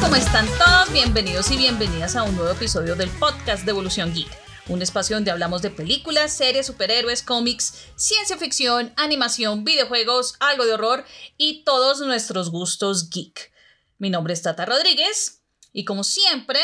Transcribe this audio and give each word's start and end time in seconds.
¿cómo 0.00 0.16
están 0.16 0.46
todos? 0.58 0.92
Bienvenidos 0.92 1.50
y 1.50 1.56
bienvenidas 1.56 2.16
a 2.16 2.22
un 2.22 2.34
nuevo 2.36 2.50
episodio 2.50 2.94
del 2.96 3.10
podcast 3.10 3.64
de 3.64 3.70
Evolución 3.70 4.12
Geek. 4.14 4.28
Un 4.68 4.82
espacio 4.82 5.16
donde 5.16 5.30
hablamos 5.30 5.62
de 5.62 5.70
películas, 5.70 6.32
series, 6.32 6.66
superhéroes, 6.66 7.22
cómics, 7.22 7.86
ciencia 7.96 8.36
ficción, 8.36 8.92
animación, 8.96 9.64
videojuegos, 9.64 10.36
algo 10.40 10.64
de 10.64 10.74
horror 10.74 11.04
y 11.36 11.64
todos 11.64 12.00
nuestros 12.00 12.50
gustos 12.50 13.10
geek. 13.10 13.52
Mi 13.98 14.10
nombre 14.10 14.32
es 14.32 14.42
Tata 14.42 14.64
Rodríguez 14.64 15.42
y 15.72 15.84
como 15.84 16.04
siempre, 16.04 16.60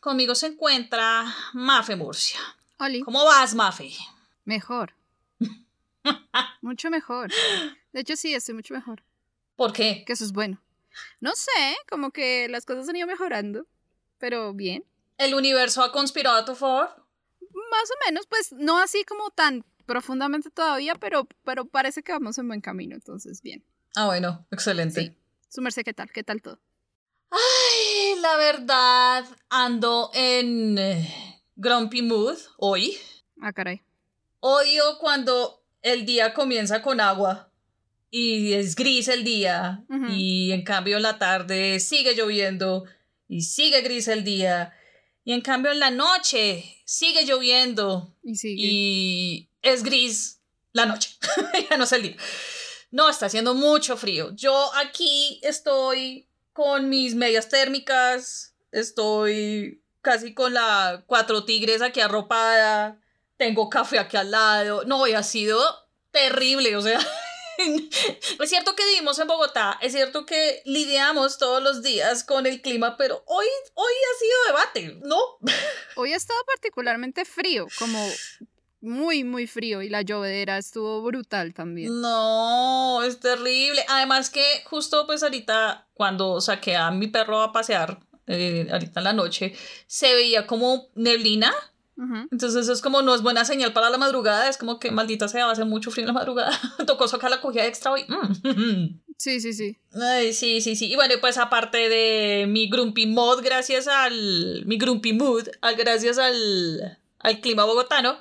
conmigo 0.00 0.34
se 0.34 0.46
encuentra 0.46 1.24
Mafe 1.52 1.96
Murcia. 1.96 2.40
Oli, 2.78 3.00
¿Cómo 3.00 3.24
vas, 3.24 3.54
Mafe? 3.54 3.90
mejor. 4.44 4.94
mucho 6.62 6.90
mejor. 6.90 7.30
De 7.92 8.00
hecho, 8.00 8.16
sí, 8.16 8.34
estoy 8.34 8.54
mucho 8.54 8.74
mejor. 8.74 9.02
¿Por 9.56 9.72
qué? 9.72 10.04
Que 10.06 10.14
eso 10.14 10.24
es 10.24 10.32
bueno. 10.32 10.60
No 11.20 11.34
sé, 11.34 11.76
como 11.88 12.10
que 12.10 12.48
las 12.48 12.64
cosas 12.64 12.88
han 12.88 12.96
ido 12.96 13.06
mejorando, 13.06 13.66
pero 14.18 14.52
bien. 14.54 14.84
¿El 15.18 15.34
universo 15.34 15.82
ha 15.82 15.92
conspirado 15.92 16.36
a 16.36 16.44
tu 16.44 16.54
favor? 16.54 16.88
Más 17.40 17.90
o 17.90 17.94
menos, 18.06 18.26
pues 18.26 18.52
no 18.52 18.78
así 18.78 19.04
como 19.04 19.30
tan 19.30 19.64
profundamente 19.86 20.50
todavía, 20.50 20.94
pero, 20.94 21.26
pero 21.44 21.64
parece 21.64 22.02
que 22.02 22.12
vamos 22.12 22.38
en 22.38 22.48
buen 22.48 22.60
camino, 22.60 22.94
entonces 22.94 23.42
bien. 23.42 23.64
Ah, 23.96 24.06
bueno, 24.06 24.46
excelente. 24.50 25.00
Sí. 25.00 25.16
Su 25.48 25.62
merced, 25.62 25.82
¿qué 25.84 25.92
tal? 25.92 26.10
¿Qué 26.12 26.22
tal 26.22 26.40
todo? 26.40 26.60
Ay, 27.30 28.20
la 28.20 28.36
verdad, 28.36 29.24
ando 29.48 30.10
en 30.14 30.78
eh, 30.78 31.42
grumpy 31.56 32.02
mood 32.02 32.38
hoy. 32.56 32.96
Ah, 33.40 33.52
caray. 33.52 33.82
Odio 34.40 34.98
cuando 34.98 35.62
el 35.82 36.06
día 36.06 36.34
comienza 36.34 36.82
con 36.82 37.00
agua 37.00 37.49
y 38.10 38.52
es 38.54 38.74
gris 38.74 39.08
el 39.08 39.22
día 39.24 39.84
y 40.10 40.50
en 40.52 40.62
cambio 40.64 40.96
en 40.96 41.02
la 41.04 41.18
tarde 41.18 41.78
sigue 41.80 42.14
lloviendo 42.14 42.84
y 43.28 43.42
sigue 43.42 43.82
gris 43.82 44.08
el 44.08 44.24
día 44.24 44.72
y 45.24 45.32
en 45.32 45.40
cambio 45.42 45.70
en 45.70 45.78
la 45.78 45.90
noche 45.90 46.64
sigue 46.84 47.24
lloviendo 47.24 48.16
Y 48.24 48.34
sigue. 48.34 48.62
y 48.62 49.50
es 49.62 49.82
gris 49.84 50.40
la 50.72 50.86
noche, 50.86 51.10
ya 51.70 51.76
no 51.76 51.84
es 51.84 51.92
el 51.92 52.02
día. 52.02 52.16
No, 52.92 53.08
está 53.08 53.26
haciendo 53.26 53.54
mucho 53.54 53.96
frío. 53.96 54.30
Yo 54.34 54.70
aquí 54.76 55.38
estoy 55.42 56.28
con 56.52 56.88
mis 56.88 57.14
medias 57.14 57.48
térmicas, 57.48 58.54
estoy 58.72 59.82
casi 60.00 60.34
con 60.34 60.54
la 60.54 61.04
cuatro 61.06 61.44
tigres 61.44 61.82
aquí 61.82 62.00
arropada, 62.00 63.00
tengo 63.36 63.68
café 63.70 63.98
aquí 63.98 64.16
al 64.16 64.30
lado. 64.32 64.84
No, 64.84 65.06
y 65.06 65.12
ha 65.12 65.22
sido 65.22 65.60
terrible, 66.10 66.76
o 66.76 66.82
sea. 66.82 66.98
Es 68.40 68.50
cierto 68.50 68.74
que 68.74 68.86
vivimos 68.86 69.18
en 69.18 69.28
Bogotá, 69.28 69.78
es 69.80 69.92
cierto 69.92 70.26
que 70.26 70.62
lidiamos 70.64 71.38
todos 71.38 71.62
los 71.62 71.82
días 71.82 72.24
con 72.24 72.46
el 72.46 72.62
clima, 72.62 72.96
pero 72.96 73.22
hoy, 73.26 73.46
hoy 73.74 73.92
ha 73.92 74.18
sido 74.18 74.46
debate, 74.46 75.00
¿no? 75.06 75.18
Hoy 75.96 76.12
ha 76.12 76.16
estado 76.16 76.40
particularmente 76.46 77.24
frío, 77.24 77.66
como 77.78 77.98
muy, 78.80 79.24
muy 79.24 79.46
frío, 79.46 79.82
y 79.82 79.88
la 79.90 80.02
llovedera 80.02 80.56
estuvo 80.56 81.02
brutal 81.02 81.52
también. 81.52 82.00
No, 82.00 83.02
es 83.02 83.20
terrible. 83.20 83.84
Además 83.88 84.30
que 84.30 84.62
justo 84.64 85.06
pues 85.06 85.22
ahorita 85.22 85.88
cuando 85.92 86.40
saqué 86.40 86.76
a 86.76 86.90
mi 86.90 87.08
perro 87.08 87.42
a 87.42 87.52
pasear, 87.52 88.00
eh, 88.26 88.66
ahorita 88.70 89.00
en 89.00 89.04
la 89.04 89.12
noche, 89.12 89.54
se 89.86 90.14
veía 90.14 90.46
como 90.46 90.88
neblina. 90.94 91.52
Entonces 92.32 92.68
es 92.68 92.80
como 92.80 93.02
no 93.02 93.14
es 93.14 93.20
buena 93.22 93.44
señal 93.44 93.72
para 93.74 93.90
la 93.90 93.98
madrugada, 93.98 94.48
es 94.48 94.56
como 94.56 94.78
que 94.78 94.90
maldita 94.90 95.28
sea, 95.28 95.44
va 95.44 95.50
a 95.50 95.52
hacer 95.52 95.66
mucho 95.66 95.90
frío 95.90 96.04
en 96.04 96.06
la 96.08 96.12
madrugada. 96.14 96.50
Tocó 96.86 97.06
sacar 97.08 97.30
la 97.30 97.40
cogida 97.40 97.66
extra 97.66 97.92
hoy. 97.92 98.04
Mm. 98.08 99.00
Sí, 99.20 99.38
sí, 99.38 99.52
sí. 99.52 99.76
Ay, 99.92 100.32
sí, 100.32 100.62
sí, 100.62 100.76
sí. 100.76 100.90
Y 100.90 100.96
bueno, 100.96 101.14
pues 101.20 101.36
aparte 101.36 101.90
de 101.90 102.46
mi 102.48 102.70
grumpy 102.70 103.04
mod, 103.04 103.42
gracias 103.42 103.86
al. 103.86 104.64
Mi 104.64 104.78
grumpy 104.78 105.12
mood, 105.12 105.46
al- 105.60 105.76
gracias 105.76 106.16
al, 106.16 106.98
al 107.18 107.40
clima 107.42 107.64
bogotano, 107.64 108.16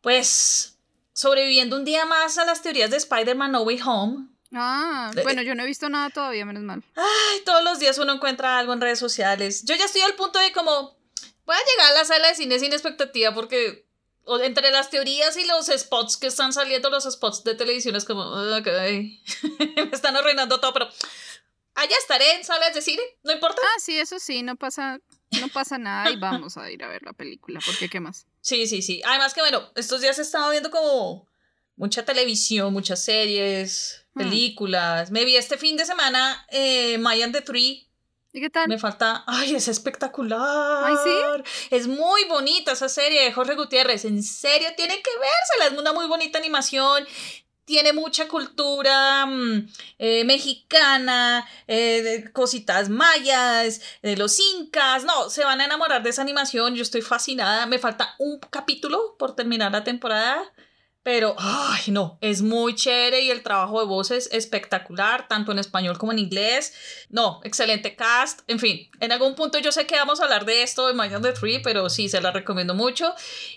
pues 0.00 0.78
sobreviviendo 1.12 1.76
un 1.76 1.84
día 1.84 2.06
más 2.06 2.38
a 2.38 2.44
las 2.44 2.62
teorías 2.62 2.90
de 2.90 2.96
Spider-Man 2.96 3.52
No 3.52 3.62
Way 3.62 3.80
Home. 3.84 4.28
Ah, 4.54 5.10
Eh, 5.14 5.22
bueno, 5.24 5.42
yo 5.42 5.54
no 5.54 5.62
he 5.64 5.66
visto 5.66 5.88
nada 5.90 6.08
todavía, 6.10 6.46
menos 6.46 6.62
mal. 6.62 6.82
Ay, 6.96 7.40
todos 7.44 7.62
los 7.62 7.78
días 7.78 7.98
uno 7.98 8.14
encuentra 8.14 8.58
algo 8.58 8.72
en 8.72 8.80
redes 8.80 8.98
sociales. 8.98 9.64
Yo 9.64 9.74
ya 9.74 9.84
estoy 9.84 10.00
al 10.02 10.14
punto 10.14 10.38
de 10.38 10.52
como. 10.52 10.96
Voy 11.48 11.56
a 11.56 11.64
llegar 11.70 11.92
a 11.92 11.98
la 11.98 12.04
sala 12.04 12.28
de 12.28 12.34
cine 12.34 12.58
sin 12.60 12.72
expectativa 12.72 13.32
porque. 13.34 13.86
entre 14.44 14.70
las 14.70 14.90
teorías 14.90 15.34
y 15.38 15.46
los 15.46 15.66
spots 15.68 16.18
que 16.18 16.26
están 16.26 16.52
saliendo, 16.52 16.90
los 16.90 17.04
spots 17.04 17.42
de 17.44 17.54
televisión 17.54 17.96
es 17.96 18.04
como. 18.04 18.22
"Ah, 18.22 18.60
me 18.62 19.90
están 19.92 20.14
arruinando 20.14 20.60
todo, 20.60 20.74
pero. 20.74 20.88
Allá 21.74 21.96
estaré 21.98 22.32
en 22.34 22.44
salas 22.44 22.74
de 22.74 22.82
cine, 22.82 23.02
no 23.22 23.32
importa. 23.32 23.62
Ah, 23.62 23.80
sí, 23.80 23.98
eso 23.98 24.18
sí, 24.18 24.42
no 24.42 24.56
pasa, 24.56 24.98
no 25.40 25.48
pasa 25.48 25.78
nada 25.78 26.10
y 26.10 26.16
vamos 26.16 26.56
a 26.58 26.70
ir 26.70 26.82
a 26.84 26.88
ver 26.88 27.02
la 27.04 27.12
película, 27.14 27.60
porque 27.64 27.88
qué 27.88 28.00
más. 28.00 28.26
Sí, 28.42 28.66
sí, 28.66 28.82
sí. 28.82 29.00
Además 29.06 29.32
que 29.32 29.40
bueno, 29.40 29.70
estos 29.76 30.00
días 30.02 30.18
he 30.18 30.22
estado 30.22 30.50
viendo 30.50 30.70
como 30.70 31.28
mucha 31.76 32.04
televisión, 32.04 32.72
muchas 32.74 33.02
series, 33.02 34.04
Hmm. 34.14 34.18
películas. 34.18 35.10
Me 35.12 35.24
vi 35.24 35.36
este 35.36 35.56
fin 35.56 35.76
de 35.78 35.86
semana 35.86 36.44
eh, 36.50 36.98
Mayan 36.98 37.32
the 37.32 37.40
Tree. 37.40 37.87
¿Y 38.32 38.40
qué 38.40 38.50
tal? 38.50 38.68
Me 38.68 38.78
falta. 38.78 39.24
¡Ay, 39.26 39.54
es 39.54 39.68
espectacular! 39.68 40.84
¿Ay, 40.84 40.94
sí? 41.02 41.44
Es 41.70 41.88
muy 41.88 42.24
bonita 42.24 42.72
esa 42.72 42.88
serie 42.88 43.24
de 43.24 43.32
Jorge 43.32 43.54
Gutiérrez. 43.54 44.04
En 44.04 44.22
serio, 44.22 44.68
tiene 44.76 45.00
que 45.02 45.10
vérsela. 45.10 45.74
Es 45.74 45.80
una 45.80 45.92
muy 45.92 46.06
bonita 46.06 46.38
animación. 46.38 47.06
Tiene 47.64 47.92
mucha 47.92 48.28
cultura 48.28 49.26
mm, 49.26 49.68
eh, 49.98 50.24
mexicana, 50.24 51.46
eh, 51.66 52.02
de 52.02 52.32
cositas 52.32 52.88
mayas, 52.90 53.80
de 54.02 54.16
los 54.16 54.38
incas. 54.40 55.04
No, 55.04 55.30
se 55.30 55.44
van 55.44 55.60
a 55.60 55.64
enamorar 55.64 56.02
de 56.02 56.10
esa 56.10 56.22
animación. 56.22 56.74
Yo 56.74 56.82
estoy 56.82 57.02
fascinada. 57.02 57.66
Me 57.66 57.78
falta 57.78 58.14
un 58.18 58.38
capítulo 58.38 59.16
por 59.18 59.34
terminar 59.36 59.72
la 59.72 59.84
temporada. 59.84 60.52
Pero, 61.08 61.34
ay, 61.38 61.84
no, 61.90 62.18
es 62.20 62.42
muy 62.42 62.74
chévere 62.74 63.22
y 63.22 63.30
el 63.30 63.42
trabajo 63.42 63.80
de 63.80 63.86
voz 63.86 64.10
es 64.10 64.28
espectacular, 64.30 65.26
tanto 65.26 65.52
en 65.52 65.58
español 65.58 65.96
como 65.96 66.12
en 66.12 66.18
inglés. 66.18 66.74
No, 67.08 67.40
excelente 67.44 67.96
cast. 67.96 68.40
En 68.46 68.58
fin, 68.58 68.90
en 69.00 69.10
algún 69.10 69.34
punto 69.34 69.58
yo 69.58 69.72
sé 69.72 69.86
que 69.86 69.96
vamos 69.96 70.20
a 70.20 70.24
hablar 70.24 70.44
de 70.44 70.62
esto 70.62 70.86
de 70.86 70.92
Mind 70.92 71.14
on 71.14 71.22
the 71.22 71.32
Tree, 71.32 71.60
pero 71.60 71.88
sí, 71.88 72.10
se 72.10 72.20
la 72.20 72.30
recomiendo 72.30 72.74
mucho. 72.74 73.14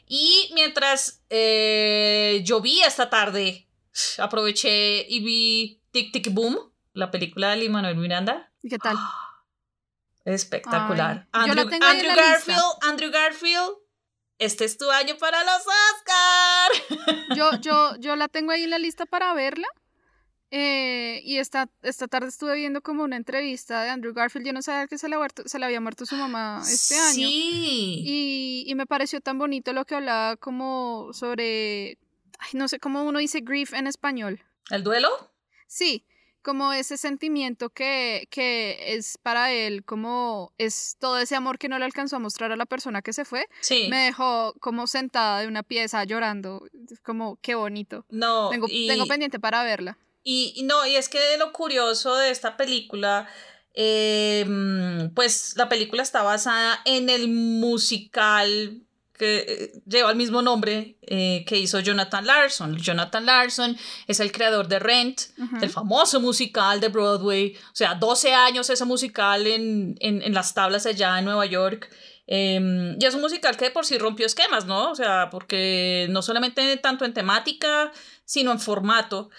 Y 0.08 0.50
mientras 0.54 1.24
eh, 1.30 2.42
llovía 2.46 2.88
esta 2.88 3.10
tarde, 3.10 3.68
aproveché 4.18 5.06
y 5.10 5.20
vi 5.20 5.82
Tic 5.92 6.14
Tic 6.14 6.34
Boom, 6.34 6.58
la 6.94 7.12
película 7.12 7.50
de 7.50 7.58
Lin 7.58 7.74
Manuel 7.74 7.98
Miranda. 7.98 8.50
¿Y 8.64 8.70
qué 8.70 8.78
tal? 8.78 8.96
Espectacular. 10.24 11.28
Ay, 11.34 11.50
yo 11.50 11.56
la 11.56 11.62
Andrew. 11.64 12.16
Garfield, 12.16 12.78
Andrew 12.84 13.12
Garfield, 13.12 13.72
este 14.42 14.66
es 14.66 14.78
tu 14.78 14.90
año 14.92 15.18
para 15.18 15.44
los 15.44 15.62
Oscar. 15.62 16.72
Yo, 17.38 17.52
yo, 17.62 17.96
yo 17.98 18.16
la 18.16 18.28
tengo 18.28 18.52
ahí 18.52 18.64
en 18.64 18.70
la 18.72 18.78
lista 18.78 19.06
para 19.06 19.34
verla. 19.34 19.68
eh, 20.52 21.22
y 21.24 21.38
esta, 21.38 21.70
esta 21.82 22.08
tarde 22.08 22.28
estuve 22.28 22.56
viendo 22.58 22.82
como 22.82 23.04
una 23.04 23.16
entrevista 23.16 23.84
de 23.84 23.90
Andrew 23.90 24.14
Garfield. 24.14 24.46
Yo 24.48 24.54
no 24.54 24.62
sabía 24.62 24.88
que 24.88 24.98
se 24.98 25.08
le, 25.08 25.16
había 25.16 25.22
muerto- 25.28 25.44
se 25.48 25.60
le 25.60 25.66
había 25.66 25.80
muerto 25.80 26.06
su 26.06 26.16
mamá 26.16 26.62
este 26.70 26.96
año. 27.00 27.14
Sí. 27.14 28.02
Y, 28.06 28.64
y 28.68 28.76
me 28.76 28.86
pareció 28.86 29.22
tan 29.22 29.38
bonito 29.38 29.72
lo 29.74 29.86
que 29.86 29.96
hablaba 29.96 30.36
como 30.36 31.14
sobre, 31.14 31.98
ay, 32.40 32.50
no 32.54 32.68
sé 32.68 32.80
cómo 32.80 33.04
uno 33.04 33.20
dice 33.20 33.40
grief 33.42 33.74
en 33.74 33.88
español. 33.88 34.44
¿El 34.70 34.84
duelo? 34.84 35.10
Sí, 35.68 36.06
como 36.42 36.74
ese 36.74 36.98
sentimiento 36.98 37.70
que, 37.70 38.28
que 38.32 38.96
es 38.96 39.18
para 39.22 39.52
él, 39.52 39.84
como 39.86 40.54
es 40.58 40.96
todo 41.00 41.18
ese 41.20 41.36
amor 41.36 41.58
que 41.58 41.70
no 41.70 41.78
le 41.80 41.86
alcanzó 41.86 42.16
a 42.16 42.20
mostrar 42.20 42.52
a 42.52 42.56
la 42.56 42.66
persona 42.66 43.02
que 43.02 43.14
se 43.14 43.26
fue, 43.26 43.48
Sí. 43.62 43.88
me 43.90 44.06
dejó 44.06 44.54
como 44.60 44.88
sentada 44.88 45.42
de 45.42 45.48
una 45.48 45.64
pieza 45.64 46.04
llorando, 46.04 46.66
como 47.04 47.38
qué 47.42 47.56
bonito. 47.56 48.06
No, 48.10 48.50
Tengo, 48.50 48.68
y, 48.70 48.88
tengo 48.88 49.06
pendiente 49.06 49.40
para 49.40 49.64
verla. 49.64 49.98
y- 50.24 50.54
y 50.56 50.64
no, 50.64 50.86
y 50.86 50.96
es 50.96 51.10
que 51.10 51.20
lo 51.40 51.52
curioso 51.52 52.16
de 52.16 52.30
esta 52.32 52.58
película, 52.58 53.28
eh, 53.74 54.46
mm, 54.48 55.14
pues 55.16 55.54
la 55.56 55.70
película 55.70 56.04
está 56.04 56.24
basada 56.24 56.80
en 56.86 57.10
el 57.10 57.28
musical 57.30 58.82
que 59.22 59.46
eh, 59.48 59.82
lleva 59.86 60.10
el 60.10 60.16
mismo 60.16 60.42
nombre 60.42 60.98
eh, 61.04 61.46
que 61.46 61.56
hizo 61.56 61.80
Jonathan 61.80 62.26
Larson. 62.26 62.76
Jonathan 62.78 63.24
Larson 63.24 63.78
es 64.08 64.20
el 64.20 64.32
creador 64.32 64.68
de 64.68 64.80
Rent, 64.80 65.22
el 65.62 65.70
famoso 65.70 66.20
musical 66.20 66.80
de 66.80 66.88
Broadway, 66.88 67.56
o 67.56 67.76
sea, 67.76 67.94
12 67.94 68.34
años 68.34 68.68
ese 68.72 68.84
musical 68.84 69.46
en, 69.46 69.96
en, 70.00 70.24
en 70.24 70.34
las 70.34 70.56
tablas 70.56 70.88
allá 70.88 71.20
en 71.20 71.26
Nueva 71.26 71.46
York. 71.46 71.88
Eh, 72.26 72.98
y 73.00 73.06
es 73.06 73.14
un 73.14 73.22
musical 73.22 73.56
que 73.58 73.66
de 73.66 73.72
por 73.72 73.86
sí 73.86 74.00
rompió 74.00 74.26
esquemas, 74.26 74.66
¿no? 74.66 74.90
O 74.90 74.96
sea, 74.96 75.30
porque 75.30 76.08
no 76.10 76.24
solamente 76.24 76.78
tanto 76.78 77.06
en 77.06 77.14
temática, 77.14 77.92
sino 78.26 78.52
en 78.52 78.60
formato. 78.60 79.30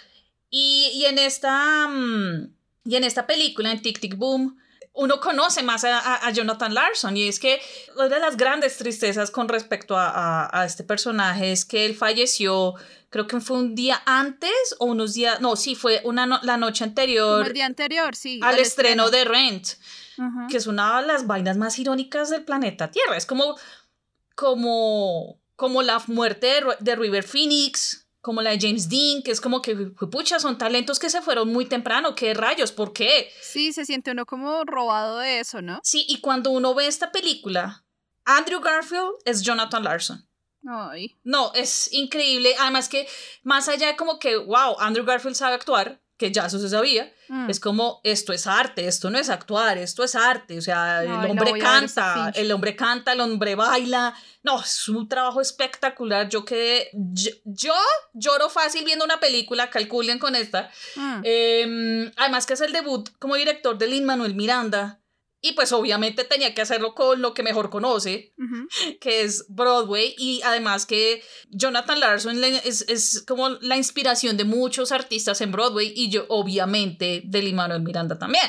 Y, 0.48 0.92
y 0.94 1.06
en 1.06 1.18
esta, 1.18 1.88
mm, 1.88 2.54
y 2.84 2.94
en 2.94 3.02
esta 3.02 3.26
película, 3.26 3.72
en 3.72 3.82
Tic 3.82 3.98
Tic 3.98 4.16
Boom, 4.16 4.61
uno 4.94 5.20
conoce 5.20 5.62
más 5.62 5.84
a, 5.84 6.30
Jonathan 6.32 6.74
Larson 6.74 7.16
y 7.16 7.28
es 7.28 7.38
que 7.38 7.60
una 7.96 8.08
de 8.08 8.20
las 8.20 8.36
grandes 8.36 8.76
tristezas 8.76 9.30
con 9.30 9.48
respecto 9.48 9.94
a, 9.96 10.64
este 10.66 10.84
personaje 10.84 11.52
es 11.52 11.64
que 11.64 11.86
él 11.86 11.94
falleció, 11.94 12.74
creo 13.08 13.26
que 13.26 13.40
fue 13.40 13.56
un 13.56 13.74
día 13.74 14.02
antes 14.04 14.76
o 14.78 14.86
unos 14.86 15.14
días, 15.14 15.40
no, 15.40 15.56
sí, 15.56 15.74
fue 15.74 16.02
una 16.04 16.40
la 16.42 16.56
noche 16.56 16.84
anterior. 16.84 17.46
el 17.46 17.52
día 17.52 17.66
anterior, 17.66 18.14
sí. 18.14 18.40
Al 18.42 18.58
estreno, 18.58 19.10
de 19.10 19.24
Rent, 19.24 19.68
que 20.50 20.58
es 20.58 20.66
una 20.66 21.00
de 21.00 21.06
las 21.06 21.26
vainas 21.26 21.56
más 21.56 21.78
irónicas 21.78 22.28
del 22.28 22.44
planeta 22.44 22.90
Tierra. 22.90 23.16
Es 23.16 23.24
como, 23.24 23.56
como, 24.34 25.40
como 25.56 25.82
la 25.82 26.02
muerte 26.06 26.48
de, 26.48 26.76
de 26.80 26.96
River 26.96 27.24
Phoenix 27.24 28.01
como 28.22 28.40
la 28.40 28.50
de 28.50 28.60
James 28.60 28.88
Dean, 28.88 29.22
que 29.22 29.32
es 29.32 29.40
como 29.40 29.60
que, 29.60 29.74
pucha, 30.10 30.38
son 30.38 30.56
talentos 30.56 30.98
que 30.98 31.10
se 31.10 31.20
fueron 31.20 31.52
muy 31.52 31.66
temprano, 31.66 32.14
¿qué 32.14 32.32
rayos? 32.32 32.72
¿Por 32.72 32.92
qué? 32.92 33.30
Sí, 33.42 33.72
se 33.72 33.84
siente 33.84 34.12
uno 34.12 34.24
como 34.24 34.64
robado 34.64 35.18
de 35.18 35.40
eso, 35.40 35.60
¿no? 35.60 35.80
Sí, 35.82 36.06
y 36.08 36.20
cuando 36.20 36.50
uno 36.50 36.74
ve 36.74 36.86
esta 36.86 37.12
película, 37.12 37.84
Andrew 38.24 38.60
Garfield 38.60 39.10
es 39.24 39.42
Jonathan 39.42 39.84
Larson. 39.84 40.28
Ay. 40.66 41.16
No, 41.24 41.52
es 41.54 41.92
increíble. 41.92 42.54
Además 42.60 42.88
que 42.88 43.08
más 43.42 43.68
allá 43.68 43.88
de 43.88 43.96
como 43.96 44.18
que, 44.18 44.36
wow, 44.36 44.76
Andrew 44.78 45.04
Garfield 45.04 45.34
sabe 45.36 45.54
actuar, 45.54 46.01
que 46.22 46.30
ya 46.30 46.46
eso 46.46 46.60
se 46.60 46.68
sabía, 46.68 47.12
mm. 47.28 47.50
es 47.50 47.58
como, 47.58 48.00
esto 48.04 48.32
es 48.32 48.46
arte, 48.46 48.86
esto 48.86 49.10
no 49.10 49.18
es 49.18 49.28
actuar, 49.28 49.76
esto 49.76 50.04
es 50.04 50.14
arte, 50.14 50.56
o 50.56 50.62
sea, 50.62 51.02
el 51.02 51.10
hombre 51.10 51.58
canta, 51.58 52.30
el 52.36 52.52
hombre 52.52 52.76
canta, 52.76 53.12
el 53.12 53.20
hombre 53.20 53.56
baila, 53.56 54.14
no, 54.44 54.60
es 54.60 54.88
un 54.88 55.08
trabajo 55.08 55.40
espectacular, 55.40 56.28
yo 56.28 56.44
que 56.44 56.90
yo, 57.44 57.74
lloro 58.12 58.48
fácil 58.50 58.84
viendo 58.84 59.04
una 59.04 59.18
película, 59.18 59.68
calculen 59.68 60.20
con 60.20 60.36
esta, 60.36 60.70
mm. 60.94 61.20
em, 61.24 62.12
además 62.16 62.46
que 62.46 62.52
es 62.52 62.60
el 62.60 62.72
debut 62.72 63.10
como 63.18 63.34
director 63.34 63.76
de 63.76 63.88
Lin 63.88 64.04
Manuel 64.04 64.36
Miranda, 64.36 65.00
y 65.44 65.52
pues 65.52 65.72
obviamente 65.72 66.22
tenía 66.22 66.54
que 66.54 66.62
hacerlo 66.62 66.94
con 66.94 67.20
lo 67.20 67.34
que 67.34 67.42
mejor 67.42 67.68
conoce, 67.68 68.32
que 69.00 69.22
es 69.22 69.44
Broadway. 69.48 70.14
Y 70.16 70.40
además 70.44 70.86
que 70.86 71.22
Jonathan 71.50 71.98
Larson 71.98 72.42
es, 72.44 72.82
es, 72.88 73.24
como 73.26 73.48
la 73.60 73.76
inspiración 73.76 74.36
de 74.36 74.44
muchos 74.44 74.92
artistas 74.92 75.40
en 75.40 75.50
Broadway 75.50 75.92
y 75.96 76.10
yo 76.10 76.26
obviamente 76.28 77.22
de 77.24 77.42
Lin 77.42 77.56
Manuel 77.56 77.82
Miranda 77.82 78.20
también. 78.20 78.44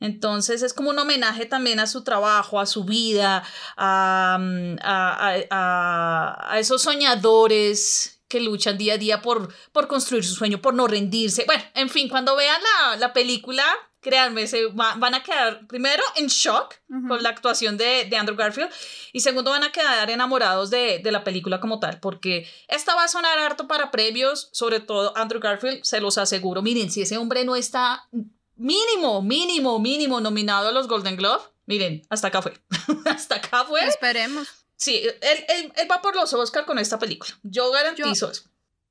Entonces 0.00 0.62
es 0.62 0.74
como 0.74 0.90
un 0.90 0.98
homenaje 0.98 1.46
también 1.46 1.78
a 1.78 1.86
su 1.86 2.02
trabajo, 2.02 2.58
a 2.58 2.66
su 2.66 2.84
vida, 2.84 3.44
a, 3.76 4.38
a, 4.82 5.36
a, 5.50 6.52
a 6.52 6.58
esos 6.58 6.82
soñadores 6.82 8.18
que 8.28 8.40
luchan 8.40 8.76
día 8.76 8.94
a 8.94 8.98
día 8.98 9.22
por, 9.22 9.54
por 9.70 9.86
construir 9.86 10.24
su 10.24 10.34
sueño, 10.34 10.60
por 10.60 10.74
no 10.74 10.88
rendirse. 10.88 11.44
Bueno, 11.46 11.62
en 11.74 11.88
fin, 11.88 12.08
cuando 12.08 12.34
vean 12.34 12.60
la, 12.60 12.96
la 12.96 13.12
película, 13.12 13.64
créanme, 14.00 14.46
se 14.46 14.66
van 14.66 15.14
a 15.14 15.22
quedar 15.22 15.66
primero 15.66 16.02
en 16.14 16.28
shock 16.28 16.76
con 17.08 17.22
la 17.22 17.30
actuación 17.30 17.76
de, 17.76 18.06
de, 18.08 18.16
Andrew 18.16 18.36
Garfield 18.36 18.70
y 19.12 19.20
segundo 19.20 19.50
van 19.50 19.64
a 19.64 19.72
quedar 19.72 20.10
enamorados 20.10 20.70
de, 20.70 21.00
de, 21.00 21.12
la 21.12 21.24
película 21.24 21.60
como 21.60 21.80
tal, 21.80 21.98
porque 22.00 22.48
esta 22.68 22.94
va 22.94 23.04
a 23.04 23.08
sonar 23.08 23.38
harto 23.38 23.66
para 23.66 23.90
premios, 23.90 24.48
sobre 24.52 24.80
todo 24.80 25.16
Andrew 25.16 25.40
Garfield, 25.40 25.82
se 25.82 26.00
los 26.00 26.18
aseguro. 26.18 26.62
Miren, 26.62 26.90
si 26.90 27.02
ese 27.02 27.18
hombre 27.18 27.44
no 27.44 27.56
está 27.56 28.08
mínimo, 28.56 29.22
mínimo, 29.22 29.78
mínimo 29.78 30.20
nominado 30.20 30.68
a 30.68 30.72
los 30.72 30.88
Golden 30.88 31.16
Globe, 31.16 31.42
miren, 31.66 32.02
hasta 32.08 32.28
acá 32.28 32.42
fue. 32.42 32.54
hasta 33.06 33.36
acá 33.36 33.64
fue. 33.64 33.84
Esperemos. 33.86 34.48
Sí, 34.76 34.96
él, 34.96 35.16
él, 35.48 35.72
él, 35.74 35.90
va 35.90 36.02
por 36.02 36.14
los 36.14 36.32
Oscar 36.34 36.66
con 36.66 36.78
esta 36.78 36.98
película. 36.98 37.32
Yo 37.42 37.70
garantizo 37.70 38.30
eso. 38.30 38.42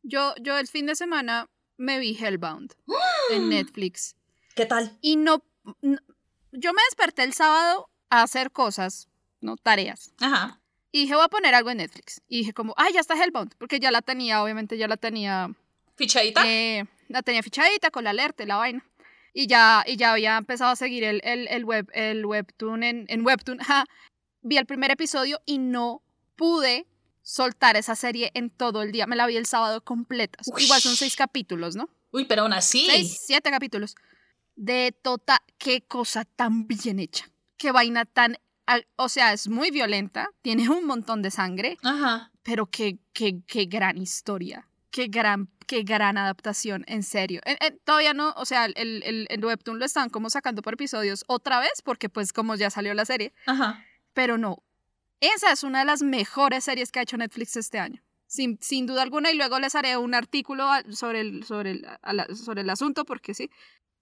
Yo, 0.02 0.34
yo 0.42 0.58
el 0.58 0.68
fin 0.68 0.88
de 0.88 0.96
semana 0.96 1.48
me 1.78 2.00
vi 2.00 2.18
Hellbound 2.20 2.74
en 3.32 3.50
Netflix. 3.50 4.16
¿Qué 4.56 4.66
tal? 4.66 4.98
Y 5.02 5.18
no, 5.18 5.44
yo 6.54 6.74
me 6.74 6.82
desperté 6.90 7.24
el 7.24 7.34
sábado 7.34 7.90
a 8.10 8.24
hacer 8.24 8.52
cosas, 8.52 9.10
no 9.42 9.58
tareas. 9.58 10.14
Ajá. 10.20 10.62
Y 10.94 11.02
dije, 11.02 11.16
voy 11.16 11.26
a 11.26 11.30
poner 11.30 11.54
algo 11.54 11.70
en 11.72 11.78
Netflix. 11.78 12.22
Y 12.30 12.40
dije 12.40 12.54
como, 12.54 12.74
ay, 12.78 12.94
ya 12.94 13.02
está 13.02 13.22
Hellbound, 13.22 13.56
porque 13.58 13.82
ya 13.82 13.92
la 13.92 14.02
tenía, 14.02 14.42
obviamente 14.42 14.78
ya 14.78 14.88
la 14.88 14.96
tenía... 14.96 15.54
¿Fichadita? 15.96 16.48
Eh, 16.48 16.86
la 17.10 17.22
tenía 17.22 17.44
fichadita 17.44 17.92
con 17.92 18.06
la 18.06 18.12
alerta 18.12 18.44
y 18.44 18.46
la 18.46 18.56
vaina. 18.56 18.86
Y 19.34 19.48
ya, 19.48 19.84
y 19.86 19.98
ya 19.98 20.14
había 20.14 20.38
empezado 20.38 20.72
a 20.72 20.76
seguir 20.78 21.04
el, 21.04 21.20
el, 21.26 21.50
el 21.50 21.66
web, 21.66 21.90
el 21.94 22.26
webtoon 22.26 22.84
en, 22.84 23.06
en 23.10 23.26
webtoon. 23.26 23.60
Vi 24.42 24.58
el 24.58 24.66
primer 24.66 24.92
episodio 24.92 25.42
y 25.46 25.58
no 25.58 26.02
pude 26.38 26.86
soltar 27.24 27.76
esa 27.76 27.96
serie 27.96 28.32
en 28.34 28.50
todo 28.50 28.82
el 28.82 28.94
día. 28.94 29.06
Me 29.08 29.18
la 29.18 29.28
vi 29.28 29.36
el 29.36 29.48
sábado 29.48 29.82
completa. 29.82 30.40
Igual 30.58 30.80
son 30.80 30.96
seis 30.96 31.16
capítulos, 31.18 31.76
¿no? 31.76 31.90
Uy, 32.12 32.26
pero 32.26 32.44
aún 32.44 32.54
así. 32.54 32.86
Seis, 32.86 33.20
siete 33.26 33.50
capítulos 33.52 33.96
de 34.56 34.98
Tota, 35.02 35.42
qué 35.58 35.82
cosa 35.82 36.26
tan 36.26 36.68
bien 36.68 37.00
hecha, 37.00 37.30
qué 37.58 37.72
vaina 37.72 38.06
tan, 38.06 38.38
o 38.96 39.10
sea, 39.10 39.34
es 39.34 39.48
muy 39.48 39.72
violenta, 39.72 40.30
tiene 40.42 40.70
un 40.70 40.86
montón 40.86 41.22
de 41.22 41.32
sangre, 41.32 41.78
Ajá. 41.84 42.32
pero 42.44 42.66
qué, 42.68 43.00
qué, 43.14 43.42
qué 43.46 43.66
gran 43.66 43.98
historia, 43.98 44.68
qué 44.92 45.08
gran, 45.08 45.50
qué 45.68 45.84
gran 45.84 46.18
adaptación, 46.18 46.84
en 46.88 47.04
serio. 47.04 47.42
todavía 47.84 48.14
no, 48.14 48.34
o 48.38 48.46
sea, 48.46 48.66
el, 48.66 49.04
el, 49.04 49.28
el, 49.30 49.46
Webtoon 49.46 49.80
lo 49.80 49.86
están 49.86 50.10
como 50.10 50.30
sacando 50.30 50.62
por 50.62 50.74
episodios 50.74 51.24
otra 51.28 51.60
vez, 51.60 51.82
porque 51.84 52.10
pues 52.10 52.34
como 52.34 52.56
ya 52.56 52.70
salió 52.70 52.94
la 52.94 53.06
serie, 53.06 53.34
Ajá. 53.46 53.84
pero 54.14 54.38
no, 54.38 54.64
esa 55.20 55.52
es 55.52 55.64
una 55.64 55.80
de 55.80 55.86
las 55.86 56.02
mejores 56.02 56.64
series 56.64 56.92
que 56.92 57.00
ha 57.00 57.04
hecho 57.04 57.18
Netflix 57.18 57.56
este 57.56 57.80
año. 57.80 58.02
Sin, 58.28 58.58
sin, 58.60 58.88
duda 58.88 59.04
alguna, 59.04 59.32
y 59.32 59.38
luego 59.38 59.60
les 59.60 59.76
haré 59.76 59.98
un 59.98 60.14
artículo 60.16 60.68
sobre 60.90 61.22
el, 61.22 61.44
sobre 61.44 61.72
el, 61.72 61.88
sobre 62.36 62.62
el 62.62 62.70
asunto, 62.70 63.06
porque 63.06 63.34
sí, 63.34 63.50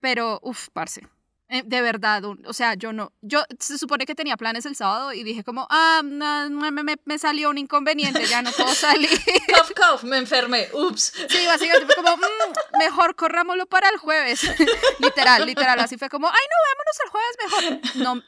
pero, 0.03 0.41
uff, 0.43 0.67
parce. 0.73 0.99
Eh, 1.47 1.63
de 1.65 1.81
verdad, 1.81 2.21
o 2.25 2.51
sea, 2.51 2.73
yo 2.73 2.91
no, 2.91 3.13
yo 3.21 3.45
se 3.57 3.77
supone 3.77 4.05
que 4.05 4.15
tenía 4.15 4.35
planes 4.35 4.65
el 4.65 4.75
sábado 4.75 5.13
y 5.13 5.23
dije 5.23 5.45
como, 5.45 5.65
ah, 5.69 6.01
no, 6.03 6.49
me, 6.49 6.83
me, 7.05 7.17
salió 7.17 7.49
un 7.49 7.57
inconveniente, 7.57 8.25
ya 8.25 8.41
no 8.41 8.51
puedo 8.51 8.67
salir. 8.75 9.09
cough, 9.47 9.71
cough, 9.73 10.03
me 10.03 10.17
enfermé, 10.17 10.67
ups. 10.73 11.13
Sí, 11.29 11.45
básicamente 11.45 11.85
fue 11.85 12.03
como, 12.03 12.17
mm, 12.17 12.79
mejor 12.79 13.15
corrámoslo 13.15 13.65
para 13.65 13.87
el 13.87 13.97
jueves. 13.97 14.43
literal, 14.99 15.45
literal, 15.45 15.79
así 15.79 15.97
fue 15.97 16.09
como, 16.09 16.27
ay, 16.27 16.33
no, 16.33 16.57
vámonos 16.67 16.99
el 17.05 17.09
jueves 17.09 17.81
mejor. 17.95 18.23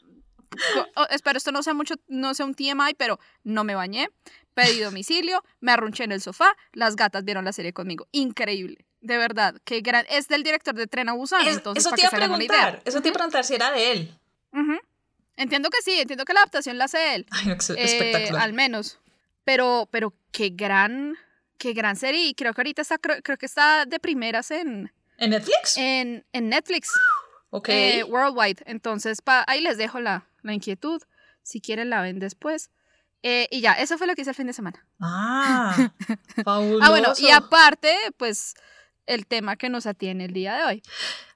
No, 0.95 1.07
espero 1.10 1.38
esto 1.38 1.51
no 1.51 1.62
sea 1.62 1.74
mucho, 1.74 1.95
no 2.07 2.33
sea 2.36 2.45
un 2.45 2.56
TMI, 2.56 2.94
pero 2.98 3.19
no 3.44 3.66
me 3.66 3.75
bañé, 3.75 4.12
pedí 4.54 4.80
domicilio, 4.80 5.44
me 5.60 5.74
arrunché 5.74 6.06
en 6.06 6.13
el 6.13 6.22
sofá, 6.22 6.56
las 6.72 6.95
gatas 6.95 7.25
vieron 7.25 7.44
la 7.44 7.51
serie 7.51 7.74
conmigo. 7.74 8.07
Increíble. 8.13 8.86
De 9.06 9.19
verdad, 9.19 9.54
qué 9.66 9.81
gran. 9.81 10.04
Es 10.10 10.28
del 10.28 10.42
director 10.42 10.74
de 10.74 10.88
Tren 10.88 11.10
a 11.10 11.13
Busan, 11.13 11.48
entonces. 11.48 11.86
Eso 11.86 11.96
te 11.96 12.02
iba 12.02 12.07
a 12.07 12.12
preguntar. 12.12 12.81
Eso 12.86 13.02
te 13.02 13.10
iba 13.10 13.13
a 13.13 13.19
preguntar 13.19 13.46
si 13.46 13.54
era 13.54 13.72
de 13.72 13.92
él. 13.92 14.19
Entiendo 15.38 15.69
que 15.69 15.78
sí, 15.84 16.00
entiendo 16.00 16.25
que 16.25 16.34
la 16.34 16.40
adaptación 16.40 16.80
la 16.80 16.86
hace 16.86 17.13
él. 17.13 17.28
Ay, 17.30 17.52
espectacular. 17.52 18.42
Eh, 18.42 18.44
al 18.44 18.54
menos. 18.54 18.98
Pero, 19.44 19.88
pero 19.92 20.12
qué 20.31 20.50
gran, 20.50 21.16
qué 21.60 21.74
gran 21.74 21.98
serie. 21.98 22.25
Y 22.25 22.34
creo 22.34 22.56
que 22.56 22.62
ahorita 22.62 22.81
está, 22.81 22.98
creo, 22.98 23.38
que 23.38 23.46
está 23.46 23.86
de 23.86 24.00
primeras 24.00 24.50
en. 24.50 24.91
¿En 25.20 25.30
Netflix? 25.30 25.77
En, 25.77 26.25
en 26.34 26.50
Netflix. 26.50 26.89
Ok. 27.51 27.70
Eh, 27.70 28.03
worldwide. 28.06 28.63
Entonces, 28.65 29.22
pa, 29.22 29.44
ahí 29.46 29.62
les 29.62 29.77
dejo 29.77 30.00
la, 30.00 30.27
la 30.41 30.53
inquietud. 30.56 31.00
Si 31.44 31.62
quieren, 31.62 31.91
la 31.91 32.01
ven 32.01 32.18
después. 32.18 32.72
Eh, 33.22 33.48
y 33.51 33.62
ya, 33.62 33.74
eso 33.74 34.00
fue 34.00 34.08
lo 34.08 34.15
que 34.15 34.22
hice 34.22 34.32
el 34.32 34.36
fin 34.36 34.48
de 34.48 34.53
semana. 34.53 34.84
Ah, 35.00 35.91
fabuloso. 36.44 36.84
ah, 36.84 36.89
bueno, 36.89 37.13
y 37.20 37.30
aparte, 37.30 37.96
pues 38.18 38.56
el 39.06 39.26
tema 39.26 39.56
que 39.56 39.70
nos 39.70 39.86
atiene 39.86 40.26
el 40.26 40.34
día 40.34 40.56
de 40.56 40.64
hoy. 40.64 40.84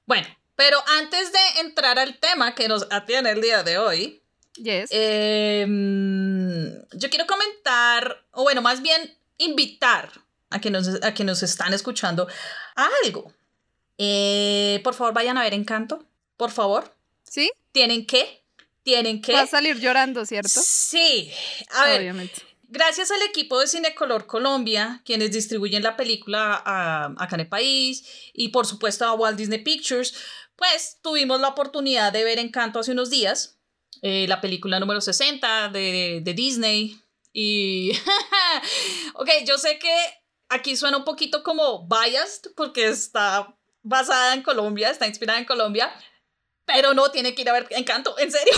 Bueno, 0.06 0.28
pero 0.56 0.78
antes 1.00 1.32
de 1.32 1.62
entrar 1.62 2.00
al 2.00 2.18
tema 2.20 2.56
que 2.56 2.68
nos 2.68 2.88
atiene 2.92 3.32
el 3.32 3.42
día 3.42 3.64
de 3.64 3.78
hoy, 3.78 4.22
yes. 4.56 4.90
Em, 4.92 6.74
yo 6.92 7.10
quiero 7.10 7.26
comentar, 7.28 8.26
o 8.32 8.44
bueno, 8.44 8.62
más 8.62 8.82
bien 8.82 9.18
invitar 9.38 10.12
a 10.50 10.60
que 10.60 10.70
nos, 10.70 11.04
a 11.04 11.14
que 11.14 11.24
nos 11.24 11.44
están 11.44 11.74
escuchando 11.74 12.28
a 12.76 12.90
algo. 13.06 13.34
Eh, 13.98 14.82
por 14.84 14.94
favor, 14.94 15.14
vayan 15.14 15.38
a 15.38 15.44
ver 15.44 15.54
Encanto, 15.54 16.06
por 16.38 16.52
favor. 16.52 16.94
¿Sí? 17.24 17.52
¿Tienen 17.72 18.06
que? 18.06 18.44
¿Tienen 18.84 19.22
que? 19.22 19.34
Va 19.34 19.42
a 19.42 19.48
salir 19.48 19.80
llorando, 19.80 20.26
¿cierto? 20.26 20.60
Sí. 20.64 21.32
A 21.70 21.86
ver, 21.86 22.00
Obviamente. 22.02 22.49
Gracias 22.72 23.10
al 23.10 23.24
equipo 23.24 23.60
de 23.60 23.66
Cinecolor 23.66 24.28
Colombia, 24.28 25.02
quienes 25.04 25.32
distribuyen 25.32 25.82
la 25.82 25.98
película 25.98 26.62
a, 26.64 27.06
acá 27.18 27.36
en 27.36 27.42
el 27.42 27.50
país, 27.50 28.08
y 28.32 28.50
por 28.50 28.68
supuesto 28.68 29.06
a 29.06 29.14
Walt 29.14 29.40
Disney 29.40 29.64
Pictures, 29.64 30.14
pues 30.56 31.00
tuvimos 31.02 31.42
la 31.42 31.48
oportunidad 31.48 32.14
de 32.14 32.24
ver 32.24 32.38
Encanto 32.38 32.78
hace 32.78 32.92
unos 32.92 33.10
días, 33.10 33.60
eh, 34.04 34.28
la 34.28 34.40
película 34.40 34.80
número 34.80 35.02
60 35.02 35.70
de, 35.70 36.22
de 36.24 36.34
Disney. 36.36 37.02
Y, 37.34 37.92
ok, 39.16 39.30
yo 39.48 39.58
sé 39.58 39.80
que 39.80 39.96
aquí 40.48 40.76
suena 40.76 40.98
un 40.98 41.06
poquito 41.06 41.42
como 41.42 41.88
biased, 41.88 42.52
porque 42.56 42.88
está 42.88 43.58
basada 43.82 44.36
en 44.36 44.44
Colombia, 44.44 44.92
está 44.92 45.08
inspirada 45.08 45.40
en 45.40 45.46
Colombia, 45.46 45.92
pero 46.66 46.94
no, 46.94 47.10
tiene 47.10 47.34
que 47.34 47.42
ir 47.42 47.50
a 47.50 47.54
ver 47.54 47.66
Encanto, 47.72 48.16
en 48.20 48.32
serio. 48.32 48.54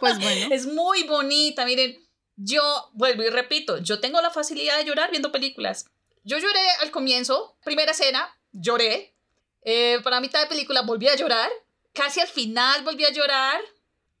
Pues 0.00 0.18
bueno. 0.18 0.48
es 0.50 0.66
muy 0.66 1.04
bonita, 1.04 1.64
miren 1.64 2.03
yo 2.36 2.90
vuelvo 2.92 3.22
y 3.22 3.30
repito, 3.30 3.78
yo 3.78 4.00
tengo 4.00 4.20
la 4.20 4.30
facilidad 4.30 4.78
de 4.78 4.84
llorar 4.84 5.10
viendo 5.10 5.32
películas. 5.32 5.86
Yo 6.24 6.38
lloré 6.38 6.60
al 6.80 6.90
comienzo, 6.90 7.56
primera 7.64 7.92
escena, 7.92 8.34
lloré. 8.52 9.14
Eh, 9.62 10.00
para 10.02 10.20
mitad 10.20 10.40
de 10.40 10.46
película 10.46 10.82
volví 10.82 11.08
a 11.08 11.16
llorar. 11.16 11.50
Casi 11.92 12.20
al 12.20 12.28
final 12.28 12.82
volví 12.82 13.04
a 13.04 13.12
llorar. 13.12 13.60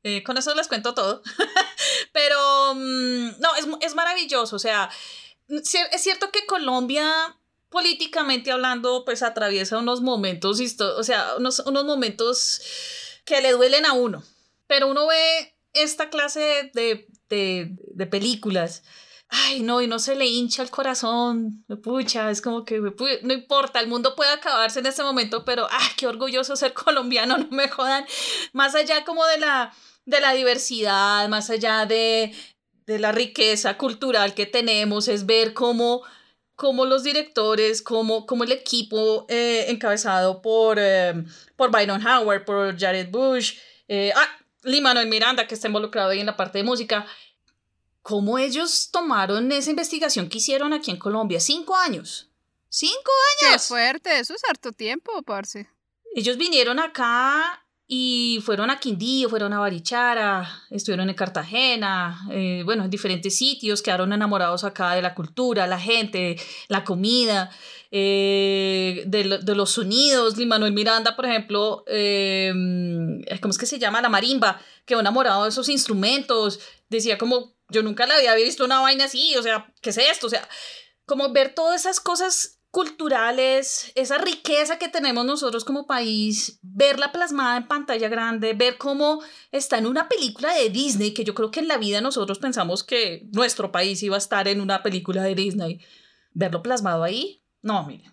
Eh, 0.02 0.22
con 0.22 0.36
eso 0.36 0.54
les 0.54 0.68
cuento 0.68 0.94
todo. 0.94 1.22
Pero 2.12 2.74
mm, 2.74 3.40
no, 3.40 3.54
es, 3.56 3.66
es 3.80 3.94
maravilloso. 3.94 4.56
O 4.56 4.58
sea, 4.58 4.90
es 5.48 6.02
cierto 6.02 6.30
que 6.30 6.46
Colombia 6.46 7.36
políticamente 7.74 8.52
hablando, 8.52 9.04
pues 9.04 9.24
atraviesa 9.24 9.78
unos 9.78 10.00
momentos, 10.00 10.60
o 10.80 11.02
sea, 11.02 11.34
unos, 11.38 11.58
unos 11.58 11.84
momentos 11.84 12.62
que 13.24 13.40
le 13.40 13.50
duelen 13.50 13.84
a 13.84 13.94
uno. 13.94 14.22
Pero 14.68 14.86
uno 14.86 15.08
ve 15.08 15.53
esta 15.74 16.10
clase 16.10 16.70
de, 16.72 17.06
de, 17.28 17.76
de 17.78 18.06
películas. 18.06 18.82
Ay, 19.28 19.60
no, 19.60 19.80
y 19.80 19.88
no 19.88 19.98
se 19.98 20.14
le 20.14 20.26
hincha 20.26 20.62
el 20.62 20.70
corazón, 20.70 21.64
pucha, 21.82 22.30
es 22.30 22.40
como 22.40 22.64
que 22.64 22.80
no 22.80 23.32
importa, 23.32 23.80
el 23.80 23.88
mundo 23.88 24.14
puede 24.14 24.30
acabarse 24.30 24.78
en 24.78 24.86
este 24.86 25.02
momento, 25.02 25.44
pero, 25.44 25.66
ah, 25.70 25.88
qué 25.96 26.06
orgulloso 26.06 26.54
ser 26.56 26.72
colombiano, 26.74 27.38
no 27.38 27.48
me 27.50 27.68
jodan, 27.68 28.04
más 28.52 28.74
allá 28.74 29.04
como 29.04 29.24
de 29.26 29.38
la, 29.38 29.74
de 30.04 30.20
la 30.20 30.34
diversidad, 30.34 31.28
más 31.28 31.50
allá 31.50 31.86
de, 31.86 32.32
de 32.86 32.98
la 32.98 33.12
riqueza 33.12 33.76
cultural 33.76 34.34
que 34.34 34.46
tenemos, 34.46 35.08
es 35.08 35.26
ver 35.26 35.52
cómo 35.54 36.02
cómo 36.56 36.84
los 36.84 37.02
directores, 37.02 37.82
cómo, 37.82 38.26
cómo 38.26 38.44
el 38.44 38.52
equipo 38.52 39.26
eh, 39.28 39.66
encabezado 39.68 40.40
por, 40.40 40.78
eh, 40.80 41.24
por 41.56 41.70
Byron 41.70 42.06
Howard, 42.06 42.44
por 42.44 42.78
Jared 42.78 43.10
Bush, 43.10 43.58
eh, 43.88 44.12
ah, 44.14 44.28
Lee 44.64 44.80
Manuel 44.80 45.08
Miranda, 45.08 45.46
que 45.46 45.54
está 45.54 45.68
involucrado 45.68 46.10
ahí 46.10 46.20
en 46.20 46.26
la 46.26 46.36
parte 46.36 46.58
de 46.58 46.64
música, 46.64 47.06
cómo 48.02 48.38
ellos 48.38 48.90
tomaron 48.90 49.50
esa 49.52 49.70
investigación 49.70 50.28
que 50.28 50.38
hicieron 50.38 50.72
aquí 50.72 50.90
en 50.90 50.98
Colombia. 50.98 51.40
Cinco 51.40 51.74
años. 51.76 52.30
Cinco 52.68 53.10
años. 53.42 53.62
Qué 53.62 53.68
fuerte, 53.68 54.18
eso 54.18 54.34
es 54.34 54.42
harto 54.48 54.72
tiempo, 54.72 55.22
parce. 55.22 55.68
Ellos 56.14 56.36
vinieron 56.36 56.78
acá 56.78 57.63
y 57.86 58.40
fueron 58.42 58.70
a 58.70 58.78
Quindío, 58.80 59.28
fueron 59.28 59.52
a 59.52 59.58
Barichara, 59.58 60.62
estuvieron 60.70 61.10
en 61.10 61.14
Cartagena, 61.14 62.18
eh, 62.30 62.62
bueno, 62.64 62.84
en 62.84 62.90
diferentes 62.90 63.36
sitios, 63.36 63.82
quedaron 63.82 64.12
enamorados 64.12 64.64
acá 64.64 64.94
de 64.94 65.02
la 65.02 65.14
cultura, 65.14 65.66
la 65.66 65.78
gente, 65.78 66.36
la 66.68 66.82
comida, 66.82 67.50
eh, 67.90 69.04
de, 69.06 69.38
de, 69.42 69.54
los 69.54 69.70
sonidos. 69.72 70.36
Manuel 70.38 70.72
Miranda, 70.72 71.14
por 71.14 71.26
ejemplo, 71.26 71.84
eh, 71.86 72.50
¿cómo 73.42 73.50
es 73.50 73.58
que 73.58 73.66
se 73.66 73.78
llama? 73.78 74.00
La 74.00 74.08
marimba, 74.08 74.60
quedó 74.86 75.00
enamorado 75.00 75.44
de 75.44 75.50
esos 75.50 75.68
instrumentos, 75.68 76.60
decía 76.88 77.18
como 77.18 77.54
yo 77.68 77.82
nunca 77.82 78.06
la 78.06 78.14
había 78.14 78.34
visto 78.34 78.64
una 78.64 78.80
vaina 78.80 79.04
así, 79.04 79.36
o 79.36 79.42
sea, 79.42 79.72
¿qué 79.82 79.90
es 79.90 79.98
esto? 79.98 80.26
O 80.26 80.30
sea, 80.30 80.48
como 81.06 81.32
ver 81.32 81.54
todas 81.54 81.82
esas 81.82 82.00
cosas 82.00 82.53
culturales, 82.74 83.92
esa 83.94 84.18
riqueza 84.18 84.78
que 84.78 84.88
tenemos 84.88 85.24
nosotros 85.24 85.64
como 85.64 85.86
país, 85.86 86.58
verla 86.60 87.12
plasmada 87.12 87.56
en 87.56 87.68
pantalla 87.68 88.08
grande, 88.08 88.52
ver 88.52 88.76
cómo 88.76 89.22
está 89.52 89.78
en 89.78 89.86
una 89.86 90.08
película 90.08 90.52
de 90.52 90.68
Disney, 90.70 91.14
que 91.14 91.24
yo 91.24 91.34
creo 91.34 91.52
que 91.52 91.60
en 91.60 91.68
la 91.68 91.78
vida 91.78 92.00
nosotros 92.00 92.40
pensamos 92.40 92.82
que 92.82 93.28
nuestro 93.32 93.70
país 93.70 94.02
iba 94.02 94.16
a 94.16 94.18
estar 94.18 94.48
en 94.48 94.60
una 94.60 94.82
película 94.82 95.22
de 95.22 95.36
Disney, 95.36 95.80
verlo 96.32 96.62
plasmado 96.62 97.04
ahí, 97.04 97.44
no, 97.62 97.86
mire, 97.86 98.12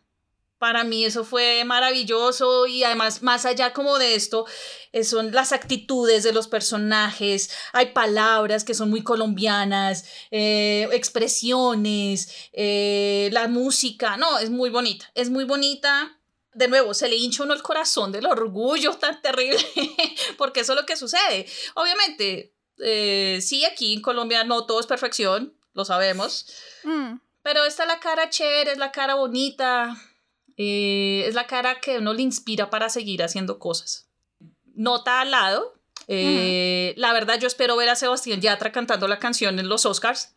para 0.62 0.84
mí 0.84 1.06
eso 1.06 1.24
fue 1.24 1.64
maravilloso 1.66 2.68
y 2.68 2.84
además 2.84 3.24
más 3.24 3.48
allá 3.48 3.74
como 3.74 3.98
de 3.98 4.14
esto 4.14 4.46
eh, 4.92 5.04
son 5.04 5.32
las 5.32 5.54
actitudes 5.54 6.22
de 6.22 6.34
los 6.34 6.48
personajes, 6.48 7.50
hay 7.74 7.88
palabras 7.94 8.64
que 8.64 8.76
son 8.76 8.92
muy 8.92 9.02
colombianas, 9.02 10.06
eh, 10.30 10.88
expresiones, 10.92 12.52
eh, 12.54 13.30
la 13.32 13.48
música, 13.48 14.18
no, 14.18 14.38
es 14.38 14.52
muy 14.52 14.70
bonita, 14.70 15.10
es 15.16 15.32
muy 15.32 15.46
bonita. 15.46 16.20
De 16.54 16.68
nuevo, 16.68 16.94
se 16.94 17.10
le 17.10 17.16
hincha 17.16 17.42
uno 17.42 17.56
el 17.56 17.64
corazón 17.64 18.12
del 18.12 18.28
orgullo 18.28 18.94
tan 18.98 19.20
terrible, 19.20 19.66
porque 20.38 20.60
eso 20.60 20.74
es 20.74 20.80
lo 20.80 20.86
que 20.86 20.96
sucede. 20.96 21.48
Obviamente, 21.74 22.54
sí, 23.42 23.66
aquí 23.66 23.94
en 23.94 24.02
Colombia 24.04 24.44
no 24.44 24.68
todo 24.68 24.80
es 24.80 24.86
perfección, 24.86 25.58
lo 25.74 25.86
sabemos, 25.86 26.46
mm. 26.84 27.16
pero 27.42 27.66
está 27.66 27.88
la 27.88 28.00
cara 28.00 28.30
chévere, 28.30 28.74
es 28.74 28.78
la 28.78 28.92
cara 28.92 29.16
bonita, 29.16 29.98
eh, 30.64 31.26
es 31.28 31.34
la 31.34 31.48
cara 31.48 31.80
que 31.80 31.98
uno 31.98 32.14
le 32.14 32.22
inspira 32.22 32.70
para 32.70 32.88
seguir 32.90 33.24
haciendo 33.24 33.58
cosas. 33.58 34.08
Nota 34.76 35.22
al 35.22 35.32
lado. 35.32 35.74
Eh, 36.08 36.94
la 36.98 37.14
verdad, 37.14 37.40
yo 37.40 37.48
espero 37.48 37.76
ver 37.78 37.90
a 37.90 37.96
Sebastián 37.96 38.42
Yatra 38.42 38.72
cantando 38.72 39.08
la 39.08 39.18
canción 39.18 39.58
en 39.58 39.70
los 39.70 39.88
Oscars, 39.88 40.34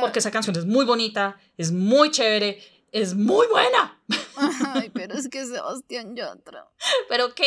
porque 0.00 0.20
esa 0.20 0.30
canción 0.30 0.56
es 0.56 0.64
muy 0.64 0.86
bonita, 0.86 1.38
es 1.58 1.72
muy 1.72 2.10
chévere, 2.10 2.62
es 2.90 3.14
muy 3.14 3.46
buena. 3.48 4.00
Ay, 4.74 4.90
pero 4.94 5.14
es 5.14 5.28
que 5.28 5.44
Sebastián 5.44 6.16
Yatra. 6.16 6.66
Pero 7.10 7.34
que, 7.34 7.46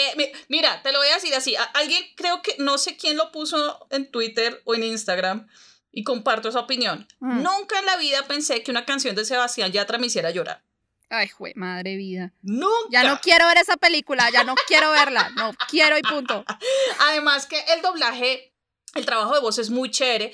mira, 0.50 0.84
te 0.84 0.92
lo 0.92 1.00
voy 1.00 1.08
a 1.08 1.16
decir 1.16 1.34
así. 1.34 1.56
Alguien 1.74 2.04
creo 2.16 2.44
que, 2.44 2.56
no 2.60 2.78
sé 2.78 2.96
quién 2.96 3.18
lo 3.18 3.32
puso 3.32 3.88
en 3.90 4.12
Twitter 4.12 4.62
o 4.66 4.76
en 4.76 4.84
Instagram, 4.84 5.48
y 5.92 6.04
comparto 6.04 6.50
esa 6.50 6.60
opinión. 6.60 7.08
Mm. 7.20 7.42
Nunca 7.42 7.80
en 7.80 7.88
la 7.88 7.98
vida 7.98 8.28
pensé 8.28 8.62
que 8.62 8.70
una 8.70 8.86
canción 8.86 9.16
de 9.16 9.26
Sebastián 9.26 9.72
Yatra 9.72 9.98
me 9.98 10.08
hiciera 10.08 10.30
llorar. 10.30 10.64
Ay, 11.10 11.28
jue, 11.28 11.54
madre 11.56 11.96
vida. 11.96 12.34
Nunca. 12.42 12.90
Ya 12.92 13.04
no 13.04 13.20
quiero 13.20 13.48
ver 13.48 13.58
esa 13.58 13.78
película, 13.78 14.30
ya 14.32 14.44
no 14.44 14.56
quiero 14.68 14.92
verla. 14.92 15.30
No 15.36 15.52
quiero 15.68 15.98
y 15.98 16.02
punto. 16.02 16.46
Además 17.10 17.48
que 17.48 17.60
el 17.74 17.82
doblaje, 17.82 18.54
el 18.94 19.06
trabajo 19.06 19.34
de 19.34 19.42
voz 19.42 19.58
es 19.58 19.70
muy 19.70 19.90
chévere 19.90 20.34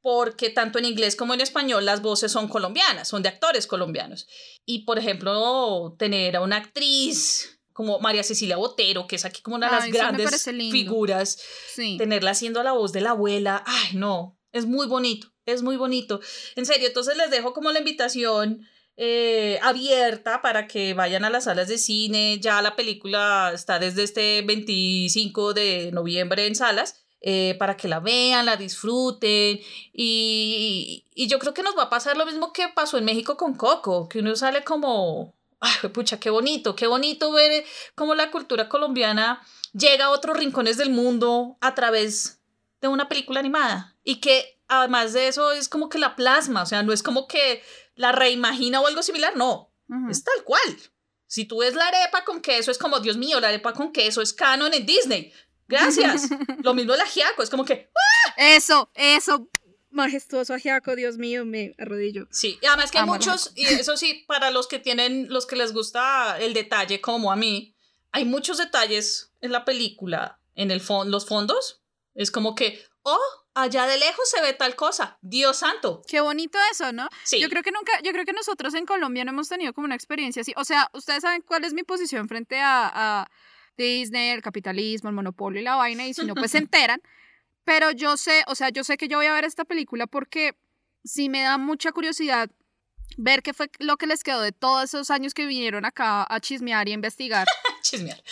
porque 0.00 0.50
tanto 0.50 0.78
en 0.78 0.84
inglés 0.84 1.16
como 1.16 1.32
en 1.32 1.40
español 1.40 1.84
las 1.84 2.02
voces 2.02 2.30
son 2.30 2.48
colombianas, 2.48 3.08
son 3.08 3.22
de 3.22 3.30
actores 3.30 3.66
colombianos. 3.66 4.26
Y 4.66 4.84
por 4.84 4.98
ejemplo, 4.98 5.94
tener 5.98 6.36
a 6.36 6.42
una 6.42 6.56
actriz 6.56 7.58
como 7.72 7.98
María 8.00 8.22
Cecilia 8.22 8.56
Botero, 8.56 9.06
que 9.06 9.16
es 9.16 9.24
aquí 9.24 9.42
como 9.42 9.56
una 9.56 9.66
de 9.66 9.76
las 9.76 9.88
grandes 9.88 10.44
figuras, 10.44 11.38
tenerla 11.74 12.30
haciendo 12.30 12.62
la 12.62 12.72
voz 12.72 12.92
de 12.92 13.00
la 13.00 13.10
abuela, 13.10 13.64
ay 13.66 13.94
no, 13.96 14.38
es 14.52 14.66
muy 14.66 14.86
bonito, 14.86 15.32
es 15.44 15.62
muy 15.62 15.76
bonito. 15.76 16.20
En 16.54 16.66
serio, 16.66 16.86
entonces 16.86 17.16
les 17.16 17.30
dejo 17.30 17.52
como 17.52 17.72
la 17.72 17.80
invitación 17.80 18.66
eh, 18.96 19.58
abierta 19.62 20.40
para 20.40 20.66
que 20.68 20.94
vayan 20.94 21.24
a 21.24 21.30
las 21.30 21.44
salas 21.44 21.68
de 21.68 21.78
cine. 21.78 22.38
Ya 22.40 22.62
la 22.62 22.76
película 22.76 23.50
está 23.54 23.78
desde 23.78 24.04
este 24.04 24.42
25 24.42 25.54
de 25.54 25.90
noviembre 25.92 26.46
en 26.46 26.54
salas. 26.54 27.00
Eh, 27.26 27.56
para 27.58 27.74
que 27.78 27.88
la 27.88 28.00
vean, 28.00 28.44
la 28.44 28.56
disfruten. 28.56 29.58
Y, 29.94 31.04
y, 31.14 31.26
yo 31.26 31.38
creo 31.38 31.54
que 31.54 31.62
nos 31.62 31.74
va 31.76 31.84
a 31.84 31.90
pasar 31.90 32.18
lo 32.18 32.26
mismo 32.26 32.52
que 32.52 32.68
pasó 32.68 32.98
en 32.98 33.06
México 33.06 33.38
con 33.38 33.54
Coco, 33.54 34.10
que 34.10 34.18
uno 34.18 34.36
sale 34.36 34.62
como, 34.62 35.34
ay, 35.58 35.88
pucha, 35.88 36.20
qué 36.20 36.28
bonito, 36.28 36.76
qué 36.76 36.86
bonito 36.86 37.32
ver 37.32 37.64
cómo 37.94 38.14
la 38.14 38.30
cultura 38.30 38.68
colombiana 38.68 39.40
llega 39.72 40.06
a 40.06 40.10
otros 40.10 40.36
rincones 40.36 40.76
del 40.76 40.90
mundo 40.90 41.56
a 41.62 41.74
través 41.74 42.40
de 42.82 42.88
una 42.88 43.08
película 43.08 43.40
animada. 43.40 43.96
Y 44.04 44.16
que 44.16 44.58
además 44.68 45.14
de 45.14 45.28
eso 45.28 45.52
es 45.52 45.70
como 45.70 45.88
que 45.88 45.98
la 45.98 46.16
plasma, 46.16 46.62
o 46.62 46.66
sea, 46.66 46.82
no 46.82 46.92
es 46.92 47.02
como 47.02 47.26
que 47.26 47.62
la 47.94 48.12
reimagina 48.12 48.80
o 48.80 48.86
algo 48.86 49.02
similar, 49.02 49.36
no, 49.36 49.72
es 50.10 50.24
tal 50.24 50.44
cual. 50.44 50.62
Si 51.26 51.46
tú 51.46 51.58
ves 51.58 51.74
la 51.74 51.88
arepa 51.88 52.24
con 52.24 52.40
queso, 52.40 52.70
es 52.70 52.78
como, 52.78 53.00
Dios 53.00 53.16
mío, 53.16 53.40
la 53.40 53.48
arepa 53.48 53.72
con 53.72 53.92
queso 53.92 54.22
es 54.22 54.32
canon 54.32 54.72
en 54.72 54.86
Disney. 54.86 55.32
Gracias. 55.66 56.28
Lo 56.62 56.74
mismo 56.74 56.94
el 56.94 57.00
ajiaco, 57.00 57.42
es 57.42 57.50
como 57.50 57.64
que... 57.64 57.90
¡ah! 57.94 58.34
Eso, 58.36 58.90
eso, 58.94 59.48
majestuoso 59.90 60.54
ajiaco, 60.54 60.94
Dios 60.96 61.16
mío, 61.16 61.44
me 61.44 61.74
arrodillo. 61.78 62.26
Sí, 62.30 62.58
y 62.60 62.66
además 62.66 62.90
que 62.90 62.98
hay 62.98 63.06
muchos, 63.06 63.52
y 63.54 63.64
eso 63.64 63.96
sí, 63.96 64.24
para 64.26 64.50
los 64.50 64.68
que 64.68 64.78
tienen, 64.78 65.28
los 65.30 65.46
que 65.46 65.56
les 65.56 65.72
gusta 65.72 66.38
el 66.38 66.52
detalle, 66.52 67.00
como 67.00 67.32
a 67.32 67.36
mí, 67.36 67.74
hay 68.12 68.24
muchos 68.24 68.58
detalles 68.58 69.32
en 69.40 69.52
la 69.52 69.64
película, 69.64 70.38
en 70.54 70.70
el 70.70 70.82
los 71.06 71.26
fondos. 71.26 71.82
Es 72.14 72.30
como 72.30 72.54
que, 72.54 72.80
oh, 73.04 73.20
allá 73.54 73.86
de 73.86 73.96
lejos 73.98 74.28
se 74.28 74.42
ve 74.42 74.52
tal 74.52 74.74
cosa. 74.76 75.18
Dios 75.22 75.58
santo. 75.58 76.02
Qué 76.08 76.20
bonito 76.20 76.58
eso, 76.72 76.92
¿no? 76.92 77.08
Sí. 77.22 77.40
Yo 77.40 77.48
creo 77.48 77.62
que 77.62 77.70
nunca, 77.70 77.92
yo 78.02 78.12
creo 78.12 78.24
que 78.24 78.32
nosotros 78.32 78.74
en 78.74 78.86
Colombia 78.86 79.24
no 79.24 79.30
hemos 79.30 79.48
tenido 79.48 79.72
como 79.72 79.84
una 79.84 79.94
experiencia 79.94 80.42
así. 80.42 80.52
O 80.56 80.64
sea, 80.64 80.90
ustedes 80.92 81.22
saben 81.22 81.42
cuál 81.42 81.64
es 81.64 81.72
mi 81.72 81.84
posición 81.84 82.28
frente 82.28 82.60
a, 82.60 83.30
Disney, 83.76 84.30
el 84.30 84.40
capitalismo, 84.40 85.08
el 85.08 85.16
monopolio 85.16 85.60
y 85.60 85.64
la 85.64 85.74
vaina, 85.74 86.06
y 86.06 86.14
si 86.14 86.24
no, 86.24 86.34
pues 86.34 86.52
se 86.52 86.58
enteran. 86.58 87.00
Pero 87.64 87.90
yo 87.90 88.16
sé, 88.16 88.44
o 88.46 88.54
sea, 88.54 88.68
yo 88.68 88.84
sé 88.84 88.96
que 88.96 89.08
yo 89.08 89.16
voy 89.16 89.26
a 89.26 89.32
ver 89.32 89.44
esta 89.44 89.64
película 89.64 90.06
porque 90.06 90.54
sí 91.02 91.28
me 91.28 91.42
da 91.42 91.58
mucha 91.58 91.90
curiosidad 91.92 92.50
ver 93.16 93.42
qué 93.42 93.52
fue 93.52 93.70
lo 93.78 93.96
que 93.96 94.06
les 94.06 94.22
quedó 94.22 94.40
de 94.40 94.52
todos 94.52 94.84
esos 94.84 95.10
años 95.10 95.34
que 95.34 95.46
vinieron 95.46 95.84
acá 95.84 96.26
a 96.28 96.40
chismear 96.40 96.88
y 96.88 96.92
a 96.92 96.94
investigar. 96.94 97.46
chismear. 97.82 98.22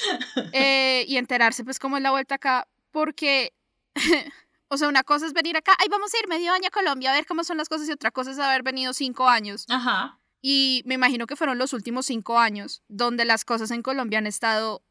Eh, 0.53 1.05
y 1.09 1.17
enterarse 1.17 1.65
pues 1.65 1.79
cómo 1.79 1.97
es 1.97 2.03
la 2.03 2.11
vuelta 2.11 2.37
acá, 2.37 2.69
porque 2.91 3.53
O 4.73 4.79
sea, 4.79 4.89
una 4.89 5.03
cosa 5.03 5.27
es 5.27 5.35
venir 5.35 5.55
acá, 5.55 5.77
ay, 5.79 5.89
vamos 5.91 6.15
a 6.15 6.19
ir 6.19 6.29
medio 6.29 6.51
año 6.51 6.69
a 6.69 6.71
Colombia 6.71 7.11
a 7.11 7.15
ver 7.15 7.27
cómo 7.27 7.45
son 7.45 7.59
las 7.59 7.69
cosas, 7.69 7.91
y 7.91 7.93
otra 7.93 8.11
cosa 8.11 8.31
es 8.31 8.39
haber 8.39 8.63
venido 8.63 8.95
cinco 8.95 9.29
años. 9.29 9.67
Ajá. 9.69 10.19
Y 10.41 10.81
me 10.87 10.95
imagino 10.95 11.27
que 11.27 11.37
fueron 11.37 11.59
los 11.59 11.75
últimos 11.75 12.07
cinco 12.07 12.39
años 12.39 12.83
donde 12.89 13.27
las 13.27 13.45
cosas 13.45 13.71
en 13.71 13.83
Colombia 13.83 14.19
han 14.19 14.27
estado 14.27 14.83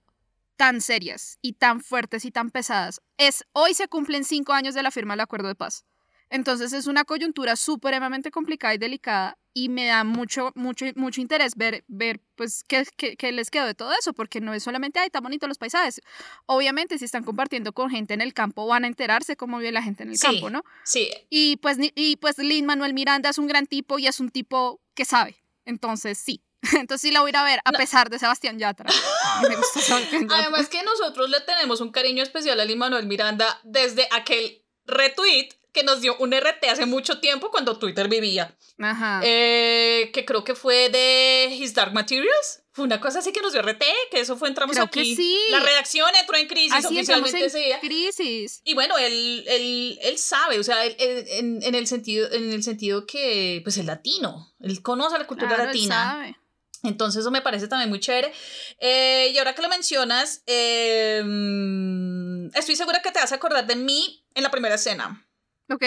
tan 0.56 0.82
serias 0.82 1.40
y 1.42 1.54
tan 1.54 1.82
fuertes 1.82 2.26
y 2.26 2.32
tan 2.32 2.52
pesadas. 2.52 3.02
Es, 3.18 3.44
hoy 3.54 3.74
se 3.74 3.88
cumplen 3.88 4.24
cinco 4.24 4.54
años 4.54 4.76
de 4.76 4.84
la 4.84 4.92
firma 4.92 5.14
del 5.14 5.22
acuerdo 5.22 5.48
de 5.48 5.56
paz. 5.56 5.84
Entonces 6.30 6.74
es 6.74 6.86
una 6.86 7.04
coyuntura 7.04 7.56
supremamente 7.56 8.30
complicada 8.30 8.76
y 8.76 8.78
delicada 8.78 9.40
y 9.54 9.70
me 9.70 9.86
da 9.86 10.04
mucho, 10.04 10.52
mucho, 10.56 10.86
mucho 10.96 11.20
interés 11.22 11.56
ver, 11.56 11.84
ver 11.88 12.20
pues, 12.36 12.64
qué, 12.68 12.86
qué, 12.98 13.16
qué 13.18 13.32
les 13.32 13.50
quedó 13.52 13.66
de 13.66 13.74
todo 13.76 13.92
eso, 14.00 14.14
porque 14.14 14.40
no 14.42 14.54
es 14.54 14.64
solamente, 14.64 15.00
ay, 15.00 15.10
tan 15.10 15.24
bonitos 15.24 15.48
los 15.50 15.58
paisajes. 15.58 16.02
Obviamente, 16.46 16.98
si 16.98 17.06
están 17.06 17.24
compartiendo 17.24 17.74
con 17.74 17.90
gente 17.90 18.14
en 18.14 18.22
el 18.22 18.34
campo, 18.34 18.66
van 18.68 18.84
a 18.86 18.88
enterarse 18.88 19.36
cómo 19.36 19.58
vive 19.58 19.72
la 19.72 19.84
gente 19.84 20.04
en 20.04 20.10
el 20.10 20.18
Sí. 20.18 20.28
campo, 20.28 20.50
¿no? 20.50 20.64
Sí, 20.86 21.10
Y 21.30 21.58
pues, 21.58 21.78
y 21.96 22.16
pues 22.18 22.38
Lin 22.38 22.66
Manuel 22.66 22.94
Miranda 22.94 23.30
es 23.30 23.38
un 23.38 23.48
gran 23.48 23.66
tipo 23.68 24.00
y 24.00 24.08
es 24.08 24.20
un 24.20 24.30
tipo 24.30 24.82
que 24.94 25.06
sabe. 25.06 25.36
Entonces, 25.66 26.18
sí. 26.18 26.42
Entonces 26.80 27.02
sí 27.02 27.12
la 27.12 27.22
voy 27.22 27.30
a 27.30 27.32
ir 27.32 27.38
a 27.38 27.44
ver, 27.44 27.60
a 27.66 27.72
pesar 27.72 28.10
de 28.10 28.20
Sebastián 28.20 28.60
Yatra. 28.60 28.90
Me 29.48 29.56
gusta 29.56 29.80
Sebastián 29.82 30.22
Yatra. 30.30 30.38
Además 30.44 30.70
que 30.70 30.84
nosotros 30.84 31.30
le 31.30 31.42
tenemos 31.42 31.82
un 31.82 31.92
cariño 31.92 32.22
especial 32.24 32.60
a 32.60 32.66
Lin 32.66 32.78
Manuel 32.78 33.08
Miranda 33.08 33.60
desde 33.64 34.08
aquel 34.12 34.64
retweet 34.86 35.50
que 35.74 35.84
nos 35.84 36.02
dio 36.02 36.18
un 36.18 36.34
RT 36.34 36.66
hace 36.70 36.86
mucho 36.86 37.20
tiempo 37.20 37.50
cuando 37.52 37.78
Twitter 37.78 38.08
vivía. 38.10 38.58
Ajá. 38.80 39.22
Eh, 39.24 40.10
que 40.14 40.26
creo 40.26 40.44
que 40.44 40.56
fue 40.56 40.90
de 40.90 41.48
His 41.56 41.74
Dark 41.74 41.94
Materials. 41.94 42.60
Fue 42.74 42.86
una 42.86 43.02
cosa 43.02 43.20
así 43.20 43.34
que 43.34 43.42
nos 43.42 43.52
dio 43.52 43.62
RT, 43.62 43.84
que 44.12 44.22
eso 44.22 44.38
fue 44.38 44.48
entramos 44.48 44.76
Creo 44.76 44.90
que 44.90 45.02
aquí. 45.02 45.16
sí. 45.16 45.38
La 45.50 45.60
redacción 45.60 46.10
entró 46.20 46.38
en 46.38 46.48
crisis 46.48 46.72
Así 46.74 46.88
oficialmente 46.88 47.44
en 47.46 47.52
día. 47.54 47.80
crisis. 47.82 48.62
Y 48.64 48.74
bueno, 48.76 48.98
él, 48.98 49.44
él, 49.48 50.00
él 50.02 50.18
sabe, 50.18 50.58
o 50.58 50.64
sea, 50.64 50.86
él- 50.86 50.96
él- 51.00 51.26
en, 51.32 51.64
en 51.64 51.76
el 51.76 51.86
sentido, 51.88 52.32
en 52.32 52.50
el 52.52 52.64
sentido 52.64 53.06
que, 53.06 53.60
pues, 53.66 53.76
es 53.78 53.86
latino. 53.86 54.54
Él 54.62 54.82
conoce 54.82 55.18
la 55.18 55.28
cultura 55.28 55.50
Claro, 55.50 55.64
él 55.64 55.68
latina. 55.70 55.96
sabe. 56.14 56.38
Entonces 56.84 57.20
eso 57.22 57.30
me 57.30 57.42
parece 57.42 57.68
también 57.68 57.90
muy 57.90 58.00
chévere. 58.00 58.32
Eh, 58.80 59.32
y 59.34 59.38
ahora 59.38 59.54
que 59.54 59.62
lo 59.62 59.70
mencionas, 59.70 60.42
eh, 60.48 61.22
estoy 62.54 62.76
segura 62.76 63.02
que 63.02 63.12
te 63.12 63.20
vas 63.20 63.32
a 63.32 63.36
acordar 63.36 63.68
de 63.68 63.76
mí 63.76 64.24
en 64.34 64.44
la 64.44 64.52
primera 64.52 64.76
escena, 64.76 65.28
Ok. 65.72 65.84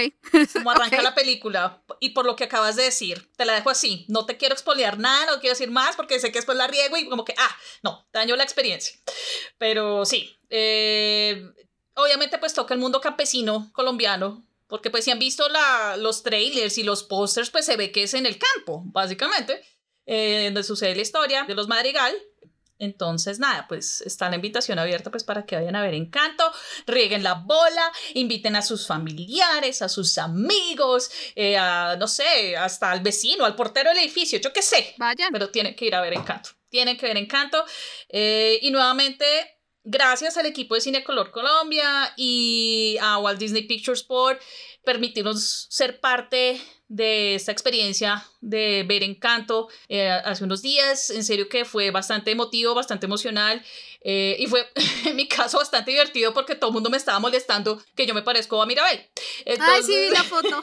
como 0.53 0.71
arranca 0.71 1.03
la 1.03 1.15
película. 1.15 1.83
Y 2.01 2.11
por 2.11 2.27
lo 2.27 2.37
que 2.37 2.45
acabas 2.45 2.77
de 2.77 2.85
decir, 2.85 3.31
te 3.37 3.45
la 3.45 3.55
dejo 3.55 3.71
así. 3.71 4.07
No 4.09 4.27
te 4.27 4.37
quiero 4.37 4.55
expoliar 4.55 4.99
nada, 4.99 5.27
no 5.27 5.41
quiero 5.41 5.55
decir 5.55 5.71
más 5.71 5.97
porque 5.97 6.19
sé 6.21 6.33
que 6.33 6.39
después 6.39 6.57
la 6.57 6.67
riego 6.67 6.97
y 6.97 7.09
como 7.09 7.25
que, 7.25 7.35
ah, 7.39 7.57
no, 7.83 8.07
daño 8.13 8.37
la 8.37 8.45
experiencia. 8.45 8.99
Pero 9.59 10.05
sí, 10.05 10.37
eh, 10.51 11.43
obviamente 11.95 12.39
pues 12.39 12.55
toca 12.55 12.75
el 12.75 12.81
mundo 12.81 13.01
campesino 13.01 13.71
colombiano. 13.73 14.43
Porque 14.67 14.91
pues 14.91 15.05
si 15.05 15.11
han 15.11 15.19
visto 15.19 15.49
la, 15.51 15.97
los 15.99 16.23
trailers 16.23 16.79
y 16.79 16.83
los 16.83 17.03
pósters, 17.03 17.51
pues 17.51 17.67
se 17.67 17.77
ve 17.77 17.93
que 17.93 18.05
es 18.05 18.15
en 18.15 18.27
el 18.27 18.39
campo, 18.39 18.83
básicamente 18.87 19.63
eh, 20.07 20.45
donde 20.45 20.63
sucede 20.63 20.95
la 20.95 21.03
historia 21.03 21.45
de 21.45 21.55
los 21.55 21.69
Madrigal. 21.69 22.15
Entonces, 22.79 23.39
nada, 23.39 23.67
pues 23.69 24.01
está 24.01 24.29
la 24.29 24.37
invitación 24.37 24.79
abierta 24.79 25.11
pues 25.11 25.25
para 25.25 25.47
que 25.47 25.57
vayan 25.57 25.77
a 25.77 25.83
ver 25.83 25.95
Encanto, 25.95 26.51
rieguen 26.87 27.23
la 27.23 27.35
bola, 27.35 27.93
inviten 28.15 28.57
a 28.57 28.63
sus 28.63 28.87
familiares, 28.87 29.81
a 29.81 29.89
sus 29.89 30.19
amigos, 30.19 31.11
eh, 31.37 31.57
a, 31.57 31.97
no 31.97 32.09
sé, 32.09 32.57
hasta 32.57 32.91
al 32.91 33.01
vecino, 33.01 33.45
al 33.45 33.55
portero 33.55 33.91
del 33.91 33.99
edificio, 33.99 34.41
yo 34.41 34.53
qué 34.53 34.63
sé, 34.63 34.95
Vayan. 34.99 35.31
pero 35.33 35.51
tienen 35.51 35.75
que 35.77 35.87
ir 35.87 35.95
a 35.95 36.01
ver 36.01 36.15
Encanto, 36.15 36.51
tienen 36.69 36.97
que 36.97 37.07
ver 37.07 37.17
Encanto. 37.17 37.65
Eh, 38.09 38.59
y 38.63 38.71
nuevamente, 38.71 39.54
gracias 39.85 40.37
al 40.37 40.47
equipo 40.47 40.75
de 40.75 40.81
Cinecolor 40.81 41.31
Colombia 41.31 42.13
y 42.17 42.97
a 43.01 43.19
Walt 43.19 43.39
Disney 43.39 43.63
Pictures 43.63 44.03
por 44.03 44.39
permitirnos 44.85 45.67
ser 45.71 46.01
parte 46.01 46.61
de 46.89 47.35
esta 47.35 47.51
experiencia 47.51 48.27
de 48.41 48.85
ver 48.87 49.03
Encanto 49.03 49.69
eh, 49.89 50.09
hace 50.09 50.45
unos 50.45 50.63
días. 50.63 51.11
En 51.11 51.25
serio 51.25 51.49
que 51.49 51.65
fue 51.65 51.91
bastante 51.91 52.31
emotivo, 52.31 52.75
bastante 52.75 53.07
emocional. 53.07 53.65
eh, 54.03 54.37
y 54.39 54.47
fue, 54.47 54.69
en 55.07 55.17
mi 55.17 55.27
caso, 55.29 55.59
bastante 55.59 55.91
divertido 55.91 56.35
porque 56.35 56.55
todo 56.55 56.71
el 56.71 56.75
mundo 56.75 56.91
me 56.91 56.97
estaba 56.97 57.19
molestando 57.19 57.83
que 57.95 58.07
yo 58.07 58.15
me 58.15 58.23
parezco 58.23 58.61
a 58.61 58.67
Mirabel. 58.67 59.09
Ay, 59.47 59.83
sí, 59.83 59.97
vi 59.97 60.11
la 60.11 60.25
foto. 60.25 60.61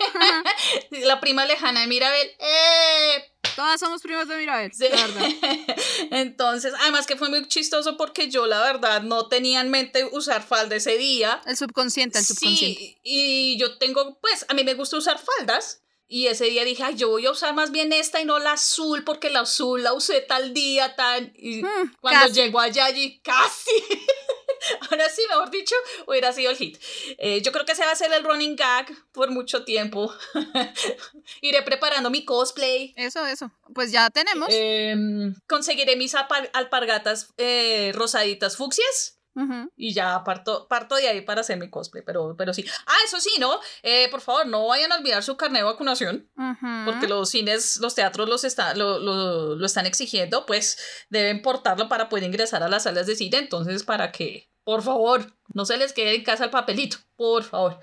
la 0.91 1.19
prima 1.19 1.45
lejana 1.45 1.81
de 1.81 1.87
Mirabel. 1.87 2.31
¡Eh! 2.39 3.31
Todas 3.55 3.79
somos 3.79 4.01
primos 4.01 4.27
de 4.27 4.37
Mirabel, 4.37 4.71
Sí. 4.73 4.85
la 4.89 5.07
verdad. 5.07 5.29
Entonces, 6.11 6.73
además 6.81 7.05
que 7.07 7.15
fue 7.17 7.29
muy 7.29 7.47
chistoso 7.47 7.97
porque 7.97 8.29
yo 8.29 8.45
la 8.47 8.61
verdad 8.61 9.01
no 9.03 9.27
tenía 9.27 9.61
en 9.61 9.69
mente 9.69 10.05
usar 10.11 10.41
falda 10.41 10.75
ese 10.75 10.97
día. 10.97 11.41
El 11.45 11.57
subconsciente, 11.57 12.19
el 12.19 12.25
subconsciente. 12.25 12.79
Sí, 12.79 12.97
y 13.03 13.57
yo 13.57 13.77
tengo, 13.77 14.19
pues, 14.19 14.45
a 14.47 14.53
mí 14.53 14.63
me 14.63 14.73
gusta 14.73 14.97
usar 14.97 15.19
faldas. 15.19 15.81
Y 16.07 16.27
ese 16.27 16.45
día 16.45 16.65
dije, 16.65 16.83
ay, 16.83 16.95
yo 16.95 17.07
voy 17.07 17.25
a 17.25 17.31
usar 17.31 17.53
más 17.53 17.71
bien 17.71 17.93
esta 17.93 18.19
y 18.19 18.25
no 18.25 18.37
la 18.37 18.51
azul, 18.53 19.05
porque 19.05 19.29
la 19.29 19.41
azul 19.41 19.81
la 19.81 19.93
usé 19.93 20.19
tal 20.19 20.53
día, 20.53 20.93
tal. 20.97 21.31
Y 21.37 21.63
Mm, 21.63 21.93
cuando 22.01 22.27
casi. 22.27 22.33
llegó 22.33 22.59
allá, 22.59 22.85
allí, 22.85 23.21
casi. 23.21 23.71
Ahora 24.91 25.09
sí, 25.09 25.21
mejor 25.29 25.49
dicho, 25.49 25.75
hubiera 26.07 26.31
sido 26.33 26.51
el 26.51 26.57
hit. 26.57 26.77
Eh, 27.17 27.41
yo 27.41 27.51
creo 27.51 27.65
que 27.65 27.73
ese 27.73 27.85
va 27.85 27.91
a 27.91 27.95
ser 27.95 28.11
el 28.13 28.23
running 28.23 28.55
gag 28.55 28.87
por 29.11 29.31
mucho 29.31 29.63
tiempo. 29.63 30.13
Iré 31.41 31.61
preparando 31.63 32.09
mi 32.09 32.25
cosplay. 32.25 32.93
Eso, 32.95 33.25
eso. 33.25 33.51
Pues 33.73 33.91
ya 33.91 34.09
tenemos. 34.09 34.49
Em, 34.51 35.33
conseguiré 35.47 35.95
mis 35.95 36.15
alpargatas 36.15 37.33
eh, 37.37 37.91
rosaditas 37.95 38.57
fucsias. 38.57 39.17
Ujú. 39.33 39.71
Y 39.77 39.93
ya 39.93 40.23
parto, 40.25 40.67
parto 40.67 40.95
de 40.95 41.07
ahí 41.07 41.21
para 41.21 41.39
hacer 41.39 41.57
mi 41.57 41.69
cosplay, 41.69 42.03
pero, 42.05 42.35
pero 42.37 42.53
sí. 42.53 42.65
Ah, 42.85 42.97
eso 43.05 43.19
sí, 43.21 43.31
¿no? 43.39 43.59
Eh, 43.81 44.09
por 44.11 44.19
favor, 44.19 44.45
no 44.45 44.67
vayan 44.67 44.91
a 44.91 44.97
olvidar 44.97 45.23
su 45.23 45.37
carnet 45.37 45.61
de 45.61 45.63
vacunación, 45.63 46.29
Ujú. 46.35 46.67
porque 46.85 47.07
los 47.07 47.29
cines, 47.29 47.77
los 47.77 47.95
teatros 47.95 48.27
los 48.27 48.43
está, 48.43 48.75
lo, 48.75 48.99
lo, 48.99 49.55
lo 49.55 49.65
están 49.65 49.85
exigiendo, 49.85 50.45
pues 50.45 50.77
deben 51.09 51.41
portarlo 51.41 51.87
para 51.87 52.09
poder 52.09 52.25
ingresar 52.25 52.61
a 52.61 52.67
las 52.67 52.83
salas 52.83 53.07
de 53.07 53.15
cine. 53.15 53.37
Entonces, 53.37 53.83
para 53.83 54.11
que, 54.11 54.50
por 54.63 54.83
favor, 54.83 55.33
no 55.53 55.65
se 55.65 55.77
les 55.77 55.93
quede 55.93 56.15
en 56.15 56.23
casa 56.23 56.45
el 56.45 56.49
papelito, 56.49 56.97
por 57.15 57.43
favor. 57.43 57.79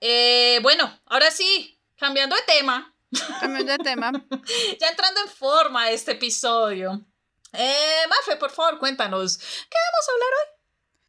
Eh, 0.00 0.58
bueno, 0.62 1.00
ahora 1.06 1.30
sí, 1.30 1.80
cambiando 1.96 2.36
de 2.36 2.42
tema, 2.42 2.94
Cambiando 3.40 3.72
de 3.72 3.78
tema. 3.78 4.12
ya 4.80 4.88
entrando 4.88 5.20
en 5.20 5.28
forma 5.28 5.90
este 5.90 6.12
episodio. 6.12 7.04
Eh, 7.52 8.04
Mafe, 8.08 8.36
por 8.36 8.50
favor, 8.50 8.78
cuéntanos, 8.78 9.38
¿qué 9.38 9.44
vamos 9.44 10.08
a 10.08 10.12
hablar 10.12 10.28
hoy? 10.28 10.54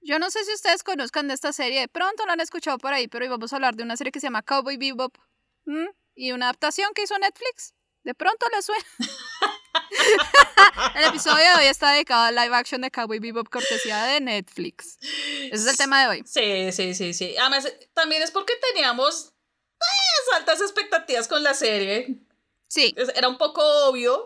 Yo 0.02 0.20
no 0.20 0.30
sé 0.30 0.44
si 0.46 0.54
ustedes 0.54 0.84
conozcan 0.84 1.28
de 1.28 1.34
esta 1.34 1.52
serie, 1.52 1.80
de 1.80 1.88
pronto 1.88 2.26
la 2.28 2.34
han 2.34 2.40
escuchado 2.40 2.78
por 2.78 2.94
ahí, 2.94 3.08
pero 3.08 3.26
hoy 3.26 3.30
vamos 3.30 3.52
a 3.52 3.56
hablar 3.56 3.76
de 3.76 3.84
una 3.84 3.98
serie 3.98 4.12
que 4.12 4.20
se 4.20 4.28
llama 4.28 4.44
Cowboy 4.44 4.78
Bebop 4.78 5.18
¿m? 5.66 5.90
y 6.14 6.32
una 6.32 6.46
adaptación 6.46 6.94
que 6.94 7.04
hizo 7.04 7.18
Netflix. 7.18 7.74
De 8.04 8.14
pronto 8.14 8.46
les 8.54 8.66
suena. 8.66 8.86
el 10.96 11.06
episodio 11.06 11.44
de 11.44 11.54
hoy 11.60 11.66
está 11.66 11.92
dedicado 11.92 12.24
al 12.24 12.36
live 12.36 12.56
action 12.56 12.82
de 12.82 12.92
Cowboy 12.92 13.20
Bebop 13.20 13.50
cortesía 13.50 14.04
de 14.06 14.22
Netflix. 14.22 14.98
Ese 15.02 15.54
es 15.54 15.68
el 15.68 15.78
tema 15.78 16.02
de 16.02 16.08
hoy. 16.08 16.24
Sí, 16.26 16.72
sí, 16.72 16.94
sí, 16.94 17.14
sí. 17.14 17.36
Además, 17.38 17.72
también 17.94 18.22
es 18.22 18.32
porque 18.32 18.54
teníamos 18.74 19.34
pues, 19.78 20.40
altas 20.40 20.62
expectativas 20.62 21.28
con 21.28 21.44
la 21.44 21.54
serie. 21.54 22.20
Sí, 22.68 22.94
Era 23.16 23.30
un 23.30 23.38
poco 23.38 23.62
obvio. 23.88 24.26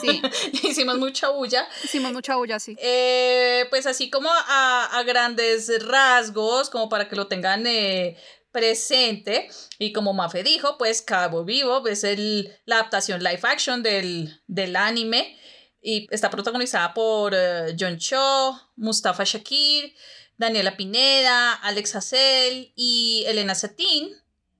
sí. 0.00 0.22
Hicimos 0.62 0.98
mucha 0.98 1.30
bulla. 1.30 1.66
Hicimos 1.82 2.12
mucha 2.12 2.36
bulla, 2.36 2.60
sí. 2.60 2.76
Eh, 2.78 3.66
pues 3.70 3.86
así 3.86 4.10
como 4.10 4.30
a, 4.30 4.84
a 4.98 5.02
grandes 5.02 5.84
rasgos, 5.84 6.70
como 6.70 6.88
para 6.88 7.08
que 7.08 7.16
lo 7.16 7.26
tengan 7.26 7.66
eh, 7.66 8.16
presente. 8.52 9.50
Y 9.78 9.92
como 9.92 10.12
Mafe 10.12 10.42
dijo, 10.44 10.78
pues 10.78 11.02
Cabo 11.02 11.44
Vivo 11.44 11.86
es 11.88 12.04
el, 12.04 12.54
la 12.64 12.76
adaptación 12.76 13.22
live 13.22 13.40
action 13.42 13.82
del, 13.82 14.40
del 14.46 14.76
anime. 14.76 15.36
Y 15.80 16.06
está 16.10 16.30
protagonizada 16.30 16.94
por 16.94 17.34
eh, 17.34 17.74
John 17.78 17.98
Cho, 17.98 18.56
Mustafa 18.76 19.24
Shakir, 19.24 19.94
Daniela 20.36 20.76
Pineda, 20.76 21.54
Alex 21.54 21.96
Hassel 21.96 22.72
y 22.76 23.24
Elena 23.26 23.54
Satín. 23.54 24.12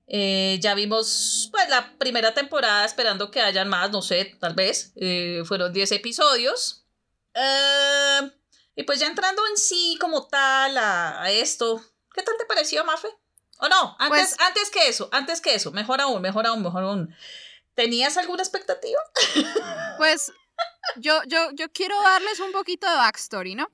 Eh, 0.07 0.59
ya 0.61 0.75
vimos 0.75 1.47
pues 1.51 1.69
la 1.69 1.97
primera 1.97 2.33
temporada 2.33 2.83
esperando 2.83 3.31
que 3.31 3.41
hayan 3.41 3.69
más, 3.69 3.91
no 3.91 4.01
sé, 4.01 4.35
tal 4.39 4.53
vez. 4.53 4.91
Eh, 4.95 5.43
fueron 5.45 5.71
10 5.71 5.93
episodios. 5.93 6.85
Eh, 7.33 8.31
y 8.75 8.83
pues 8.83 8.99
ya 8.99 9.07
entrando 9.07 9.41
en 9.47 9.57
sí 9.57 9.97
como 9.99 10.27
tal 10.27 10.77
a, 10.77 11.21
a 11.21 11.31
esto, 11.31 11.81
¿qué 12.13 12.21
tal 12.21 12.35
te 12.37 12.45
pareció, 12.45 12.83
Mafe? 12.83 13.07
O 13.63 13.69
no, 13.69 13.95
antes, 13.99 14.09
Pues- 14.35 14.39
antes 14.47 14.69
que 14.69 14.87
eso, 14.89 15.07
antes 15.11 15.39
que 15.41 15.55
eso, 15.55 15.71
mejor 15.71 16.01
aún, 16.01 16.21
mejor 16.21 16.45
aún, 16.47 16.61
mejor 16.61 16.83
aún. 16.83 17.15
¿Tenías 17.75 18.17
alguna 18.17 18.43
expectativa? 18.43 18.99
Pues 19.97 20.31
yo, 20.97 21.21
yo, 21.27 21.49
yo 21.53 21.71
quiero 21.71 21.95
darles 22.01 22.39
un 22.39 22.51
poquito 22.51 22.89
de 22.89 22.95
backstory, 22.95 23.55
¿no? 23.55 23.69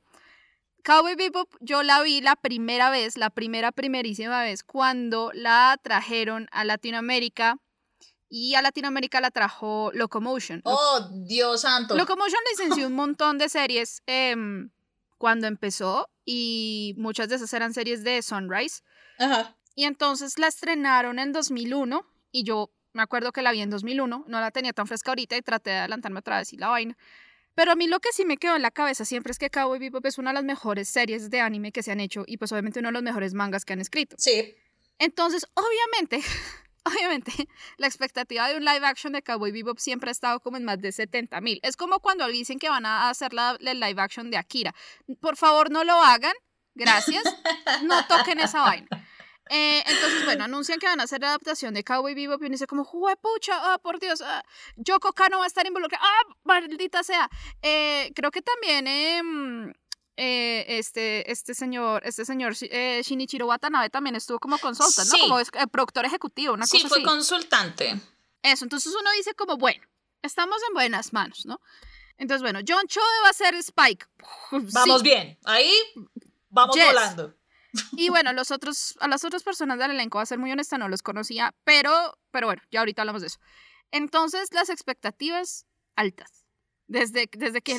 Cowboy 0.84 1.16
Bebop 1.16 1.50
yo 1.60 1.82
la 1.84 2.02
vi 2.02 2.22
la 2.22 2.36
primera 2.36 2.90
vez, 2.90 3.18
la 3.18 3.30
primera 3.30 3.72
primerísima 3.72 4.42
vez, 4.44 4.64
cuando 4.64 5.32
la 5.34 5.78
trajeron 5.82 6.48
a 6.52 6.64
Latinoamérica 6.66 7.58
y 8.30 8.56
a 8.56 8.62
Latinoamérica 8.62 9.20
la 9.22 9.32
trajo 9.32 9.92
Locomotion. 9.94 10.62
Lo- 10.64 10.72
Oh, 10.76 11.10
Dios 11.26 11.62
santo. 11.62 11.96
Locomotion 11.96 12.40
licenció 12.52 12.88
un 12.88 12.94
montón 12.96 13.38
de 13.38 13.50
series 13.50 14.02
em, 14.06 14.70
cuando 15.18 15.48
empezó 15.48 16.10
y 16.26 16.94
muchas 16.98 17.28
de 17.30 17.36
esas 17.36 17.52
eran 17.54 17.74
series 17.74 18.04
de 18.04 18.22
Sunrise. 18.22 18.82
Ajá. 19.18 19.56
Y 19.80 19.86
entonces 19.86 20.38
la 20.40 20.48
estrenaron 20.48 21.20
en 21.20 21.32
2001 21.32 22.06
y 22.34 22.44
yo 22.44 22.70
me 22.92 23.02
acuerdo 23.02 23.32
que 23.32 23.42
la 23.42 23.54
vi 23.54 23.62
en 23.62 23.70
2001, 23.70 24.26
no 24.28 24.40
la 24.42 24.52
tenía 24.52 24.74
tan 24.74 24.88
fresca 24.88 25.12
ahorita 25.12 25.38
y 25.38 25.42
traté 25.42 25.70
de 25.70 25.78
adelantarme 25.78 26.20
otra 26.20 26.40
vez 26.40 26.52
y 26.52 26.58
la 26.58 26.68
vaina. 26.68 26.98
Pero 27.56 27.72
a 27.72 27.76
mí 27.78 27.88
lo 27.88 28.02
que 28.02 28.10
sí 28.12 28.26
me 28.26 28.36
quedó 28.36 28.58
en 28.58 28.62
la 28.62 28.72
cabeza 28.72 29.06
siempre 29.06 29.32
es 29.32 29.40
que 29.40 29.50
Cowboy 29.50 29.80
Bebop 29.80 30.06
es 30.06 30.18
una 30.18 30.32
de 30.32 30.34
las 30.34 30.44
mejores 30.44 30.90
series 30.90 31.30
de 31.30 31.40
anime 31.40 31.72
que 31.72 31.82
se 31.82 31.94
han 31.94 32.02
hecho 32.02 32.26
y 32.28 32.36
pues 32.36 32.52
obviamente 32.52 32.80
uno 32.80 32.90
de 32.90 32.92
los 32.92 33.04
mejores 33.04 33.34
mangas 33.34 33.64
que 33.64 33.72
han 33.72 33.80
escrito. 33.80 34.18
Sí. 34.20 34.54
Entonces, 34.98 35.48
obviamente, 35.54 36.28
obviamente, 36.84 37.32
la 37.78 37.88
expectativa 37.88 38.50
de 38.50 38.58
un 38.58 38.66
live 38.66 38.86
action 38.86 39.14
de 39.14 39.24
Cowboy 39.24 39.54
Bebop 39.54 39.80
siempre 39.80 40.10
ha 40.10 40.12
estado 40.12 40.42
como 40.42 40.58
en 40.58 40.66
más 40.66 40.82
de 40.82 40.92
70 40.92 41.40
mil. 41.40 41.62
Es 41.64 41.78
como 41.78 42.02
cuando 42.02 42.28
dicen 42.28 42.60
que 42.60 42.68
van 42.68 42.86
a 42.86 43.10
hacer 43.10 43.32
la, 43.34 43.56
el 43.58 43.80
live 43.80 44.02
action 44.02 44.30
de 44.30 44.36
Akira. 44.36 44.76
Por 45.22 45.38
favor, 45.38 45.72
no 45.72 45.86
lo 45.86 46.02
hagan. 46.02 46.34
Gracias. 46.76 47.24
No 47.84 48.06
toquen 48.08 48.40
esa 48.40 48.60
vaina. 48.60 48.90
Eh, 49.50 49.84
entonces, 49.86 50.26
bueno, 50.26 50.44
anuncian 50.44 50.80
que 50.80 50.86
van 50.86 51.00
a 51.00 51.04
hacer 51.04 51.22
la 51.22 51.30
adaptación 51.30 51.74
de 51.74 51.84
Cowboy 51.84 52.14
Bebop 52.14 52.42
y 52.42 52.46
uno 52.46 52.54
dice 52.54 52.68
como, 52.68 52.86
pucha, 52.86 53.74
ah, 53.74 53.80
por 53.80 54.00
Dios, 54.00 54.22
ah, 54.22 54.44
Yoko 54.76 55.12
Kano 55.14 55.40
va 55.40 55.46
a 55.46 55.48
estar 55.48 55.66
involucrada, 55.66 56.04
ah, 56.06 56.36
maldita 56.44 57.04
sea. 57.04 57.30
Eh, 57.62 58.12
creo 58.16 58.30
que 58.30 58.44
también 58.44 58.86
em, 58.88 59.74
eh, 60.18 60.66
este, 60.68 61.32
este 61.32 61.56
señor, 61.56 62.04
este 62.06 62.26
señor 62.26 62.54
eh, 62.62 63.02
Shinichiro 63.04 63.48
Watanabe 63.48 63.90
también 63.90 64.16
estuvo 64.16 64.38
como 64.38 64.60
consultant, 64.60 65.10
¿no? 65.10 65.18
Como 65.18 65.42
productor 65.72 66.06
ejecutivo, 66.06 66.54
una 66.54 66.68
sí, 66.68 66.82
fue 66.88 67.02
consultante. 67.02 68.00
Eso, 68.44 68.66
entonces 68.66 68.94
uno 68.94 69.10
dice 69.18 69.34
como, 69.34 69.58
bueno, 69.58 69.82
estamos 70.22 70.58
en 70.68 70.76
buenas 70.76 71.12
manos, 71.12 71.46
¿no? 71.46 71.60
Entonces, 72.18 72.44
bueno, 72.44 72.60
John 72.68 72.86
Cho 72.88 73.02
va 73.24 73.30
a 73.30 73.34
ser 73.34 73.56
Spike. 73.56 74.06
Vamos 74.52 75.02
bien, 75.02 75.40
ahí 75.46 75.74
vamos 76.50 76.76
volando. 76.76 77.34
Y 77.94 78.10
bueno, 78.10 78.34
los 78.34 78.52
otros, 78.52 78.96
a 79.00 79.08
las 79.08 79.24
otras 79.24 79.44
personas 79.44 79.78
del 79.80 79.92
elenco, 79.92 80.20
a 80.20 80.26
ser 80.26 80.40
muy 80.40 80.52
honesta, 80.52 80.78
no 80.78 80.90
los 80.90 81.02
conocía, 81.02 81.54
pero, 81.64 82.18
pero 82.32 82.48
bueno, 82.48 82.62
ya 82.72 82.80
ahorita 82.80 83.02
hablamos 83.02 83.22
de 83.22 83.28
eso. 83.28 83.40
Entonces, 83.92 84.54
las 84.54 84.70
expectativas 84.70 85.66
altas. 85.96 86.46
Desde, 86.88 87.30
desde, 87.32 87.62
que, 87.62 87.78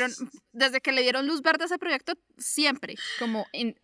desde 0.52 0.80
que 0.80 0.92
le 0.92 1.02
dieron 1.02 1.26
luz 1.26 1.42
verde 1.42 1.64
a 1.64 1.66
ese 1.66 1.78
proyecto, 1.78 2.12
siempre, 2.38 2.94
como 3.18 3.44
en 3.52 3.76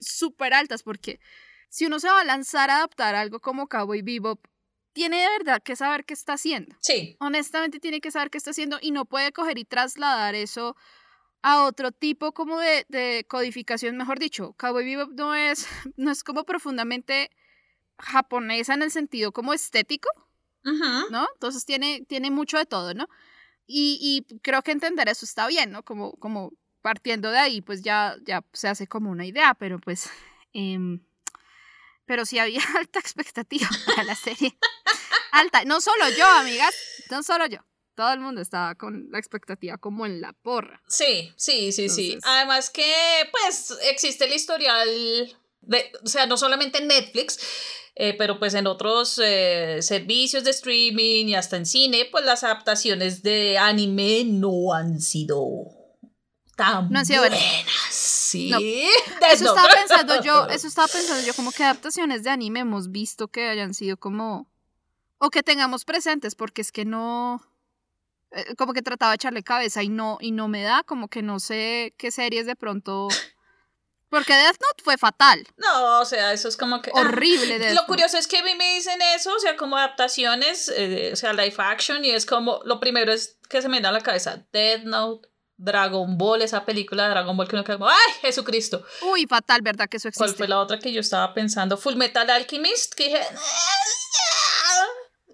súper 0.00 0.52
altas, 0.52 0.82
porque 0.82 1.20
si 1.68 1.86
uno 1.86 2.00
se 2.00 2.08
va 2.08 2.20
a 2.20 2.24
lanzar 2.24 2.70
a 2.70 2.78
adaptar 2.78 3.14
algo 3.14 3.38
como 3.38 3.68
Cowboy 3.68 4.02
Bebop, 4.02 4.44
tiene 4.92 5.18
de 5.18 5.28
verdad 5.28 5.62
que 5.62 5.76
saber 5.76 6.04
qué 6.04 6.14
está 6.14 6.34
haciendo. 6.34 6.74
Sí. 6.80 7.16
Honestamente 7.20 7.78
tiene 7.78 8.00
que 8.00 8.10
saber 8.10 8.30
qué 8.30 8.38
está 8.38 8.50
haciendo 8.50 8.78
y 8.80 8.90
no 8.90 9.04
puede 9.04 9.32
coger 9.32 9.58
y 9.58 9.64
trasladar 9.64 10.34
eso 10.34 10.76
a 11.44 11.62
otro 11.64 11.92
tipo 11.92 12.32
como 12.32 12.58
de, 12.58 12.86
de 12.88 13.26
codificación, 13.28 13.98
mejor 13.98 14.18
dicho. 14.18 14.54
Cowboy 14.54 14.82
Bebop 14.82 15.12
no 15.12 15.34
es, 15.34 15.68
no 15.96 16.10
es 16.10 16.24
como 16.24 16.44
profundamente 16.44 17.30
japonesa 17.98 18.72
en 18.72 18.82
el 18.82 18.90
sentido 18.90 19.30
como 19.30 19.52
estético, 19.52 20.08
¿no? 20.62 21.28
Entonces 21.34 21.66
tiene, 21.66 22.02
tiene 22.08 22.30
mucho 22.30 22.56
de 22.56 22.64
todo, 22.64 22.94
¿no? 22.94 23.10
Y, 23.66 23.98
y, 24.00 24.38
creo 24.40 24.62
que 24.62 24.72
entender 24.72 25.06
eso 25.08 25.26
está 25.26 25.46
bien, 25.46 25.70
¿no? 25.70 25.82
Como, 25.82 26.16
como 26.16 26.54
partiendo 26.80 27.30
de 27.30 27.38
ahí, 27.38 27.60
pues 27.60 27.82
ya, 27.82 28.16
ya 28.22 28.42
se 28.54 28.68
hace 28.68 28.86
como 28.86 29.10
una 29.10 29.26
idea, 29.26 29.54
pero 29.54 29.78
pues... 29.78 30.10
Eh, 30.56 31.00
pero 32.06 32.24
sí 32.24 32.38
había 32.38 32.60
alta 32.78 33.00
expectativa 33.00 33.66
para 33.86 34.04
la 34.04 34.14
serie. 34.14 34.56
Alta, 35.32 35.64
no 35.64 35.80
solo 35.80 36.04
yo, 36.16 36.24
amigas, 36.24 36.72
no 37.10 37.24
solo 37.24 37.46
yo 37.46 37.58
todo 37.94 38.12
el 38.12 38.20
mundo 38.20 38.40
estaba 38.40 38.74
con 38.74 39.08
la 39.10 39.18
expectativa 39.18 39.78
como 39.78 40.06
en 40.06 40.20
la 40.20 40.32
porra. 40.32 40.82
Sí, 40.88 41.32
sí, 41.36 41.72
sí, 41.72 41.88
sí. 41.88 42.18
Además 42.22 42.70
que, 42.70 42.92
pues, 43.30 43.76
existe 43.90 44.24
el 44.24 44.32
historial 44.32 44.88
de, 45.62 45.92
o 46.02 46.06
sea, 46.06 46.26
no 46.26 46.36
solamente 46.36 46.78
en 46.78 46.88
Netflix, 46.88 47.38
eh, 47.96 48.14
pero 48.18 48.38
pues 48.38 48.54
en 48.54 48.66
otros 48.66 49.20
eh, 49.22 49.78
servicios 49.80 50.42
de 50.44 50.50
streaming 50.50 51.26
y 51.26 51.34
hasta 51.36 51.56
en 51.56 51.64
cine, 51.64 52.08
pues 52.10 52.24
las 52.24 52.42
adaptaciones 52.42 53.22
de 53.22 53.56
anime 53.56 54.24
no 54.24 54.72
han 54.74 55.00
sido 55.00 55.44
tan 56.56 56.90
no 56.90 56.98
han 56.98 57.06
sido 57.06 57.20
buenas. 57.20 57.40
Sí. 57.90 58.52
Eso 59.32 59.46
estaba 59.46 59.68
pensando 59.68 60.20
yo, 60.22 60.46
eso 60.50 60.66
estaba 60.66 60.88
pensando 60.88 61.24
yo, 61.24 61.34
como 61.34 61.52
que 61.52 61.62
adaptaciones 61.62 62.24
de 62.24 62.30
anime 62.30 62.60
hemos 62.60 62.90
visto 62.90 63.28
que 63.28 63.48
hayan 63.48 63.74
sido 63.74 63.96
como 63.96 64.48
o 65.18 65.30
que 65.30 65.44
tengamos 65.44 65.84
presentes, 65.84 66.34
porque 66.34 66.62
es 66.62 66.72
que 66.72 66.84
no 66.84 67.42
como 68.56 68.72
que 68.72 68.82
trataba 68.82 69.12
de 69.12 69.16
echarle 69.16 69.42
cabeza 69.42 69.82
y 69.82 69.88
no, 69.88 70.18
y 70.20 70.32
no 70.32 70.48
me 70.48 70.62
da, 70.62 70.82
como 70.82 71.08
que 71.08 71.22
no 71.22 71.40
sé 71.40 71.94
qué 71.98 72.10
series 72.10 72.46
de 72.46 72.56
pronto... 72.56 73.08
Porque 74.10 74.32
Death 74.32 74.60
Note 74.60 74.84
fue 74.84 74.96
fatal. 74.96 75.44
No, 75.56 76.00
o 76.00 76.04
sea, 76.04 76.32
eso 76.32 76.46
es 76.46 76.56
como 76.56 76.80
que... 76.80 76.92
Ah, 76.94 77.00
Horrible. 77.00 77.58
Death 77.58 77.74
lo 77.74 77.84
curioso 77.86 78.16
es 78.16 78.28
que 78.28 78.38
a 78.38 78.44
mí 78.44 78.54
me 78.54 78.74
dicen 78.74 79.00
eso, 79.16 79.34
o 79.34 79.40
sea, 79.40 79.56
como 79.56 79.76
adaptaciones, 79.76 80.72
eh, 80.76 81.10
o 81.12 81.16
sea, 81.16 81.32
live 81.32 81.56
action, 81.58 82.04
y 82.04 82.10
es 82.10 82.24
como, 82.24 82.60
lo 82.64 82.78
primero 82.78 83.12
es 83.12 83.38
que 83.48 83.60
se 83.60 83.68
me 83.68 83.80
da 83.80 83.88
a 83.88 83.92
la 83.92 84.02
cabeza, 84.02 84.46
Death 84.52 84.84
Note, 84.84 85.28
Dragon 85.56 86.16
Ball, 86.16 86.42
esa 86.42 86.64
película 86.64 87.04
de 87.04 87.10
Dragon 87.10 87.36
Ball 87.36 87.48
que 87.48 87.56
uno 87.56 87.64
queda 87.64 87.78
como, 87.78 87.90
¡ay, 87.90 88.12
Jesucristo! 88.20 88.84
Uy, 89.02 89.26
fatal, 89.26 89.62
¿verdad 89.62 89.88
que 89.88 89.96
eso 89.96 90.06
existe? 90.06 90.24
¿Cuál 90.24 90.36
fue 90.36 90.46
la 90.46 90.60
otra 90.60 90.78
que 90.78 90.92
yo 90.92 91.00
estaba 91.00 91.34
pensando? 91.34 91.76
Full 91.76 91.96
Metal 91.96 92.30
Alchemist, 92.30 92.94
que 92.94 93.04
dije... 93.06 93.20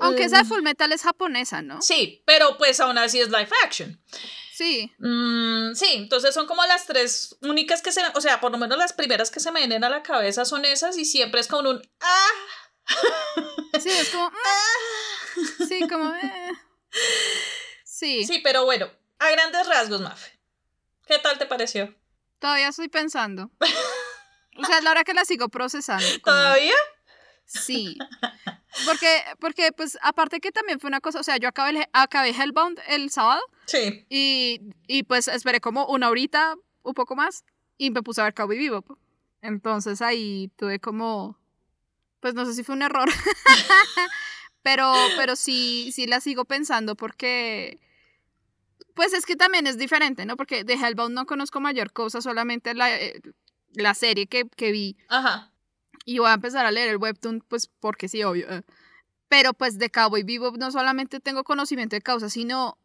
Aunque 0.00 0.24
esa 0.24 0.44
Full 0.44 0.62
Metal 0.62 0.92
es 0.92 1.02
japonesa, 1.02 1.62
¿no? 1.62 1.80
Sí, 1.82 2.22
pero 2.26 2.56
pues 2.58 2.80
aún 2.80 2.98
así 2.98 3.20
es 3.20 3.28
live 3.28 3.50
action. 3.64 4.02
Sí. 4.54 4.92
Mm, 4.98 5.74
sí, 5.74 5.88
entonces 5.92 6.34
son 6.34 6.46
como 6.46 6.64
las 6.66 6.86
tres 6.86 7.36
únicas 7.40 7.80
que 7.82 7.92
se, 7.92 8.02
o 8.14 8.20
sea, 8.20 8.40
por 8.40 8.52
lo 8.52 8.58
menos 8.58 8.76
las 8.76 8.92
primeras 8.92 9.30
que 9.30 9.40
se 9.40 9.50
me 9.52 9.60
vienen 9.60 9.84
a 9.84 9.88
la 9.88 10.02
cabeza 10.02 10.44
son 10.44 10.64
esas 10.64 10.98
y 10.98 11.04
siempre 11.04 11.40
es 11.40 11.48
como 11.48 11.70
un 11.70 11.82
ah. 12.00 12.28
Sí, 13.80 13.88
es 13.88 14.10
como 14.10 14.26
ah. 14.26 15.66
Sí, 15.68 15.88
como 15.88 16.14
eh. 16.14 16.52
Sí. 17.84 18.24
Sí, 18.24 18.40
pero 18.42 18.64
bueno, 18.64 18.90
a 19.18 19.30
grandes 19.30 19.66
rasgos, 19.66 20.00
Mafe. 20.00 20.38
¿Qué 21.06 21.18
tal 21.18 21.38
te 21.38 21.46
pareció? 21.46 21.94
Todavía 22.38 22.68
estoy 22.68 22.88
pensando. 22.88 23.50
O 24.56 24.64
sea, 24.64 24.80
la 24.82 24.90
hora 24.90 25.04
que 25.04 25.14
la 25.14 25.24
sigo 25.24 25.48
procesando. 25.48 26.06
¿Todavía? 26.22 26.74
Sí. 27.46 27.96
Porque, 28.86 29.22
porque, 29.38 29.72
pues, 29.72 29.98
aparte 30.02 30.40
que 30.40 30.52
también 30.52 30.80
fue 30.80 30.88
una 30.88 31.00
cosa, 31.00 31.20
o 31.20 31.22
sea, 31.22 31.36
yo 31.36 31.48
acabé, 31.48 31.88
acabé 31.92 32.30
Hellbound 32.30 32.80
el 32.88 33.10
sábado. 33.10 33.40
Sí. 33.66 34.06
Y, 34.08 34.60
y 34.86 35.02
pues 35.04 35.28
esperé 35.28 35.60
como 35.60 35.86
una 35.86 36.08
horita, 36.08 36.54
un 36.82 36.94
poco 36.94 37.16
más, 37.16 37.44
y 37.78 37.90
me 37.90 38.02
puse 38.02 38.20
a 38.20 38.24
ver 38.24 38.34
Cowboy 38.34 38.58
Vivo. 38.58 38.84
Entonces 39.42 40.02
ahí 40.02 40.50
tuve 40.56 40.80
como, 40.80 41.38
pues 42.20 42.34
no 42.34 42.44
sé 42.44 42.54
si 42.54 42.62
fue 42.62 42.74
un 42.74 42.82
error, 42.82 43.08
pero, 44.62 44.92
pero 45.16 45.36
sí, 45.36 45.90
sí 45.92 46.06
la 46.06 46.20
sigo 46.20 46.44
pensando 46.44 46.94
porque, 46.94 47.80
pues 48.94 49.12
es 49.14 49.24
que 49.24 49.36
también 49.36 49.66
es 49.66 49.78
diferente, 49.78 50.26
¿no? 50.26 50.36
Porque 50.36 50.64
de 50.64 50.74
Hellbound 50.74 51.14
no 51.14 51.26
conozco 51.26 51.60
mayor 51.60 51.92
cosa, 51.92 52.20
solamente 52.20 52.74
la, 52.74 52.94
eh, 52.94 53.20
la 53.72 53.94
serie 53.94 54.26
que, 54.26 54.48
que 54.48 54.72
vi. 54.72 54.96
Ajá. 55.08 55.49
Y 56.04 56.18
voy 56.18 56.28
a 56.28 56.34
empezar 56.34 56.66
a 56.66 56.70
leer 56.70 56.88
el 56.88 56.96
webtoon, 56.96 57.44
pues 57.46 57.66
porque 57.66 58.08
sí, 58.08 58.22
obvio. 58.22 58.50
Eh. 58.50 58.62
Pero 59.28 59.52
pues 59.52 59.78
de 59.78 59.90
Cowboy 59.90 60.22
Vivo 60.22 60.52
no 60.58 60.70
solamente 60.70 61.20
tengo 61.20 61.44
conocimiento 61.44 61.96
de 61.96 62.02
causa, 62.02 62.28
sino 62.28 62.78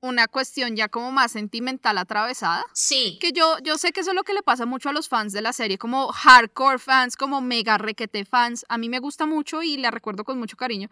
una 0.00 0.28
cuestión 0.28 0.76
ya 0.76 0.88
como 0.88 1.10
más 1.10 1.32
sentimental 1.32 1.98
atravesada. 1.98 2.64
Sí. 2.72 3.18
Que 3.20 3.32
yo, 3.32 3.58
yo 3.62 3.78
sé 3.78 3.92
que 3.92 4.00
eso 4.00 4.10
es 4.10 4.16
lo 4.16 4.24
que 4.24 4.34
le 4.34 4.42
pasa 4.42 4.66
mucho 4.66 4.88
a 4.88 4.92
los 4.92 5.08
fans 5.08 5.32
de 5.32 5.42
la 5.42 5.52
serie, 5.52 5.78
como 5.78 6.08
hardcore 6.12 6.78
fans, 6.78 7.16
como 7.16 7.40
mega 7.40 7.78
requete 7.78 8.24
fans. 8.24 8.64
A 8.68 8.78
mí 8.78 8.88
me 8.88 9.00
gusta 9.00 9.26
mucho 9.26 9.62
y 9.62 9.76
la 9.76 9.90
recuerdo 9.90 10.24
con 10.24 10.38
mucho 10.38 10.56
cariño. 10.56 10.88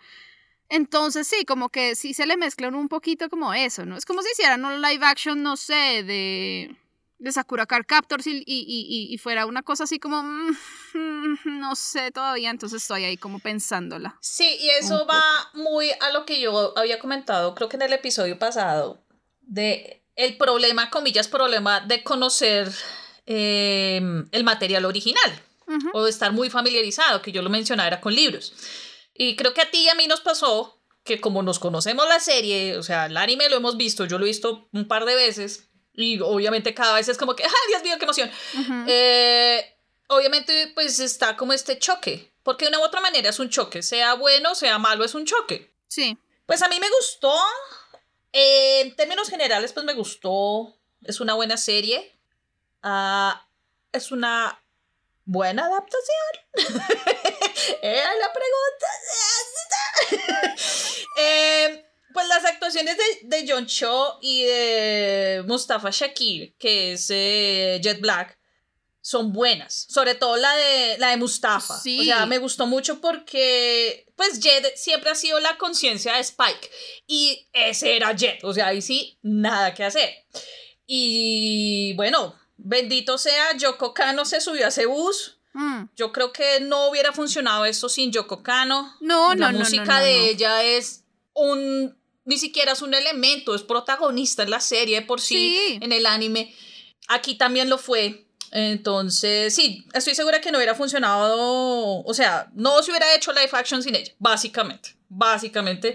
Entonces 0.68 1.28
sí, 1.28 1.44
como 1.44 1.68
que 1.68 1.94
sí 1.94 2.12
se 2.12 2.26
le 2.26 2.36
mezclan 2.36 2.74
un 2.74 2.88
poquito 2.88 3.28
como 3.28 3.54
eso, 3.54 3.86
¿no? 3.86 3.96
Es 3.96 4.04
como 4.04 4.22
si 4.22 4.28
hicieran 4.32 4.64
un 4.64 4.82
live 4.82 5.04
action, 5.04 5.42
no 5.42 5.56
sé, 5.56 6.02
de 6.02 6.76
de 7.18 7.32
Sakura 7.32 7.66
Car 7.66 7.86
Captors 7.86 8.26
y, 8.26 8.42
y, 8.46 9.08
y, 9.10 9.18
fuera 9.18 9.46
una 9.46 9.62
cosa 9.62 9.84
así 9.84 9.98
como, 9.98 10.22
mm, 10.22 10.56
no 11.44 11.74
sé 11.74 12.10
todavía, 12.10 12.50
entonces 12.50 12.82
estoy 12.82 13.04
ahí 13.04 13.16
como 13.16 13.38
pensándola. 13.38 14.18
Sí, 14.20 14.58
y 14.60 14.70
eso 14.70 15.06
va 15.06 15.22
muy 15.54 15.90
a 16.00 16.10
lo 16.10 16.26
que 16.26 16.40
yo 16.40 16.76
había 16.76 16.98
comentado, 16.98 17.54
creo 17.54 17.68
que 17.68 17.76
en 17.76 17.82
el 17.82 17.92
episodio 17.92 18.38
pasado, 18.38 19.02
de 19.40 20.02
el 20.16 20.36
problema, 20.36 20.90
comillas, 20.90 21.28
problema 21.28 21.80
de 21.80 22.02
conocer 22.02 22.70
em, 23.26 24.26
el 24.32 24.44
material 24.44 24.84
original 24.84 25.42
o 25.92 26.04
de 26.04 26.10
estar 26.10 26.32
muy 26.32 26.48
familiarizado, 26.48 27.22
que 27.22 27.32
yo 27.32 27.42
lo 27.42 27.50
mencionaba 27.50 27.88
era 27.88 28.00
con 28.00 28.14
libros. 28.14 28.52
Y 29.14 29.34
creo 29.34 29.52
que 29.52 29.62
a 29.62 29.70
ti 29.70 29.78
y 29.78 29.88
a 29.88 29.94
mí 29.94 30.06
nos 30.06 30.20
pasó 30.20 30.80
que 31.04 31.20
como 31.20 31.42
nos 31.42 31.58
conocemos 31.58 32.08
la 32.08 32.20
serie, 32.20 32.76
o 32.76 32.82
sea, 32.82 33.06
el 33.06 33.16
anime 33.16 33.48
lo 33.48 33.56
hemos 33.56 33.76
visto, 33.76 34.04
yo 34.04 34.18
lo 34.18 34.24
he 34.24 34.28
visto 34.28 34.68
un 34.72 34.88
par 34.88 35.04
de 35.04 35.14
veces, 35.14 35.65
y 35.96 36.20
obviamente 36.20 36.74
cada 36.74 36.94
vez 36.94 37.08
es 37.08 37.16
como 37.16 37.34
que, 37.34 37.44
¡ay, 37.44 37.50
Dios 37.68 37.82
mío, 37.82 37.94
qué 37.98 38.04
emoción! 38.04 38.30
Eh, 38.86 39.76
obviamente, 40.08 40.70
pues 40.74 41.00
está 41.00 41.36
como 41.36 41.52
este 41.52 41.78
choque, 41.78 42.32
porque 42.42 42.66
de 42.66 42.68
una 42.68 42.80
u 42.80 42.84
otra 42.84 43.00
manera 43.00 43.30
es 43.30 43.38
un 43.38 43.48
choque, 43.48 43.82
sea 43.82 44.14
bueno, 44.14 44.54
sea 44.54 44.78
malo, 44.78 45.04
es 45.04 45.14
un 45.14 45.24
choque. 45.24 45.72
Sí. 45.88 46.18
Pues 46.44 46.62
a 46.62 46.68
mí 46.68 46.78
me 46.78 46.90
gustó, 46.90 47.34
en 48.32 48.94
términos 48.94 49.30
generales, 49.30 49.72
pues 49.72 49.86
me 49.86 49.94
gustó, 49.94 50.76
es 51.02 51.20
una 51.20 51.34
buena 51.34 51.56
serie, 51.56 52.14
ah, 52.82 53.48
es 53.92 54.12
una 54.12 54.62
buena 55.24 55.66
adaptación. 55.66 56.28
Era 57.82 58.10
la 58.14 58.32
pregunta. 58.32 58.86
eh, 61.18 61.85
pues 62.16 62.28
las 62.28 62.46
actuaciones 62.46 62.96
de, 63.24 63.44
John 63.46 63.66
Cho 63.66 64.18
y 64.22 64.44
de 64.44 65.44
Mustafa 65.46 65.90
Shakir, 65.90 66.56
que 66.56 66.94
es 66.94 67.10
eh, 67.10 67.78
Jet 67.82 68.00
Black, 68.00 68.38
son 69.02 69.34
buenas. 69.34 69.84
Sobre 69.90 70.14
todo 70.14 70.38
la 70.38 70.50
de, 70.56 70.96
la 70.96 71.10
de 71.10 71.18
Mustafa. 71.18 71.78
Sí. 71.78 72.00
O 72.00 72.04
sea, 72.04 72.24
me 72.24 72.38
gustó 72.38 72.66
mucho 72.66 73.02
porque, 73.02 74.06
pues, 74.16 74.40
Jed 74.42 74.64
siempre 74.76 75.10
ha 75.10 75.14
sido 75.14 75.40
la 75.40 75.58
conciencia 75.58 76.14
de 76.14 76.20
Spike. 76.20 76.70
Y 77.06 77.46
ese 77.52 77.96
era 77.96 78.16
Jed. 78.16 78.38
O 78.44 78.54
sea, 78.54 78.68
ahí 78.68 78.80
sí, 78.80 79.18
nada 79.20 79.74
que 79.74 79.84
hacer. 79.84 80.24
Y 80.86 81.92
bueno, 81.96 82.34
bendito 82.56 83.18
sea, 83.18 83.54
Yoko 83.58 83.92
Kano 83.92 84.24
se 84.24 84.40
subió 84.40 84.64
a 84.64 84.68
ese 84.68 84.86
bus. 84.86 85.36
Mm. 85.52 85.90
Yo 85.94 86.12
creo 86.12 86.32
que 86.32 86.60
no 86.60 86.88
hubiera 86.88 87.12
funcionado 87.12 87.66
esto 87.66 87.90
sin 87.90 88.10
Yoko 88.10 88.42
Kano. 88.42 88.96
No, 89.02 89.34
La 89.34 89.48
no, 89.48 89.52
no, 89.52 89.58
música 89.58 89.84
no, 89.84 89.98
no, 89.98 90.00
de 90.00 90.30
ella 90.30 90.62
es 90.62 91.02
un. 91.34 91.94
Ni 92.26 92.36
siquiera 92.38 92.72
es 92.72 92.82
un 92.82 92.92
elemento, 92.92 93.54
es 93.54 93.62
protagonista 93.62 94.42
en 94.42 94.50
la 94.50 94.60
serie 94.60 95.00
por 95.02 95.20
sí, 95.20 95.56
Sí. 95.56 95.78
en 95.80 95.92
el 95.92 96.04
anime. 96.06 96.54
Aquí 97.08 97.36
también 97.36 97.70
lo 97.70 97.78
fue. 97.78 98.26
Entonces, 98.52 99.54
sí, 99.54 99.86
estoy 99.94 100.14
segura 100.14 100.40
que 100.40 100.50
no 100.50 100.58
hubiera 100.58 100.74
funcionado. 100.74 102.02
O 102.04 102.14
sea, 102.14 102.48
no 102.54 102.82
se 102.82 102.90
hubiera 102.90 103.14
hecho 103.14 103.32
live 103.32 103.50
action 103.52 103.82
sin 103.82 103.94
ella, 103.94 104.12
básicamente. 104.18 104.96
Básicamente. 105.08 105.94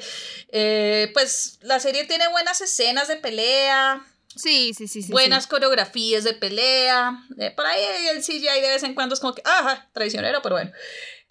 Eh, 0.49 1.09
pues 1.13 1.59
la 1.61 1.79
serie 1.79 2.05
tiene 2.05 2.27
buenas 2.29 2.61
escenas 2.61 3.07
de 3.07 3.17
pelea, 3.17 4.05
Sí, 4.33 4.73
sí, 4.73 4.87
sí, 4.87 5.01
sí. 5.01 5.11
buenas 5.11 5.47
coreografías 5.47 6.23
de 6.23 6.33
pelea. 6.33 7.25
Eh, 7.37 7.51
por 7.51 7.65
ahí 7.65 7.81
el 8.13 8.23
CGI 8.23 8.61
de 8.61 8.69
vez 8.69 8.83
en 8.83 8.93
cuando 8.95 9.13
es 9.15 9.19
como 9.19 9.33
que, 9.35 9.41
ajá, 9.43 9.89
traicionero, 9.93 10.41
pero 10.41 10.55
bueno. 10.55 10.71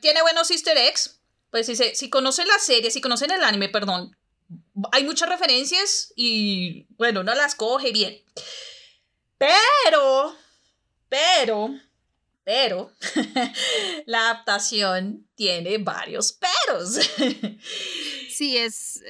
Tiene 0.02 0.20
buenos 0.22 0.50
easter 0.50 0.76
eggs. 0.76 1.16
Pues 1.50 1.66
si, 1.66 1.74
se, 1.76 1.94
si 1.94 2.10
conocen 2.10 2.46
la 2.46 2.58
serie, 2.58 2.90
si 2.90 3.00
conocen 3.00 3.30
el 3.32 3.42
anime, 3.42 3.68
perdón, 3.68 4.14
hay 4.92 5.04
muchas 5.04 5.28
referencias 5.28 6.12
y 6.16 6.86
bueno, 6.96 7.20
uno 7.20 7.34
las 7.34 7.54
coge 7.54 7.92
bien. 7.92 8.22
Pero, 9.38 10.36
pero, 11.08 11.70
pero, 12.44 12.92
la 14.06 14.30
adaptación 14.30 15.28
tiene 15.34 15.78
varios 15.78 16.32
peros. 16.34 16.94
Sí, 16.94 17.60
Sí, 18.40 18.56
es, 18.56 19.02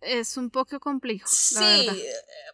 es 0.00 0.38
un 0.38 0.48
poco 0.48 0.80
complejo. 0.80 1.26
la 1.26 1.60
Sí, 1.60 1.86
verdad. 1.86 2.02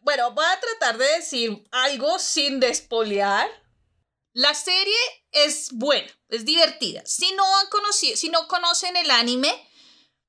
bueno, 0.00 0.32
voy 0.32 0.44
a 0.44 0.58
tratar 0.58 0.98
de 0.98 1.06
decir 1.16 1.64
algo 1.70 2.18
sin 2.18 2.58
despolear. 2.58 3.48
La 4.32 4.52
serie 4.52 4.96
es 5.30 5.68
buena, 5.70 6.10
es 6.30 6.44
divertida. 6.44 7.02
Si 7.06 7.30
no 7.36 7.44
han 7.58 7.68
conocido, 7.68 8.16
si 8.16 8.30
no 8.30 8.48
conocen 8.48 8.96
el 8.96 9.12
anime, 9.12 9.54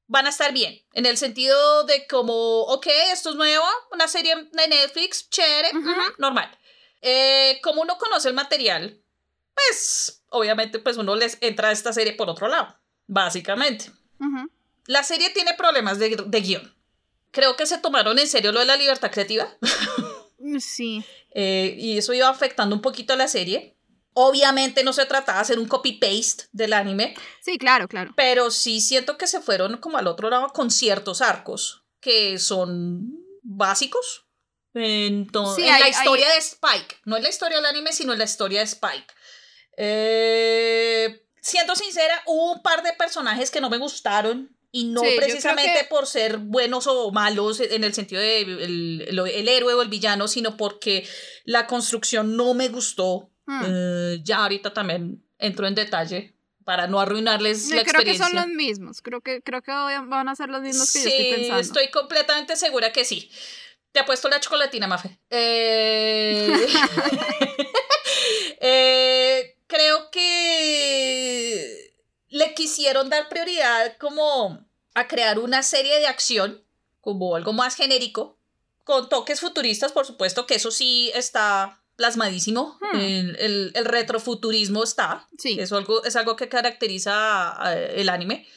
van 0.08 0.26
a 0.28 0.30
estar 0.30 0.54
bien. 0.54 0.80
En 0.94 1.06
el 1.06 1.18
sentido 1.18 1.84
de 1.86 2.06
como, 2.08 2.62
ok, 2.64 2.88
esto 3.12 3.30
es 3.32 3.36
nuevo, 3.36 3.66
una 3.92 4.08
serie 4.08 4.36
de 4.36 4.68
Netflix, 4.68 5.30
chévere, 5.30 5.70
normal. 6.18 6.50
Eh, 7.02 7.60
como 7.64 7.82
uno 7.82 7.98
conoce 7.98 8.28
el 8.30 8.34
material, 8.34 9.02
pues 9.54 10.24
obviamente 10.30 10.80
pues 10.80 10.98
uno 10.98 11.16
les 11.16 11.38
entra 11.42 11.70
a 11.70 11.72
esta 11.72 11.94
serie 11.94 12.14
por 12.14 12.30
otro 12.30 12.48
lado, 12.48 12.80
básicamente. 13.08 13.92
La 14.88 15.04
serie 15.04 15.30
tiene 15.32 15.54
problemas 15.56 15.98
de, 16.00 16.16
de 16.26 16.42
guion. 16.42 16.76
Creo 17.32 17.56
que 17.56 17.66
se 17.66 17.78
tomaron 17.80 18.18
en 18.20 18.28
serio 18.28 18.52
lo 18.52 18.60
de 18.62 18.66
la 18.66 18.78
libertad 18.78 19.12
creativa 19.12 19.48
Sí. 20.60 21.04
eh, 21.34 21.76
y 21.78 21.98
eso 21.98 22.14
iba 22.14 22.30
afectando 22.30 22.76
un 22.76 22.82
poquito 22.82 23.14
a 23.14 23.18
la 23.18 23.28
serie. 23.28 23.75
Obviamente 24.18 24.84
no 24.84 24.94
se 24.94 25.06
trataba 25.06 25.40
de 25.40 25.42
hacer 25.44 25.60
un 25.60 25.68
copy-paste 25.68 26.46
del 26.54 26.72
anime, 26.74 27.16
Sí, 27.42 27.58
claro, 27.58 27.88
claro. 27.90 28.14
pero 28.16 28.50
sí 28.50 28.80
siento 28.80 29.18
que 29.18 29.28
se 29.28 29.42
fueron 29.42 29.78
como 29.78 29.98
al 29.98 30.08
otro 30.08 30.30
lado 30.30 30.48
con 30.54 30.72
ciertos 30.72 31.22
arcos 31.22 31.84
que 32.00 32.40
son 32.40 33.12
básicos. 33.44 34.26
Entonces, 34.74 35.64
Sí, 35.66 35.70
en 35.70 35.80
la 35.80 35.86
hay- 35.86 35.92
historia 35.92 36.30
de 36.30 36.38
Spike, 36.38 36.98
no 37.06 37.18
en 37.18 37.24
la 37.24 37.30
historia 37.30 37.58
del 37.58 37.66
anime, 37.66 37.92
sino 37.94 38.14
en 38.14 38.20
la 38.20 38.26
historia 38.26 38.60
de 38.60 38.66
Spike. 38.66 39.14
Eh, 39.78 41.22
siendo 41.42 41.76
sincera, 41.76 42.22
hubo 42.26 42.54
un 42.54 42.62
par 42.62 42.84
de 42.84 42.94
personajes 42.94 43.52
que 43.52 43.62
no 43.62 43.70
me 43.70 43.78
gustaron 43.78 44.56
y 44.72 44.86
no 44.86 45.02
Sí, 45.02 45.14
precisamente 45.18 45.80
que- 45.82 45.86
por 45.86 46.08
ser 46.08 46.38
buenos 46.38 46.88
o 46.88 47.12
malos 47.12 47.60
en 47.60 47.84
el 47.84 47.94
sentido 47.94 48.22
de 48.22 48.42
el, 48.42 49.02
el- 49.10 49.20
el 49.20 49.48
héroe 49.50 49.74
o 49.74 49.82
el 49.82 49.88
villano, 49.90 50.28
sino 50.28 50.58
porque 50.58 51.08
la 51.46 51.68
construcción 51.68 52.36
no 52.36 52.54
me 52.54 52.68
gustó. 52.70 53.32
Mm. 53.46 53.64
Eh, 53.66 54.20
ya 54.24 54.38
ahorita 54.44 54.74
también 54.74 55.24
entro 55.38 55.68
en 55.68 55.76
detalle 55.76 56.34
para 56.64 56.88
no 56.88 57.00
arruinarles 57.00 57.70
Yo 57.70 57.76
la 57.76 57.84
creo 57.84 58.02
que 58.04 58.12
experiencia. 58.12 58.26
son 58.26 58.36
los 58.36 58.48
mismos. 58.56 59.02
Creo 59.02 59.22
que, 59.22 59.42
creo 59.44 59.62
que 59.62 59.72
van 59.72 60.30
a 60.30 60.36
ser 60.36 60.50
los 60.50 60.62
mismos 60.62 60.92
que 60.92 61.04
yo 61.04 61.10
estoy 61.10 61.26
Sí, 61.26 61.32
pensando. 61.34 61.60
estoy 61.62 61.92
completamente 61.92 62.56
segura 62.56 62.92
que 62.92 63.06
sí. 63.06 63.30
Te 63.92 64.00
apuesto 64.00 64.28
la 64.30 64.40
chocolatina, 64.40 64.88
Mafe. 64.88 65.20
Eh, 65.30 66.52
eh, 68.62 69.58
creo 69.68 70.10
que 70.12 71.94
le 72.30 72.54
quisieron 72.54 73.10
dar 73.10 73.30
prioridad 73.30 73.98
como 73.98 74.66
a 74.94 75.08
crear 75.08 75.40
una 75.40 75.64
serie 75.64 76.00
de 76.00 76.08
acción, 76.08 76.64
como 77.02 77.36
algo 77.36 77.54
más 77.54 77.76
genérico, 77.76 78.38
con 78.84 79.10
toques 79.10 79.40
futuristas, 79.42 79.92
por 79.92 80.06
supuesto, 80.06 80.46
que 80.46 80.56
eso 80.56 80.72
sí 80.72 81.12
está 81.14 81.82
plasmadísimo. 81.96 82.78
Hmm. 82.82 83.00
El, 83.00 83.36
el- 83.40 83.72
el 83.76 83.86
retrofuturismo 83.86 84.84
está. 84.84 85.28
Sí. 85.38 85.58
Es 85.60 85.72
algo, 85.72 86.04
es 86.04 86.16
algo 86.16 86.36
que 86.36 86.50
caracteriza 86.50 87.58
el 87.96 88.10
anime. 88.10 88.48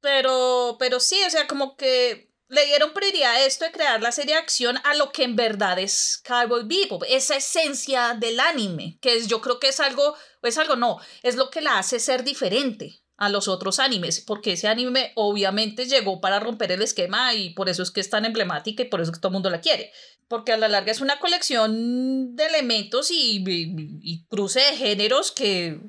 Pero, 0.00 0.76
pero 0.78 1.00
sí, 1.00 1.18
o 1.26 1.30
sea, 1.30 1.46
como 1.46 1.76
que 1.76 2.30
le 2.48 2.66
dieron 2.66 2.92
prioridad 2.92 3.32
a 3.32 3.44
esto 3.44 3.64
de 3.64 3.72
crear 3.72 4.02
la 4.02 4.12
serie 4.12 4.34
de 4.34 4.40
acción 4.40 4.78
a 4.84 4.94
lo 4.94 5.10
que 5.12 5.24
en 5.24 5.34
verdad 5.34 5.78
es 5.78 6.22
Cowboy 6.26 6.64
Bebop, 6.66 7.02
esa 7.08 7.36
esencia 7.36 8.14
del 8.18 8.38
anime, 8.38 8.98
que 9.00 9.16
es, 9.16 9.26
yo 9.28 9.40
creo 9.40 9.58
que 9.58 9.68
es 9.68 9.80
algo, 9.80 10.14
o 10.42 10.46
es 10.46 10.58
algo 10.58 10.76
no, 10.76 10.98
es 11.22 11.36
lo 11.36 11.48
que 11.50 11.62
la 11.62 11.78
hace 11.78 11.98
ser 11.98 12.22
diferente 12.22 13.00
a 13.16 13.28
los 13.28 13.46
otros 13.48 13.78
animes, 13.78 14.20
porque 14.20 14.52
ese 14.54 14.66
anime 14.68 15.12
obviamente 15.14 15.86
llegó 15.86 16.20
para 16.20 16.40
romper 16.40 16.72
el 16.72 16.82
esquema 16.82 17.32
y 17.34 17.50
por 17.50 17.68
eso 17.68 17.82
es 17.82 17.90
que 17.90 18.00
es 18.00 18.10
tan 18.10 18.24
emblemática 18.24 18.82
y 18.82 18.86
por 18.86 19.00
eso 19.00 19.10
es 19.10 19.16
que 19.16 19.20
todo 19.20 19.28
el 19.30 19.34
mundo 19.34 19.50
la 19.50 19.60
quiere, 19.60 19.92
porque 20.28 20.52
a 20.52 20.56
la 20.56 20.68
larga 20.68 20.90
es 20.90 21.00
una 21.00 21.18
colección 21.20 22.34
de 22.34 22.46
elementos 22.46 23.10
y, 23.10 23.44
y- 23.46 23.98
y 24.02 24.24
cruce 24.26 24.60
de 24.60 24.76
géneros 24.76 25.30
que, 25.32 25.80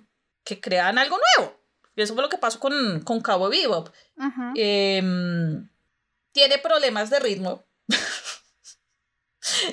que 0.44 0.60
crean 0.62 0.98
algo 1.00 1.18
nuevo. 1.38 1.60
Y 1.96 2.02
eso 2.02 2.14
fue 2.14 2.22
lo 2.24 2.30
que 2.30 2.38
pasó 2.38 2.60
con, 2.60 3.02
con 3.02 3.22
Cowboy 3.22 3.50
Bebop. 3.58 3.90
Em, 4.56 5.70
tiene 6.32 6.58
problemas 6.60 7.10
de 7.10 7.20
ritmo. 7.20 7.66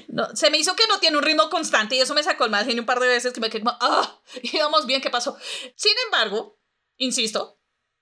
No, 0.08 0.36
se 0.36 0.50
me 0.50 0.58
hizo 0.58 0.76
que 0.76 0.86
no 0.86 0.98
tiene 1.00 1.16
un 1.16 1.22
ritmo 1.22 1.48
constante 1.48 1.96
y 1.96 2.00
eso 2.00 2.14
me 2.14 2.22
sacó 2.22 2.44
el 2.44 2.50
mal 2.50 2.64
genio 2.66 2.82
un 2.82 2.86
par 2.86 3.00
de 3.00 3.08
veces 3.08 3.32
que 3.32 3.40
me 3.40 3.48
quedé 3.48 3.60
como, 3.62 3.76
ah, 3.80 4.20
íbamos 4.42 4.84
bien, 4.84 5.00
¿qué 5.00 5.08
pasó? 5.08 5.36
Sin 5.76 5.92
embargo, 6.04 6.58
insisto, 7.04 7.58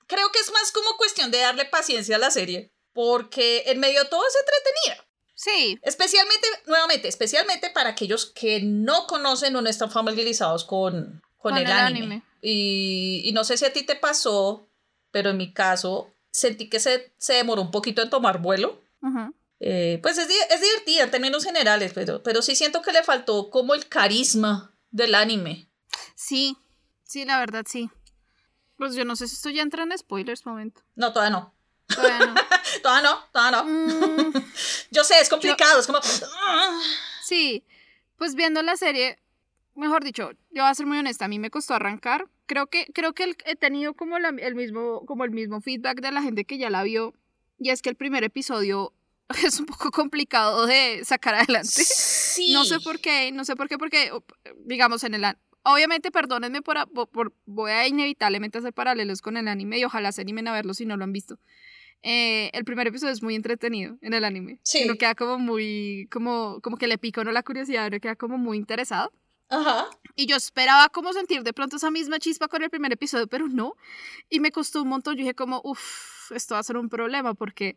creo 0.06 0.30
que 0.32 0.38
es 0.40 0.52
más 0.52 0.72
como 0.72 0.96
cuestión 0.96 1.30
de 1.30 1.38
darle 1.38 1.64
paciencia 1.64 2.16
a 2.16 2.18
la 2.18 2.30
serie, 2.30 2.72
porque 2.92 3.64
en 3.66 3.80
medio 3.80 4.02
de 4.02 4.08
todo 4.08 4.22
es 4.26 4.34
entretenida. 4.36 5.06
Sí, 5.34 5.78
Especialmente, 5.82 6.46
nuevamente, 6.66 7.08
especialmente 7.08 7.70
para 7.70 7.90
aquellos 7.90 8.26
que 8.26 8.60
no 8.62 9.06
conocen 9.06 9.56
o 9.56 9.62
no 9.62 9.70
están 9.70 9.90
familiarizados 9.90 10.64
con, 10.64 11.22
con, 11.38 11.52
Con 11.52 11.56
el, 11.56 11.64
el 11.64 11.72
anime. 11.72 11.98
anime. 11.98 12.22
Y, 12.42 13.22
y 13.24 13.32
no 13.32 13.44
sé 13.44 13.56
si 13.56 13.64
a 13.64 13.72
ti 13.72 13.82
te 13.84 13.96
pasó, 13.96 14.68
pero 15.10 15.30
en 15.30 15.38
mi 15.38 15.52
caso 15.54 16.12
sentí 16.30 16.68
que 16.68 16.78
se, 16.78 17.12
se 17.18 17.34
demoró 17.34 17.62
un 17.62 17.70
poquito 17.70 18.02
en 18.02 18.10
tomar 18.10 18.40
vuelo. 18.42 18.82
Eh, 19.60 19.98
pues 20.02 20.18
es, 20.18 20.28
es 20.28 20.60
divertida 20.60 21.04
en 21.04 21.10
términos 21.10 21.44
generales, 21.44 21.92
pero, 21.94 22.22
pero 22.22 22.42
sí 22.42 22.54
siento 22.54 22.82
que 22.82 22.92
le 22.92 23.02
faltó 23.02 23.48
como 23.50 23.74
el 23.74 23.88
carisma 23.88 24.74
del 24.90 25.14
anime. 25.14 25.68
sí, 26.14 26.56
sí, 27.04 27.24
la 27.24 27.38
verdad 27.38 27.64
sí. 27.68 27.88
Pues 28.80 28.94
yo 28.94 29.04
no 29.04 29.14
sé 29.14 29.28
si 29.28 29.34
esto 29.34 29.50
ya 29.50 29.60
entra 29.60 29.82
en 29.82 29.96
spoilers, 29.98 30.46
momento. 30.46 30.80
No, 30.96 31.12
todavía 31.12 31.38
no. 31.38 31.52
Todavía 31.86 32.18
no. 32.28 32.34
Todavía 32.82 33.10
no, 33.10 33.18
todavía 33.30 33.62
no. 33.62 33.64
Mm, 33.68 34.32
Yo 34.90 35.04
sé, 35.04 35.20
es 35.20 35.28
complicado, 35.28 35.80
es 35.80 35.86
como... 35.86 35.98
sí, 37.22 37.62
pues 38.16 38.34
viendo 38.34 38.62
la 38.62 38.78
serie, 38.78 39.18
mejor 39.74 40.02
dicho, 40.02 40.30
yo 40.50 40.62
voy 40.62 40.70
a 40.70 40.74
ser 40.74 40.86
muy 40.86 40.96
honesta, 40.96 41.26
a 41.26 41.28
mí 41.28 41.38
me 41.38 41.50
costó 41.50 41.74
arrancar. 41.74 42.26
Creo 42.46 42.68
que, 42.68 42.86
creo 42.94 43.12
que 43.12 43.36
he 43.44 43.54
tenido 43.54 43.92
como 43.92 44.18
la- 44.18 44.30
el, 44.30 44.54
mismo, 44.54 45.04
como 45.04 45.24
el 45.24 45.30
mismo 45.30 45.60
feedback 45.60 46.00
de 46.00 46.12
la 46.12 46.22
gente 46.22 46.46
que 46.46 46.56
ya 46.56 46.70
la 46.70 46.82
vio. 46.82 47.12
Y 47.58 47.68
es 47.68 47.82
que 47.82 47.90
el 47.90 47.96
primer 47.96 48.24
episodio 48.24 48.94
es 49.44 49.60
un 49.60 49.66
poco 49.66 49.90
complicado 49.90 50.64
de 50.64 51.04
sacar 51.04 51.34
adelante. 51.34 51.84
Sí. 51.84 52.54
No 52.54 52.64
sé 52.64 52.80
por 52.80 52.98
qué, 52.98 53.30
no 53.30 53.44
sé 53.44 53.56
por 53.56 53.68
qué, 53.68 53.76
porque, 53.76 54.10
digamos, 54.64 55.04
en 55.04 55.12
el... 55.16 55.36
Obviamente, 55.62 56.10
perdónenme 56.10 56.62
por, 56.62 56.76
por, 57.10 57.32
Voy 57.46 57.70
a 57.70 57.86
inevitablemente 57.86 58.58
hacer 58.58 58.72
paralelos 58.72 59.20
con 59.20 59.36
el 59.36 59.48
anime 59.48 59.78
y 59.78 59.84
ojalá 59.84 60.12
se 60.12 60.22
animen 60.22 60.48
a 60.48 60.52
verlo 60.52 60.74
si 60.74 60.86
no 60.86 60.96
lo 60.96 61.04
han 61.04 61.12
visto. 61.12 61.38
Eh, 62.02 62.50
el 62.54 62.64
primer 62.64 62.86
episodio 62.86 63.12
es 63.12 63.22
muy 63.22 63.34
entretenido 63.34 63.98
en 64.00 64.14
el 64.14 64.24
anime. 64.24 64.58
Sí. 64.62 64.82
Uno 64.84 64.94
queda 64.96 65.14
como 65.14 65.38
muy... 65.38 66.08
Como, 66.10 66.60
como 66.62 66.76
que 66.76 66.88
le 66.88 66.96
pica 66.96 67.20
uno 67.20 67.32
la 67.32 67.42
curiosidad, 67.42 67.88
uno 67.88 68.00
queda 68.00 68.16
como 68.16 68.38
muy 68.38 68.56
interesado. 68.56 69.12
Ajá. 69.50 69.88
Y 70.16 70.26
yo 70.26 70.36
esperaba 70.36 70.88
como 70.88 71.12
sentir 71.12 71.42
de 71.42 71.52
pronto 71.52 71.76
esa 71.76 71.90
misma 71.90 72.18
chispa 72.18 72.48
con 72.48 72.62
el 72.62 72.70
primer 72.70 72.92
episodio, 72.92 73.26
pero 73.26 73.48
no. 73.48 73.74
Y 74.30 74.40
me 74.40 74.52
costó 74.52 74.82
un 74.82 74.88
montón. 74.88 75.16
Yo 75.16 75.20
dije 75.20 75.34
como, 75.34 75.60
uff, 75.64 76.32
esto 76.32 76.54
va 76.54 76.60
a 76.60 76.62
ser 76.64 76.76
un 76.76 76.88
problema 76.88 77.34
porque 77.34 77.76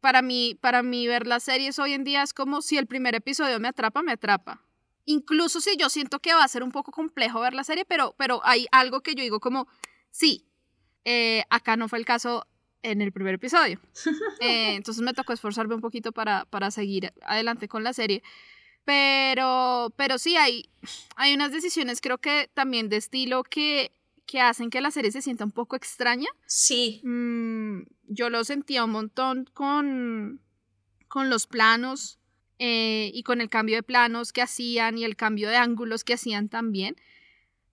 para 0.00 0.20
mí, 0.20 0.56
para 0.60 0.82
mí 0.82 1.06
ver 1.06 1.26
las 1.26 1.44
series 1.44 1.78
hoy 1.78 1.92
en 1.92 2.04
día 2.04 2.22
es 2.22 2.34
como 2.34 2.60
si 2.60 2.76
el 2.76 2.86
primer 2.86 3.14
episodio 3.14 3.58
me 3.60 3.68
atrapa, 3.68 4.02
me 4.02 4.12
atrapa. 4.12 4.62
Incluso 5.06 5.60
si 5.60 5.76
yo 5.76 5.88
siento 5.88 6.18
que 6.18 6.34
va 6.34 6.44
a 6.44 6.48
ser 6.48 6.62
un 6.62 6.72
poco 6.72 6.92
complejo 6.92 7.40
ver 7.40 7.54
la 7.54 7.64
serie, 7.64 7.84
pero, 7.84 8.14
pero 8.18 8.40
hay 8.44 8.66
algo 8.72 9.00
que 9.00 9.14
yo 9.14 9.22
digo 9.22 9.40
como, 9.40 9.68
sí, 10.10 10.46
eh, 11.04 11.44
acá 11.48 11.76
no 11.76 11.88
fue 11.88 11.98
el 11.98 12.04
caso 12.04 12.46
en 12.82 13.00
el 13.00 13.12
primer 13.12 13.34
episodio. 13.34 13.80
Eh, 14.40 14.74
entonces 14.74 15.02
me 15.02 15.14
tocó 15.14 15.32
esforzarme 15.32 15.74
un 15.74 15.80
poquito 15.80 16.12
para, 16.12 16.44
para 16.44 16.70
seguir 16.70 17.12
adelante 17.22 17.68
con 17.68 17.82
la 17.82 17.94
serie. 17.94 18.22
Pero, 18.84 19.92
pero 19.96 20.18
sí, 20.18 20.36
hay, 20.36 20.68
hay 21.16 21.34
unas 21.34 21.52
decisiones 21.52 22.00
creo 22.00 22.18
que 22.18 22.50
también 22.52 22.88
de 22.88 22.98
estilo 22.98 23.42
que, 23.44 23.92
que 24.26 24.40
hacen 24.40 24.68
que 24.68 24.80
la 24.80 24.90
serie 24.90 25.10
se 25.10 25.22
sienta 25.22 25.44
un 25.44 25.52
poco 25.52 25.74
extraña. 25.74 26.28
Sí. 26.46 27.00
Mm, 27.02 27.82
yo 28.08 28.28
lo 28.28 28.44
sentía 28.44 28.84
un 28.84 28.90
montón 28.90 29.48
con, 29.54 30.40
con 31.08 31.30
los 31.30 31.46
planos 31.46 32.18
eh, 32.58 33.10
y 33.12 33.22
con 33.22 33.40
el 33.40 33.48
cambio 33.48 33.76
de 33.76 33.82
planos 33.82 34.32
que 34.32 34.42
hacían 34.42 34.98
y 34.98 35.04
el 35.04 35.16
cambio 35.16 35.48
de 35.48 35.56
ángulos 35.56 36.04
que 36.04 36.14
hacían 36.14 36.48
también. 36.48 36.96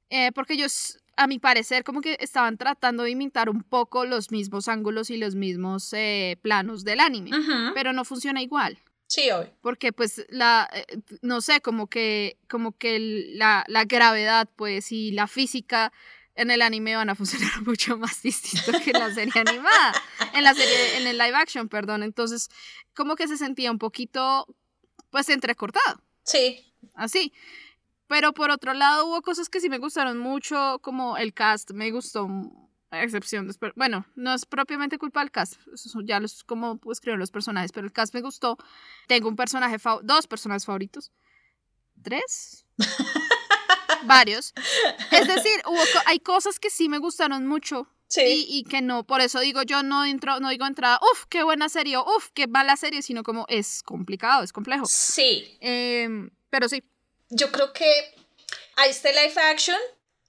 Eh, 0.09 0.31
porque 0.33 0.53
ellos, 0.53 0.99
a 1.15 1.27
mi 1.27 1.39
parecer, 1.39 1.83
como 1.83 2.01
que 2.01 2.17
estaban 2.19 2.57
tratando 2.57 3.03
de 3.03 3.11
imitar 3.11 3.49
un 3.49 3.63
poco 3.63 4.05
los 4.05 4.31
mismos 4.31 4.67
ángulos 4.67 5.09
y 5.09 5.17
los 5.17 5.35
mismos 5.35 5.91
eh, 5.93 6.37
planos 6.41 6.83
del 6.83 6.99
anime, 6.99 7.31
pero 7.73 7.93
no 7.93 8.05
funciona 8.05 8.41
igual. 8.41 8.77
Sí, 9.07 9.29
hoy. 9.31 9.47
Porque 9.61 9.93
pues 9.93 10.25
la, 10.29 10.69
no 11.21 11.41
sé, 11.41 11.61
como 11.61 11.87
que, 11.87 12.37
como 12.49 12.77
que 12.77 12.99
la, 13.35 13.63
la 13.67 13.85
gravedad 13.85 14.49
pues 14.55 14.91
y 14.91 15.11
la 15.11 15.27
física 15.27 15.91
en 16.35 16.51
el 16.51 16.61
anime 16.61 16.95
van 16.95 17.09
a 17.09 17.15
funcionar 17.15 17.61
mucho 17.65 17.97
más 17.97 18.21
distinto 18.21 18.71
que 18.83 18.91
en 18.91 18.99
la 18.99 19.13
serie 19.13 19.33
animada, 19.35 19.93
en 20.33 20.43
la 20.43 20.53
serie, 20.53 20.97
en 20.97 21.07
el 21.07 21.17
live 21.17 21.35
action, 21.35 21.69
perdón. 21.69 22.03
Entonces, 22.03 22.49
como 22.93 23.15
que 23.15 23.27
se 23.27 23.37
sentía 23.37 23.71
un 23.71 23.79
poquito, 23.79 24.47
pues, 25.13 25.29
entrecortado. 25.29 26.01
Sí. 26.23 26.73
Así. 26.95 27.31
Pero 28.07 28.33
por 28.33 28.49
otro 28.49 28.73
lado, 28.73 29.05
hubo 29.05 29.21
cosas 29.21 29.47
que 29.47 29.59
sí 29.59 29.69
me 29.69 29.77
gustaron 29.77 30.17
mucho, 30.17 30.79
como 30.81 31.17
el 31.17 31.35
cast, 31.35 31.69
me 31.71 31.91
gustó, 31.91 32.27
a 32.89 33.03
excepción 33.03 33.47
de, 33.47 33.55
bueno, 33.75 34.07
no 34.15 34.33
es 34.33 34.47
propiamente 34.47 34.97
culpa 34.97 35.19
del 35.19 35.29
cast, 35.29 35.61
eso 35.71 36.01
ya 36.01 36.19
los, 36.19 36.43
como 36.43 36.79
escribieron 36.91 37.19
los 37.19 37.29
personajes, 37.29 37.71
pero 37.71 37.85
el 37.85 37.93
cast 37.93 38.13
me 38.15 38.21
gustó. 38.21 38.57
Tengo 39.07 39.29
un 39.29 39.35
personaje, 39.35 39.77
dos 40.01 40.25
personajes 40.25 40.65
favoritos. 40.65 41.11
¿Tres? 42.01 42.65
varios. 44.05 44.53
Es 45.11 45.27
decir, 45.27 45.61
hubo, 45.67 45.79
hay 46.07 46.19
cosas 46.19 46.59
que 46.59 46.71
sí 46.71 46.89
me 46.89 46.97
gustaron 46.97 47.47
mucho. 47.47 47.87
Sí. 48.13 48.45
Y, 48.47 48.59
y, 48.59 48.63
que 48.63 48.83
no, 48.83 49.03
por 49.03 49.21
eso 49.21 49.39
digo 49.39 49.63
yo 49.63 49.81
no 49.81 50.05
entro, 50.05 50.39
no 50.39 50.49
digo 50.49 50.67
entrada, 50.67 50.99
uff, 51.11 51.25
qué 51.29 51.41
buena 51.41 51.67
serie, 51.67 51.97
uff, 51.97 52.29
qué 52.35 52.45
mala 52.45 52.77
serie, 52.77 53.01
sino 53.01 53.23
como 53.23 53.47
es 53.49 53.81
complicado, 53.81 54.43
es 54.43 54.53
complejo. 54.53 54.85
Sí. 54.85 55.57
Eh, 55.61 56.07
pero 56.51 56.69
sí. 56.69 56.83
Yo 57.31 57.51
creo 57.51 57.73
que 57.73 57.89
a 58.75 58.85
este 58.85 59.13
live 59.13 59.41
action 59.41 59.79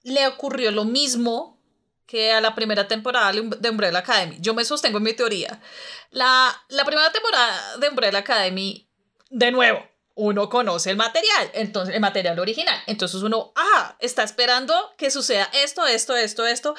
le 0.01 0.25
ocurrió 0.25 0.71
lo 0.71 0.83
mismo 0.83 1.61
que 2.07 2.31
a 2.31 2.41
la 2.41 2.55
primera 2.55 2.87
temporada 2.87 3.31
de 3.31 3.69
Umbrella 3.69 3.99
Academy. 3.99 4.37
Yo 4.39 4.55
me 4.55 4.65
sostengo 4.65 4.97
en 4.97 5.03
mi 5.03 5.13
teoría. 5.13 5.61
La, 6.09 6.59
la 6.69 6.85
primera 6.85 7.11
temporada 7.11 7.77
de 7.77 7.89
Umbrella 7.89 8.17
Academy, 8.17 8.87
de 9.29 9.51
nuevo, 9.51 9.87
uno 10.15 10.49
conoce 10.49 10.89
el 10.89 10.97
material, 10.97 11.51
entonces 11.53 11.93
el 11.93 12.01
material 12.01 12.39
original. 12.39 12.81
Entonces 12.87 13.21
uno, 13.21 13.51
ah, 13.55 13.97
está 13.99 14.23
esperando 14.23 14.73
que 14.97 15.11
suceda 15.11 15.49
esto, 15.53 15.85
esto, 15.85 16.15
esto, 16.15 16.45
esto. 16.45 16.75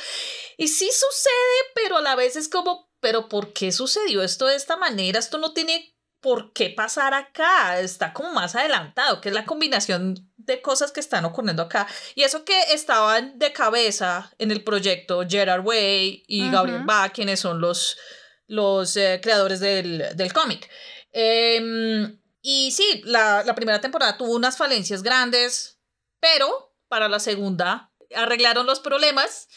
Y 0.56 0.68
sí 0.68 0.88
sucede, 0.90 1.72
pero 1.74 1.98
a 1.98 2.02
la 2.02 2.16
vez 2.16 2.36
es 2.36 2.48
como, 2.48 2.90
pero 3.00 3.28
¿por 3.28 3.52
qué 3.52 3.72
sucedió 3.72 4.22
esto 4.22 4.46
de 4.46 4.56
esta 4.56 4.78
manera? 4.78 5.18
Esto 5.18 5.36
no 5.36 5.52
tiene 5.52 5.94
por 6.20 6.54
qué 6.54 6.70
pasar 6.70 7.12
acá. 7.12 7.78
Está 7.78 8.14
como 8.14 8.32
más 8.32 8.54
adelantado, 8.54 9.20
que 9.20 9.28
es 9.28 9.34
la 9.34 9.44
combinación 9.44 10.32
de 10.38 10.62
cosas 10.62 10.90
que 10.90 11.00
están 11.00 11.26
ocurriendo 11.26 11.64
acá. 11.64 11.86
Y 12.14 12.22
eso 12.22 12.42
que 12.42 12.58
estaban 12.72 13.38
de 13.38 13.52
cabeza 13.52 14.32
en 14.38 14.50
el 14.50 14.64
proyecto 14.64 15.26
Gerard 15.28 15.64
Way 15.64 16.24
y 16.26 16.50
Gabriel 16.50 16.84
Bach, 16.86 17.12
quienes 17.12 17.40
son 17.40 17.60
los, 17.60 17.98
los 18.46 18.96
eh, 18.96 19.20
creadores 19.22 19.60
del, 19.60 20.16
del 20.16 20.32
cómic. 20.32 20.70
Eh, 21.12 22.16
y 22.48 22.70
sí, 22.70 23.02
la, 23.04 23.42
la 23.42 23.56
primera 23.56 23.80
temporada 23.80 24.16
tuvo 24.16 24.36
unas 24.36 24.56
falencias 24.56 25.02
grandes, 25.02 25.80
pero 26.20 26.72
para 26.86 27.08
la 27.08 27.18
segunda 27.18 27.90
arreglaron 28.14 28.66
los 28.66 28.78
problemas 28.78 29.48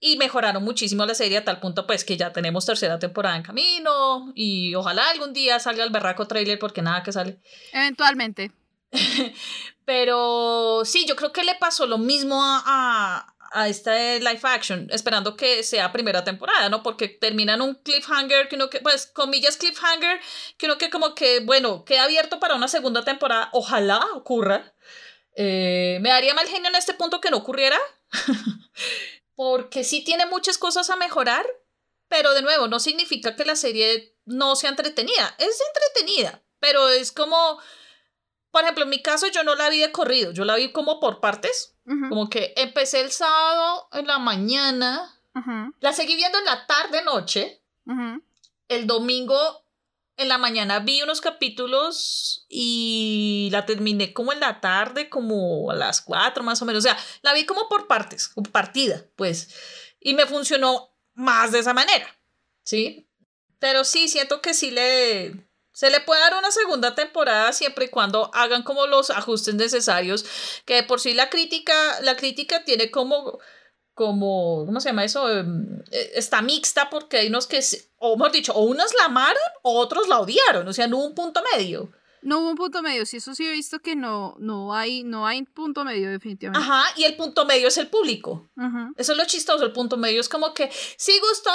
y 0.00 0.16
mejoraron 0.16 0.64
muchísimo 0.64 1.04
la 1.04 1.14
serie 1.14 1.36
a 1.36 1.44
tal 1.44 1.60
punto 1.60 1.86
pues 1.86 2.06
que 2.06 2.16
ya 2.16 2.32
tenemos 2.32 2.64
tercera 2.64 2.98
temporada 2.98 3.36
en 3.36 3.42
camino 3.42 4.32
y 4.34 4.74
ojalá 4.74 5.10
algún 5.10 5.34
día 5.34 5.60
salga 5.60 5.84
el 5.84 5.90
berraco 5.90 6.26
trailer 6.26 6.58
porque 6.58 6.80
nada 6.80 7.02
que 7.02 7.12
sale. 7.12 7.38
Eventualmente. 7.70 8.50
Pero 9.84 10.86
sí, 10.86 11.04
yo 11.06 11.16
creo 11.16 11.34
que 11.34 11.44
le 11.44 11.54
pasó 11.56 11.86
lo 11.86 11.98
mismo 11.98 12.40
a, 12.42 13.34
a 13.52 13.68
este 13.68 14.20
live 14.20 14.40
action, 14.42 14.88
esperando 14.90 15.36
que 15.36 15.62
sea 15.62 15.92
primera 15.92 16.24
temporada, 16.24 16.68
¿no? 16.68 16.82
Porque 16.82 17.08
terminan 17.08 17.60
un 17.60 17.74
cliffhanger, 17.74 18.48
que 18.48 18.56
uno 18.56 18.70
que, 18.70 18.80
pues, 18.80 19.06
comillas 19.06 19.56
cliffhanger, 19.56 20.20
que 20.56 20.66
uno 20.66 20.78
que 20.78 20.90
como 20.90 21.14
que, 21.14 21.40
bueno, 21.40 21.84
queda 21.84 22.04
abierto 22.04 22.40
para 22.40 22.54
una 22.54 22.68
segunda 22.68 23.04
temporada, 23.04 23.48
ojalá 23.52 24.04
ocurra. 24.14 24.74
Eh, 25.34 25.98
me 26.00 26.10
daría 26.10 26.34
mal 26.34 26.48
genio 26.48 26.68
en 26.68 26.76
este 26.76 26.94
punto 26.94 27.20
que 27.20 27.30
no 27.30 27.38
ocurriera, 27.38 27.78
porque 29.34 29.84
sí 29.84 30.02
tiene 30.02 30.26
muchas 30.26 30.58
cosas 30.58 30.90
a 30.90 30.96
mejorar, 30.96 31.46
pero 32.08 32.34
de 32.34 32.42
nuevo, 32.42 32.68
no 32.68 32.80
significa 32.80 33.36
que 33.36 33.44
la 33.44 33.56
serie 33.56 34.16
no 34.24 34.56
sea 34.56 34.70
entretenida, 34.70 35.34
es 35.38 35.60
entretenida, 35.60 36.42
pero 36.60 36.88
es 36.88 37.12
como 37.12 37.60
por 38.50 38.62
ejemplo, 38.62 38.84
en 38.84 38.90
mi 38.90 39.02
caso 39.02 39.26
yo 39.28 39.44
no 39.44 39.54
la 39.54 39.68
vi 39.68 39.78
de 39.78 39.92
corrido, 39.92 40.32
yo 40.32 40.44
la 40.44 40.56
vi 40.56 40.72
como 40.72 41.00
por 41.00 41.20
partes. 41.20 41.76
Como 42.08 42.28
que 42.28 42.52
empecé 42.56 43.00
el 43.00 43.10
sábado 43.10 43.88
en 43.92 44.06
la 44.06 44.18
mañana, 44.18 45.14
la 45.80 45.92
seguí 45.92 46.16
viendo 46.16 46.38
en 46.38 46.44
la 46.44 46.66
tarde, 46.66 47.02
noche. 47.02 47.62
El 48.68 48.86
domingo 48.86 49.38
en 50.18 50.28
la 50.28 50.36
mañana 50.36 50.80
vi 50.80 51.00
unos 51.00 51.20
capítulos 51.20 52.44
y 52.48 53.48
la 53.52 53.64
terminé 53.64 54.12
como 54.12 54.32
en 54.32 54.40
la 54.40 54.60
tarde, 54.60 55.08
como 55.08 55.70
a 55.70 55.74
las 55.74 56.02
cuatro 56.02 56.42
más 56.42 56.60
o 56.60 56.66
menos. 56.66 56.84
O 56.84 56.88
sea, 56.88 56.98
la 57.22 57.32
vi 57.32 57.46
como 57.46 57.68
por 57.68 57.86
partes, 57.86 58.28
como 58.28 58.50
partida, 58.50 59.04
pues. 59.16 59.54
Y 60.00 60.14
me 60.14 60.26
funcionó 60.26 60.90
más 61.14 61.52
de 61.52 61.60
esa 61.60 61.72
manera, 61.72 62.06
¿sí? 62.64 63.08
Pero 63.60 63.84
sí, 63.84 64.08
siento 64.08 64.42
que 64.42 64.54
sí 64.54 64.70
le, 64.70 65.47
se 65.78 65.90
le 65.90 66.00
puede 66.00 66.20
dar 66.20 66.34
una 66.34 66.50
segunda 66.50 66.96
temporada 66.96 67.52
siempre 67.52 67.84
y 67.84 67.88
cuando 67.88 68.32
hagan 68.34 68.64
como 68.64 68.88
los 68.88 69.10
ajustes 69.10 69.54
necesarios, 69.54 70.24
que 70.64 70.82
por 70.82 70.98
sí 70.98 71.14
la 71.14 71.30
crítica, 71.30 71.72
la 72.02 72.16
crítica 72.16 72.64
tiene 72.64 72.90
como, 72.90 73.38
como, 73.94 74.66
¿cómo 74.66 74.80
se 74.80 74.88
llama 74.88 75.04
eso? 75.04 75.30
Em, 75.30 75.78
eh, 75.92 76.10
está 76.16 76.42
mixta 76.42 76.90
porque 76.90 77.18
hay 77.18 77.28
unos 77.28 77.46
que, 77.46 77.60
o 77.98 78.16
mejor 78.16 78.32
dicho, 78.32 78.52
o 78.54 78.62
unos 78.62 78.92
la 78.94 79.04
amaron 79.04 79.40
o 79.62 79.78
otros 79.78 80.08
la 80.08 80.18
odiaron, 80.18 80.66
o 80.66 80.72
sea, 80.72 80.88
no 80.88 80.98
hubo 80.98 81.06
un 81.06 81.14
punto 81.14 81.44
medio. 81.54 81.92
No 82.22 82.40
hubo 82.40 82.50
un 82.50 82.56
punto 82.56 82.82
medio, 82.82 83.06
sí, 83.06 83.18
eso 83.18 83.32
sí 83.36 83.46
he 83.46 83.52
visto 83.52 83.78
que 83.78 83.94
no, 83.94 84.34
no, 84.40 84.74
hay, 84.74 85.04
no 85.04 85.28
hay 85.28 85.44
punto 85.44 85.84
medio 85.84 86.10
definitivamente. 86.10 86.66
Ajá, 86.66 86.86
y 86.96 87.04
el 87.04 87.14
punto 87.14 87.44
medio 87.44 87.68
es 87.68 87.78
el 87.78 87.86
público. 87.86 88.50
Eso 88.96 89.12
es 89.12 89.18
lo 89.18 89.24
chistoso, 89.26 89.64
el 89.64 89.72
punto 89.72 89.96
medio 89.96 90.20
es 90.20 90.28
como 90.28 90.52
que 90.54 90.72
sí 90.96 91.20
gustó, 91.20 91.52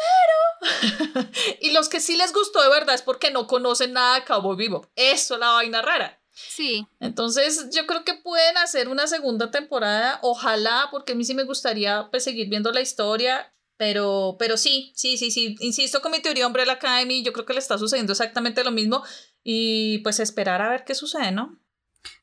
pero... 0.00 1.28
y 1.60 1.72
los 1.72 1.88
que 1.88 2.00
sí 2.00 2.16
les 2.16 2.32
gustó 2.32 2.62
de 2.62 2.68
verdad 2.68 2.94
es 2.94 3.02
porque 3.02 3.30
no 3.30 3.46
conocen 3.46 3.92
nada 3.92 4.16
de 4.16 4.24
Cabo 4.24 4.56
Vivo. 4.56 4.88
Eso 4.96 5.34
es 5.34 5.40
la 5.40 5.52
vaina 5.52 5.82
rara. 5.82 6.20
Sí. 6.32 6.86
Entonces 7.00 7.68
yo 7.72 7.86
creo 7.86 8.04
que 8.04 8.14
pueden 8.14 8.56
hacer 8.56 8.88
una 8.88 9.06
segunda 9.06 9.50
temporada, 9.50 10.18
ojalá, 10.22 10.88
porque 10.90 11.12
a 11.12 11.16
mí 11.16 11.24
sí 11.24 11.34
me 11.34 11.44
gustaría 11.44 12.08
pues, 12.10 12.24
seguir 12.24 12.48
viendo 12.48 12.72
la 12.72 12.80
historia, 12.80 13.52
pero, 13.76 14.36
pero 14.38 14.56
sí, 14.56 14.92
sí, 14.94 15.16
sí, 15.16 15.30
sí, 15.30 15.56
insisto 15.60 16.00
con 16.00 16.12
mi 16.12 16.20
teoría 16.20 16.46
Umbrella 16.46 16.72
Academy, 16.72 17.22
yo 17.22 17.32
creo 17.32 17.46
que 17.46 17.54
le 17.54 17.60
está 17.60 17.78
sucediendo 17.78 18.12
exactamente 18.12 18.64
lo 18.64 18.70
mismo 18.70 19.02
y 19.42 19.98
pues 19.98 20.20
esperar 20.20 20.60
a 20.62 20.70
ver 20.70 20.84
qué 20.84 20.94
sucede, 20.94 21.32
¿no? 21.32 21.58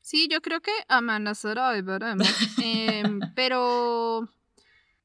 Sí, 0.00 0.28
yo 0.30 0.40
creo 0.40 0.60
que 0.60 0.72
amanecerá 0.88 1.76
y 1.76 1.82
veremos. 1.82 2.26
Em, 2.62 3.20
pero 3.34 4.28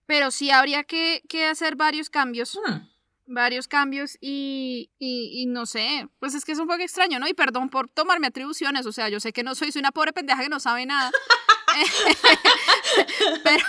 pero 0.06 0.32
sí 0.32 0.52
habría 0.52 0.84
que, 0.84 1.22
hacer 1.50 1.76
varios 1.76 2.10
cambios. 2.10 2.60
Hmm. 2.66 2.88
Varios 3.26 3.70
cambios 3.70 4.18
y, 4.20 4.92
y, 5.00 5.46
no 5.46 5.66
sé, 5.66 6.10
pues 6.20 6.36
es 6.36 6.44
que 6.44 6.52
es 6.52 6.60
un 6.60 6.68
poco 6.68 6.82
extraño, 6.82 7.20
¿no? 7.20 7.28
Y 7.28 7.34
perdón 7.34 7.70
por 7.70 7.88
tomarme 7.88 8.28
atribuciones, 8.28 8.86
o 8.86 8.92
sea, 8.92 9.08
yo 9.08 9.22
sé 9.22 9.32
que 9.32 9.44
no 9.44 9.56
soy, 9.56 9.72
soy 9.72 9.80
una 9.80 9.94
pobre 9.94 10.12
pendeja 10.12 10.44
que 10.44 10.50
no 10.50 10.60
sabe 10.60 10.86
nada. 10.86 11.10
Pero 13.44 13.66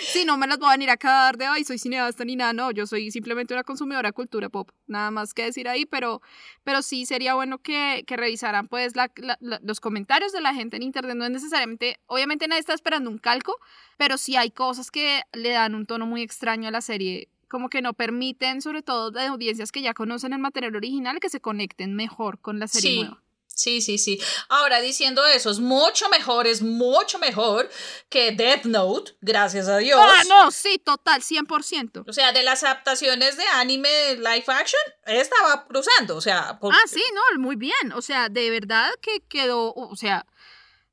sí, 0.00 0.24
no 0.24 0.36
me 0.36 0.46
las 0.46 0.58
voy 0.58 0.68
a 0.68 0.72
venir 0.72 0.90
a 0.90 0.96
dar 0.96 1.36
de, 1.36 1.46
ay, 1.46 1.64
soy 1.64 1.78
cineasta 1.78 2.24
ni 2.24 2.36
nada, 2.36 2.52
no, 2.52 2.70
yo 2.70 2.86
soy 2.86 3.10
simplemente 3.10 3.54
una 3.54 3.64
consumidora 3.64 4.08
de 4.08 4.12
cultura 4.12 4.48
pop, 4.48 4.70
nada 4.86 5.10
más 5.10 5.34
que 5.34 5.44
decir 5.44 5.68
ahí, 5.68 5.86
pero, 5.86 6.22
pero 6.64 6.82
sí 6.82 7.06
sería 7.06 7.34
bueno 7.34 7.58
que, 7.58 8.04
que 8.06 8.16
revisaran 8.16 8.68
pues 8.68 8.96
la, 8.96 9.10
los 9.40 9.80
comentarios 9.80 10.32
de 10.32 10.40
la 10.40 10.54
gente 10.54 10.76
en 10.76 10.82
internet, 10.82 11.16
no 11.16 11.24
es 11.24 11.30
necesariamente, 11.30 11.98
obviamente 12.06 12.48
nadie 12.48 12.60
está 12.60 12.74
esperando 12.74 13.10
un 13.10 13.18
calco, 13.18 13.56
pero 13.96 14.18
sí 14.18 14.36
hay 14.36 14.50
cosas 14.50 14.90
que 14.90 15.22
le 15.32 15.50
dan 15.50 15.74
un 15.74 15.86
tono 15.86 16.06
muy 16.06 16.22
extraño 16.22 16.68
a 16.68 16.70
la 16.70 16.80
serie 16.80 17.28
como 17.48 17.68
que 17.68 17.82
no 17.82 17.94
permiten, 17.94 18.62
sobre 18.62 18.80
todo 18.80 19.10
de 19.10 19.22
audiencias 19.22 19.72
que 19.72 19.82
ya 19.82 19.92
conocen 19.92 20.32
el 20.32 20.38
material 20.38 20.76
original, 20.76 21.18
que 21.18 21.28
se 21.28 21.40
conecten 21.40 21.96
mejor 21.96 22.38
con 22.38 22.60
la 22.60 22.68
serie 22.68 23.00
nueva. 23.00 23.22
Sí, 23.60 23.82
sí, 23.82 23.98
sí. 23.98 24.18
Ahora, 24.48 24.80
diciendo 24.80 25.22
eso, 25.26 25.50
es 25.50 25.58
mucho 25.58 26.08
mejor, 26.08 26.46
es 26.46 26.62
mucho 26.62 27.18
mejor 27.18 27.68
que 28.08 28.32
Death 28.32 28.64
Note, 28.64 29.12
gracias 29.20 29.68
a 29.68 29.76
Dios. 29.76 30.00
Ah, 30.02 30.22
no, 30.26 30.50
sí, 30.50 30.80
total, 30.82 31.20
100%. 31.20 32.04
O 32.08 32.12
sea, 32.14 32.32
de 32.32 32.42
las 32.42 32.64
adaptaciones 32.64 33.36
de 33.36 33.44
anime 33.52 34.16
live 34.16 34.44
action, 34.46 34.80
estaba 35.04 35.66
cruzando, 35.66 36.16
o 36.16 36.22
sea... 36.22 36.58
Ah, 36.62 36.82
sí, 36.86 37.02
no, 37.12 37.38
muy 37.38 37.56
bien. 37.56 37.92
O 37.94 38.00
sea, 38.00 38.30
de 38.30 38.48
verdad 38.48 38.90
que 39.02 39.20
quedó, 39.28 39.74
o 39.74 39.94
sea, 39.94 40.24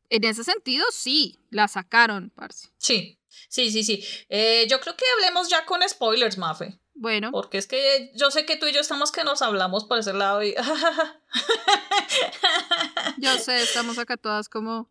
en 0.10 0.26
ese 0.26 0.44
sentido, 0.44 0.86
sí, 0.92 1.40
la 1.50 1.70
sacaron, 1.70 2.34
parce. 2.36 2.68
Sí, 2.78 3.18
sí, 3.48 3.72
sí, 3.72 3.86
sí. 3.86 4.06
Eh, 4.28 4.68
yo 4.70 4.82
creo 4.82 4.98
que 4.98 5.06
hablemos 5.16 5.48
ya 5.48 5.66
con 5.66 5.88
spoilers, 5.88 6.38
Mafe. 6.38 6.78
Bueno. 7.00 7.30
Porque 7.32 7.60
es 7.60 7.68
que 7.68 8.12
yo 8.16 8.32
sé 8.32 8.48
que 8.48 8.58
tú 8.58 8.66
y 8.66 8.74
yo 8.74 8.82
estamos 8.82 9.12
que 9.12 9.24
nos 9.24 9.44
hablamos 9.44 9.86
por 9.86 10.00
ese 10.00 10.14
lado 10.14 10.42
y... 10.42 10.56
yo 13.20 13.38
sé, 13.38 13.62
estamos 13.62 14.00
acá 14.00 14.18
todas 14.18 14.50
como... 14.50 14.90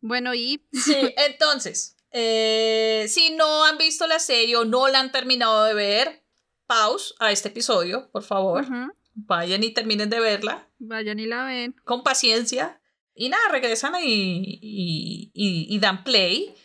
Bueno, 0.00 0.34
y... 0.34 0.66
sí, 0.72 1.14
entonces, 1.16 1.96
eh, 2.10 3.06
si 3.08 3.30
no 3.30 3.64
han 3.64 3.78
visto 3.78 4.08
la 4.08 4.18
serie 4.18 4.56
o 4.56 4.64
no 4.64 4.88
la 4.88 4.98
han 4.98 5.12
terminado 5.12 5.62
de 5.64 5.74
ver, 5.74 6.24
pause 6.66 7.14
a 7.20 7.30
este 7.30 7.48
episodio, 7.48 8.10
por 8.10 8.24
favor. 8.24 8.66
Vayan 9.14 9.62
y 9.62 9.70
terminen 9.70 10.10
de 10.10 10.18
verla. 10.18 10.68
Vayan 10.78 11.20
y 11.20 11.26
la 11.26 11.44
ven. 11.44 11.76
Con 11.84 12.02
paciencia. 12.02 12.80
Y 13.14 13.28
nada, 13.28 13.48
regresan 13.50 13.94
y, 14.02 14.58
y, 14.60 15.30
y 15.32 15.78
dan 15.78 16.02
play. 16.02 16.56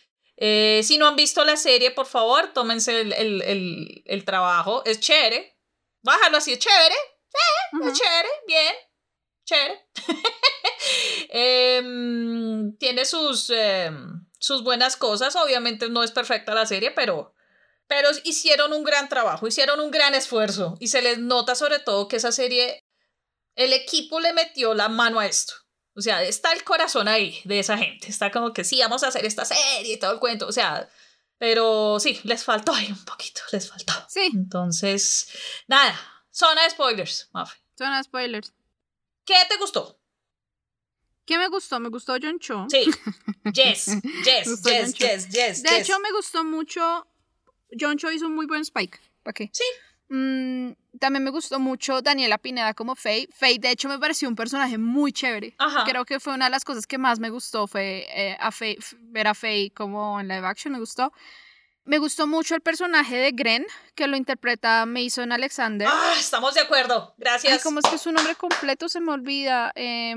Eh, 0.42 0.82
si 0.84 0.98
no 0.98 1.06
han 1.06 1.18
visto 1.18 1.44
la 1.44 1.58
serie, 1.58 1.92
por 1.92 2.06
favor, 2.06 2.54
tómense 2.54 3.02
el, 3.02 4.24
trabajo. 4.26 4.84
Es 4.86 5.02
chévere. 5.02 5.58
Bájalo 6.02 6.38
así, 6.38 6.54
es 6.54 6.60
chévere. 6.60 6.96
Es 7.86 8.00
chévere, 8.00 8.30
bien. 8.48 8.76
Chévere. 9.46 9.86
Em, 11.32 12.76
tiene 12.78 13.06
sus, 13.06 13.50
em, 13.50 14.26
sus 14.40 14.64
buenas 14.64 14.96
cosas. 14.96 15.36
Obviamente 15.36 15.90
no 15.90 16.04
es 16.04 16.12
perfecta 16.12 16.56
la 16.56 16.66
serie, 16.66 16.92
pero, 16.92 17.36
pero 17.88 18.10
hicieron 18.24 18.72
un 18.72 18.84
gran 18.84 19.10
trabajo, 19.10 19.46
hicieron 19.46 19.82
un 19.82 19.92
gran 19.92 20.16
esfuerzo. 20.16 20.78
Y 20.80 20.88
se 20.88 21.02
les 21.02 21.20
nota 21.20 21.54
sobre 21.54 21.80
todo 21.80 22.08
que 22.08 22.16
esa 22.16 22.32
serie, 22.32 22.86
el 23.56 23.74
equipo 23.74 24.22
le 24.22 24.34
metió 24.34 24.74
la 24.74 24.88
mano 24.88 25.20
a 25.20 25.28
esto. 25.28 25.54
O 26.00 26.02
sea, 26.02 26.24
está 26.24 26.54
el 26.54 26.64
corazón 26.64 27.08
ahí 27.08 27.42
de 27.44 27.60
esa 27.60 27.78
gente. 27.78 28.08
Está 28.08 28.32
como 28.32 28.54
que 28.54 28.64
sí, 28.64 28.80
vamos 28.80 29.04
a 29.04 29.10
hacer 29.10 29.26
esta 29.26 29.44
serie 29.44 29.94
y 29.94 30.00
todo 30.00 30.14
el 30.14 30.20
cuento. 30.20 30.48
O 30.48 30.52
sea, 30.52 30.90
pero 31.38 32.00
sí, 32.00 32.20
les 32.24 32.44
faltó 32.44 32.74
ahí 32.74 32.90
un 32.90 33.04
poquito, 33.04 33.42
les 33.52 33.70
faltó. 33.70 33.94
Sí. 34.08 34.32
Entonces, 34.34 35.30
nada, 35.68 36.00
zona 36.32 36.64
de 36.64 36.70
spoilers, 36.70 37.30
Mafe. 37.34 37.58
Zona 37.78 37.98
de 37.98 38.04
spoilers. 38.06 38.54
¿Qué 39.26 39.36
te 39.50 39.58
gustó? 39.58 40.00
¿Qué 41.26 41.38
me 41.38 41.48
gustó? 41.50 41.80
Me 41.80 41.90
gustó 41.90 42.16
John 42.22 42.40
Cho. 42.40 42.66
Sí. 42.70 42.90
Yes, 43.54 43.88
yes, 44.26 44.62
yes, 44.64 44.94
yes, 44.94 45.30
yes. 45.30 45.64
De 45.64 45.80
hecho, 45.80 46.00
me 46.00 46.12
gustó 46.12 46.44
mucho. 46.44 47.08
John 47.80 47.98
Cho 47.98 48.12
hizo 48.12 48.28
un 48.28 48.36
muy 48.36 48.46
buen 48.46 48.62
Spike. 48.62 49.00
¿Para 49.24 49.34
qué? 49.34 49.50
Sí. 49.52 49.64
Mm, 50.10 50.72
también 51.00 51.24
me 51.24 51.30
gustó 51.30 51.60
mucho 51.60 52.02
Daniela 52.02 52.38
Pineda 52.38 52.74
como 52.74 52.96
Faye. 52.96 53.30
Faye, 53.32 53.60
de 53.60 53.72
hecho, 53.72 53.88
me 53.88 54.00
pareció 54.00 54.28
un 54.28 54.36
personaje 54.36 54.78
muy 54.78 55.14
chévere. 55.14 55.56
Creo 55.86 56.04
que 56.06 56.20
fue 56.20 56.34
una 56.34 56.46
de 56.46 56.52
las 56.52 56.66
cosas 56.66 56.88
que 56.88 56.98
más 56.98 57.20
me 57.20 57.30
gustó, 57.30 57.68
fue 57.68 58.08
eh, 58.10 58.38
a 58.40 58.50
ver 59.02 59.28
a 59.28 59.34
Faye 59.34 59.72
como 59.72 60.20
en 60.20 60.28
live 60.28 60.46
action, 60.46 60.74
me 60.74 60.80
gustó. 60.80 61.14
Me 61.86 61.98
gustó 61.98 62.28
mucho 62.28 62.54
el 62.54 62.62
personaje 62.62 63.16
de 63.16 63.32
Gren, 63.32 63.66
que 63.96 64.08
lo 64.08 64.16
interpreta 64.16 64.86
Mason 64.86 65.32
Alexander. 65.32 65.88
Ah, 65.90 66.14
estamos 66.20 66.54
de 66.54 66.62
acuerdo. 66.62 67.16
Gracias. 67.18 67.64
¿Cómo 67.64 67.80
es 67.80 67.86
que 67.86 67.98
su 67.98 68.12
nombre 68.12 68.36
completo 68.36 68.90
se 68.90 69.00
me 69.00 69.12
olvida? 69.12 69.72
Eh, 69.76 70.14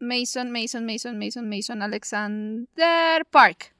Mason, 0.00 0.50
Mason, 0.50 0.86
Mason, 0.86 1.18
Mason, 1.18 1.48
Mason, 1.48 1.82
Alexander 1.82 3.24
Park. 3.30 3.74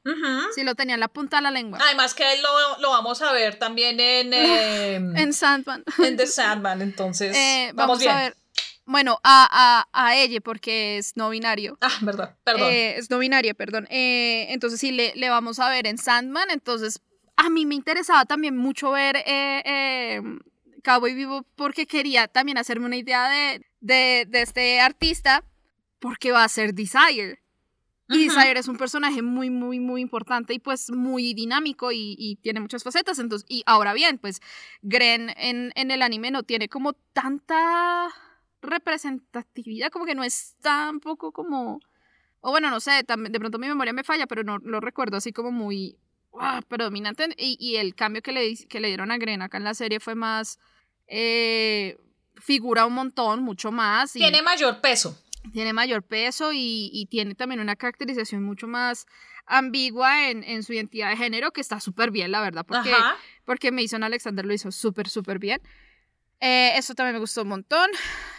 Sí, 0.54 0.64
lo 0.64 0.74
tenía 0.74 0.94
en 0.94 1.00
la 1.00 1.08
punta 1.08 1.36
de 1.36 1.42
la 1.42 1.50
lengua. 1.50 1.78
Además 1.82 2.14
que 2.14 2.24
lo, 2.42 2.78
lo 2.80 2.90
vamos 2.90 3.22
a 3.22 3.32
ver 3.32 3.58
también 3.58 4.00
en... 4.00 4.32
Em, 4.34 5.16
en 5.16 5.32
Sandman. 5.32 5.84
En 5.98 6.16
The 6.16 6.26
Sandman, 6.26 6.82
entonces... 6.82 7.36
Eh, 7.36 7.70
vamos, 7.74 8.04
a 8.06 8.16
ver. 8.16 8.36
Bueno, 8.84 9.20
a, 9.22 9.86
a, 9.92 10.08
a, 10.08 10.16
ella, 10.16 10.40
porque 10.40 10.98
es 10.98 11.16
no 11.16 11.30
binario. 11.30 11.76
Ah, 11.80 11.92
verdad, 12.00 12.36
perdón. 12.42 12.72
Eh, 12.72 12.96
es 12.96 13.10
no 13.10 13.18
binaria, 13.18 13.54
perdón. 13.54 13.86
Eh, 13.90 14.46
entonces 14.48 14.80
sí, 14.80 14.92
le, 14.92 15.12
le, 15.14 15.28
vamos 15.28 15.58
a 15.58 15.68
ver 15.68 15.86
en 15.86 15.98
Sandman. 15.98 16.50
Entonces, 16.50 17.00
a 17.36 17.50
mí 17.50 17.66
me 17.66 17.74
interesaba 17.74 18.24
también 18.24 18.56
mucho 18.56 18.92
ver 18.92 19.22
em, 19.26 20.40
Cowboy 20.82 21.14
Vivo 21.14 21.44
porque 21.54 21.86
quería 21.86 22.28
también 22.28 22.56
hacerme 22.56 22.86
una 22.86 22.96
idea 22.96 23.28
de, 23.28 23.66
de, 23.80 24.24
de 24.26 24.42
este 24.42 24.80
artista 24.80 25.44
porque 25.98 26.32
va 26.32 26.44
a 26.44 26.48
ser 26.48 26.74
Desire. 26.74 27.42
Y 28.10 28.24
Desire 28.24 28.58
es 28.58 28.68
un 28.68 28.78
personaje 28.78 29.20
muy, 29.20 29.50
muy, 29.50 29.80
muy 29.80 30.00
importante 30.00 30.54
y 30.54 30.58
pues 30.58 30.90
muy 30.90 31.34
dinámico 31.34 31.92
y, 31.92 32.38
tiene 32.42 32.60
muchas 32.60 32.82
facetas. 32.82 33.18
Entonces, 33.18 33.46
y 33.50 33.62
ahora 33.66 33.92
bien, 33.92 34.18
pues 34.18 34.40
Gren 34.80 35.30
en, 35.36 35.72
en, 35.74 35.90
el 35.90 36.00
anime 36.00 36.30
no 36.30 36.42
tiene 36.42 36.70
como 36.70 36.94
tanta 36.94 38.08
representatividad, 38.62 39.90
como 39.90 40.06
que 40.06 40.14
no 40.14 40.24
es 40.24 40.56
tampoco 40.62 41.32
como... 41.32 41.80
O 42.40 42.50
bueno, 42.50 42.70
no 42.70 42.80
sé, 42.80 43.02
de 43.02 43.40
pronto 43.40 43.58
mi 43.58 43.66
memoria 43.66 43.92
me 43.92 44.04
falla, 44.04 44.26
pero 44.26 44.42
no 44.42 44.58
lo 44.58 44.80
recuerdo 44.80 45.16
así 45.16 45.32
como 45.32 45.50
muy 45.50 45.98
ah, 46.40 46.62
predominante. 46.66 47.28
Y, 47.36 47.58
y, 47.60 47.76
el 47.76 47.94
cambio 47.94 48.22
que 48.22 48.32
le, 48.32 48.56
que 48.68 48.80
le 48.80 48.88
dieron 48.88 49.10
a 49.10 49.18
Gren 49.18 49.42
acá 49.42 49.58
en 49.58 49.64
la 49.64 49.74
serie 49.74 50.00
fue 50.00 50.14
más... 50.14 50.58
Eh, 51.08 51.98
figura 52.36 52.86
un 52.86 52.94
montón, 52.94 53.42
mucho 53.42 53.70
más. 53.70 54.14
Y, 54.16 54.20
tiene 54.20 54.40
mayor 54.40 54.80
peso 54.80 55.18
tiene 55.52 55.72
mayor 55.72 56.02
peso 56.02 56.50
y, 56.52 57.06
tiene 57.10 57.34
también 57.34 57.60
una 57.60 57.76
caracterización 57.76 58.42
mucho 58.42 58.66
más 58.66 59.06
ambigua 59.46 60.28
en, 60.28 60.62
su 60.62 60.72
identidad 60.72 61.10
de 61.10 61.16
género, 61.16 61.52
que 61.52 61.60
está 61.60 61.80
súper 61.80 62.10
bien, 62.10 62.30
la 62.30 62.40
verdad, 62.40 62.64
porque, 62.66 62.94
porque 63.44 63.72
Mason 63.72 64.04
Alexander 64.04 64.44
lo 64.44 64.52
hizo 64.52 64.70
súper, 64.72 65.08
súper 65.08 65.38
bien. 65.38 65.60
Eh, 66.40 66.72
eso 66.76 66.94
también 66.94 67.14
me 67.14 67.20
gustó 67.20 67.42
un 67.42 67.48
montón. 67.48 67.90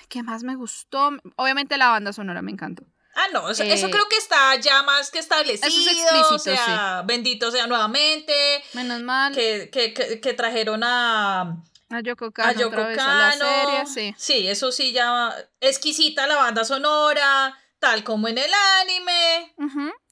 ¿Qué 0.07 0.24
más 0.24 0.43
me 0.43 0.55
gustó? 0.55 1.12
Obviamente 1.36 1.78
la 1.78 1.89
banda 1.89 2.14
sonora 2.14 2.41
me 2.41 2.51
encantó. 2.51 2.84
Ah, 3.16 3.26
no, 3.34 3.49
eso, 3.49 3.64
eh, 3.64 3.91
creo 3.91 4.07
que 4.07 4.16
está 4.16 4.55
ya 4.55 4.82
más 4.84 5.12
que 5.12 5.20
establecido. 5.20 5.68
Eso 5.68 5.82
es 5.82 5.88
explícito, 5.88 6.36
o 6.36 6.39
sea, 6.39 7.03
bendito 7.05 7.51
sea 7.51 7.68
nuevamente. 7.68 8.34
Menos 8.74 9.01
mal. 9.01 9.34
que, 9.34 9.70
que 9.70 10.34
trajeron 10.34 10.84
a, 10.84 11.62
a 11.89 12.01
Yoko 12.01 12.31
Kano, 12.31 12.69
a 12.69 12.95
la 12.99 13.31
serie, 13.31 13.85
sí. 13.85 14.15
Sí, 14.17 14.47
eso 14.47 14.71
sí 14.71 14.91
ya 14.91 15.33
exquisita 15.59 16.27
la 16.27 16.35
banda 16.35 16.63
sonora, 16.63 17.57
tal 17.79 18.03
como 18.03 18.27
en 18.27 18.37
el 18.37 18.51
anime. 18.81 19.53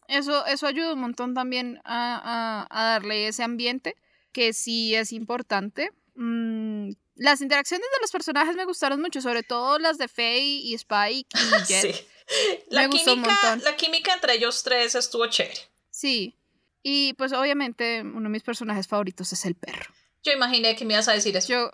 eso, 0.07 0.45
eso 0.47 0.67
ayuda 0.67 0.93
un 0.93 1.01
montón 1.01 1.33
también 1.33 1.79
a, 1.85 2.67
darle 2.71 3.27
ese 3.27 3.43
ambiente, 3.43 3.95
que 4.31 4.53
sí 4.53 4.95
es 4.95 5.13
importante. 5.13 5.91
Mm, 6.15 6.91
las 7.15 7.41
interacciones 7.41 7.87
de 7.93 8.01
los 8.01 8.11
personajes 8.11 8.55
me 8.55 8.65
gustaron 8.65 9.01
mucho, 9.01 9.21
sobre 9.21 9.43
todo 9.43 9.77
las 9.77 9.97
de 9.97 10.07
Faye 10.07 10.61
y 10.63 10.73
Spike 10.73 11.29
y 11.35 11.37
Jet. 11.67 11.95
sí. 11.95 12.07
La, 12.69 12.89
química, 12.89 13.55
la 13.63 13.77
química 13.77 14.13
entre 14.13 14.33
ellos 14.33 14.61
tres 14.61 14.95
estuvo 14.95 15.27
chévere. 15.27 15.61
Sí. 15.89 16.35
Y 16.83 17.13
pues 17.13 17.31
obviamente 17.31 18.01
uno 18.01 18.23
de 18.23 18.29
mis 18.29 18.43
personajes 18.43 18.85
favoritos 18.85 19.31
es 19.31 19.45
el 19.45 19.55
perro. 19.55 19.93
Yo 20.23 20.31
imaginé 20.33 20.75
que 20.75 20.85
me 20.85 20.93
ibas 20.93 21.07
a 21.07 21.13
decir 21.13 21.35
eso. 21.35 21.47
Yo, 21.47 21.71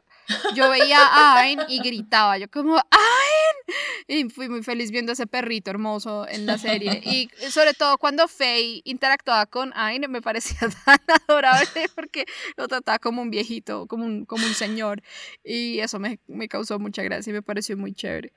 yo 0.55 0.69
veía 0.69 0.99
a 0.99 1.39
Ain 1.39 1.59
y 1.67 1.79
gritaba, 1.79 2.37
yo 2.37 2.49
como, 2.49 2.77
¡Ain! 2.77 3.75
Y 4.07 4.29
fui 4.29 4.49
muy 4.49 4.63
feliz 4.63 4.91
viendo 4.91 5.11
a 5.11 5.13
ese 5.13 5.27
perrito 5.27 5.69
hermoso 5.71 6.27
en 6.27 6.45
la 6.45 6.57
serie. 6.57 7.01
Y 7.05 7.29
sobre 7.49 7.73
todo 7.73 7.97
cuando 7.97 8.27
Faye 8.27 8.81
interactuaba 8.85 9.45
con 9.45 9.71
Ain, 9.75 10.05
me 10.09 10.21
parecía 10.21 10.59
tan 10.85 10.99
adorable 11.27 11.89
porque 11.95 12.25
lo 12.57 12.67
trataba 12.67 12.99
como 12.99 13.21
un 13.21 13.29
viejito, 13.29 13.87
como 13.87 14.05
un, 14.05 14.25
como 14.25 14.45
un 14.45 14.53
señor. 14.53 15.01
Y 15.43 15.79
eso 15.79 15.99
me, 15.99 16.19
me 16.27 16.47
causó 16.47 16.79
mucha 16.79 17.03
gracia 17.03 17.31
y 17.31 17.33
me 17.33 17.41
pareció 17.41 17.77
muy 17.77 17.93
chévere. 17.93 18.33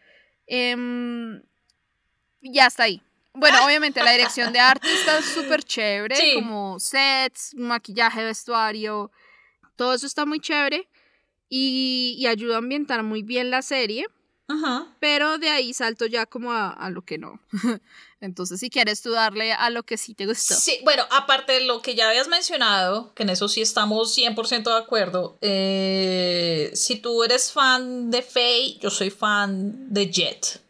Eh, 0.46 1.40
ya 2.40 2.66
está 2.66 2.84
ahí. 2.84 3.02
Bueno, 3.34 3.64
obviamente 3.66 4.02
la 4.02 4.12
dirección 4.12 4.52
de 4.52 4.60
arte 4.60 4.88
está 4.92 5.20
súper 5.34 5.62
chévere, 5.62 6.16
como 6.34 6.80
sets, 6.80 7.54
maquillaje, 7.54 8.24
vestuario 8.24 9.10
todo 9.76 9.94
eso 9.94 10.06
está 10.06 10.26
muy 10.26 10.40
chévere 10.40 10.88
y, 11.48 12.26
ayuda 12.26 12.56
a 12.56 12.58
ambientar 12.58 13.02
muy 13.02 13.22
bien 13.22 13.50
la 13.50 13.62
serie. 13.62 14.06
Ajá. 14.48 14.86
Pero 15.00 15.38
de 15.38 15.48
ahí 15.48 15.74
salto 15.74 16.06
ya 16.06 16.24
como 16.26 16.52
a, 16.52 16.88
lo 16.90 17.02
que 17.02 17.18
no. 17.18 17.40
Entonces, 18.20 18.60
si 18.60 18.70
quieres 18.70 19.02
tú 19.02 19.10
darle 19.10 19.52
a 19.52 19.70
lo 19.70 19.82
que 19.82 19.96
sí 19.96 20.14
te 20.14 20.26
gustó. 20.26 20.54
Sí, 20.54 20.78
bueno, 20.84 21.02
aparte 21.10 21.52
de 21.52 21.60
lo 21.62 21.82
que 21.82 21.94
ya 21.94 22.08
habías 22.08 22.28
mencionado, 22.28 23.12
que 23.14 23.24
en 23.24 23.30
eso 23.30 23.48
sí 23.48 23.60
estamos 23.60 24.16
100% 24.16 24.62
de 24.62 24.78
acuerdo, 24.78 25.36
eh, 25.40 26.70
si 26.74 26.96
tú 26.96 27.24
eres 27.24 27.52
fan 27.52 28.10
de 28.10 28.22
Faye, 28.22 28.78
yo 28.80 28.90
soy 28.90 29.10
fan 29.10 29.92
de 29.92 30.10
Jet. 30.10 30.62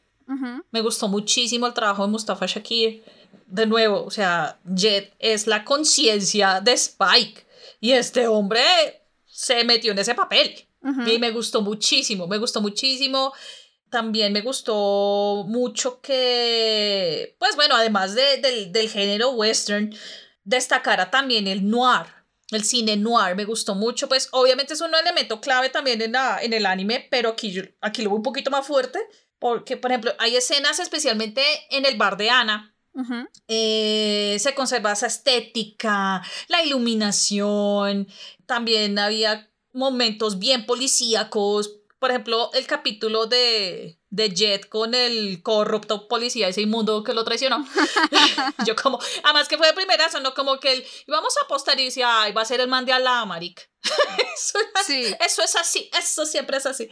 Me 0.73 0.81
gustó 0.81 1.07
muchísimo 1.07 1.69
el 1.69 1.75
trabajo 1.75 2.05
de 2.05 2.11
Mustafa 2.11 2.47
Shakir. 2.47 3.05
De 3.47 3.65
nuevo, 3.65 4.05
o 4.05 4.11
sea, 4.11 4.59
Jet 4.65 5.15
es 5.21 5.47
la 5.47 5.65
conciencia 5.65 6.61
de 6.61 6.73
Spike. 6.73 7.46
Y 7.81 7.93
este 7.93 8.27
hombre 8.29 8.63
se 9.27 9.65
metió 9.65 9.93
en 9.93 9.99
ese 9.99 10.15
papel. 10.15 10.69
Y 11.09 11.19
me 11.19 11.31
gustó 11.33 11.63
muchísimo, 11.63 12.27
me 12.29 12.39
gustó 12.39 12.61
muchísimo. 12.61 13.33
también 13.91 14.33
me 14.33 14.41
gustó 14.41 15.45
mucho 15.49 16.01
que, 16.01 17.37
pues 17.39 17.57
bueno, 17.57 17.75
además 17.77 18.15
de, 18.15 18.39
del, 18.39 18.73
del 18.73 18.89
género 18.91 19.31
western, 19.31 19.95
destacara 20.45 21.11
también 21.11 21.47
el 21.47 21.69
noir. 21.69 22.07
El 22.51 22.63
cine 22.65 22.97
noir 22.97 23.35
me 23.35 23.45
gustó 23.45 23.75
mucho, 23.75 24.09
pues 24.09 24.29
obviamente 24.33 24.75
es 24.75 24.81
un 24.81 24.95
elemento 24.95 25.41
clave 25.41 25.69
también 25.69 26.01
en, 26.03 26.13
la, 26.13 26.39
en 26.43 26.53
el 26.53 26.65
anime, 26.67 27.09
pero 27.11 27.31
aquí, 27.31 27.51
yo- 27.51 27.63
aquí 27.81 28.03
lo 28.03 28.11
veo 28.11 28.17
un 28.19 28.23
poquito 28.23 28.51
más 28.53 28.65
fuerte, 28.67 29.01
porque 29.41 29.77
por 29.77 29.91
ejemplo 29.91 30.13
hay 30.19 30.37
escenas 30.37 30.79
especialmente 30.79 31.43
en 31.71 31.85
el 31.87 31.97
bar 31.97 32.17
de 32.17 32.31
Ana, 32.31 32.76
Eh, 33.49 34.37
se 34.41 34.55
conserva 34.55 34.93
esa 34.93 35.07
estética, 35.07 36.23
la 36.49 36.63
iluminación, 36.63 38.09
también 38.47 38.99
había 38.99 39.51
momentos 39.73 40.39
bien 40.39 40.67
policíacos, 40.67 41.77
por 41.99 42.11
ejemplo, 42.11 42.51
el 42.55 42.67
capítulo 42.67 43.27
de, 43.27 43.99
de 44.11 44.29
Jet 44.31 44.69
con 44.69 44.95
el 44.95 45.43
corrupto 45.43 46.09
policía, 46.09 46.49
ese 46.49 46.63
inmundo 46.63 47.03
que 47.03 47.15
lo 47.15 47.25
traicionó. 47.25 47.67
Yo 48.67 48.77
como, 48.77 48.99
además 49.25 49.49
que 49.49 49.59
fue 49.59 49.67
de 49.67 49.73
primerazo, 49.73 50.21
no 50.21 50.35
como 50.35 50.61
que 50.61 50.73
él, 50.73 50.85
vamos 51.07 51.35
a 51.37 51.45
apostar 51.45 51.79
y 51.81 51.85
decía, 51.87 52.23
ay, 52.23 52.33
va 52.33 52.43
a 52.43 52.47
ser 52.47 52.61
el 52.61 52.69
man 52.69 52.85
de 52.87 52.93
Alá, 52.93 53.25
maric. 53.25 53.71
eso, 54.35 54.59
Sí. 54.87 55.15
eso 55.21 55.43
es 55.43 55.57
así, 55.57 55.91
eso 55.99 56.27
siempre 56.27 56.59
es 56.59 56.67
así. 56.67 56.89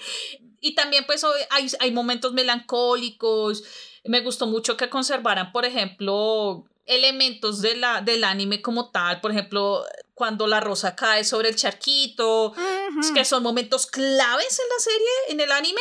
Y 0.61 0.75
también 0.75 1.05
pues 1.07 1.25
hay, 1.51 1.69
hay 1.81 1.93
momentos 1.93 2.33
melancólicos. 2.33 3.63
Me 4.05 4.21
gustó 4.21 4.47
mucho 4.47 4.77
que 4.77 4.89
conservaran, 4.91 5.51
por 5.53 5.65
ejemplo, 5.65 6.65
elementos 6.87 7.61
de 7.63 7.77
la, 7.77 8.01
del 8.03 8.23
anime 8.25 8.61
como 8.61 8.91
tal. 8.91 9.21
Por 9.21 9.31
ejemplo, 9.31 9.85
cuando 10.15 10.47
la 10.47 10.61
rosa 10.61 10.95
cae 10.95 11.25
sobre 11.25 11.49
el 11.49 11.57
charquito, 11.57 12.51
Ujú. 12.53 13.15
que 13.15 13.25
son 13.25 13.43
momentos 13.43 13.87
claves 13.87 14.59
en 14.61 14.67
la 14.69 14.79
serie, 14.83 15.09
en 15.31 15.41
el 15.41 15.53
anime. 15.53 15.81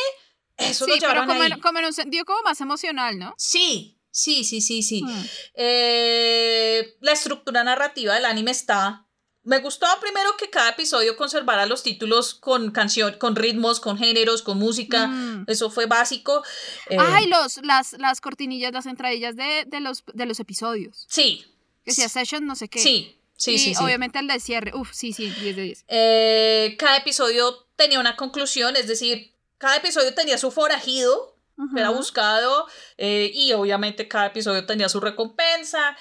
Eso 0.56 0.84
Sí, 0.86 0.92
lo 1.00 1.06
pero 1.08 1.26
como 1.26 1.42
ahí. 1.42 1.52
en, 1.52 1.60
como 1.60 1.78
en 1.80 1.84
un 1.86 1.92
sentido 1.92 2.24
como 2.24 2.42
más 2.42 2.60
emocional, 2.60 3.18
¿no? 3.18 3.34
Sí, 3.36 4.00
sí, 4.10 4.44
sí, 4.44 4.60
sí, 4.60 4.82
sí. 4.82 5.02
Mm. 5.02 5.24
Eh, 5.54 6.96
la 7.00 7.12
estructura 7.12 7.62
narrativa 7.64 8.14
del 8.14 8.24
anime 8.24 8.52
está. 8.52 9.03
Me 9.44 9.58
gustó 9.58 9.86
primero 10.00 10.36
que 10.38 10.48
cada 10.50 10.70
episodio 10.70 11.16
conservara 11.16 11.66
los 11.66 11.82
títulos 11.82 12.34
con 12.34 12.70
canción, 12.70 13.14
con 13.18 13.36
ritmos, 13.36 13.78
con 13.78 13.98
géneros, 13.98 14.42
con 14.42 14.58
música. 14.58 15.06
Mm. 15.06 15.44
Eso 15.48 15.70
fue 15.70 15.84
básico. 15.86 16.42
Eh, 16.88 16.96
Ay, 16.98 17.26
los, 17.26 17.58
las, 17.58 17.92
las 17.98 18.20
cortinillas, 18.22 18.72
las 18.72 18.86
entradillas 18.86 19.36
de, 19.36 19.64
de, 19.66 19.80
los, 19.80 20.02
de 20.12 20.26
los 20.26 20.40
episodios. 20.40 21.06
sí. 21.08 21.44
Que 21.84 21.92
sea 21.92 22.08
session, 22.08 22.46
no 22.46 22.56
sé 22.56 22.68
qué. 22.70 22.78
Sí, 22.78 23.18
sí, 23.36 23.52
y 23.52 23.58
sí, 23.58 23.74
sí. 23.74 23.84
obviamente 23.84 24.18
el 24.18 24.26
de 24.26 24.40
cierre. 24.40 24.72
Uf, 24.74 24.90
sí, 24.94 25.12
sí, 25.12 25.28
10 25.28 25.56
de 25.56 25.62
10. 25.62 25.84
Eh, 25.88 26.76
cada 26.78 26.96
episodio 26.96 27.66
tenía 27.76 28.00
una 28.00 28.16
conclusión, 28.16 28.74
es 28.76 28.88
decir, 28.88 29.34
cada 29.58 29.76
episodio 29.76 30.14
tenía 30.14 30.38
su 30.38 30.50
forajido, 30.50 31.36
Ujú. 31.58 31.76
era 31.76 31.90
buscado, 31.90 32.66
eh, 32.96 33.30
y 33.34 33.52
obviamente 33.52 34.08
cada 34.08 34.28
episodio 34.28 34.64
tenía 34.64 34.88
su 34.88 34.98
recompensa. 34.98 35.94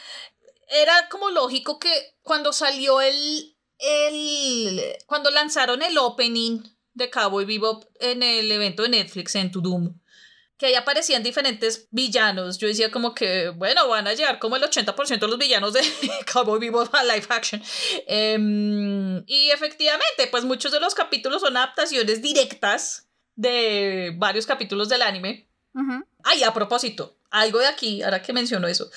Era 0.70 1.10
como 1.10 1.30
lógico 1.30 1.80
que 1.80 2.18
cuando 2.22 2.54
salió 2.54 3.02
el, 3.02 3.56
el 3.80 4.82
cuando 5.06 5.30
lanzaron 5.30 5.82
el 5.82 5.98
opening 5.98 6.62
de 6.94 7.10
Cowboy 7.10 7.46
Bebop 7.46 7.86
en 8.00 8.24
el 8.24 8.52
evento 8.52 8.84
de 8.84 8.90
Netflix 8.90 9.36
en 9.36 9.52
To 9.52 9.62
Doom, 9.62 10.00
que 10.58 10.68
ahí 10.68 10.76
aparecían 10.76 11.24
diferentes 11.24 11.88
villanos. 11.92 12.58
Yo 12.58 12.68
decía 12.68 12.92
como 12.92 13.14
que, 13.14 13.50
bueno, 13.50 13.88
van 13.88 14.08
a 14.08 14.14
llegar 14.14 14.40
como 14.40 14.56
el 14.56 14.64
80% 14.64 15.20
de 15.20 15.28
los 15.28 15.38
villanos 15.38 15.74
de 15.74 15.82
Cowboy 16.32 16.60
Bebop 16.60 16.94
a 16.94 17.04
live 17.04 17.26
action. 17.30 17.62
Em, 18.08 19.24
y 19.28 19.50
efectivamente, 19.50 20.28
pues 20.30 20.44
muchos 20.44 20.72
de 20.72 20.80
los 20.80 20.94
capítulos 20.94 21.42
son 21.42 21.58
adaptaciones 21.58 22.22
directas 22.22 23.10
de 23.36 24.14
varios 24.16 24.46
capítulos 24.46 24.90
del 24.90 25.02
anime. 25.02 25.50
Ay, 26.24 26.44
a 26.44 26.54
propósito, 26.54 27.18
algo 27.32 27.58
de 27.58 27.66
aquí, 27.66 28.04
ahora 28.04 28.22
que 28.22 28.32
menciono 28.32 28.68
eso. 28.68 28.92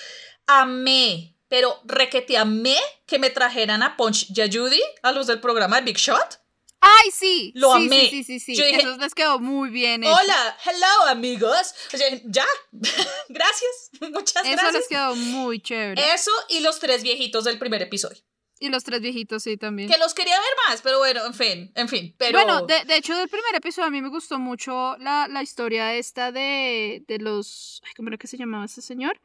Amé, 0.47 1.36
pero 1.49 1.81
requete 1.85 2.37
amé 2.37 2.77
que 3.07 3.19
me 3.19 3.31
trajeran 3.31 3.83
a 3.83 3.97
Punch 3.97 4.33
Yayudi, 4.33 4.81
a 5.03 5.13
los 5.13 5.27
del 5.27 5.41
programa 5.41 5.77
de 5.77 5.83
Big 5.87 5.97
Shot. 5.99 6.41
Ay, 6.81 7.11
sí. 7.11 7.53
Lo 7.55 7.77
sí, 7.77 7.87
amé. 7.87 8.01
Sí, 8.03 8.09
sí, 8.11 8.25
sí. 8.25 8.41
sí. 8.41 8.55
Yo 8.57 8.65
dije, 8.65 8.81
Eso 8.83 8.97
les 8.99 9.15
quedó 9.15 9.39
muy 9.39 9.71
bien. 9.71 10.05
hecho. 10.05 10.13
Hola, 10.13 10.57
hello 10.65 11.09
amigos. 11.09 11.75
O 11.93 11.97
sea, 11.97 12.07
ya, 12.25 12.47
gracias, 13.29 13.91
muchas 14.13 14.45
Eso 14.45 14.53
gracias. 14.53 14.75
les 14.75 14.89
quedó 14.89 15.17
muy 15.17 15.61
chévere. 15.61 16.01
Eso 16.15 16.31
y 16.49 16.61
los 16.61 16.79
tres 16.79 17.03
viejitos 17.03 17.45
del 17.45 17.59
primer 17.59 17.83
episodio. 17.83 18.19
Y 18.59 18.71
los 18.71 18.85
tres 18.85 19.03
viejitos, 19.03 19.43
sí, 19.43 19.59
también. 19.59 19.91
Que 19.91 19.99
los 19.99 20.15
quería 20.15 20.39
ver 20.39 20.49
más, 20.69 20.81
pero 20.81 20.99
bueno, 20.99 21.27
en 21.27 21.35
fin, 21.35 21.73
en 21.75 21.89
fin. 21.91 22.15
Pero 22.17 22.39
Bueno, 22.39 22.63
de, 22.65 22.85
de 22.87 22.97
hecho, 22.97 23.15
del 23.15 23.29
primer 23.29 23.55
episodio 23.55 23.89
a 23.89 23.91
mí 23.91 24.01
me 24.01 24.09
gustó 24.09 24.39
mucho 24.39 24.97
la, 24.99 25.29
la 25.29 25.43
historia 25.43 25.95
esta 25.95 26.33
de, 26.33 27.03
de 27.07 27.19
los... 27.19 27.83
Ay, 27.85 27.93
¿Cómo 27.97 28.09
era 28.09 28.17
que 28.17 28.27
se 28.27 28.39
llamaba 28.39 28.65
ese 28.65 28.81
señor? 28.81 29.21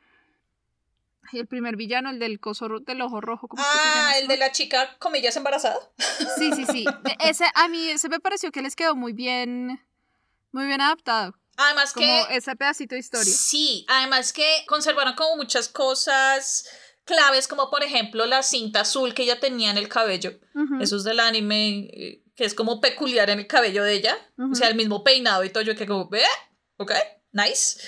El 1.34 1.48
primer 1.48 1.76
villano, 1.76 2.10
el 2.10 2.20
del 2.20 2.40
coso 2.40 2.68
del 2.82 3.02
ojo 3.02 3.22
rojo. 3.22 3.48
¿cómo 3.48 3.62
que 3.62 3.70
se 3.70 3.76
llama 3.90 4.10
Ah, 4.10 4.18
el 4.20 4.28
de 4.28 4.38
la 4.38 4.52
chica 4.52 4.98
comillas 5.00 5.36
embarazada. 5.38 5.80
Sí, 6.38 6.52
sí, 6.56 6.66
sí. 6.72 6.86
De- 7.04 7.18
Ese, 7.30 7.46
a 7.54 7.68
mí 7.68 7.90
ese 7.90 8.10
me 8.10 8.20
pareció 8.20 8.52
que 8.52 8.62
les 8.62 8.76
quedó 8.76 8.96
muy 8.96 9.14
bien, 9.14 9.80
muy 10.52 10.66
bien 10.66 10.82
adaptado. 10.82 11.36
Además 11.58 11.94
Como 11.94 12.06
que 12.06 12.36
ese 12.38 12.56
pedacito 12.56 12.96
de 12.96 13.00
historia. 13.00 13.32
Sí, 13.34 13.86
además 13.90 14.34
que 14.34 14.46
conservaron 14.68 15.14
como 15.16 15.36
muchas 15.36 15.68
cosas 15.68 16.68
claves, 17.04 17.48
como 17.48 17.70
por 17.70 17.84
ejemplo 17.84 18.26
la 18.26 18.42
cinta 18.42 18.82
azul 18.82 19.14
que 19.14 19.24
ella 19.24 19.40
tenía 19.40 19.70
en 19.72 19.78
el 19.78 19.88
cabello. 19.90 20.40
Ujú. 20.56 20.82
Eso 20.82 20.96
es 20.98 21.04
del 21.04 21.20
anime, 21.20 21.90
eh, 21.94 22.24
que 22.36 22.46
es 22.46 22.54
como 22.54 22.80
peculiar 22.82 23.30
en 23.30 23.40
el 23.40 23.48
cabello 23.48 23.84
de 23.84 23.94
ella. 23.94 24.18
Ujú. 24.38 24.52
O 24.54 24.56
sea, 24.56 24.70
el 24.70 24.76
mismo 24.76 25.04
peinado 25.04 25.44
y 25.44 25.50
todo. 25.50 25.62
Yo 25.64 25.76
que 25.76 25.86
como, 25.86 26.10
¿ve? 26.10 26.24
Ok, 26.78 26.94
nice. 27.34 27.80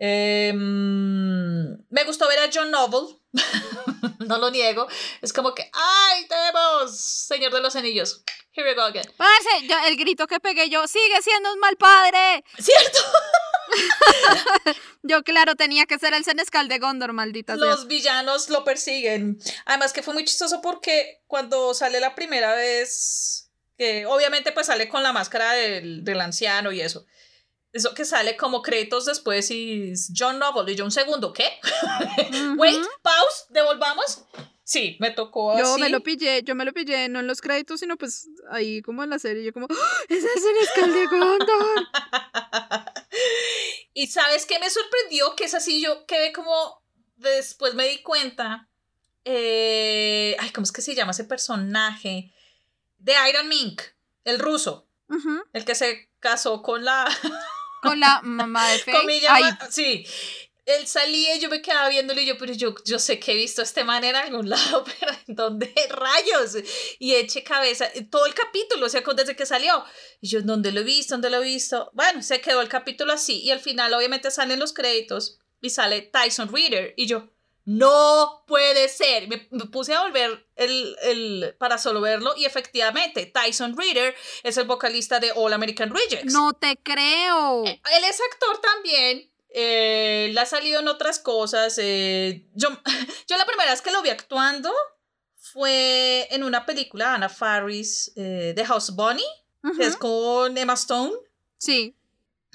Em, 0.00 1.76
me 1.90 2.04
gustó 2.04 2.28
ver 2.28 2.38
a 2.40 2.50
John 2.52 2.70
Noble. 2.70 3.16
no 4.26 4.38
lo 4.38 4.50
niego. 4.50 4.86
Es 5.22 5.32
como 5.32 5.54
que, 5.54 5.70
¡ay, 5.72 6.26
tenemos 6.28 6.98
Señor 6.98 7.52
de 7.52 7.60
los 7.60 7.76
Anillos! 7.76 8.22
Here 8.52 8.68
we 8.68 8.74
go 8.74 8.82
again. 8.82 9.04
Parce, 9.16 9.66
yo- 9.68 9.76
el 9.86 9.96
grito 9.96 10.26
que 10.26 10.40
pegué 10.40 10.68
yo, 10.68 10.86
sigue 10.88 11.22
siendo 11.22 11.52
un 11.52 11.60
mal 11.60 11.76
padre. 11.76 12.44
¿Cierto? 12.58 12.98
Yo, 15.02 15.22
claro, 15.22 15.54
tenía 15.54 15.84
que 15.86 15.98
ser 15.98 16.14
el 16.14 16.24
senescal 16.24 16.68
de 16.68 16.78
Gondor, 16.78 17.12
maldita 17.12 17.54
sea. 17.56 17.66
Los 17.66 17.86
villanos 17.86 18.48
lo 18.48 18.64
persiguen. 18.64 19.38
Además 19.66 19.92
que 19.92 20.02
fue 20.02 20.14
muy 20.14 20.24
chistoso 20.24 20.60
porque 20.62 21.22
cuando 21.26 21.74
sale 21.74 22.00
la 22.00 22.14
primera 22.14 22.54
vez, 22.54 23.50
que 23.76 24.06
obviamente 24.06 24.52
pues 24.52 24.66
sale 24.66 24.88
con 24.88 25.02
la 25.02 25.12
máscara 25.12 25.52
del, 25.52 26.02
del 26.04 26.20
anciano 26.20 26.72
y 26.72 26.80
eso. 26.80 27.04
Eso 27.72 27.94
que 27.94 28.04
sale 28.04 28.36
como 28.36 28.62
créditos 28.62 29.04
después 29.04 29.50
y 29.50 29.90
es 29.90 30.10
John 30.16 30.38
Noble 30.38 30.72
y 30.72 30.76
yo 30.76 30.84
un 30.84 30.90
segundo, 30.90 31.32
¿qué? 31.32 31.60
Wait, 32.56 32.82
pause, 33.02 33.46
devolvamos. 33.50 34.24
Sí, 34.64 34.96
me 35.00 35.10
tocó 35.10 35.58
Yo 35.58 35.72
así. 35.72 35.80
me 35.80 35.88
lo 35.88 36.02
pillé, 36.02 36.42
yo 36.42 36.54
me 36.54 36.64
lo 36.66 36.72
pillé, 36.74 37.08
no 37.08 37.20
en 37.20 37.26
los 37.26 37.40
créditos, 37.40 37.80
sino 37.80 37.96
pues 37.96 38.28
ahí 38.50 38.82
como 38.82 39.02
en 39.02 39.10
la 39.10 39.18
serie, 39.18 39.42
yo 39.42 39.52
como, 39.52 39.66
¡Ah! 39.70 40.00
¡Es 40.08 40.24
el 40.24 40.42
senescal 40.42 40.92
de 40.92 41.06
Gondor! 41.06 41.88
y 43.94 44.06
sabes 44.08 44.44
qué 44.44 44.58
me 44.58 44.68
sorprendió, 44.68 45.34
que 45.36 45.44
es 45.44 45.54
así, 45.54 45.82
yo 45.82 46.04
quedé 46.06 46.32
como, 46.32 46.82
después 47.16 47.74
me 47.74 47.88
di 47.88 48.02
cuenta, 48.02 48.68
eh, 49.24 50.36
ay, 50.38 50.50
¿cómo 50.50 50.64
es 50.64 50.72
que 50.72 50.82
se 50.82 50.94
llama 50.94 51.12
ese 51.12 51.24
personaje? 51.24 52.32
De 52.98 53.14
Iron 53.30 53.48
Mink, 53.48 53.80
el 54.24 54.38
ruso, 54.38 54.86
el 55.54 55.64
que 55.64 55.74
se 55.74 56.10
casó 56.20 56.62
con 56.62 56.84
la 56.84 57.06
Con 57.82 58.00
la 58.00 58.20
mamá 58.22 58.70
de 58.70 58.78
Faye. 58.78 58.98
ma- 59.40 59.70
sí. 59.70 60.04
Él 60.66 60.86
salía 60.86 61.34
y 61.34 61.40
yo 61.40 61.48
me 61.48 61.62
quedaba 61.62 61.88
viéndolo 61.88 62.20
y 62.20 62.26
yo, 62.26 62.36
pero 62.36 62.52
yo, 62.52 62.74
yo 62.84 62.98
sé 62.98 63.18
que 63.18 63.32
he 63.32 63.36
visto 63.36 63.62
a 63.62 63.64
este 63.64 63.84
man 63.84 64.04
en 64.04 64.14
algún 64.14 64.50
lado, 64.50 64.84
pero 65.00 65.12
¿en 65.26 65.34
dónde 65.34 65.72
rayos? 65.88 66.56
Y 66.98 67.14
eché 67.14 67.42
cabeza, 67.42 67.88
todo 68.10 68.26
el 68.26 68.34
capítulo, 68.34 68.84
o 68.84 68.88
sea, 68.90 69.02
desde 69.16 69.34
que 69.34 69.46
salió. 69.46 69.82
Y 70.20 70.28
yo, 70.28 70.42
¿dónde 70.42 70.70
lo 70.72 70.80
he 70.80 70.84
visto? 70.84 71.14
¿Dónde 71.14 71.30
lo 71.30 71.38
he 71.40 71.44
visto? 71.44 71.90
Bueno, 71.94 72.22
se 72.22 72.42
quedó 72.42 72.60
el 72.60 72.68
capítulo 72.68 73.14
así 73.14 73.40
y 73.40 73.50
al 73.50 73.60
final 73.60 73.94
obviamente 73.94 74.30
salen 74.30 74.58
los 74.60 74.74
créditos 74.74 75.38
y 75.62 75.70
sale 75.70 76.02
Tyson 76.02 76.52
Reader 76.52 76.92
y 76.98 77.06
yo, 77.06 77.30
no 77.70 78.44
puede 78.46 78.88
ser. 78.88 79.28
Me, 79.28 79.46
me 79.50 79.66
puse 79.66 79.92
a 79.94 80.00
volver 80.02 80.48
el, 80.56 80.96
el, 81.02 81.54
para 81.58 81.76
solo 81.76 82.00
verlo 82.00 82.32
y 82.34 82.46
efectivamente 82.46 83.26
Tyson 83.26 83.76
Reader 83.76 84.14
es 84.42 84.56
el 84.56 84.64
vocalista 84.66 85.20
de 85.20 85.32
All 85.34 85.52
American 85.52 85.90
Rejects. 85.94 86.32
no 86.32 86.54
te 86.54 86.78
creo. 86.82 87.66
Eh, 87.66 87.78
Él 87.92 88.04
es 88.04 88.18
actor 88.32 88.58
también. 88.62 89.30
eh, 89.50 90.34
ha 90.38 90.46
salido 90.46 90.80
en 90.80 90.88
otras 90.88 91.18
cosas. 91.18 91.76
eh, 91.78 92.46
yo, 92.54 92.70
yo 93.28 93.36
la 93.36 93.44
primera 93.44 93.70
vez 93.70 93.82
que 93.82 93.90
lo 93.92 94.00
vi 94.00 94.08
actuando 94.08 94.72
fue 95.36 96.26
en 96.30 96.44
una 96.44 96.64
película 96.64 97.08
de 97.08 97.14
Anna 97.16 97.28
Faris, 97.28 98.12
eh, 98.16 98.52
The 98.56 98.64
House 98.64 98.94
Bunny, 98.94 99.24
que 99.76 99.84
es 99.84 99.96
con 99.96 100.56
Emma 100.56 100.72
Stone. 100.74 101.12
Sí. 101.58 101.94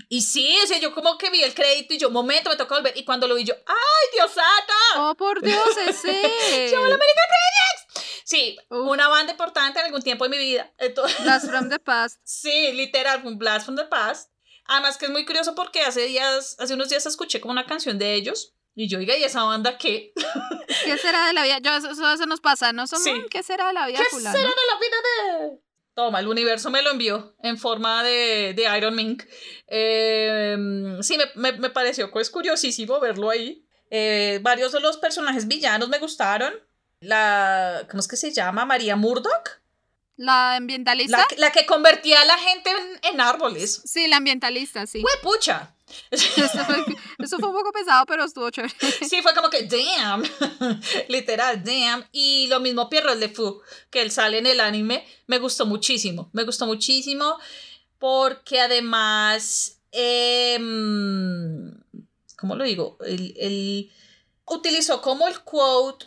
Y 0.09 0.21
sí, 0.21 0.57
o 0.63 0.67
sea, 0.67 0.79
yo 0.79 0.93
como 0.93 1.17
que 1.17 1.29
vi 1.29 1.43
el 1.43 1.53
crédito 1.53 1.93
y 1.93 1.97
yo, 1.97 2.09
momento, 2.09 2.49
me 2.49 2.55
tocó 2.55 2.75
volver. 2.75 2.97
Y 2.97 3.05
cuando 3.05 3.27
lo 3.27 3.35
vi 3.35 3.43
yo, 3.45 3.53
¡ay, 3.65 4.07
Dios 4.13 4.31
santo! 4.31 4.73
Oh, 4.97 5.15
por 5.15 5.41
Dios, 5.41 5.77
ese. 5.87 6.71
Sí, 8.25 8.57
Uf. 8.69 8.87
una 8.89 9.07
banda 9.07 9.31
importante 9.31 9.79
en 9.79 9.85
algún 9.85 10.01
tiempo 10.01 10.23
de 10.23 10.29
mi 10.29 10.37
vida. 10.37 10.71
Entonces, 10.77 11.19
Blast 11.23 11.47
from 11.47 11.69
the 11.69 11.79
past. 11.79 12.19
Sí, 12.23 12.71
literal, 12.73 13.25
un 13.25 13.37
blast 13.37 13.65
from 13.65 13.75
the 13.77 13.85
past. 13.85 14.31
Además 14.65 14.97
que 14.97 15.05
es 15.05 15.11
muy 15.11 15.25
curioso 15.25 15.55
porque 15.55 15.81
hace 15.81 16.05
días, 16.05 16.55
hace 16.59 16.73
unos 16.73 16.89
días 16.89 17.05
escuché 17.05 17.41
como 17.41 17.51
una 17.51 17.65
canción 17.65 17.99
de 17.99 18.13
ellos 18.13 18.53
y 18.75 18.87
yo, 18.87 18.97
oiga, 18.99 19.15
¿y 19.17 19.23
esa 19.23 19.43
banda 19.43 19.77
qué? 19.77 20.13
¿Qué 20.85 20.97
será 20.97 21.27
de 21.27 21.33
la 21.33 21.43
vida? 21.43 21.59
Yo, 21.59 21.73
eso, 21.75 21.91
eso 21.91 22.25
nos 22.25 22.39
pasa, 22.39 22.71
¿no? 22.71 22.87
Somos, 22.87 23.03
Sí. 23.03 23.25
¿Qué 23.29 23.43
será 23.43 23.67
de 23.67 23.73
la 23.73 23.87
vida 23.87 23.99
¿Qué 23.99 24.05
fulano? 24.05 24.35
será 24.35 24.49
de 24.49 24.55
la 24.55 24.79
vida 24.79 25.49
de...? 25.49 25.59
Toma, 25.95 26.19
el 26.19 26.27
universo 26.27 26.71
me 26.71 26.81
lo 26.81 26.91
envió 26.91 27.35
en 27.43 27.57
forma 27.57 28.03
de, 28.03 28.53
de 28.55 28.77
Iron 28.77 28.95
Mink. 28.95 29.23
Eh, 29.67 30.57
sí, 31.01 31.17
me, 31.17 31.25
me, 31.35 31.57
me 31.59 31.69
pareció 31.69 32.09
pues 32.11 32.29
curiosísimo 32.29 32.99
verlo 32.99 33.29
ahí. 33.29 33.65
Eh, 33.91 34.39
varios 34.41 34.71
de 34.71 34.79
los 34.79 34.97
personajes 34.97 35.47
villanos 35.47 35.89
me 35.89 35.99
gustaron. 35.99 36.53
La, 36.99 37.85
¿cómo 37.89 37.99
es 37.99 38.07
que 38.07 38.15
se 38.15 38.31
llama? 38.31 38.65
María 38.65 38.95
Murdoch. 38.95 39.49
¿La 40.15 40.55
ambientalista? 40.55 41.17
La, 41.17 41.25
que- 41.25 41.37
la 41.37 41.51
que 41.51 41.65
convertía 41.65 42.21
a 42.21 42.25
la 42.25 42.37
gente 42.37 42.69
en, 42.71 43.13
en 43.13 43.21
árboles. 43.21 43.81
Sí, 43.85 44.07
la 44.07 44.17
ambientalista, 44.17 44.87
sí. 44.87 45.03
pucha! 45.21 45.75
Eso 46.11 46.65
fue, 46.65 46.85
eso 47.19 47.39
fue 47.39 47.49
un 47.49 47.55
poco 47.55 47.71
pesado, 47.71 48.05
pero 48.05 48.25
estuvo 48.25 48.49
chévere. 48.49 48.73
Sí, 49.07 49.21
fue 49.21 49.33
como 49.33 49.49
que, 49.49 49.63
damn, 49.63 50.23
literal, 51.07 51.63
damn. 51.63 52.05
Y 52.11 52.47
lo 52.47 52.59
mismo 52.59 52.89
Pierrot 52.89 53.17
Le 53.17 53.29
Fou, 53.29 53.61
que 53.89 54.01
él 54.01 54.11
sale 54.11 54.37
en 54.37 54.47
el 54.47 54.59
anime, 54.59 55.05
me 55.27 55.39
gustó 55.39 55.65
muchísimo, 55.65 56.29
me 56.33 56.43
gustó 56.43 56.65
muchísimo, 56.65 57.37
porque 57.99 58.59
además, 58.59 59.79
em, 59.91 61.73
¿cómo 62.37 62.55
lo 62.55 62.63
digo? 62.63 62.97
Él, 63.05 63.33
él 63.37 63.91
utilizó 64.45 65.01
como 65.01 65.27
el 65.27 65.39
quote 65.41 66.05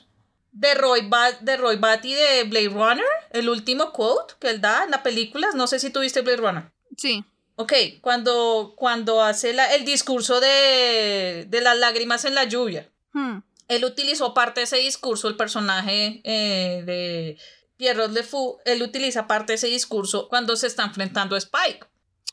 de 0.53 0.74
Roy, 0.74 1.07
Bat, 1.07 1.41
de 1.41 1.57
Roy 1.57 1.76
Batty 1.76 2.14
de 2.14 2.45
Blade 2.45 2.68
Runner, 2.70 3.05
el 3.30 3.49
último 3.49 3.93
quote 3.93 4.34
que 4.41 4.49
él 4.49 4.61
da 4.61 4.84
en 4.84 4.91
la 4.91 5.03
película, 5.03 5.49
no 5.55 5.66
sé 5.66 5.78
si 5.78 5.91
tuviste 5.91 6.22
Blade 6.22 6.39
Runner. 6.39 6.72
Sí. 6.97 7.24
Ok, 7.57 7.72
cuando, 8.02 8.74
cuando 8.76 9.22
hace 9.22 9.52
la- 9.54 9.74
el 9.74 9.84
discurso 9.84 10.40
de, 10.40 11.46
de 11.48 11.61
las 11.62 11.76
lágrimas 11.78 12.24
en 12.24 12.34
la 12.34 12.44
lluvia, 12.44 12.90
Hmm. 13.12 13.38
él 13.68 13.84
utilizó 13.84 14.34
parte 14.34 14.61
de 14.61 14.64
ese 14.64 14.76
discurso, 14.76 15.26
el 15.28 15.36
personaje 15.36 16.20
eh, 16.24 16.82
de 16.84 17.38
Pierrot 17.78 18.12
Le 18.12 18.22
Fou, 18.22 18.59
él 18.66 18.82
utiliza 18.82 19.26
parte 19.26 19.52
de 19.52 19.57
ese 19.57 19.68
discurso 19.68 20.28
cuando 20.28 20.54
se 20.57 20.66
está 20.66 20.84
enfrentando 20.84 21.34
a 21.34 21.38
Spike. 21.38 21.86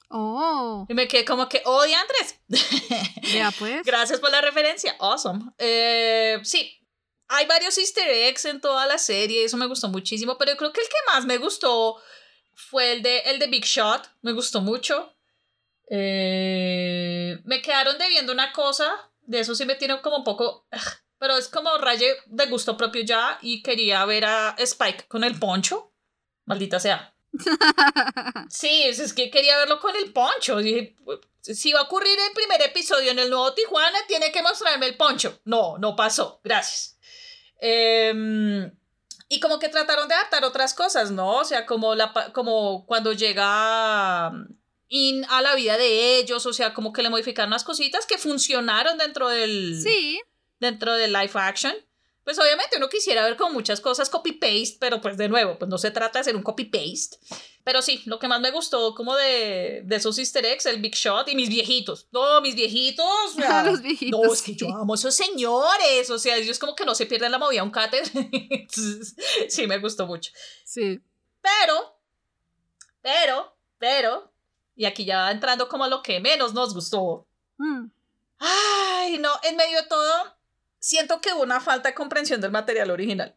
Oh, 0.10 0.86
Y 0.90 0.94
me 0.94 1.08
quedé 1.08 1.26
como 1.26 1.48
que, 1.50 1.62
oh, 1.66 1.82
Andrés. 1.82 2.40
ya 3.34 3.52
pues. 3.58 3.82
Gracias 3.86 4.20
por 4.20 4.30
la 4.30 4.42
referencia. 4.42 4.96
Awesome. 5.00 5.52
Eh, 5.58 6.40
sí, 6.44 6.80
hay 7.30 7.46
varios 7.48 7.78
easter 7.78 8.08
eggs 8.10 8.46
en 8.46 8.60
toda 8.62 8.86
la 8.86 8.98
serie, 8.98 9.46
eso 9.46 9.58
me 9.58 9.66
gustó 9.68 9.88
muchísimo, 9.88 10.38
pero 10.38 10.52
yo 10.52 10.58
creo 10.58 10.74
que 10.74 10.82
el 10.82 10.88
que 10.88 10.96
más 11.08 11.26
me 11.26 11.38
gustó 11.38 11.96
fue 12.56 12.92
el 12.92 13.02
de, 13.02 13.20
el 13.22 13.40
de 13.40 13.48
Big 13.48 13.66
Shot, 13.66 14.08
me 14.22 14.34
gustó 14.34 14.62
mucho. 14.62 15.13
Eh, 15.90 17.40
me 17.44 17.62
quedaron 17.62 17.98
debiendo 17.98 18.32
una 18.32 18.52
cosa, 18.54 19.12
de 19.22 19.40
eso 19.40 19.56
sí 19.56 19.66
me 19.66 19.76
tiene 19.76 20.02
como 20.02 20.18
un 20.18 20.24
poco, 20.24 20.68
pero 21.18 21.38
es 21.38 21.48
como 21.48 21.78
raye 21.78 22.16
de 22.26 22.46
gusto 22.48 22.78
propio 22.78 23.04
ya 23.04 23.38
y 23.42 23.62
quería 23.62 24.04
ver 24.06 24.26
a 24.26 24.56
Spike 24.58 25.08
con 25.08 25.24
el 25.24 25.40
poncho. 25.40 25.94
Maldita 26.46 26.80
sea. 26.80 27.16
Sí, 28.50 28.84
es 28.84 29.00
es 29.00 29.14
que 29.14 29.32
quería 29.32 29.58
verlo 29.58 29.80
con 29.80 29.96
el 29.96 30.12
poncho. 30.14 30.58
Dije, 30.58 30.96
si 31.42 31.74
va 31.74 31.80
a 31.80 31.84
ocurrir 31.84 32.18
el 32.20 32.34
primer 32.34 32.62
episodio 32.62 33.12
en 33.12 33.20
el 33.20 33.30
nuevo 33.30 33.54
Tijuana, 33.54 33.98
tiene 34.08 34.32
que 34.32 34.44
mostrarme 34.44 34.86
el 34.86 34.98
poncho. 34.98 35.40
No, 35.46 35.78
no 35.78 35.96
pasó. 35.96 36.40
Gracias. 36.44 36.98
Em, 37.60 38.72
y 39.30 39.40
como 39.40 39.60
que 39.60 39.70
trataron 39.70 40.08
de 40.08 40.14
adaptar 40.16 40.44
otras 40.44 40.74
cosas, 40.74 41.12
¿no? 41.12 41.38
O 41.38 41.46
sea, 41.46 41.66
como, 41.66 41.96
la, 41.96 42.32
como 42.34 42.86
cuando 42.86 43.14
llega 43.14 44.32
in 44.94 45.26
a 45.28 45.42
la 45.42 45.56
vida 45.56 45.76
de 45.76 46.20
ellos, 46.20 46.46
o 46.46 46.54
sea, 46.54 46.76
como 46.76 46.94
que 46.94 47.02
le 47.02 47.10
modificaron 47.10 47.50
unas 47.50 47.64
cositas 47.64 48.06
que 48.06 48.20
funcionaron 48.20 49.00
dentro 49.00 49.28
del, 49.28 49.82
Sí, 49.82 50.22
dentro 50.60 50.94
del 50.94 51.12
live 51.12 51.32
action. 51.34 51.74
Pues 52.24 52.38
obviamente 52.38 52.78
uno 52.78 52.88
quisiera 52.90 53.26
ver 53.26 53.36
como 53.36 53.54
muchas 53.54 53.82
cosas 53.82 54.10
copy-paste, 54.12 54.78
pero 54.80 55.02
pues 55.02 55.18
de 55.18 55.28
nuevo, 55.30 55.58
pues 55.58 55.68
no 55.68 55.80
se 55.80 55.90
trata 55.90 56.20
de 56.20 56.22
hacer 56.22 56.36
un 56.36 56.44
copy-paste. 56.44 57.18
Pero 57.64 57.82
sí, 57.82 58.04
lo 58.06 58.20
que 58.20 58.28
más 58.28 58.40
me 58.40 58.52
gustó 58.52 58.94
como 58.94 59.16
de, 59.16 59.82
de 59.84 59.96
esos 59.96 60.20
easter 60.20 60.46
eggs, 60.46 60.68
el 60.68 60.80
Big 60.80 60.94
Shot 60.94 61.28
y 61.28 61.36
mis 61.36 61.50
viejitos. 61.50 62.08
No, 62.12 62.40
mis 62.42 62.54
viejitos. 62.54 63.06
o 63.06 63.32
sea, 63.36 63.64
los 63.64 63.82
viejitos. 63.82 64.22
no, 64.22 64.32
es 64.32 64.42
que 64.44 64.52
sí. 64.52 64.58
yo 64.60 64.68
amo 64.76 64.94
esos 64.94 65.16
señores. 65.16 66.10
O 66.12 66.20
sea, 66.20 66.38
ellos 66.38 66.60
como 66.60 66.76
que 66.76 66.86
no 66.86 66.94
se 66.94 67.08
pierden 67.08 67.32
la 67.32 67.40
movida 67.40 67.64
un 67.64 67.72
cáter. 67.72 68.04
Sí, 69.50 69.66
me 69.66 69.80
gustó 69.80 70.06
mucho. 70.06 70.32
Sí. 70.64 71.02
Pero, 71.42 72.00
pero, 73.02 73.58
pero, 73.80 74.33
y 74.76 74.86
aquí 74.86 75.06
ya 75.06 75.24
va 75.24 75.32
entrando 75.32 75.68
como 75.70 75.88
lo 75.88 76.02
que 76.02 76.20
menos 76.20 76.54
nos 76.54 76.74
gustó. 76.74 77.28
Mm. 77.58 77.86
Ay, 78.40 79.18
no, 79.20 79.32
en 79.44 79.56
medio 79.56 79.82
de 79.82 79.88
todo, 79.88 80.38
siento 80.80 81.22
que 81.22 81.34
hubo 81.34 81.44
una 81.44 81.62
falta 81.62 81.90
de 81.90 81.96
comprensión 81.96 82.42
del 82.42 82.52
material 82.52 82.92
original. 82.92 83.36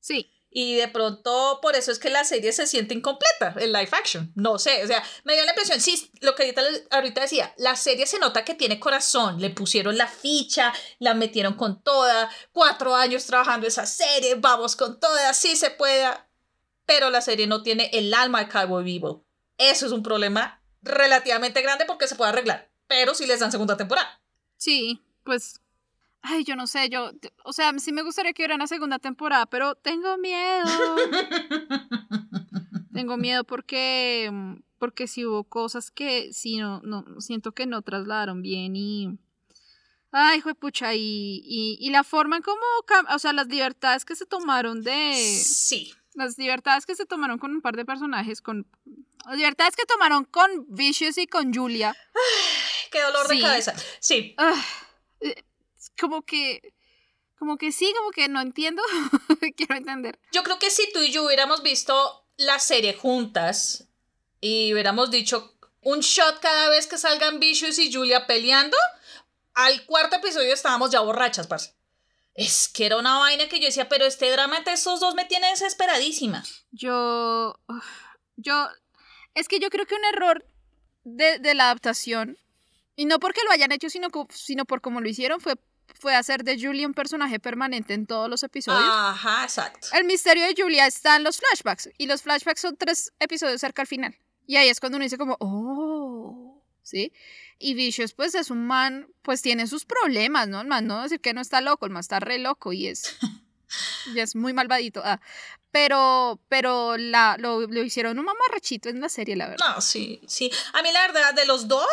Sí. 0.00 0.32
Y 0.48 0.76
de 0.76 0.88
pronto, 0.88 1.58
por 1.60 1.76
eso 1.76 1.92
es 1.92 1.98
que 1.98 2.08
la 2.08 2.24
serie 2.24 2.50
se 2.52 2.66
siente 2.66 2.94
incompleta, 2.94 3.54
el 3.58 3.72
live 3.72 3.90
action. 3.92 4.32
No 4.36 4.58
sé, 4.58 4.82
o 4.84 4.86
sea, 4.86 5.02
me 5.24 5.34
dio 5.34 5.44
la 5.44 5.50
impresión, 5.50 5.80
sí, 5.80 6.10
lo 6.22 6.34
que 6.34 6.44
ahorita, 6.44 6.62
ahorita 6.92 7.20
decía, 7.20 7.52
la 7.58 7.76
serie 7.76 8.06
se 8.06 8.18
nota 8.18 8.42
que 8.42 8.54
tiene 8.54 8.80
corazón, 8.80 9.38
le 9.38 9.50
pusieron 9.50 9.98
la 9.98 10.06
ficha, 10.06 10.72
la 10.98 11.12
metieron 11.12 11.54
con 11.54 11.82
toda, 11.82 12.30
cuatro 12.52 12.94
años 12.94 13.26
trabajando 13.26 13.66
esa 13.66 13.84
serie, 13.84 14.36
vamos 14.36 14.76
con 14.76 14.98
toda, 14.98 15.34
sí 15.34 15.56
se 15.56 15.70
puede, 15.70 16.08
pero 16.86 17.10
la 17.10 17.20
serie 17.20 17.46
no 17.46 17.62
tiene 17.62 17.90
el 17.92 18.14
alma 18.14 18.44
de 18.44 18.48
Cowboy 18.48 18.84
Vivo. 18.84 19.26
Eso 19.58 19.84
es 19.84 19.92
un 19.92 20.02
problema 20.02 20.55
relativamente 20.82 21.62
grande 21.62 21.84
porque 21.86 22.08
se 22.08 22.16
puede 22.16 22.30
arreglar, 22.30 22.70
pero 22.86 23.14
si 23.14 23.26
les 23.26 23.40
dan 23.40 23.52
segunda 23.52 23.76
temporada. 23.76 24.20
Sí, 24.56 25.00
pues. 25.24 25.60
Ay, 26.22 26.44
yo 26.44 26.56
no 26.56 26.66
sé, 26.66 26.88
yo. 26.88 27.12
O 27.44 27.52
sea, 27.52 27.72
sí 27.78 27.92
me 27.92 28.02
gustaría 28.02 28.32
que 28.32 28.42
hubiera 28.42 28.56
una 28.56 28.66
segunda 28.66 28.98
temporada, 28.98 29.46
pero 29.46 29.74
tengo 29.76 30.16
miedo. 30.18 30.64
tengo 32.92 33.16
miedo 33.16 33.44
porque. 33.44 34.28
mm, 34.32 34.54
Porque 34.78 35.06
si 35.06 35.24
hubo 35.24 35.44
cosas 35.44 35.90
que 35.90 36.32
sí 36.32 36.58
no, 36.58 36.80
no 36.82 37.20
siento 37.20 37.52
que 37.52 37.66
no 37.66 37.82
trasladaron 37.82 38.42
bien 38.42 38.74
y. 38.76 39.18
Ay, 40.10 40.42
pucha, 40.58 40.94
y, 40.94 41.42
y, 41.44 41.76
y 41.78 41.90
la 41.90 42.02
forma 42.02 42.36
en 42.36 42.42
cómo, 42.42 42.62
o 43.14 43.18
sea, 43.18 43.34
las 43.34 43.48
libertades 43.48 44.04
que 44.04 44.16
se 44.16 44.24
tomaron 44.24 44.82
de, 44.82 45.12
Sí. 45.14 45.92
Las 46.16 46.38
libertades 46.38 46.86
que 46.86 46.94
se 46.94 47.06
tomaron 47.06 47.38
con 47.38 47.52
un 47.52 47.60
par 47.60 47.76
de 47.76 47.84
personajes, 47.84 48.40
con, 48.40 48.66
las 49.26 49.36
libertades 49.36 49.76
que 49.76 49.84
tomaron 49.84 50.24
con 50.24 50.50
Vicious 50.68 51.18
y 51.18 51.26
con 51.26 51.54
Julia, 51.54 51.94
Qué 52.90 53.02
dolor 53.02 53.28
de 53.28 53.40
cabeza. 53.40 53.74
Sí. 54.00 54.34
Ah, 54.38 54.64
eh, 55.20 55.44
como 55.98 56.22
que, 56.22 56.74
como 57.38 57.56
que 57.56 57.72
sí, 57.72 57.92
como 57.98 58.10
que 58.10 58.28
no 58.28 58.40
entiendo, 58.40 58.82
quiero 59.56 59.76
entender. 59.76 60.18
Yo 60.32 60.42
creo 60.42 60.58
que 60.58 60.70
si 60.70 60.90
tú 60.92 61.00
y 61.00 61.10
yo 61.10 61.24
hubiéramos 61.24 61.62
visto 61.62 62.26
la 62.36 62.58
serie 62.58 62.94
juntas 62.94 63.88
y 64.40 64.72
hubiéramos 64.72 65.10
dicho 65.10 65.56
un 65.82 66.00
shot 66.00 66.40
cada 66.40 66.68
vez 66.68 66.86
que 66.86 66.98
salgan 66.98 67.40
Vicious 67.40 67.78
y 67.78 67.92
Julia 67.92 68.26
peleando, 68.26 68.76
al 69.54 69.84
cuarto 69.86 70.16
episodio 70.16 70.52
estábamos 70.52 70.90
ya 70.90 71.00
borrachas, 71.00 71.46
parce. 71.46 71.74
Es 72.36 72.68
que 72.68 72.84
era 72.86 72.98
una 72.98 73.18
vaina 73.18 73.48
que 73.48 73.58
yo 73.58 73.66
decía, 73.66 73.88
pero 73.88 74.04
este 74.04 74.30
drama 74.30 74.58
entre 74.58 74.74
estos 74.74 75.00
dos 75.00 75.14
me 75.14 75.24
tiene 75.24 75.48
desesperadísima. 75.48 76.44
Yo, 76.70 77.58
yo, 78.36 78.68
es 79.34 79.48
que 79.48 79.58
yo 79.58 79.70
creo 79.70 79.86
que 79.86 79.94
un 79.94 80.04
error 80.04 80.46
de, 81.04 81.38
de 81.38 81.54
la 81.54 81.64
adaptación, 81.64 82.36
y 82.94 83.06
no 83.06 83.18
porque 83.18 83.40
lo 83.44 83.52
hayan 83.52 83.72
hecho, 83.72 83.88
sino, 83.88 84.10
co- 84.10 84.28
sino 84.30 84.66
por 84.66 84.82
cómo 84.82 85.00
lo 85.00 85.08
hicieron, 85.08 85.40
fue, 85.40 85.54
fue 85.98 86.14
hacer 86.14 86.44
de 86.44 86.60
Julia 86.60 86.86
un 86.86 86.92
personaje 86.94 87.40
permanente 87.40 87.94
en 87.94 88.06
todos 88.06 88.28
los 88.28 88.42
episodios. 88.42 88.82
Ajá, 88.86 89.44
exacto. 89.44 89.88
El 89.94 90.04
misterio 90.04 90.44
de 90.44 90.54
Julia 90.56 90.86
está 90.86 91.16
en 91.16 91.24
los 91.24 91.38
flashbacks, 91.38 91.88
y 91.96 92.06
los 92.06 92.20
flashbacks 92.22 92.60
son 92.60 92.76
tres 92.76 93.12
episodios 93.18 93.60
cerca 93.62 93.80
al 93.82 93.88
final. 93.88 94.14
Y 94.46 94.56
ahí 94.56 94.68
es 94.68 94.78
cuando 94.78 94.96
uno 94.96 95.04
dice 95.04 95.16
como, 95.16 95.36
oh, 95.40 96.62
¿sí? 96.82 97.12
Y 97.58 97.74
Vicious, 97.74 98.12
pues, 98.12 98.34
es 98.34 98.50
un 98.50 98.66
man, 98.66 99.08
pues, 99.22 99.42
tiene 99.42 99.66
sus 99.66 99.84
problemas, 99.84 100.48
¿no? 100.48 100.60
El 100.60 100.66
man 100.66 100.86
no 100.86 101.02
decir 101.02 101.20
que 101.20 101.32
no 101.34 101.40
está 101.40 101.60
loco, 101.60 101.86
el 101.86 101.92
man 101.92 102.00
está 102.00 102.20
re 102.20 102.38
loco 102.38 102.72
y 102.72 102.86
es, 102.88 103.16
y 104.14 104.20
es 104.20 104.36
muy 104.36 104.52
malvadito. 104.52 105.00
ah. 105.04 105.20
Pero, 105.72 106.40
pero 106.48 106.96
la, 106.96 107.36
lo, 107.38 107.60
lo 107.60 107.82
hicieron 107.82 108.18
un 108.18 108.24
mamarrachito 108.24 108.88
en 108.88 109.00
la 109.00 109.10
serie, 109.10 109.36
la 109.36 109.48
verdad. 109.48 109.74
No, 109.74 109.80
sí, 109.82 110.22
sí. 110.26 110.50
A 110.72 110.80
mí 110.82 110.90
la 110.90 111.06
verdad, 111.06 111.34
de 111.34 111.44
los 111.44 111.68
dos, 111.68 111.86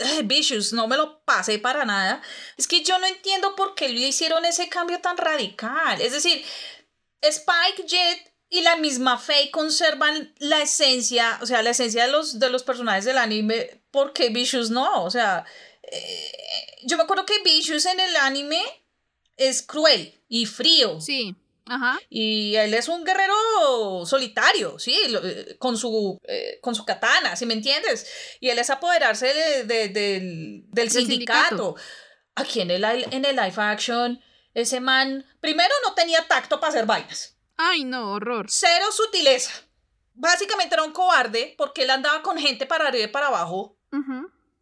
eh, 0.00 0.22
Vicious, 0.24 0.72
no 0.72 0.86
me 0.88 0.96
lo 0.96 1.20
pasé 1.24 1.58
para 1.58 1.84
nada. 1.84 2.22
Es 2.56 2.66
que 2.66 2.82
yo 2.82 2.98
no 2.98 3.06
entiendo 3.06 3.54
por 3.54 3.74
qué 3.74 3.88
le 3.90 4.00
hicieron 4.00 4.44
ese 4.46 4.68
cambio 4.70 5.00
tan 5.00 5.18
radical. 5.18 6.00
Es 6.00 6.12
decir, 6.12 6.42
Spike, 7.20 7.86
Jet 7.86 8.32
y 8.48 8.60
la 8.62 8.76
misma 8.76 9.18
Faye 9.18 9.50
conservan 9.50 10.34
la 10.38 10.62
esencia, 10.62 11.38
o 11.42 11.46
sea, 11.46 11.62
la 11.62 11.70
esencia 11.70 12.06
de 12.06 12.12
los, 12.12 12.38
de 12.38 12.48
los 12.50 12.62
personajes 12.62 13.04
del 13.04 13.18
anime, 13.18 13.82
porque 13.90 14.28
Vicious 14.30 14.70
no. 14.70 15.02
O 15.04 15.10
sea, 15.10 15.44
eh, 15.82 16.32
yo 16.84 16.96
me 16.96 17.02
acuerdo 17.02 17.26
que 17.26 17.42
Vicious 17.42 17.86
en 17.86 17.98
el 18.00 18.16
anime 18.16 18.62
es 19.36 19.62
cruel 19.62 20.20
y 20.28 20.46
frío. 20.46 21.00
Sí, 21.00 21.34
Ajá. 21.68 21.98
Y 22.08 22.54
él 22.54 22.72
es 22.74 22.86
un 22.86 23.02
guerrero 23.04 24.06
solitario, 24.06 24.78
¿sí? 24.78 24.96
Eh, 25.04 25.56
Con 25.58 25.76
su, 25.76 26.20
eh, 26.28 26.60
con 26.62 26.76
su 26.76 26.84
katana, 26.84 27.34
¿sí 27.34 27.44
me 27.44 27.54
entiendes? 27.54 28.06
Y 28.38 28.50
él 28.50 28.58
es 28.60 28.70
apoderarse 28.70 29.34
de- 29.34 29.64
de- 29.64 29.88
del, 29.88 30.62
del 30.68 30.90
sindicato. 30.92 31.48
sindicato. 31.48 31.74
Aquí 32.36 32.60
en 32.60 32.70
el, 32.70 32.84
en 32.84 33.24
el 33.24 33.34
live 33.34 33.54
action, 33.56 34.22
ese 34.54 34.78
man, 34.78 35.26
primero 35.40 35.74
no 35.84 35.94
tenía 35.94 36.26
tacto 36.28 36.60
para 36.60 36.70
hacer 36.70 36.86
vainas. 36.86 37.35
Ay, 37.56 37.84
no, 37.84 38.12
horror. 38.12 38.46
Cero 38.48 38.86
sutileza. 38.92 39.52
Básicamente 40.14 40.74
era 40.74 40.84
un 40.84 40.92
cobarde 40.92 41.54
porque 41.58 41.82
él 41.82 41.90
andaba 41.90 42.22
con 42.22 42.38
gente 42.38 42.66
para 42.66 42.88
arriba 42.88 43.04
y 43.04 43.08
para 43.08 43.28
abajo 43.28 43.78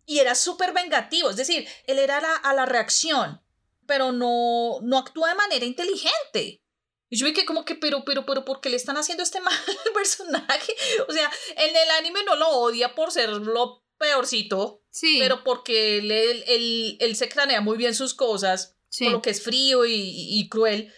y 0.06 0.18
era 0.18 0.34
súper 0.34 0.72
vengativo. 0.72 1.30
Es 1.30 1.36
decir, 1.36 1.66
él 1.86 1.98
era 1.98 2.20
la- 2.20 2.36
a 2.36 2.52
la 2.54 2.66
reacción, 2.66 3.40
pero 3.86 4.12
no, 4.12 4.78
no 4.82 4.98
actúa 4.98 5.28
de 5.30 5.34
manera 5.34 5.64
inteligente. 5.64 6.62
Y 7.10 7.16
yo 7.16 7.26
vi 7.26 7.32
que 7.32 7.44
como 7.46 7.64
que, 7.64 7.74
pero, 7.74 8.04
pero, 8.04 8.26
pero, 8.26 8.44
¿por 8.44 8.60
qué 8.60 8.68
le 8.70 8.76
están 8.76 8.96
haciendo 8.96 9.22
este 9.22 9.40
mal 9.40 9.54
al 9.86 9.92
personaje? 9.92 10.74
O 11.08 11.12
sea, 11.12 11.30
en 11.56 11.74
el 11.76 11.90
anime 11.98 12.22
no 12.24 12.34
lo 12.36 12.48
odia 12.48 12.94
por 12.94 13.12
ser 13.12 13.30
lo 13.30 13.82
peorcito, 13.98 14.82
Sí. 14.90 15.18
pero 15.20 15.42
porque 15.44 15.98
él, 15.98 16.10
él, 16.10 16.44
él- 16.48 16.96
él 17.00 17.16
se 17.16 17.28
cranea 17.28 17.60
muy 17.60 17.76
bien 17.76 17.94
sus 17.94 18.14
cosas, 18.14 18.76
sí. 18.88 19.04
por 19.04 19.12
lo 19.14 19.22
que 19.22 19.30
es 19.30 19.42
frío 19.42 19.84
y, 19.84 19.92
y- 19.94 20.40
y 20.40 20.48
cruel. 20.48 20.92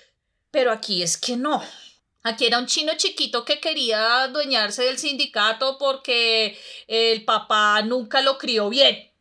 Pero 0.50 0.72
aquí 0.72 1.02
es 1.02 1.16
que 1.18 1.36
no. 1.36 1.62
Aquí 2.26 2.44
era 2.44 2.58
un 2.58 2.66
chino 2.66 2.92
chiquito 2.96 3.44
que 3.44 3.60
quería 3.60 4.24
adueñarse 4.24 4.82
del 4.82 4.98
sindicato 4.98 5.78
porque 5.78 6.58
el 6.88 7.24
papá 7.24 7.80
nunca 7.82 8.20
lo 8.20 8.36
crió 8.36 8.68
bien, 8.68 9.12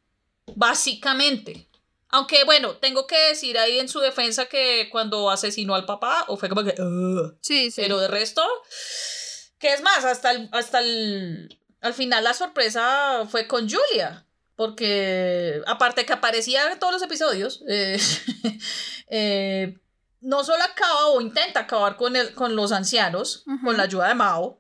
básicamente. 0.55 1.67
Aunque 2.09 2.45
bueno, 2.45 2.77
tengo 2.77 3.05
que 3.05 3.27
decir 3.27 3.59
ahí 3.59 3.77
en 3.77 3.89
su 3.89 3.99
defensa 3.99 4.47
que 4.47 4.89
cuando 4.91 5.29
asesinó 5.29 5.75
al 5.75 5.85
papá, 5.85 6.25
o 6.29 6.35
fue 6.35 6.49
como 6.49 6.63
que... 6.63 6.73
Sí, 7.41 7.69
sí. 7.69 7.79
Pero 7.79 7.99
de 7.99 8.07
resto, 8.07 8.41
que 9.59 9.71
es 9.71 9.83
más, 9.83 10.03
hasta 10.03 10.31
el, 10.31 10.49
hasta 10.51 10.79
el, 10.79 11.59
al 11.81 11.93
final 11.93 12.23
la 12.23 12.33
sorpresa 12.33 13.27
fue 13.29 13.45
con 13.45 13.69
Julia, 13.69 14.25
porque 14.55 15.61
aparte 15.67 16.07
que 16.07 16.13
aparecía 16.13 16.71
en 16.71 16.79
todos 16.79 16.93
los 16.93 17.03
episodios, 17.03 17.61
eh, 17.67 17.99
eh, 19.09 19.77
no 20.25 20.43
solo 20.43 20.63
acaba 20.63 21.07
o 21.07 21.21
intenta 21.21 21.61
acabar 21.61 21.95
con, 21.95 22.15
el, 22.15 22.33
con 22.33 22.55
los 22.55 22.71
ancianos, 22.71 23.45
con 23.63 23.77
la 23.77 23.83
ayuda 23.83 24.07
de 24.07 24.15
Mao, 24.15 24.59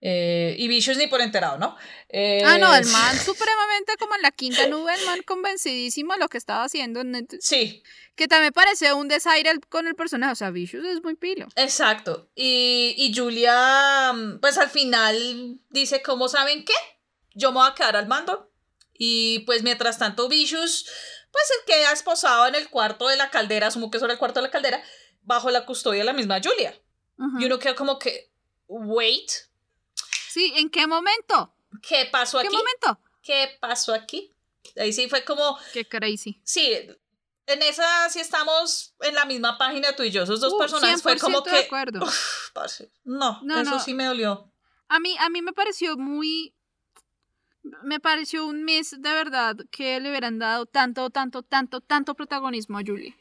eh, 0.00 0.54
y 0.58 0.68
Vicious 0.68 0.96
ni 0.96 1.06
por 1.08 1.20
enterado, 1.20 1.58
¿no? 1.58 1.76
Eh, 2.08 2.42
Ah, 2.44 2.58
no, 2.58 2.74
el 2.74 2.84
man 2.92 3.16
supremamente 3.18 3.94
como 3.98 4.14
en 4.14 4.22
la 4.22 4.30
quinta 4.30 4.66
nube, 4.68 4.92
el 4.94 5.04
man 5.06 5.22
convencidísimo 5.22 6.14
de 6.14 6.20
lo 6.20 6.28
que 6.28 6.38
estaba 6.38 6.64
haciendo. 6.64 7.02
Sí, 7.40 7.82
Que 8.14 8.28
también 8.28 8.52
parece 8.52 8.92
un 8.92 9.08
desaire 9.08 9.52
con 9.68 9.86
el 9.86 9.94
personaje. 9.94 10.32
O 10.32 10.36
sea, 10.36 10.50
Vicious 10.50 10.84
es 10.84 11.02
muy 11.02 11.14
pilo. 11.16 11.46
Exacto. 11.56 12.28
Y, 12.34 12.94
y 12.96 13.12
Julia, 13.16 14.12
mm, 14.12 14.40
pues 14.40 14.58
al 14.58 14.70
final 14.70 15.60
dice, 15.70 16.02
¿cómo 16.02 16.28
saben 16.28 16.64
qué? 16.64 16.74
Yo 17.34 17.50
me 17.52 17.58
voy 17.58 17.68
a 17.70 17.74
quedar 17.74 17.96
al 17.96 18.08
mando. 18.08 18.52
Y 19.00 19.40
pues 19.46 19.62
mientras 19.62 19.98
tanto 19.98 20.28
Vicious, 20.28 20.86
pues 21.30 21.44
se 21.46 21.72
queda 21.72 21.92
esposado 21.92 22.46
en 22.46 22.54
el 22.54 22.68
cuarto 22.70 23.08
de 23.08 23.16
la 23.16 23.30
caldera, 23.30 23.66
asumo 23.68 23.90
que 23.90 23.98
era 23.98 24.12
el 24.12 24.18
cuarto 24.18 24.40
de 24.40 24.46
la 24.46 24.50
caldera, 24.50 24.82
bajo 25.22 25.50
la 25.50 25.66
custodia 25.66 26.00
de 26.00 26.04
la 26.06 26.12
misma 26.12 26.40
Julia. 26.42 26.78
Y 27.38 27.44
uno 27.46 27.58
queda 27.58 27.74
como 27.74 27.98
que, 27.98 28.30
wait, 28.68 29.30
Sí, 30.30 30.52
¿en 30.56 30.70
qué 30.70 30.86
momento? 30.86 31.52
¿qué 31.82 32.08
pasó 32.10 32.38
¿Qué 32.40 32.46
aquí? 32.46 32.56
momento? 32.56 33.00
¿Qué 33.22 33.56
pasó 33.60 33.92
aquí? 33.92 34.32
Ahí 34.76 34.92
sí 34.92 35.08
fue 35.08 35.24
como, 35.24 35.58
Qué 35.72 35.86
crazy. 35.86 36.40
sí, 36.44 36.72
en 37.46 37.62
esa 37.62 38.08
sí 38.10 38.20
estamos 38.20 38.94
en 39.00 39.14
la 39.14 39.24
misma 39.24 39.58
página 39.58 39.96
tú 39.96 40.02
y 40.04 40.10
yo, 40.10 40.22
esos 40.22 40.40
dos 40.40 40.52
Uh, 40.52 40.58
personajes 40.58 41.02
fue 41.02 41.16
como 41.18 41.42
100% 41.42 41.44
de 41.44 41.50
que, 41.50 41.66
acuerdo. 41.66 42.04
uf, 42.04 42.50
parce, 42.52 42.90
no, 43.04 43.40
No, 43.42 43.60
eso 43.60 43.70
no. 43.72 43.80
sí 43.80 43.94
me 43.94 44.04
dolió. 44.04 44.50
A 44.88 45.00
mí, 45.00 45.16
a 45.18 45.28
mí 45.28 45.42
me 45.42 45.52
pareció 45.52 45.96
muy. 45.96 46.54
Me 47.82 48.00
pareció 48.00 48.46
un 48.46 48.64
miss 48.64 48.90
de 48.90 49.12
verdad 49.12 49.56
que 49.70 50.00
le 50.00 50.10
hubieran 50.10 50.38
dado 50.38 50.66
tanto, 50.66 51.10
tanto, 51.10 51.42
tanto, 51.42 51.80
tanto 51.80 52.14
protagonismo 52.14 52.78
a 52.78 52.82
Julie. 52.86 53.16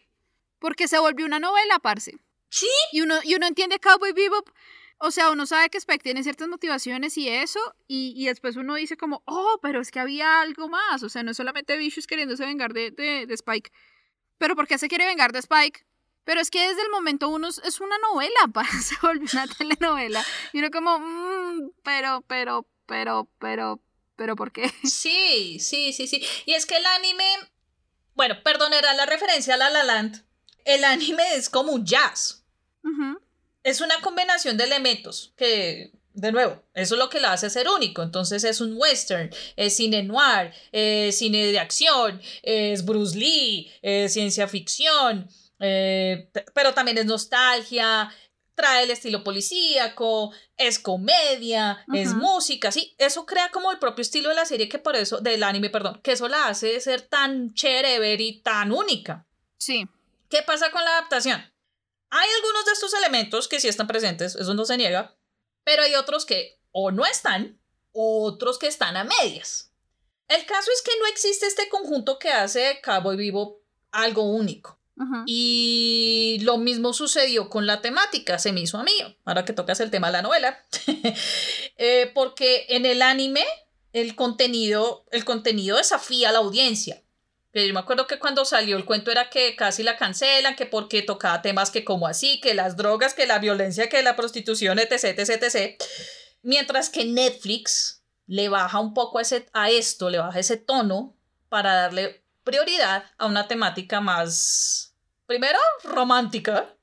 Porque 0.59 0.87
se 0.87 0.99
volvió 0.99 1.25
una 1.25 1.39
novela, 1.39 1.79
parce. 1.79 2.17
Sí. 2.49 2.67
Y 2.91 3.01
uno, 3.01 3.15
y 3.23 3.35
uno 3.35 3.47
entiende 3.47 3.79
Cowboy 3.79 4.13
Bebop. 4.13 4.49
O 4.99 5.11
sea, 5.11 5.29
uno 5.31 5.45
sabe 5.45 5.69
que 5.69 5.77
Spike 5.77 6.03
tiene 6.03 6.23
ciertas 6.23 6.47
motivaciones 6.47 7.17
y 7.17 7.29
eso. 7.29 7.59
Y, 7.87 8.13
y 8.15 8.27
después 8.27 8.55
uno 8.55 8.75
dice 8.75 8.97
como, 8.97 9.21
oh, 9.25 9.59
pero 9.61 9.81
es 9.81 9.91
que 9.91 9.99
había 9.99 10.41
algo 10.41 10.69
más. 10.69 11.03
O 11.03 11.09
sea, 11.09 11.23
no 11.23 11.31
es 11.31 11.37
solamente 11.37 11.77
Vicious 11.77 12.07
queriéndose 12.07 12.45
vengar 12.45 12.73
de, 12.73 12.91
de, 12.91 13.25
de 13.27 13.33
Spike. 13.33 13.71
Pero 14.37 14.55
¿por 14.55 14.67
qué 14.67 14.77
se 14.77 14.87
quiere 14.87 15.05
vengar 15.05 15.33
de 15.33 15.39
Spike? 15.39 15.85
Pero 16.23 16.41
es 16.41 16.51
que 16.51 16.67
desde 16.67 16.81
el 16.81 16.89
momento 16.89 17.29
uno 17.29 17.47
es, 17.47 17.79
una 17.79 17.97
novela, 17.99 18.47
para 18.53 18.69
se 18.69 18.95
volvió 19.01 19.27
una 19.33 19.47
telenovela. 19.57 20.23
Y 20.53 20.59
uno 20.59 20.69
como, 20.71 20.99
"Mm, 20.99 21.71
pero, 21.83 22.21
pero, 22.27 22.67
pero, 22.85 23.29
pero, 23.39 23.81
pero, 24.17 24.35
¿por 24.35 24.51
qué? 24.51 24.69
Sí, 24.83 25.59
sí, 25.59 25.93
sí, 25.93 26.07
sí. 26.07 26.21
Y 26.45 26.53
es 26.53 26.65
que 26.65 26.75
el 26.75 26.85
anime, 26.85 27.25
bueno, 28.15 28.35
perdonará 28.43 28.93
la 28.93 29.05
referencia 29.05 29.53
a 29.53 29.57
La 29.57 29.69
La 29.69 29.83
Land. 29.83 30.25
El 30.65 30.83
anime 30.83 31.23
es 31.35 31.49
como 31.49 31.71
un 31.71 31.85
jazz. 31.85 32.43
Es 33.63 33.81
una 33.81 33.99
combinación 34.01 34.55
de 34.55 34.63
elementos 34.63 35.33
que, 35.35 35.91
de 36.13 36.31
nuevo, 36.31 36.63
eso 36.73 36.95
es 36.95 36.99
lo 36.99 37.09
que 37.09 37.19
lo 37.19 37.27
hace 37.27 37.49
ser 37.49 37.67
único. 37.69 38.01
Entonces 38.01 38.43
es 38.43 38.59
un 38.61 38.75
western, 38.75 39.29
es 39.55 39.75
cine 39.75 40.03
noir, 40.03 40.53
es 40.71 41.17
cine 41.17 41.47
de 41.47 41.59
acción, 41.59 42.21
es 42.43 42.85
Bruce 42.85 43.17
Lee, 43.17 43.71
es 43.81 44.13
ciencia 44.13 44.47
ficción, 44.47 45.29
eh, 45.59 46.29
pero 46.53 46.73
también 46.73 46.97
es 46.97 47.05
nostalgia, 47.05 48.09
trae 48.57 48.83
el 48.83 48.89
estilo 48.89 49.23
policíaco, 49.23 50.33
es 50.57 50.79
comedia, 50.79 51.85
es 51.93 52.15
música, 52.15 52.71
sí, 52.71 52.95
eso 52.97 53.27
crea 53.27 53.51
como 53.51 53.71
el 53.71 53.77
propio 53.77 54.01
estilo 54.01 54.29
de 54.29 54.35
la 54.35 54.45
serie 54.45 54.67
que 54.67 54.79
por 54.79 54.95
eso, 54.95 55.19
del 55.19 55.43
anime, 55.43 55.69
perdón, 55.69 56.01
que 56.03 56.13
eso 56.13 56.27
la 56.27 56.47
hace 56.47 56.81
ser 56.81 57.03
tan 57.03 57.53
chévere 57.53 58.15
y 58.21 58.41
tan 58.41 58.71
única. 58.71 59.27
Sí. 59.59 59.87
¿Qué 60.27 60.41
pasa 60.41 60.71
con 60.71 60.83
la 60.83 60.97
adaptación? 60.97 61.39
Hay 62.09 62.29
algunos 62.37 62.65
de 62.65 62.71
estos 62.71 62.93
elementos 62.95 63.47
que 63.47 63.59
sí 63.59 63.67
están 63.67 63.85
presentes, 63.85 64.35
eso 64.35 64.55
no 64.55 64.65
se 64.65 64.75
niega, 64.75 65.15
pero 65.63 65.83
hay 65.83 65.93
otros 65.93 66.25
que 66.25 66.59
o 66.71 66.89
no 66.89 67.05
están, 67.05 67.61
o 67.91 68.23
otros 68.25 68.57
que 68.57 68.67
están 68.67 68.97
a 68.97 69.03
medias. 69.03 69.71
El 70.27 70.45
caso 70.47 70.71
es 70.71 70.81
que 70.81 70.97
no 70.99 71.05
existe 71.05 71.45
este 71.45 71.69
conjunto 71.69 72.17
que 72.17 72.31
hace 72.31 72.59
de 72.59 72.81
Cowboy 72.81 73.17
Vivo 73.17 73.61
algo 73.91 74.23
único. 74.23 74.76
Y 75.27 76.39
lo 76.41 76.57
mismo 76.57 76.91
sucedió 76.91 77.49
con 77.49 77.67
la 77.67 77.81
temática, 77.81 78.39
se 78.39 78.51
me 78.51 78.61
hizo 78.61 78.79
a 78.79 78.83
mí, 78.83 78.91
ahora 79.25 79.45
que 79.45 79.53
tocas 79.53 79.79
el 79.79 79.91
tema 79.91 80.07
de 80.07 80.13
la 80.13 80.21
novela, 80.21 80.65
Eh, 81.79 82.11
porque 82.15 82.65
en 82.69 82.87
el 82.87 83.03
anime 83.03 83.45
el 83.93 84.15
contenido, 84.15 85.05
el 85.11 85.25
contenido 85.25 85.77
desafía 85.77 86.29
a 86.29 86.31
la 86.31 86.39
audiencia. 86.39 87.03
Yo 87.53 87.73
me 87.73 87.79
acuerdo 87.79 88.07
que 88.07 88.19
cuando 88.19 88.45
salió 88.45 88.77
el 88.77 88.85
cuento 88.85 89.09
era 89.09 89.29
que 89.29 89.55
casi 89.55 89.81
la 89.81 89.97
cancelan, 89.97 90.55
que 90.55 90.65
porque 90.65 91.01
tocaba 91.01 91.41
temas 91.41 91.71
que 91.71 91.83
como 91.83 92.07
así, 92.07 92.39
que 92.39 92.53
las 92.53 92.77
drogas, 92.77 93.13
que 93.13 93.25
la 93.25 93.39
violencia, 93.39 93.89
que 93.89 94.03
la 94.03 94.15
prostitución, 94.15 94.77
etc, 94.79 95.17
etc, 95.17 95.41
etc. 95.41 95.83
Mientras 96.43 96.89
que 96.89 97.05
Netflix 97.05 98.03
le 98.27 98.49
baja 98.49 98.79
un 98.79 98.93
poco 98.93 99.19
ese, 99.19 99.47
a 99.53 99.69
esto, 99.71 100.09
le 100.09 100.19
baja 100.19 100.39
ese 100.39 100.57
tono 100.57 101.15
para 101.49 101.73
darle 101.73 102.23
prioridad 102.43 103.05
a 103.17 103.25
una 103.25 103.47
temática 103.47 104.01
más, 104.01 104.86
primero, 105.27 105.59
romántica 105.83 106.73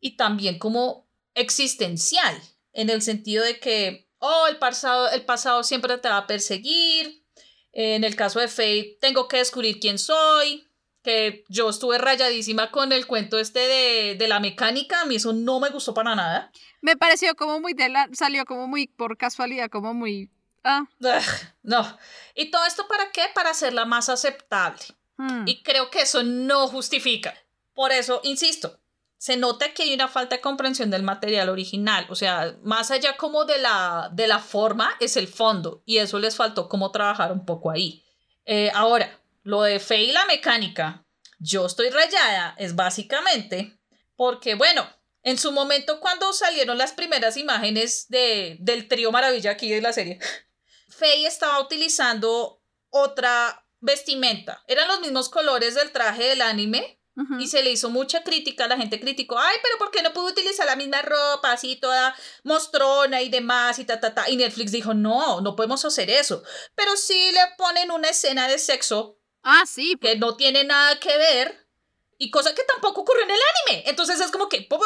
y 0.00 0.16
también 0.16 0.58
como 0.58 1.06
existencial, 1.34 2.36
en 2.72 2.90
el 2.90 3.00
sentido 3.00 3.44
de 3.44 3.60
que, 3.60 4.08
oh, 4.18 4.46
el 4.48 4.58
pasado, 4.58 5.08
el 5.10 5.24
pasado 5.24 5.62
siempre 5.62 5.96
te 5.98 6.08
va 6.08 6.18
a 6.18 6.26
perseguir. 6.26 7.24
En 7.72 8.02
el 8.04 8.16
caso 8.16 8.40
de 8.40 8.48
Faye, 8.48 8.98
tengo 9.00 9.28
que 9.28 9.38
descubrir 9.38 9.78
quién 9.80 9.98
soy. 9.98 10.66
Que 11.02 11.44
yo 11.48 11.70
estuve 11.70 11.96
rayadísima 11.96 12.70
con 12.70 12.92
el 12.92 13.06
cuento 13.06 13.38
este 13.38 13.60
de, 13.60 14.16
de 14.18 14.28
la 14.28 14.38
mecánica. 14.38 15.00
A 15.00 15.04
mí 15.06 15.16
eso 15.16 15.32
no 15.32 15.58
me 15.58 15.70
gustó 15.70 15.94
para 15.94 16.14
nada. 16.14 16.52
Me 16.82 16.96
pareció 16.96 17.34
como 17.36 17.58
muy 17.58 17.72
de 17.72 17.88
la, 17.88 18.08
salió 18.12 18.44
como 18.44 18.66
muy 18.66 18.86
por 18.86 19.16
casualidad, 19.16 19.70
como 19.70 19.94
muy, 19.94 20.30
ah, 20.62 20.82
Ugh, 21.00 21.52
no. 21.62 21.98
¿Y 22.34 22.50
todo 22.50 22.66
esto 22.66 22.86
para 22.86 23.10
qué? 23.12 23.22
Para 23.34 23.50
hacerla 23.50 23.86
más 23.86 24.10
aceptable. 24.10 24.82
Hmm. 25.20 25.46
Y 25.46 25.62
creo 25.62 25.90
que 25.90 26.02
eso 26.02 26.22
no 26.22 26.68
justifica. 26.68 27.34
Por 27.74 27.92
eso, 27.92 28.20
insisto, 28.24 28.80
se 29.16 29.36
nota 29.36 29.74
que 29.74 29.82
hay 29.82 29.94
una 29.94 30.08
falta 30.08 30.36
de 30.36 30.40
comprensión 30.40 30.90
del 30.90 31.02
material 31.02 31.50
original. 31.50 32.06
O 32.08 32.14
sea, 32.14 32.56
más 32.62 32.90
allá 32.90 33.16
como 33.16 33.44
de 33.44 33.58
la, 33.58 34.10
de 34.12 34.26
la 34.26 34.38
forma, 34.38 34.96
es 34.98 35.16
el 35.16 35.28
fondo. 35.28 35.82
Y 35.84 35.98
eso 35.98 36.18
les 36.18 36.36
faltó 36.36 36.68
como 36.68 36.90
trabajar 36.90 37.32
un 37.32 37.44
poco 37.44 37.70
ahí. 37.70 38.02
Eh, 38.46 38.70
ahora, 38.74 39.20
lo 39.42 39.62
de 39.62 39.78
fe 39.78 40.02
y 40.02 40.12
la 40.12 40.24
mecánica, 40.26 41.04
yo 41.38 41.66
estoy 41.66 41.90
rayada, 41.90 42.54
es 42.58 42.74
básicamente 42.74 43.78
porque, 44.16 44.54
bueno, 44.54 44.86
en 45.22 45.38
su 45.38 45.52
momento 45.52 46.00
cuando 46.00 46.32
salieron 46.32 46.78
las 46.78 46.92
primeras 46.92 47.36
imágenes 47.36 48.06
de, 48.08 48.56
del 48.60 48.88
trío 48.88 49.12
maravilla 49.12 49.52
aquí 49.52 49.70
de 49.70 49.80
la 49.80 49.92
serie, 49.92 50.18
Faye 50.88 51.26
estaba 51.26 51.60
utilizando 51.60 52.62
otra 52.90 53.66
vestimenta. 53.80 54.62
Eran 54.66 54.88
los 54.88 55.00
mismos 55.00 55.28
colores 55.28 55.74
del 55.74 55.92
traje 55.92 56.24
del 56.24 56.42
anime, 56.42 57.00
y 57.38 57.48
se 57.48 57.62
le 57.62 57.70
hizo 57.70 57.90
mucha 57.90 58.22
crítica, 58.22 58.66
la 58.66 58.76
gente 58.76 59.00
criticó, 59.00 59.38
ay, 59.38 59.56
pero 59.62 59.78
¿por 59.78 59.90
qué 59.90 60.00
no 60.02 60.12
pudo 60.12 60.28
utilizar 60.28 60.64
la 60.64 60.76
misma 60.76 61.02
ropa 61.02 61.52
así 61.52 61.76
toda 61.76 62.14
mostrona 62.44 63.20
y 63.20 63.28
demás 63.28 63.78
y 63.78 63.84
ta, 63.84 64.00
ta, 64.00 64.14
ta? 64.14 64.30
Y 64.30 64.36
Netflix 64.36 64.72
dijo, 64.72 64.94
no, 64.94 65.40
no 65.40 65.54
podemos 65.54 65.84
hacer 65.84 66.08
eso. 66.08 66.42
Pero 66.74 66.96
sí 66.96 67.30
le 67.32 67.40
ponen 67.58 67.90
una 67.90 68.08
escena 68.08 68.48
de 68.48 68.58
sexo. 68.58 69.18
Ah, 69.42 69.64
sí. 69.66 69.96
Que 70.00 70.16
no 70.16 70.36
tiene 70.36 70.64
nada 70.64 70.98
que 70.98 71.16
ver 71.16 71.68
y 72.16 72.30
cosa 72.30 72.54
que 72.54 72.62
tampoco 72.64 73.02
ocurrió 73.02 73.24
en 73.24 73.30
el 73.30 73.40
anime. 73.66 73.84
Entonces 73.88 74.20
es 74.20 74.30
como 74.30 74.48
que, 74.48 74.66
oh, 74.70 74.80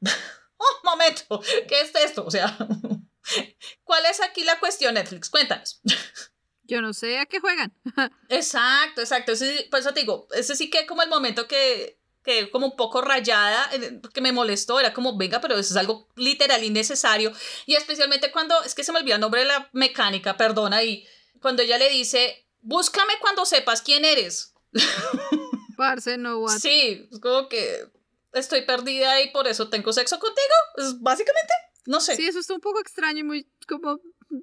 momento, 0.84 1.40
¿qué 1.68 1.82
es 1.82 1.94
esto? 1.94 2.24
O 2.24 2.30
sea, 2.30 2.56
¿cuál 3.84 4.06
es 4.06 4.20
aquí 4.20 4.44
la 4.44 4.58
cuestión, 4.58 4.94
Netflix? 4.94 5.30
Cuéntanos. 5.30 5.80
Yo 6.70 6.80
no 6.80 6.92
sé 6.92 7.18
a 7.18 7.26
qué 7.26 7.40
juegan. 7.40 7.72
exacto, 8.28 9.00
exacto. 9.00 9.32
Ese, 9.32 9.66
por 9.72 9.80
eso 9.80 9.92
te 9.92 10.00
digo, 10.00 10.28
ese 10.30 10.54
sí 10.54 10.70
que 10.70 10.86
como 10.86 11.02
el 11.02 11.08
momento 11.08 11.48
que, 11.48 11.98
que 12.22 12.48
como 12.48 12.66
un 12.66 12.76
poco 12.76 13.00
rayada, 13.00 13.68
que 14.14 14.20
me 14.20 14.30
molestó, 14.30 14.78
era 14.78 14.94
como, 14.94 15.18
venga, 15.18 15.40
pero 15.40 15.54
eso 15.56 15.74
es 15.74 15.76
algo 15.76 16.08
literal 16.14 16.62
innecesario. 16.62 17.32
Y 17.66 17.74
especialmente 17.74 18.30
cuando, 18.30 18.62
es 18.62 18.76
que 18.76 18.84
se 18.84 18.92
me 18.92 19.00
olvidó 19.00 19.16
el 19.16 19.20
nombre 19.20 19.40
de 19.40 19.48
la 19.48 19.68
mecánica, 19.72 20.36
perdona, 20.36 20.84
y 20.84 21.04
cuando 21.42 21.62
ella 21.62 21.76
le 21.76 21.88
dice, 21.88 22.46
búscame 22.60 23.14
cuando 23.20 23.44
sepas 23.44 23.82
quién 23.82 24.04
eres. 24.04 24.54
Parce, 25.76 26.18
no 26.18 26.38
what. 26.38 26.58
Sí, 26.60 27.08
es 27.10 27.18
como 27.18 27.48
que 27.48 27.84
estoy 28.32 28.62
perdida 28.62 29.20
y 29.22 29.32
por 29.32 29.48
eso 29.48 29.68
tengo 29.70 29.92
sexo 29.92 30.20
contigo. 30.20 31.00
Básicamente, 31.00 31.52
no 31.86 32.00
sé. 32.00 32.14
Sí, 32.14 32.26
eso 32.26 32.38
está 32.38 32.54
un 32.54 32.60
poco 32.60 32.78
extraño 32.78 33.18
y 33.18 33.24
muy 33.24 33.48
como 33.66 33.98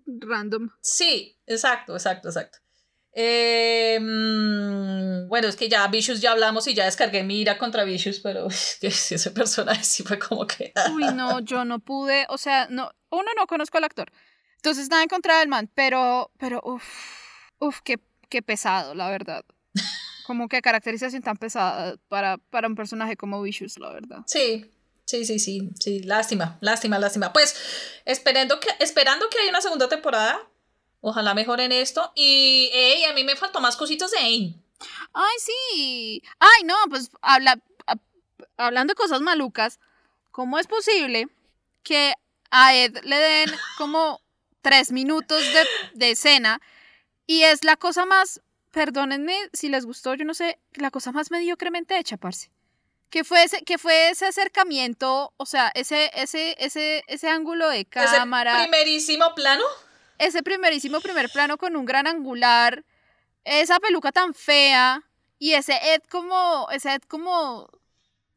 random. 0.06 0.70
Sí, 0.82 1.38
exacto, 1.46 1.94
exacto, 1.94 2.30
exacto. 2.30 2.60
Em, 3.20 4.06
bueno, 5.28 5.48
es 5.48 5.56
que 5.56 5.70
ya 5.70 5.88
Vicious 5.88 6.22
ya 6.22 6.34
hablamos 6.34 6.68
y 6.68 6.76
ya 6.76 6.86
descargué 6.86 7.24
Mira 7.24 7.58
contra 7.58 7.84
Vicious, 7.84 8.20
pero 8.20 8.48
ese 8.82 9.32
personaje 9.32 9.84
sí 9.84 10.04
fue 10.04 10.20
como 10.20 10.46
que. 10.46 10.72
Uy, 10.94 11.06
no, 11.16 11.40
yo 11.40 11.66
no 11.66 11.80
pude, 11.80 12.28
o 12.30 12.38
sea, 12.38 12.68
no, 12.70 12.92
uno 13.10 13.32
no 13.36 13.48
conozco 13.48 13.80
al 13.80 13.86
actor. 13.86 14.12
Entonces 14.58 14.90
nada 14.90 15.02
en 15.02 15.10
contra 15.10 15.40
del 15.40 15.48
man, 15.48 15.68
pero, 15.74 16.32
pero, 16.38 16.62
uff, 16.64 16.84
uff, 17.60 17.82
qué, 17.84 18.00
qué 18.30 18.44
pesado, 18.44 18.94
la 18.94 19.10
verdad. 19.10 19.44
Como 20.28 20.48
que 20.48 20.62
caracterización 20.62 21.24
tan 21.24 21.38
pesada 21.38 21.96
para, 22.10 22.38
para 22.38 22.68
un 22.68 22.76
personaje 22.76 23.16
como 23.16 23.42
Vicious, 23.42 23.80
la 23.80 23.94
verdad. 23.94 24.20
Sí, 24.28 24.70
Sí, 25.08 25.24
sí, 25.24 25.39
sí, 25.39 25.70
sí, 25.80 26.01
lástima, 26.01 26.58
lástima, 26.60 26.99
lástima. 26.99 27.32
Pues 27.32 27.55
esperando 28.03 28.60
que, 28.60 28.68
esperando 28.80 29.30
que 29.30 29.39
haya 29.39 29.49
una 29.49 29.62
segunda 29.62 29.88
temporada, 29.88 30.38
ojalá 30.99 31.34
mejoren 31.34 31.72
esto. 31.72 32.12
Y 32.14 32.70
hey, 32.74 33.05
a 33.05 33.14
mí 33.14 33.24
me 33.24 33.38
faltó 33.38 33.62
más 33.62 33.78
cositas 33.78 34.12
de 34.12 34.18
Ain. 34.18 34.64
Ay, 35.14 35.36
sí. 35.39 36.22
Ay, 36.39 36.66
no, 36.66 36.76
pues 36.89 37.10
habla, 37.22 37.58
hablando 38.58 38.91
de 38.91 38.95
cosas 38.95 39.22
malucas, 39.22 39.80
¿cómo 40.32 40.60
es 40.60 40.68
posible 40.68 41.30
que 41.84 42.14
a 42.51 42.76
Ed 42.76 42.97
le 43.03 43.16
den 43.16 43.49
como 43.78 44.20
tres 44.62 44.91
minutos 44.91 45.41
de, 45.41 45.66
de 45.93 46.12
escena 46.12 46.60
y 47.26 47.43
es 47.43 47.64
la 47.64 47.78
cosa 47.78 48.05
más, 48.05 48.41
perdónenme 48.72 49.38
si 49.53 49.70
les 49.70 49.86
gustó, 49.86 50.16
yo 50.16 50.26
no 50.26 50.34
sé, 50.34 50.60
la 50.74 50.91
cosa 50.91 51.14
más 51.14 51.32
mediocremente 51.32 51.97
hecha, 51.97 52.18
parce? 52.18 52.51
Que 53.10 53.24
fue 53.24 53.43
ese, 53.43 53.62
que 53.64 53.78
fue 53.78 54.10
ese 54.10 54.26
acercamiento, 54.26 55.34
o 55.38 55.45
sea, 55.45 55.72
ese, 55.76 56.12
ese, 56.14 56.55
ese, 56.60 57.03
ese 57.08 57.30
ángulo 57.30 57.70
de 57.70 57.86
cámara. 57.86 58.51
Ese 58.51 58.62
primerísimo 58.64 59.34
plano. 59.36 59.64
Ese 60.18 60.43
primerísimo 60.43 60.99
primer 60.99 61.30
plano 61.30 61.58
con 61.58 61.76
un 61.76 61.86
gran 61.86 62.08
angular. 62.08 62.84
Esa 63.43 63.80
peluca 63.80 64.12
tan 64.12 64.34
fea. 64.34 65.03
Y 65.39 65.53
ese 65.53 65.80
Ed 65.93 66.01
como. 66.10 66.68
Ese 66.72 66.95
Ed 66.95 67.03
como. 67.08 67.70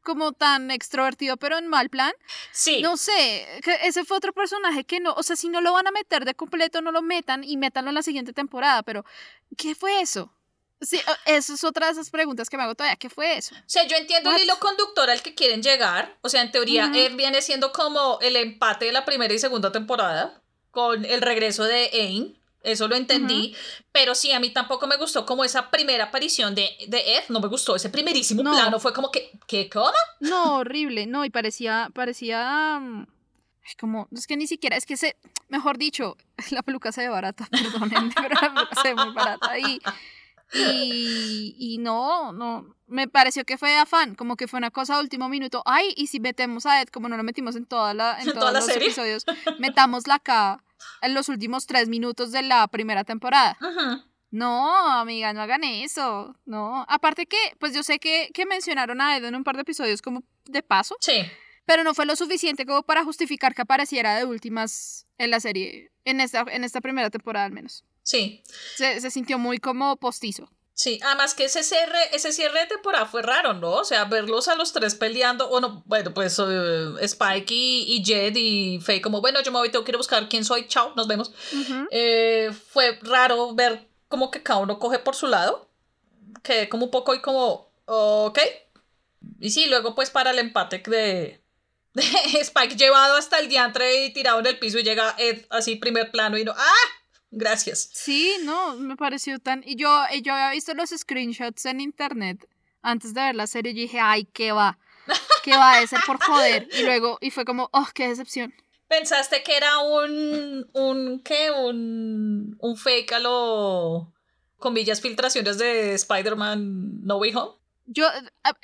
como 0.03 0.31
tan 0.31 0.71
extrovertido, 0.71 1.37
pero 1.37 1.57
en 1.57 1.67
mal 1.67 1.89
plan. 1.89 2.13
Sí. 2.51 2.81
No 2.81 2.97
sé. 2.97 3.47
Ese 3.83 4.05
fue 4.05 4.17
otro 4.17 4.31
personaje 4.31 4.83
que 4.83 4.99
no. 4.99 5.13
O 5.13 5.23
sea, 5.23 5.35
si 5.35 5.49
no 5.49 5.59
lo 5.59 5.73
van 5.73 5.87
a 5.87 5.91
meter 5.91 6.23
de 6.23 6.35
completo, 6.35 6.81
no 6.81 6.91
lo 6.91 7.01
metan 7.01 7.43
y 7.43 7.57
métanlo 7.57 7.89
en 7.89 7.95
la 7.95 8.03
siguiente 8.03 8.31
temporada. 8.31 8.83
Pero, 8.83 9.03
¿qué 9.57 9.73
fue 9.75 10.01
eso? 10.01 10.31
Sí, 10.81 10.99
esa 11.25 11.53
es 11.53 11.63
otra 11.63 11.87
de 11.87 11.93
esas 11.93 12.09
preguntas 12.09 12.49
que 12.49 12.57
me 12.57 12.63
hago 12.63 12.73
todavía. 12.73 12.95
¿Qué 12.95 13.09
fue 13.09 13.37
eso? 13.37 13.53
O 13.55 13.69
sea, 13.69 13.85
yo 13.85 13.95
entiendo 13.97 14.31
el 14.31 14.41
hilo 14.41 14.57
conductor 14.59 15.09
al 15.09 15.21
que 15.21 15.35
quieren 15.35 15.61
llegar. 15.61 16.17
O 16.21 16.29
sea, 16.29 16.41
en 16.41 16.51
teoría, 16.51 16.91
él 16.93 17.15
viene 17.15 17.41
siendo 17.41 17.71
como 17.71 18.19
el 18.21 18.35
empate 18.35 18.85
de 18.85 18.91
la 18.91 19.05
primera 19.05 19.33
y 19.33 19.39
segunda 19.39 19.71
temporada 19.71 20.41
con 20.71 21.05
el 21.05 21.21
regreso 21.21 21.63
de 21.65 21.89
Aang. 21.93 22.41
Eso 22.63 22.87
lo 22.87 22.95
entendí. 22.95 23.55
Pero 23.91 24.15
sí, 24.15 24.31
a 24.31 24.39
mí 24.39 24.51
tampoco 24.51 24.87
me 24.87 24.97
gustó 24.97 25.25
como 25.25 25.43
esa 25.43 25.69
primera 25.69 26.05
aparición 26.05 26.55
de, 26.55 26.69
de 26.87 27.17
Ed. 27.17 27.23
No 27.29 27.39
me 27.39 27.47
gustó. 27.47 27.75
Ese 27.75 27.89
primerísimo 27.89 28.41
plano 28.41 28.79
fue 28.79 28.93
como 28.93 29.11
que, 29.11 29.31
¿qué 29.47 29.69
cómo? 29.69 29.91
No, 30.19 30.57
horrible. 30.57 31.05
No, 31.05 31.25
y 31.25 31.29
parecía, 31.29 31.89
parecía. 31.93 32.79
Mm, 32.79 33.05
como, 33.79 34.07
es 34.11 34.27
que 34.27 34.37
ni 34.37 34.47
siquiera, 34.47 34.75
es 34.75 34.85
que 34.85 34.97
se, 34.97 35.15
mejor 35.47 35.77
dicho, 35.77 36.17
la 36.51 36.63
peluca 36.63 36.91
se 36.91 37.01
ve 37.01 37.09
barata, 37.09 37.47
perdónenme, 37.51 38.13
pero 38.15 38.35
la 38.41 38.53
peluca 38.53 38.81
se 38.81 38.93
ve 38.93 38.95
muy 38.95 39.13
barata. 39.13 39.59
Y 39.59 39.79
y, 40.53 41.55
y 41.57 41.77
no, 41.77 42.31
no, 42.33 42.75
me 42.87 43.07
pareció 43.07 43.45
que 43.45 43.57
fue 43.57 43.77
afán, 43.77 44.15
como 44.15 44.35
que 44.35 44.47
fue 44.47 44.57
una 44.57 44.71
cosa 44.71 44.95
de 44.95 45.01
último 45.01 45.29
minuto. 45.29 45.63
Ay, 45.65 45.93
y 45.95 46.07
si 46.07 46.19
metemos 46.19 46.65
a 46.65 46.81
Ed, 46.81 46.89
como 46.89 47.07
no 47.07 47.17
lo 47.17 47.23
metimos 47.23 47.55
en, 47.55 47.65
toda 47.65 47.93
la, 47.93 48.21
en, 48.21 48.33
todos 48.33 48.53
los 48.53 48.67
episodios, 48.69 49.25
metámosla 49.59 50.15
acá 50.15 50.63
en 51.01 51.13
los 51.13 51.29
últimos 51.29 51.67
tres 51.67 51.87
minutos 51.87 52.31
de 52.31 52.41
la 52.41 52.67
primera 52.67 53.03
temporada. 53.03 53.57
No, 54.29 54.87
amiga, 54.99 55.33
no 55.33 55.41
hagan 55.41 55.63
eso. 55.63 56.35
No. 56.45 56.85
Aparte 56.87 57.25
que, 57.25 57.37
pues 57.59 57.73
yo 57.73 57.83
sé 57.83 57.99
que, 57.99 58.29
que 58.33 58.45
mencionaron 58.45 59.01
a 59.01 59.17
Ed 59.17 59.25
en 59.25 59.35
un 59.35 59.43
par 59.43 59.55
de 59.55 59.61
episodios 59.61 60.01
como 60.01 60.23
de 60.45 60.63
paso. 60.63 60.95
Sí. 60.99 61.23
Pero 61.65 61.83
no 61.83 61.93
fue 61.93 62.05
lo 62.05 62.15
suficiente 62.15 62.65
como 62.65 62.83
para 62.83 63.03
justificar 63.03 63.53
que 63.53 63.61
apareciera 63.61 64.15
de 64.15 64.25
últimas 64.25 65.07
en 65.17 65.31
la 65.31 65.39
serie, 65.39 65.91
en 66.05 66.21
esta, 66.21 66.45
en 66.47 66.63
esta 66.63 66.81
primera 66.81 67.09
temporada 67.09 67.45
al 67.45 67.51
menos. 67.51 67.85
Sí. 68.03 68.43
Se, 68.75 69.11
sintió 69.11 69.37
muy 69.37 69.57
como 69.59 69.95
postizo. 69.97 70.49
Sí, 70.73 70.99
además 71.03 71.35
que 71.35 71.45
ese 71.45 71.63
cierre, 71.63 71.99
ese 72.13 72.31
cierre 72.31 72.61
de 72.61 72.65
temporada 72.67 73.05
fue 73.05 73.21
raro, 73.21 73.53
¿no? 73.53 73.71
O 73.71 73.83
sea, 73.83 74.05
verlos 74.05 74.47
a 74.47 74.55
los 74.55 74.73
tres 74.73 74.95
peleando, 74.95 75.47
bueno, 75.49 75.83
bueno, 75.85 76.13
pues 76.13 76.39
uh, 76.39 76.97
Spike 76.99 77.53
y, 77.53 78.03
Jed 78.03 78.35
y 78.35 78.79
Faye 78.79 79.01
como, 79.01 79.21
bueno, 79.21 79.41
yo 79.43 79.51
me 79.51 79.59
voy, 79.59 79.69
tengo 79.69 79.85
que 79.85 79.91
ir 79.91 79.95
a 79.95 79.99
buscar 79.99 80.27
quién 80.27 80.43
soy, 80.43 80.67
chao, 80.67 80.93
nos 80.95 81.07
vemos. 81.07 81.31
Eh, 81.91 82.51
fue 82.69 82.97
raro 83.03 83.53
ver 83.53 83.87
como 84.07 84.31
que 84.31 84.41
cada 84.41 84.59
uno 84.59 84.79
coge 84.79 84.97
por 84.97 85.15
su 85.15 85.27
lado, 85.27 85.69
que 86.41 86.67
como 86.67 86.85
un 86.85 86.91
poco 86.91 87.13
y 87.13 87.21
como, 87.21 87.71
ok. 87.85 88.39
Y 89.39 89.51
sí, 89.51 89.67
luego 89.67 89.93
pues 89.93 90.09
para 90.09 90.31
el 90.31 90.39
empate 90.39 90.81
de, 90.87 91.43
de 91.93 92.03
Spike 92.41 92.75
llevado 92.75 93.15
hasta 93.17 93.37
el 93.39 93.49
diantre 93.49 94.05
y 94.05 94.13
tirado 94.13 94.39
en 94.39 94.47
el 94.47 94.57
piso 94.57 94.79
y 94.79 94.83
llega 94.83 95.15
Ed 95.19 95.45
así 95.49 95.75
primer 95.75 96.09
plano 96.11 96.37
y 96.37 96.43
no, 96.43 96.53
¡ah! 96.57 97.00
Gracias. 97.31 97.89
Sí, 97.93 98.35
no, 98.43 98.75
me 98.75 98.97
pareció 98.97 99.39
tan... 99.39 99.63
Y 99.65 99.75
yo, 99.77 99.89
yo 100.21 100.33
había 100.33 100.51
visto 100.51 100.73
los 100.73 100.89
screenshots 100.89 101.65
en 101.65 101.79
internet 101.79 102.47
antes 102.81 103.13
de 103.13 103.21
ver 103.21 103.35
la 103.35 103.47
serie 103.47 103.71
y 103.71 103.75
dije, 103.75 103.99
ay, 103.99 104.25
¿qué 104.25 104.51
va? 104.51 104.77
¿Qué 105.43 105.51
va 105.51 105.77
a 105.77 105.87
ser 105.87 105.99
por 106.05 106.21
joder? 106.21 106.67
Y 106.77 106.83
luego, 106.83 107.17
y 107.21 107.31
fue 107.31 107.45
como, 107.45 107.69
oh, 107.71 107.87
qué 107.93 108.07
decepción. 108.07 108.53
¿Pensaste 108.87 109.41
que 109.43 109.55
era 109.55 109.79
un, 109.79 110.69
un, 110.73 111.21
qué? 111.23 111.49
Un, 111.51 112.57
un 112.59 112.77
fake 112.77 113.13
a 113.13 113.19
lo, 113.19 114.13
comillas, 114.57 115.01
filtraciones 115.01 115.57
de 115.57 115.93
Spider-Man 115.93 117.05
No 117.05 117.17
Way 117.17 117.33
Home? 117.35 117.53
Yo, 117.87 118.07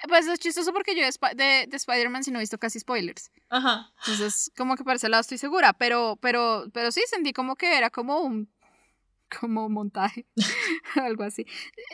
pues 0.07 0.27
es 0.27 0.39
chistoso 0.39 0.71
porque 0.71 0.95
yo 0.95 1.01
de, 1.01 1.67
de 1.67 1.75
Spider-Man 1.75 2.23
sí 2.23 2.31
no 2.31 2.39
he 2.39 2.43
visto 2.43 2.57
casi 2.57 2.79
spoilers. 2.79 3.31
Ajá. 3.49 3.91
Entonces, 4.05 4.51
como 4.55 4.75
que 4.75 4.83
para 4.83 4.95
ese 4.95 5.09
lado 5.09 5.21
estoy 5.21 5.37
segura, 5.37 5.73
pero, 5.73 6.17
pero, 6.21 6.65
pero 6.73 6.91
sí 6.91 7.01
sentí 7.09 7.33
como 7.33 7.55
que 7.55 7.77
era 7.77 7.89
como 7.89 8.19
un 8.19 8.49
como 9.29 9.69
montaje, 9.69 10.25
algo 10.95 11.23
así. 11.23 11.45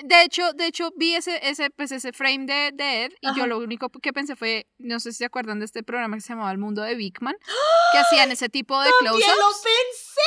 De 0.04 0.24
hecho, 0.24 0.54
de 0.54 0.68
hecho 0.68 0.92
vi 0.96 1.16
ese, 1.16 1.40
ese, 1.48 1.70
pues 1.70 1.92
ese 1.92 2.14
frame 2.14 2.46
de, 2.46 2.72
de 2.74 3.06
Ed 3.06 3.12
y 3.22 3.36
yo 3.36 3.48
lo 3.48 3.58
único 3.58 3.90
que 3.90 4.14
pensé 4.14 4.36
fue, 4.36 4.68
no 4.78 5.00
sé 5.00 5.12
si 5.12 5.20
se 5.20 5.26
acuerdan 5.26 5.60
de 5.60 5.66
este 5.66 5.84
programa 5.84 6.16
que 6.16 6.22
se 6.22 6.30
llamaba 6.30 6.52
El 6.52 6.58
Mundo 6.58 6.82
de 6.82 6.96
Big 6.96 7.22
Man, 7.22 7.36
que 7.92 7.98
hacían 7.98 8.32
ese 8.32 8.50
tipo 8.50 8.80
de 8.82 8.90
close-ups. 9.00 9.28
lo 9.28 9.48
pensé! 9.64 10.24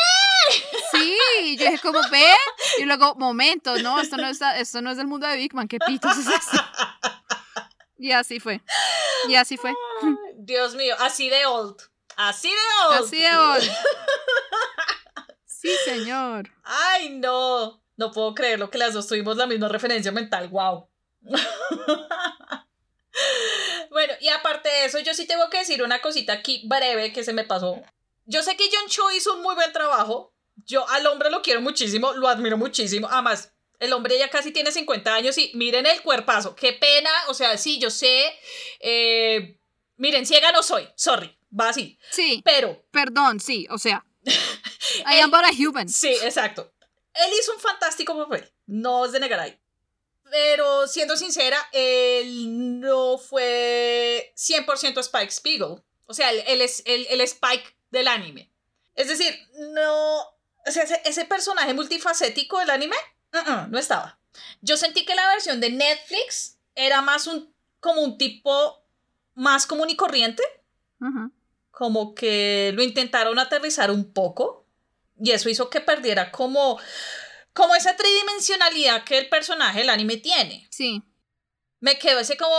Sí, 0.93 1.57
yo 1.57 1.65
dije 1.71 1.79
como, 1.81 1.99
ve, 2.11 2.33
y 2.79 2.85
luego, 2.85 3.15
momento, 3.17 3.77
no, 3.79 4.01
esto 4.01 4.17
no, 4.17 4.29
está, 4.29 4.59
esto 4.59 4.81
no 4.83 4.91
es 4.91 4.97
del 4.97 5.07
mundo 5.07 5.27
de 5.27 5.37
Big 5.37 5.55
Man, 5.55 5.69
qué 5.69 5.79
pitos 5.79 6.17
es 6.19 6.27
esto. 6.27 6.59
Y 7.99 8.13
así 8.13 8.41
fue, 8.41 8.61
y 9.27 9.37
así 9.37 9.57
fue. 9.57 9.73
Dios 10.37 10.75
mío, 10.75 10.95
así 10.99 11.31
de 11.31 11.47
old, 11.47 11.77
así 12.15 12.51
de 12.51 12.95
old. 12.95 13.05
Así 13.05 13.19
de 13.19 13.35
old. 13.35 13.71
Sí, 15.67 15.77
señor. 15.85 16.49
Ay, 16.63 17.11
no. 17.11 17.83
No 17.97 18.13
puedo 18.13 18.35
creerlo 18.35 18.71
que 18.71 18.79
las 18.79 18.95
dos 18.95 19.09
tuvimos 19.09 19.37
la 19.37 19.49
misma 19.49 19.69
referencia 19.69 20.13
mental. 20.13 20.49
Wow. 20.49 20.89
bueno, 23.91 24.13
y 24.21 24.29
aparte 24.29 24.69
de 24.69 24.85
eso, 24.85 25.01
yo 25.01 25.13
sí 25.13 25.27
tengo 25.27 25.51
que 25.51 25.59
decir 25.59 25.83
una 25.83 26.01
cosita 26.01 26.35
aquí 26.35 26.63
breve 26.67 27.13
que 27.13 27.25
se 27.25 27.33
me 27.33 27.43
pasó. 27.43 27.83
Yo 28.27 28.45
sé 28.45 28.57
que 28.57 28.69
John 28.73 28.89
Cho 28.89 29.11
hizo 29.11 29.35
un 29.35 29.43
muy 29.43 29.57
buen 29.57 29.73
trabajo. 29.73 30.33
Yo 30.67 30.89
al 30.89 31.05
hombre 31.09 31.31
lo 31.31 31.43
quiero 31.43 31.61
muchísimo, 31.61 32.13
lo 32.13 32.29
admiro 32.29 32.57
muchísimo. 32.57 33.09
Además, 33.11 33.53
el 33.81 33.93
hombre 33.93 34.17
ya 34.19 34.31
casi 34.31 34.53
tiene 34.53 34.71
50 34.71 35.15
años 35.15 35.37
y 35.37 35.51
miren 35.55 35.87
el 35.87 36.01
cuerpazo, 36.03 36.55
qué 36.55 36.75
pena, 36.75 37.11
o 37.29 37.35
sea, 37.35 37.59
sí, 37.59 37.79
yo 37.79 37.91
sé, 37.91 38.33
eh, 38.81 39.59
miren, 39.97 40.27
ciega 40.27 40.53
no 40.53 40.63
soy, 40.63 40.89
sorry, 40.95 41.37
va 41.59 41.71
así. 41.71 41.99
Sí. 42.11 42.43
Pero. 42.45 42.85
Perdón, 42.91 43.41
sí, 43.41 43.67
o 43.71 43.79
sea. 43.79 44.06
I 45.07 45.21
am 45.21 45.31
but 45.31 45.45
a 45.45 45.53
human. 45.53 45.89
Sí, 45.89 46.15
exacto. 46.23 46.73
Él 47.15 47.33
hizo 47.41 47.55
un 47.55 47.61
fantástico 47.61 48.17
papel, 48.17 48.53
no 48.67 49.07
es 49.07 49.13
de 49.13 49.21
negar 49.21 49.41
ahí. 49.41 49.59
Pero 50.31 50.87
siendo 50.89 51.17
sincera, 51.17 51.57
él 51.73 52.81
no 52.81 53.17
fue 53.17 54.33
100% 54.37 54.99
Spike 54.99 55.31
Spiegel. 55.31 55.83
O 56.07 56.15
sea, 56.15 56.31
él, 56.31 56.61
es 56.61 56.83
el, 56.85 57.07
el 57.09 57.21
Spike 57.23 57.77
del 57.91 58.09
anime. 58.09 58.51
Es 58.95 59.09
decir, 59.09 59.35
no. 59.75 60.21
O 60.67 60.71
sea, 60.71 60.83
ese, 60.83 61.01
ese 61.05 61.25
personaje 61.27 61.75
multifacético 61.75 62.59
del 62.59 62.71
anime 62.71 62.97
uh-uh, 63.35 63.69
no 63.69 63.79
estaba. 63.79 64.19
Yo 64.61 64.77
sentí 64.77 65.05
que 65.05 65.15
la 65.15 65.29
versión 65.29 65.61
de 65.61 65.71
Netflix 65.71 66.59
era 66.75 67.03
más 67.03 67.27
un. 67.27 67.55
como 67.81 68.03
un 68.03 68.19
tipo 68.19 68.85
más 69.35 69.67
común 69.67 69.91
y 69.91 69.97
corriente. 69.97 70.43
Como 71.77 72.15
que 72.15 72.73
lo 72.75 72.83
intentaron 72.83 73.39
aterrizar 73.39 73.91
un 73.91 74.11
poco. 74.15 74.65
Y 75.21 75.33
eso 75.33 75.51
hizo 75.51 75.69
que 75.69 75.83
perdiera 75.83 76.33
como. 76.33 76.81
como 77.53 77.75
esa 77.75 77.95
tridimensionalidad 77.95 79.05
que 79.05 79.19
el 79.19 79.29
personaje 79.29 79.81
del 79.81 79.91
anime 79.91 80.17
tiene. 80.17 80.67
Sí. 80.71 81.03
Me 81.81 81.99
quedó 81.99 82.21
ese 82.21 82.39
como. 82.39 82.57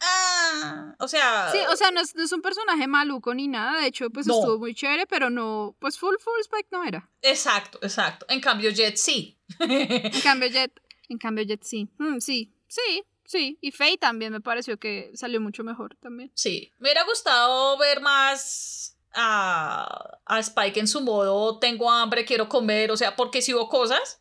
Ah, 0.00 0.94
o 0.98 1.08
sea. 1.08 1.50
Sí, 1.50 1.56
o 1.72 1.76
sea, 1.76 1.90
no 1.92 2.02
es, 2.02 2.14
no 2.14 2.22
es, 2.22 2.32
un 2.32 2.42
personaje 2.42 2.86
maluco 2.86 3.32
ni 3.32 3.48
nada. 3.48 3.80
De 3.80 3.86
hecho, 3.86 4.10
pues 4.10 4.26
estuvo 4.26 4.58
muy 4.58 4.74
chévere, 4.74 5.06
pero 5.06 5.30
no. 5.30 5.74
Pues 5.78 5.98
full, 5.98 6.16
full 6.20 6.38
spike 6.42 6.68
no 6.70 6.84
era. 6.84 7.08
Exacto, 7.22 7.78
exacto. 7.80 8.26
En 8.28 8.42
cambio, 8.42 8.68
Jet 8.68 8.96
sí. 8.96 9.38
en 9.60 10.20
cambio, 10.20 10.48
Jet. 10.52 10.78
En 11.08 11.16
cambio, 11.16 11.42
Jet 11.46 11.62
sí. 11.62 11.88
Mm, 11.96 12.18
sí, 12.18 12.52
sí, 12.66 13.02
sí. 13.28 13.58
Y 13.60 13.70
Faye 13.70 13.98
también 13.98 14.32
me 14.32 14.40
pareció 14.40 14.78
que 14.78 15.12
salió 15.14 15.40
mucho 15.40 15.62
mejor 15.62 15.96
también. 16.00 16.32
Sí. 16.34 16.72
Me 16.78 16.88
hubiera 16.88 17.04
gustado 17.04 17.78
ver 17.78 18.00
más. 18.00 18.94
A, 19.14 20.18
a 20.26 20.38
Spike 20.38 20.78
en 20.78 20.86
su 20.86 21.00
modo, 21.00 21.58
tengo 21.58 21.90
hambre, 21.90 22.26
quiero 22.26 22.46
comer, 22.48 22.90
o 22.90 22.96
sea, 22.96 23.16
porque 23.16 23.40
si 23.40 23.54
hubo 23.54 23.68
cosas, 23.68 24.20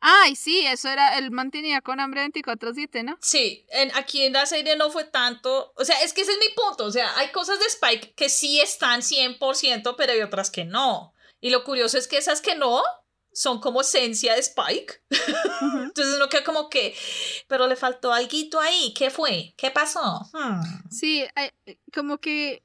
Ay, 0.00 0.36
sí, 0.36 0.64
eso 0.66 0.88
era, 0.88 1.18
él 1.18 1.30
mantenía 1.30 1.80
con 1.80 1.98
hambre 2.00 2.24
24-7, 2.26 3.04
¿no? 3.04 3.18
Sí, 3.20 3.66
en, 3.70 3.90
aquí 3.96 4.24
en 4.24 4.32
la 4.32 4.46
serie 4.46 4.76
no 4.76 4.90
fue 4.90 5.04
tanto, 5.04 5.72
o 5.76 5.84
sea, 5.84 6.00
es 6.02 6.12
que 6.12 6.22
ese 6.22 6.32
es 6.32 6.38
mi 6.38 6.54
punto, 6.54 6.84
o 6.84 6.92
sea, 6.92 7.16
hay 7.18 7.28
cosas 7.28 7.58
de 7.58 7.66
Spike 7.66 8.14
que 8.14 8.28
sí 8.28 8.60
están 8.60 9.00
100%, 9.00 9.94
pero 9.96 10.12
hay 10.12 10.22
otras 10.22 10.50
que 10.50 10.64
no. 10.64 11.14
Y 11.40 11.50
lo 11.50 11.64
curioso 11.64 11.98
es 11.98 12.08
que 12.08 12.18
esas 12.18 12.40
que 12.40 12.54
no 12.54 12.82
son 13.38 13.60
como 13.60 13.82
esencia 13.82 14.34
de 14.34 14.40
Spike. 14.40 15.00
Entonces 15.84 16.16
uno 16.16 16.28
queda 16.28 16.42
como 16.42 16.68
que, 16.68 16.94
pero 17.46 17.68
le 17.68 17.76
faltó 17.76 18.12
algo 18.12 18.60
ahí, 18.60 18.92
¿qué 18.94 19.10
fue? 19.10 19.54
¿Qué 19.56 19.70
pasó? 19.70 20.28
Hmm. 20.32 20.60
Sí, 20.90 21.24
como 21.94 22.18
que 22.18 22.64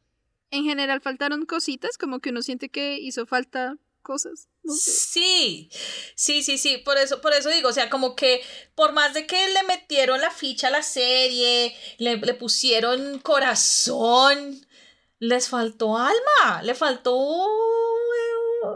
en 0.49 0.63
general 0.63 0.99
faltaron 0.99 1.45
cositas, 1.45 1.97
como 1.99 2.19
que 2.19 2.32
uno 2.32 2.41
siente 2.41 2.69
que 2.69 2.97
hizo 2.97 3.28
falta 3.28 3.78
cosas. 4.01 4.47
Sí, 4.65 5.69
sí, 6.15 6.41
sí, 6.41 6.57
sí, 6.57 6.78
por 6.80 6.97
eso, 6.97 7.21
por 7.21 7.34
eso 7.34 7.49
digo, 7.49 7.69
o 7.69 7.74
sea, 7.74 7.91
como 7.91 8.15
que 8.15 8.41
por 8.74 8.93
más 8.93 9.13
de 9.13 9.28
que 9.28 9.49
le 9.49 9.63
metieron 9.63 10.21
la 10.21 10.32
ficha 10.32 10.69
a 10.69 10.71
la 10.71 10.82
serie, 10.82 11.76
le, 11.99 12.17
le 12.17 12.34
pusieron 12.34 13.19
corazón, 13.19 14.65
les 15.19 15.49
faltó 15.49 15.97
alma, 15.97 16.63
le 16.63 16.74
faltó 16.74 17.13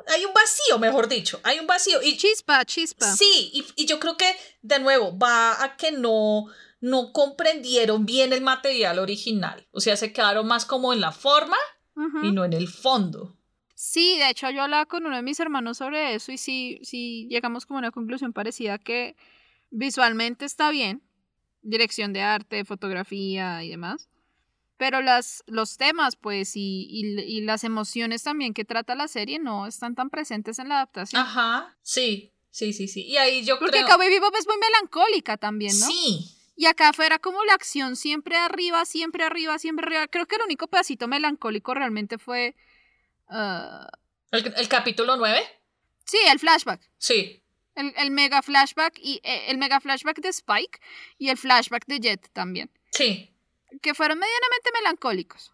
hay 0.07 0.25
un 0.25 0.33
vacío, 0.33 0.79
mejor 0.79 1.07
dicho, 1.07 1.39
hay 1.43 1.59
un 1.59 1.67
vacío. 1.67 2.01
Y, 2.01 2.17
chispa, 2.17 2.65
chispa. 2.65 3.05
Sí, 3.05 3.51
y, 3.53 3.65
y, 3.75 3.85
yo 3.85 3.99
creo 3.99 4.17
que, 4.17 4.35
de 4.61 4.79
nuevo, 4.79 5.17
va 5.17 5.63
a 5.63 5.77
que 5.77 5.91
no, 5.91 6.47
no 6.81 7.11
comprendieron 7.11 8.05
bien 8.05 8.33
el 8.33 8.41
material 8.41 8.99
original. 8.99 9.67
O 9.71 9.79
sea, 9.79 9.97
se 9.97 10.13
quedaron 10.13 10.47
más 10.47 10.65
como 10.65 10.93
en 10.93 11.01
la 11.01 11.11
forma 11.11 11.57
y 12.21 12.31
no 12.31 12.45
en 12.45 12.53
el 12.53 12.67
fondo. 12.67 13.35
Sí, 13.73 14.17
de 14.17 14.29
hecho 14.29 14.49
yo 14.49 14.63
hablaba 14.63 14.85
con 14.85 15.05
uno 15.05 15.15
de 15.15 15.21
mis 15.21 15.39
hermanos 15.39 15.77
sobre 15.77 16.15
eso 16.15 16.31
y 16.31 16.37
sí, 16.37 16.79
sí 16.83 17.27
llegamos 17.29 17.65
como 17.65 17.77
a 17.77 17.81
una 17.81 17.91
conclusión 17.91 18.33
parecida 18.33 18.77
que 18.77 19.15
visualmente 19.69 20.45
está 20.45 20.71
bien, 20.71 21.03
dirección 21.61 22.13
de 22.13 22.21
arte, 22.21 22.65
fotografía 22.65 23.63
y 23.63 23.69
demás, 23.69 24.09
pero 24.77 25.01
las, 25.01 25.43
los 25.47 25.77
temas 25.77 26.15
pues 26.15 26.55
y, 26.55 26.87
y, 26.89 27.41
las 27.41 27.63
emociones 27.63 28.23
también 28.23 28.53
que 28.53 28.65
trata 28.65 28.95
la 28.95 29.07
serie 29.07 29.39
no 29.39 29.67
están 29.67 29.95
tan 29.95 30.09
presentes 30.09 30.59
en 30.59 30.69
la 30.69 30.75
adaptación. 30.75 31.21
Ajá, 31.21 31.77
sí, 31.81 32.33
sí, 32.49 32.73
sí, 32.73 32.87
sí. 32.87 33.05
Y 33.05 33.17
ahí 33.17 33.43
yo 33.43 33.59
Porque 33.59 33.79
creo... 33.79 33.87
Cowboy 33.87 34.09
Bebop 34.09 34.35
es 34.35 34.47
muy 34.47 34.57
melancólica 34.57 35.37
también, 35.37 35.77
¿no? 35.79 35.87
Sí. 35.87 36.33
Y 36.55 36.65
acá 36.65 36.93
fuera 36.93 37.19
como 37.19 37.43
la 37.45 37.53
acción 37.53 37.95
siempre 37.95 38.35
arriba, 38.35 38.85
siempre 38.85 39.23
arriba, 39.23 39.59
siempre 39.59 39.85
arriba. 39.85 40.07
Creo 40.07 40.25
que 40.25 40.35
el 40.37 40.41
único 40.43 40.67
pedacito 40.67 41.07
melancólico 41.07 41.73
realmente 41.73 42.17
fue 42.17 42.55
Ah, 43.29 43.87
¿El, 44.31 44.67
capítulo 44.67 45.17
9? 45.17 45.41
Sí, 46.05 46.17
el 46.31 46.39
flashback. 46.39 46.81
Sí. 46.97 47.43
El, 47.75 47.93
el, 47.97 48.11
mega 48.11 48.41
flashback 48.41 48.97
y 48.99 49.19
eh, 49.23 49.45
el 49.49 49.57
mega 49.57 49.79
flashback 49.79 50.19
de 50.19 50.29
Spike 50.29 50.79
y 51.17 51.29
el 51.29 51.37
flashback 51.37 51.85
de 51.85 51.99
Jet 51.99 52.29
también. 52.33 52.71
Sí. 52.91 53.33
Que 53.81 53.93
fueron 53.93 54.19
medianamente 54.19 54.71
melancólicos. 54.73 55.53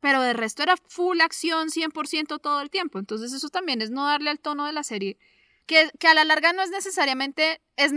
Pero 0.00 0.22
de 0.22 0.32
resto 0.32 0.62
era 0.62 0.76
full 0.88 1.20
acción 1.20 1.68
100% 1.68 2.40
todo 2.40 2.60
el 2.60 2.70
tiempo. 2.70 2.98
Entonces 2.98 3.32
eso 3.32 3.48
también 3.48 3.82
es 3.82 3.90
no 3.90 4.06
darle 4.06 4.30
al 4.30 4.38
tono 4.38 4.66
de 4.66 4.72
la 4.72 4.82
serie. 4.82 5.18
Que, 5.66 5.90
que 5.98 6.08
a 6.08 6.14
la 6.14 6.24
larga 6.24 6.52
no 6.52 6.62
es 6.62 6.70
necesariamente... 6.70 7.60
Es 7.76 7.92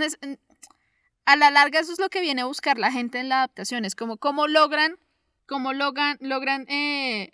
a 1.26 1.36
la 1.36 1.52
larga 1.52 1.80
eso 1.80 1.94
es 1.94 2.00
lo 2.00 2.10
que 2.10 2.22
viene 2.22 2.42
a 2.42 2.46
buscar 2.46 2.80
la 2.80 2.92
gente 2.92 3.20
en 3.20 3.30
la 3.30 3.38
adaptación. 3.38 3.86
Es 3.86 3.96
como 3.96 4.18
cómo 4.18 4.48
logran... 4.48 4.98
Cómo 5.46 5.74
logran, 5.74 6.18
logran 6.22 6.66
eh, 6.70 7.32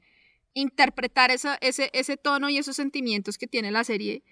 interpretar 0.53 1.29
ese, 1.29 1.57
ese 1.61 2.17
tono 2.17 2.49
y 2.49 2.57
esos 2.57 2.75
sentimientos 2.75 3.38
que 3.38 3.45
tiene 3.45 3.69
la 3.69 3.83
serie 3.83 4.23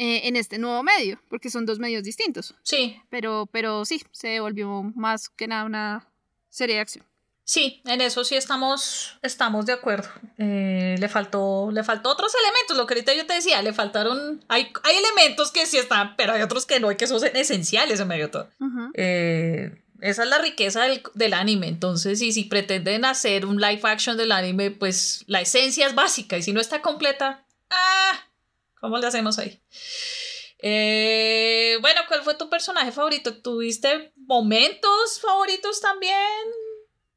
eh, 0.00 0.28
en 0.28 0.36
este 0.36 0.58
nuevo 0.58 0.84
medio, 0.84 1.20
porque 1.28 1.50
son 1.50 1.66
dos 1.66 1.80
medios 1.80 2.04
distintos. 2.04 2.54
Sí. 2.62 3.02
Pero, 3.08 3.48
pero 3.50 3.84
sí, 3.84 4.00
se 4.12 4.38
volvió 4.38 4.84
más 4.94 5.28
que 5.28 5.48
nada 5.48 5.64
una 5.64 6.08
serie 6.50 6.76
de 6.76 6.82
acción. 6.82 7.04
Sí, 7.48 7.80
en 7.86 8.02
eso 8.02 8.24
sí 8.24 8.36
estamos, 8.36 9.16
estamos 9.22 9.64
de 9.64 9.72
acuerdo. 9.72 10.10
Eh, 10.36 10.96
le, 10.98 11.08
faltó, 11.08 11.70
le 11.72 11.82
faltó 11.82 12.10
otros 12.10 12.30
elementos, 12.34 12.76
lo 12.76 12.86
que 12.86 12.92
ahorita 12.92 13.14
yo 13.14 13.24
te 13.24 13.32
decía, 13.32 13.62
le 13.62 13.72
faltaron, 13.72 14.44
hay, 14.48 14.70
hay 14.82 14.96
elementos 14.98 15.50
que 15.50 15.64
sí 15.64 15.78
están, 15.78 16.14
pero 16.16 16.34
hay 16.34 16.42
otros 16.42 16.66
que 16.66 16.78
no, 16.78 16.92
y 16.92 16.96
que 16.98 17.06
son 17.06 17.24
esenciales 17.34 18.00
en 18.00 18.08
medio 18.08 18.30
todo. 18.30 18.50
eh, 18.92 19.82
esa 20.02 20.24
es 20.24 20.28
la 20.28 20.36
riqueza 20.36 20.82
del, 21.14 21.32
anime. 21.32 21.68
Entonces, 21.68 22.20
y 22.20 22.32
si 22.32 22.44
pretenden 22.44 23.06
hacer 23.06 23.46
un 23.46 23.58
live 23.58 23.80
action 23.84 24.18
del 24.18 24.32
anime, 24.32 24.70
pues 24.70 25.24
la 25.26 25.40
esencia 25.40 25.86
es 25.86 25.94
básica. 25.94 26.36
Y 26.36 26.42
si 26.42 26.52
no 26.52 26.60
está 26.60 26.82
completa, 26.82 27.46
ah, 27.70 28.26
¿cómo 28.78 28.98
le 28.98 29.06
hacemos 29.06 29.38
ahí? 29.38 29.58
Eh, 30.58 31.78
bueno, 31.80 32.02
¿cuál 32.08 32.22
fue 32.24 32.34
tu 32.34 32.50
personaje 32.50 32.92
favorito? 32.92 33.38
¿Tuviste 33.38 34.12
momentos 34.16 35.18
favoritos 35.22 35.80
también? 35.80 36.67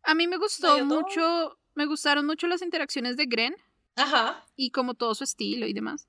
A 0.03 0.15
mí 0.15 0.27
me 0.27 0.37
gustó 0.37 0.83
mucho, 0.85 1.57
me 1.75 1.85
gustaron 1.85 2.25
mucho 2.25 2.47
las 2.47 2.61
interacciones 2.61 3.17
de 3.17 3.25
Gren. 3.25 3.55
Ajá. 3.95 4.45
Y 4.55 4.71
como 4.71 4.93
todo 4.93 5.15
su 5.15 5.23
estilo 5.23 5.67
y 5.67 5.73
demás. 5.73 6.07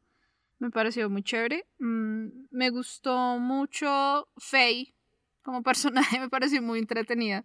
Me 0.58 0.70
pareció 0.70 1.10
muy 1.10 1.22
chévere. 1.22 1.66
Mm, 1.78 2.46
me 2.50 2.70
gustó 2.70 3.38
mucho 3.38 4.28
Faye 4.36 4.94
como 5.42 5.62
personaje 5.62 6.20
me 6.20 6.28
pareció 6.28 6.62
muy 6.62 6.78
entretenida. 6.78 7.44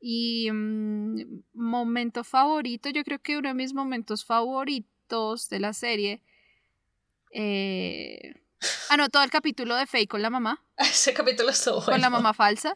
Y 0.00 0.50
mm, 0.50 1.42
momento 1.52 2.24
favorito, 2.24 2.88
yo 2.88 3.04
creo 3.04 3.20
que 3.20 3.36
uno 3.36 3.48
de 3.48 3.54
mis 3.54 3.74
momentos 3.74 4.24
favoritos 4.24 5.48
de 5.48 5.60
la 5.60 5.72
serie. 5.72 6.22
Eh... 7.32 8.34
Ah, 8.90 8.96
no, 8.98 9.08
todo 9.08 9.22
el 9.22 9.30
capítulo 9.30 9.74
de 9.76 9.86
Faye 9.86 10.06
con 10.06 10.20
la 10.20 10.28
mamá. 10.28 10.62
Ese 10.76 11.14
capítulo 11.14 11.48
estuvo 11.50 11.76
bueno. 11.76 11.92
Con 11.92 12.00
la 12.02 12.10
mamá 12.10 12.34
falsa. 12.34 12.74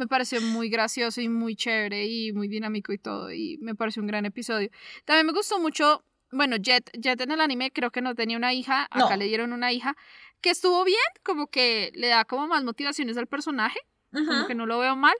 Me 0.00 0.06
pareció 0.06 0.40
muy 0.40 0.70
gracioso 0.70 1.20
y 1.20 1.28
muy 1.28 1.54
chévere 1.54 2.06
y 2.06 2.32
muy 2.32 2.48
dinámico 2.48 2.90
y 2.90 2.96
todo. 2.96 3.30
Y 3.30 3.58
me 3.60 3.74
pareció 3.74 4.00
un 4.00 4.06
gran 4.06 4.24
episodio. 4.24 4.70
También 5.04 5.26
me 5.26 5.34
gustó 5.34 5.60
mucho. 5.60 6.02
Bueno, 6.32 6.56
Jet, 6.56 6.90
Jet 6.98 7.20
en 7.20 7.32
el 7.32 7.40
anime 7.42 7.70
creo 7.70 7.90
que 7.90 8.00
no 8.00 8.14
tenía 8.14 8.38
una 8.38 8.54
hija. 8.54 8.88
Acá 8.90 9.18
le 9.18 9.26
dieron 9.26 9.52
una 9.52 9.74
hija 9.74 9.94
que 10.40 10.48
estuvo 10.48 10.84
bien, 10.84 10.96
como 11.22 11.48
que 11.48 11.92
le 11.94 12.08
da 12.08 12.24
como 12.24 12.46
más 12.46 12.64
motivaciones 12.64 13.18
al 13.18 13.26
personaje, 13.26 13.78
como 14.10 14.46
que 14.46 14.54
no 14.54 14.64
lo 14.64 14.78
veo 14.78 14.96
mal. 14.96 15.14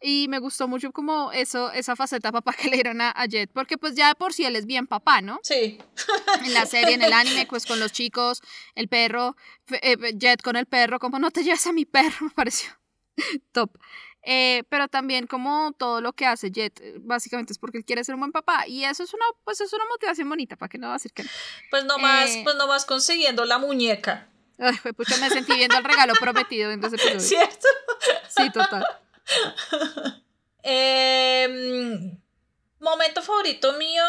Y 0.00 0.28
me 0.28 0.38
gustó 0.38 0.66
mucho 0.66 0.92
como 0.92 1.30
eso, 1.32 1.70
esa 1.70 1.94
faceta 1.94 2.32
papá 2.32 2.54
que 2.54 2.70
le 2.70 2.76
dieron 2.76 3.02
a, 3.02 3.12
Jet, 3.26 3.50
porque 3.52 3.76
pues 3.76 3.94
ya 3.96 4.08
de 4.08 4.14
por 4.14 4.32
sí 4.32 4.46
él 4.46 4.56
es 4.56 4.64
bien 4.64 4.86
papá, 4.86 5.20
¿no? 5.20 5.40
Sí. 5.42 5.78
En 6.42 6.54
la 6.54 6.64
serie, 6.64 6.94
en 6.94 7.02
el 7.02 7.12
anime, 7.12 7.44
pues 7.46 7.66
con 7.66 7.78
los 7.78 7.92
chicos, 7.92 8.40
el 8.74 8.88
perro, 8.88 9.36
eh, 9.82 9.98
Jet 10.14 10.40
con 10.40 10.56
el 10.56 10.64
perro, 10.64 10.98
como 10.98 11.18
no 11.18 11.30
te 11.30 11.44
llevas 11.44 11.66
a 11.66 11.72
mi 11.74 11.84
perro, 11.84 12.16
me 12.22 12.30
pareció 12.30 12.72
top. 13.52 13.70
Eh, 14.24 14.62
pero 14.68 14.86
también 14.86 15.26
como 15.26 15.72
todo 15.72 16.00
lo 16.00 16.12
que 16.12 16.26
hace 16.26 16.50
Jet, 16.50 16.80
eh, 16.80 16.94
básicamente 17.00 17.52
es 17.52 17.58
porque 17.58 17.78
él 17.78 17.84
quiere 17.84 18.04
ser 18.04 18.14
un 18.14 18.20
buen 18.20 18.32
papá. 18.32 18.66
Y 18.66 18.84
eso 18.84 19.02
es 19.02 19.12
una, 19.14 19.24
pues 19.44 19.60
es 19.60 19.72
una 19.72 19.84
motivación 19.86 20.28
bonita, 20.28 20.56
¿para 20.56 20.68
que 20.68 20.78
no 20.78 20.88
va 20.88 20.94
a 20.94 20.96
decir 20.96 21.12
que 21.12 21.24
no? 21.24 21.30
Pues 21.70 21.84
nomás, 21.84 22.30
pues 22.44 22.56
nomás 22.56 22.84
consiguiendo 22.84 23.44
la 23.44 23.58
muñeca. 23.58 24.28
Ay, 24.58 24.76
pucha, 24.92 25.16
me 25.16 25.28
sentí 25.28 25.54
viendo 25.54 25.76
el 25.76 25.84
regalo 25.84 26.12
prometido 26.14 26.70
en 26.70 26.84
ese 26.84 26.96
episodio. 26.96 27.20
¿Cierto? 27.20 27.66
Sí, 28.28 28.50
total. 28.50 28.86
Em, 30.64 32.16
momento 32.78 33.20
favorito 33.22 33.72
mío. 33.72 34.04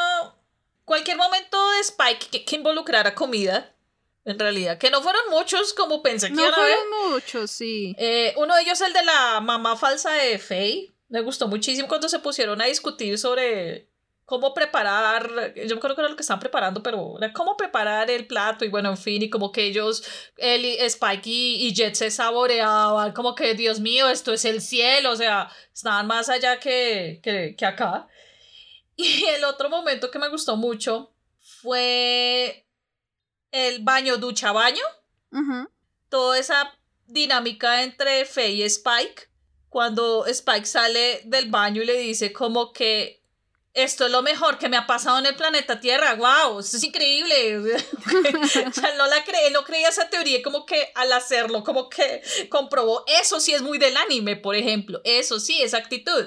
Cualquier 0.85 1.17
momento 1.17 1.71
de 1.71 1.79
Spike 1.79 2.27
que, 2.29 2.45
que 2.45 2.55
involucrara 2.57 3.15
comida. 3.15 3.72
En 4.25 4.39
realidad, 4.39 4.77
que 4.77 4.89
no 4.89 5.01
fueron 5.01 5.21
muchos 5.29 5.73
como 5.73 6.01
pensé 6.01 6.27
que 6.29 6.33
No 6.33 6.43
iban 6.43 6.53
a 6.53 6.63
ver. 6.63 6.77
fueron 6.77 7.11
muchos, 7.11 7.51
sí. 7.51 7.93
Eh, 7.97 8.33
uno 8.37 8.55
de 8.55 8.61
ellos, 8.61 8.79
el 8.81 8.93
de 8.93 9.03
la 9.03 9.39
mamá 9.41 9.75
falsa 9.75 10.11
de 10.13 10.39
Faye. 10.39 10.93
Me 11.09 11.21
gustó 11.21 11.47
muchísimo 11.47 11.87
cuando 11.87 12.07
se 12.09 12.19
pusieron 12.19 12.61
a 12.61 12.65
discutir 12.65 13.17
sobre 13.19 13.89
cómo 14.25 14.53
preparar. 14.53 15.53
Yo 15.67 15.79
creo 15.79 15.93
que 15.93 16.01
era 16.01 16.09
lo 16.09 16.15
que 16.15 16.21
estaban 16.21 16.39
preparando, 16.39 16.81
pero 16.81 17.17
era 17.19 17.33
cómo 17.33 17.57
preparar 17.57 18.09
el 18.09 18.25
plato 18.25 18.63
y 18.63 18.69
bueno, 18.69 18.89
en 18.89 18.97
fin, 18.97 19.21
y 19.21 19.29
como 19.29 19.51
que 19.51 19.65
ellos, 19.65 20.03
él, 20.37 20.63
Spike 20.65 21.29
y, 21.29 21.67
y 21.67 21.73
Jet 21.73 21.93
se 21.95 22.09
saboreaban, 22.09 23.11
como 23.11 23.35
que 23.35 23.53
Dios 23.53 23.79
mío, 23.81 24.09
esto 24.09 24.31
es 24.33 24.45
el 24.45 24.61
cielo, 24.61 25.11
o 25.11 25.15
sea, 25.17 25.51
estaban 25.73 26.07
más 26.07 26.29
allá 26.29 26.59
que, 26.59 27.19
que, 27.21 27.55
que 27.57 27.65
acá. 27.65 28.07
Y 28.95 29.25
el 29.25 29.43
otro 29.43 29.69
momento 29.69 30.09
que 30.09 30.19
me 30.19 30.29
gustó 30.29 30.55
mucho 30.55 31.11
fue 31.41 32.65
el 33.53 33.83
baño 33.83 34.17
ducha 34.17 34.51
baño 34.51 34.83
toda 36.09 36.37
esa 36.37 36.77
dinámica 37.07 37.83
entre 37.83 38.25
Faye 38.25 38.51
y 38.51 38.63
Spike, 38.63 39.29
cuando 39.69 40.25
Spike 40.27 40.65
sale 40.65 41.21
del 41.25 41.49
baño 41.49 41.81
y 41.81 41.85
le 41.85 41.97
dice 41.97 42.31
como 42.31 42.71
que 42.71 43.23
esto 43.73 44.05
es 44.05 44.11
lo 44.11 44.21
mejor 44.21 44.59
que 44.59 44.69
me 44.69 44.77
ha 44.77 44.85
pasado 44.85 45.17
en 45.17 45.25
el 45.25 45.35
planeta 45.35 45.79
Tierra, 45.79 46.13
wow, 46.13 46.59
esto 46.59 46.77
es 46.77 46.83
increíble. 46.83 47.57
o 48.67 48.71
sea, 48.71 48.95
no 48.95 49.07
la 49.07 49.23
no 49.51 49.63
creía 49.63 49.89
esa 49.89 50.09
teoría 50.09 50.43
como 50.43 50.65
que 50.65 50.91
al 50.93 51.11
hacerlo, 51.11 51.63
como 51.63 51.89
que 51.89 52.21
comprobó, 52.49 53.03
eso 53.07 53.39
sí 53.39 53.53
es 53.53 53.63
muy 53.63 53.79
del 53.79 53.97
anime, 53.97 54.35
por 54.35 54.55
ejemplo, 54.55 55.01
eso 55.03 55.39
sí, 55.39 55.61
esa 55.61 55.77
actitud. 55.77 56.25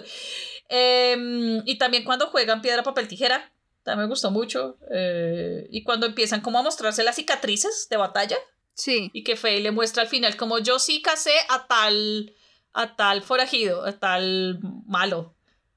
Em, 0.68 1.62
y 1.64 1.79
también 1.79 2.03
cuando 2.03 2.27
juegan 2.29 2.61
piedra, 2.62 2.83
papel, 2.83 3.07
tijera, 3.07 3.53
también 3.87 4.01
me 4.09 4.11
gustó 4.11 4.30
mucho. 4.30 4.76
eh, 4.93 5.66
y 5.70 5.82
cuando 5.82 6.05
empiezan 6.07 6.43
como 6.43 6.59
a 6.59 6.62
mostrarse 6.62 7.03
las 7.05 7.16
cicatrices 7.16 7.89
de 7.89 7.97
batalla 7.97 8.37
Sí. 8.74 9.11
y 9.14 9.24
que 9.24 9.37
Faye 9.37 9.61
le 9.61 9.70
muestra 9.70 10.03
al 10.03 10.09
final 10.09 10.37
como 10.37 10.59
yo 10.59 10.78
sí 10.78 11.01
casé 11.01 11.32
a 11.49 11.66
tal 11.66 12.34
a 12.74 12.95
tal 12.97 13.22
forajido, 13.22 13.87
a 13.87 13.93
tal 13.99 14.59
malo. 14.87 15.32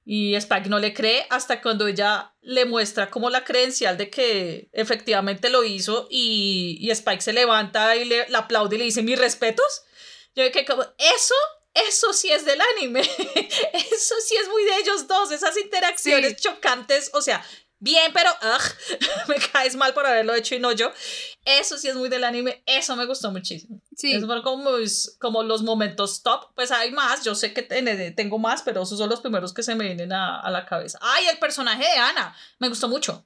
Y 0.05 0.33
Spike 0.35 0.67
no 0.69 0.79
le 0.79 0.93
cree 0.93 1.25
hasta 1.29 1.61
cuando 1.61 1.87
ella 1.87 2.33
le 2.41 2.65
muestra 2.65 3.09
como 3.11 3.29
la 3.29 3.43
credencial 3.45 3.95
de 3.95 4.09
que 4.09 4.69
efectivamente 4.73 5.49
lo 5.49 5.63
hizo 5.63 6.07
y, 6.09 6.77
y 6.81 6.89
Spike 6.91 7.21
se 7.21 7.31
levanta 7.31 7.95
y 7.95 8.03
le, 8.05 8.27
le 8.27 8.37
aplaude 8.37 8.75
y 8.75 8.79
le 8.79 8.85
dice 8.85 9.03
mis 9.03 9.19
respetos. 9.19 9.83
Yo 10.35 10.51
que 10.51 10.65
como, 10.65 10.81
eso, 10.97 11.35
eso 11.73 12.11
sí 12.11 12.31
es 12.31 12.43
del 12.43 12.59
anime. 12.75 13.01
eso 13.73 14.15
sí 14.25 14.35
es 14.35 14.49
muy 14.49 14.63
de 14.65 14.77
ellos 14.81 15.07
dos, 15.07 15.31
esas 15.31 15.55
interacciones 15.57 16.31
Sí. 16.31 16.37
chocantes, 16.49 17.11
o 17.13 17.21
sea, 17.21 17.45
bien, 17.79 18.11
pero 18.13 18.29
ugh, 18.31 18.97
me 19.27 19.35
caes 19.35 19.75
mal 19.75 19.93
por 19.93 20.05
haberlo 20.05 20.33
hecho 20.33 20.55
y 20.55 20.59
no 20.59 20.71
yo. 20.71 20.91
Eso 21.45 21.77
sí 21.77 21.87
es 21.87 21.95
muy 21.95 22.09
del 22.09 22.23
anime, 22.23 22.61
eso 22.65 22.95
me 22.95 23.05
gustó 23.05 23.31
muchísimo. 23.31 23.81
Sí. 23.95 24.11
Esos 24.13 24.25
fueron 24.25 24.43
como, 24.43 24.71
mis- 24.77 25.17
como 25.19 25.43
los 25.43 25.63
momentos 25.63 26.21
top. 26.23 26.51
Pues 26.55 26.71
hay 26.71 26.91
más, 26.91 27.23
yo 27.23 27.35
sé 27.35 27.53
que 27.53 27.61
ten- 27.63 28.15
tengo 28.15 28.37
más, 28.37 28.61
pero 28.61 28.83
esos 28.83 28.97
son 28.97 29.09
los 29.09 29.21
primeros 29.21 29.53
que 29.53 29.63
se 29.63 29.75
me 29.75 29.85
vienen 29.85 30.13
a, 30.13 30.39
a 30.39 30.49
la 30.51 30.65
cabeza. 30.65 30.99
Ay, 31.01 31.25
el 31.27 31.39
personaje 31.39 31.83
de 31.83 31.97
Ana, 31.97 32.35
me 32.59 32.69
gustó 32.69 32.87
mucho. 32.87 33.25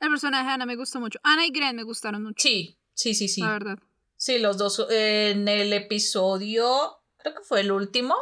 El 0.00 0.08
personaje 0.10 0.46
de 0.46 0.52
Ana 0.52 0.66
me 0.66 0.76
gustó 0.76 1.00
mucho. 1.00 1.18
Ana 1.22 1.46
y 1.46 1.50
Gren 1.50 1.76
me 1.76 1.82
gustaron 1.82 2.22
mucho. 2.22 2.36
Sí, 2.40 2.78
sí, 2.94 3.14
sí, 3.14 3.28
sí. 3.28 3.40
La 3.40 3.52
verdad. 3.52 3.78
Sí, 4.16 4.38
los 4.38 4.56
dos 4.56 4.86
eh, 4.90 5.30
en 5.32 5.48
el 5.48 5.72
episodio, 5.72 7.00
creo 7.18 7.34
que 7.34 7.42
fue 7.42 7.60
el 7.60 7.72
último, 7.72 8.14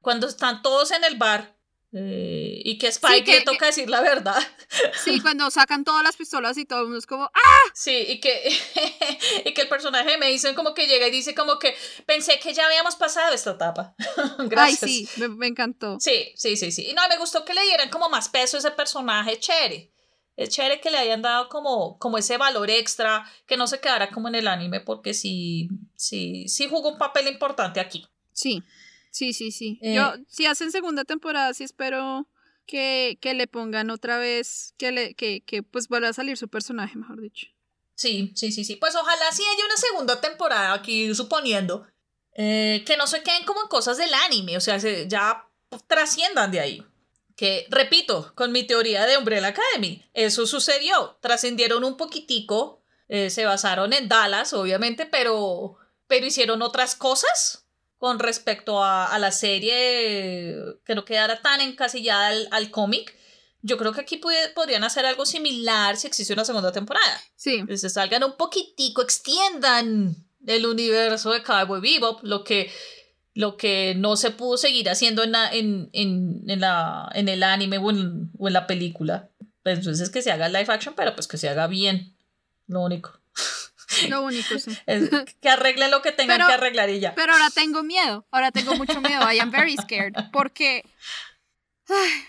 cuando 0.00 0.26
están 0.26 0.62
todos 0.62 0.90
en 0.92 1.04
el 1.04 1.16
bar. 1.18 1.56
Eh, 1.92 2.60
y 2.64 2.78
que 2.78 2.86
Spike 2.88 3.24
que- 3.24 3.38
le 3.38 3.44
toca 3.44 3.66
decir 3.66 3.90
la 3.90 4.00
verdad. 4.00 4.38
Sí, 5.04 5.20
cuando 5.22 5.50
sacan 5.50 5.84
todas 5.84 6.04
las 6.04 6.16
pistolas 6.16 6.56
y 6.56 6.64
todo 6.64 6.80
el 6.80 6.84
mundo 6.86 6.98
es 6.98 7.06
como, 7.06 7.24
¡ah! 7.24 7.58
Sí, 7.74 8.04
y 8.08 8.20
que, 8.20 8.48
y 9.44 9.52
que 9.54 9.62
el 9.62 9.68
personaje 9.68 10.16
me 10.18 10.28
dicen 10.28 10.54
como 10.54 10.72
que 10.74 10.86
llega 10.86 11.08
y 11.08 11.10
dice 11.10 11.34
como 11.34 11.58
que 11.58 11.74
pensé 12.06 12.38
que 12.38 12.54
ya 12.54 12.66
habíamos 12.66 12.96
pasado 12.96 13.34
esta 13.34 13.52
etapa. 13.52 13.94
Ay, 14.38 14.48
Gracias. 14.48 14.90
sí, 14.90 15.08
me, 15.16 15.28
me 15.28 15.46
encantó. 15.48 15.98
Sí, 16.00 16.32
sí, 16.36 16.56
sí, 16.56 16.70
sí. 16.70 16.88
Y 16.90 16.94
no, 16.94 17.02
me 17.08 17.18
gustó 17.18 17.44
que 17.44 17.54
le 17.54 17.62
dieran 17.64 17.90
como 17.90 18.08
más 18.08 18.28
peso 18.28 18.56
a 18.56 18.60
ese 18.60 18.70
personaje 18.70 19.38
chévere. 19.38 19.92
Es 20.36 20.48
chévere 20.50 20.80
que 20.80 20.90
le 20.90 20.96
hayan 20.96 21.20
dado 21.20 21.48
como, 21.50 21.98
como 21.98 22.16
ese 22.16 22.38
valor 22.38 22.70
extra, 22.70 23.30
que 23.46 23.56
no 23.58 23.66
se 23.66 23.80
quedara 23.80 24.10
como 24.10 24.28
en 24.28 24.36
el 24.36 24.48
anime, 24.48 24.80
porque 24.80 25.12
sí, 25.12 25.68
sí, 25.96 26.48
sí 26.48 26.66
jugó 26.66 26.90
un 26.92 26.98
papel 26.98 27.26
importante 27.26 27.78
aquí. 27.78 28.06
Sí, 28.32 28.62
sí, 29.10 29.32
sí, 29.32 29.50
sí. 29.52 29.78
Eh, 29.82 29.94
Yo, 29.94 30.12
si 30.28 30.46
hacen 30.46 30.70
segunda 30.72 31.04
temporada, 31.04 31.52
sí 31.54 31.64
espero 31.64 32.28
que, 32.66 33.18
que 33.20 33.34
le 33.34 33.46
pongan 33.46 33.90
otra 33.90 34.18
vez, 34.18 34.74
que, 34.78 34.92
le, 34.92 35.14
que, 35.14 35.42
que 35.42 35.62
pues 35.62 35.88
vuelva 35.88 36.08
a 36.08 36.12
salir 36.12 36.36
su 36.36 36.48
personaje, 36.48 36.96
mejor 36.96 37.20
dicho. 37.20 37.46
Sí, 37.94 38.32
sí, 38.34 38.50
sí, 38.52 38.64
sí. 38.64 38.76
Pues 38.76 38.94
ojalá 38.96 39.30
sí 39.32 39.42
haya 39.42 39.64
una 39.66 39.76
segunda 39.76 40.20
temporada 40.20 40.72
aquí, 40.72 41.14
suponiendo. 41.14 41.86
eh, 42.34 42.84
que 42.86 42.96
no 42.96 43.06
se 43.06 43.22
queden 43.22 43.44
como 43.44 43.60
en 43.62 43.68
cosas 43.68 43.98
del 43.98 44.14
anime, 44.14 44.56
o 44.56 44.60
sea, 44.60 44.78
se- 44.80 45.06
ya 45.08 45.46
trasciendan 45.88 46.50
de 46.50 46.60
ahí. 46.60 46.86
Que, 47.36 47.66
repito, 47.70 48.32
con 48.36 48.52
mi 48.52 48.64
teoría 48.66 49.04
de 49.06 49.16
Umbrella 49.18 49.48
Academy, 49.48 50.04
eso 50.14 50.46
sucedió. 50.46 51.18
Trascendieron 51.20 51.84
un 51.84 51.96
poquitico, 51.96 52.82
eh, 53.08 53.30
se 53.30 53.44
basaron 53.46 53.92
en 53.92 54.08
Dallas, 54.08 54.52
obviamente, 54.52 55.06
pero, 55.06 55.76
pero 56.06 56.26
hicieron 56.26 56.62
otras 56.62 56.94
cosas 56.94 57.66
con 58.00 58.18
respecto 58.18 58.82
a, 58.82 59.04
a 59.14 59.18
la 59.18 59.30
serie, 59.30 60.56
que 60.86 60.94
no 60.94 61.04
quedara 61.04 61.42
tan 61.42 61.60
encasillada 61.60 62.28
al, 62.28 62.48
al 62.50 62.70
cómic. 62.70 63.14
Yo 63.60 63.76
creo 63.76 63.92
que 63.92 64.00
aquí 64.00 64.16
puede- 64.16 64.48
podrían 64.54 64.84
hacer 64.84 65.04
algo 65.04 65.26
similar 65.26 65.98
si 65.98 66.06
existe 66.06 66.32
una 66.32 66.46
segunda 66.46 66.72
temporada 66.72 67.20
Sí, 67.36 67.62
que 67.68 67.76
se 67.76 67.90
salgan 67.90 68.24
un 68.24 68.38
poquitico, 68.38 69.02
extiendan 69.02 70.16
el 70.46 70.64
universo 70.64 71.30
de 71.30 71.42
Cowboy 71.42 71.82
Bebop, 71.82 72.20
lo 72.24 72.42
que, 72.42 72.72
lo 73.34 73.58
que 73.58 73.94
no 73.98 74.16
se 74.16 74.30
pudo 74.30 74.56
seguir 74.56 74.88
haciendo 74.88 75.22
en, 75.22 75.32
la, 75.32 75.52
en, 75.52 75.90
en, 75.92 76.42
en 76.48 76.60
la, 76.60 77.10
en 77.14 77.28
el 77.28 77.42
anime 77.42 77.76
o 77.76 77.90
en, 77.90 78.30
o 78.38 78.48
en 78.48 78.54
la 78.54 78.66
película. 78.66 79.28
Pues 79.62 79.76
entonces 79.80 80.08
que 80.08 80.22
se 80.22 80.32
haga 80.32 80.48
live 80.48 80.72
action, 80.72 80.94
pero 80.96 81.14
pues 81.14 81.26
que 81.28 81.36
se 81.36 81.50
haga 81.50 81.66
bien, 81.66 82.16
lo 82.66 82.80
único. 82.80 83.12
lo 84.08 84.22
único, 84.22 84.58
sí. 84.58 84.76
Es 84.86 85.10
que 85.40 85.48
arreglen 85.48 85.90
lo 85.90 86.02
que 86.02 86.12
tengan 86.12 86.36
Pero- 86.36 86.48
que 86.48 86.54
arreglar 86.54 86.90
y 86.90 87.00
ya. 87.00 87.14
Pero 87.14 87.32
ahora 87.32 87.50
tengo 87.50 87.82
miedo, 87.82 88.26
ahora 88.30 88.50
tengo 88.52 88.74
mucho 88.76 89.00
miedo. 89.00 89.30
I 89.32 89.38
am 89.40 89.50
very 89.50 89.76
scared. 89.76 90.14
Porque, 90.32 90.84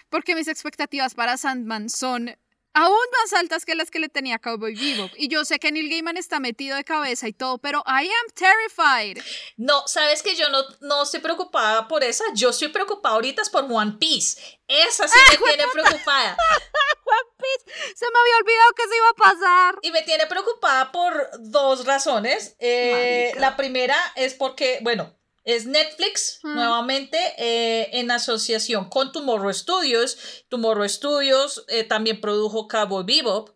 porque 0.09 0.35
mis 0.35 0.47
expectativas 0.47 1.13
para 1.13 1.37
Sandman 1.37 1.89
son 1.89 2.35
aún 2.73 2.97
más 3.19 3.33
altas 3.33 3.65
que 3.65 3.75
las 3.75 3.91
que 3.91 3.99
le 3.99 4.09
tenía 4.09 4.39
Cowboy 4.39 4.75
Bebop. 4.75 5.11
Y 5.17 5.27
yo 5.27 5.45
sé 5.45 5.59
que 5.59 5.71
Neil 5.71 5.89
Gaiman 5.89 6.17
está 6.17 6.39
metido 6.39 6.77
de 6.77 6.83
cabeza 6.83 7.27
y 7.27 7.33
todo, 7.33 7.57
pero 7.57 7.83
I 7.87 8.07
am 8.07 8.33
terrified. 8.33 9.21
No, 9.57 9.87
sabes 9.87 10.23
que 10.23 10.35
yo 10.35 10.49
no, 10.49 10.63
no 10.81 11.03
estoy 11.03 11.19
preocupada 11.19 11.87
por 11.87 12.03
esa, 12.03 12.23
yo 12.33 12.49
estoy 12.49 12.69
preocupada 12.69 13.15
ahorita 13.15 13.41
por 13.51 13.65
One 13.69 13.97
Piece. 13.99 14.59
Esa 14.67 15.07
sí 15.07 15.17
me 15.31 15.37
tiene 15.37 15.63
preocupada. 15.71 16.37
Se 17.95 18.05
me 18.05 18.19
había 18.19 18.37
olvidado 18.37 18.71
que 18.75 18.87
se 18.87 18.95
iba 18.95 19.09
a 19.09 19.13
pasar. 19.13 19.79
Y 19.81 19.91
me 19.91 20.01
tiene 20.03 20.27
preocupada 20.27 20.91
por 20.91 21.29
dos 21.39 21.85
razones. 21.85 22.55
Eh, 22.59 23.33
la 23.37 23.57
primera 23.57 23.97
es 24.15 24.33
porque, 24.33 24.79
bueno, 24.81 25.17
es 25.43 25.65
Netflix 25.65 26.39
nuevamente 26.43 27.17
eh, 27.37 27.89
en 27.99 28.11
asociación 28.11 28.89
con 28.89 29.11
Tomorrow 29.11 29.53
Studios. 29.53 30.17
Tomorrow 30.49 30.87
Studios 30.87 31.65
eh, 31.67 31.83
también 31.83 32.21
produjo 32.21 32.67
Cowboy 32.67 33.03
Bebop. 33.03 33.49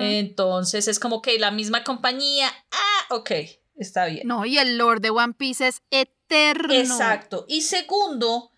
Entonces 0.00 0.88
es 0.88 0.98
como 0.98 1.22
que 1.22 1.38
la 1.38 1.50
misma 1.50 1.84
compañía. 1.84 2.52
Ah, 2.70 3.14
ok, 3.14 3.30
está 3.76 4.06
bien. 4.06 4.26
No, 4.26 4.44
y 4.44 4.58
el 4.58 4.76
Lord 4.78 5.00
de 5.00 5.10
One 5.10 5.34
Piece 5.34 5.66
es 5.68 5.82
eterno. 5.90 6.74
Exacto. 6.74 7.44
Y 7.48 7.62
segundo, 7.62 8.50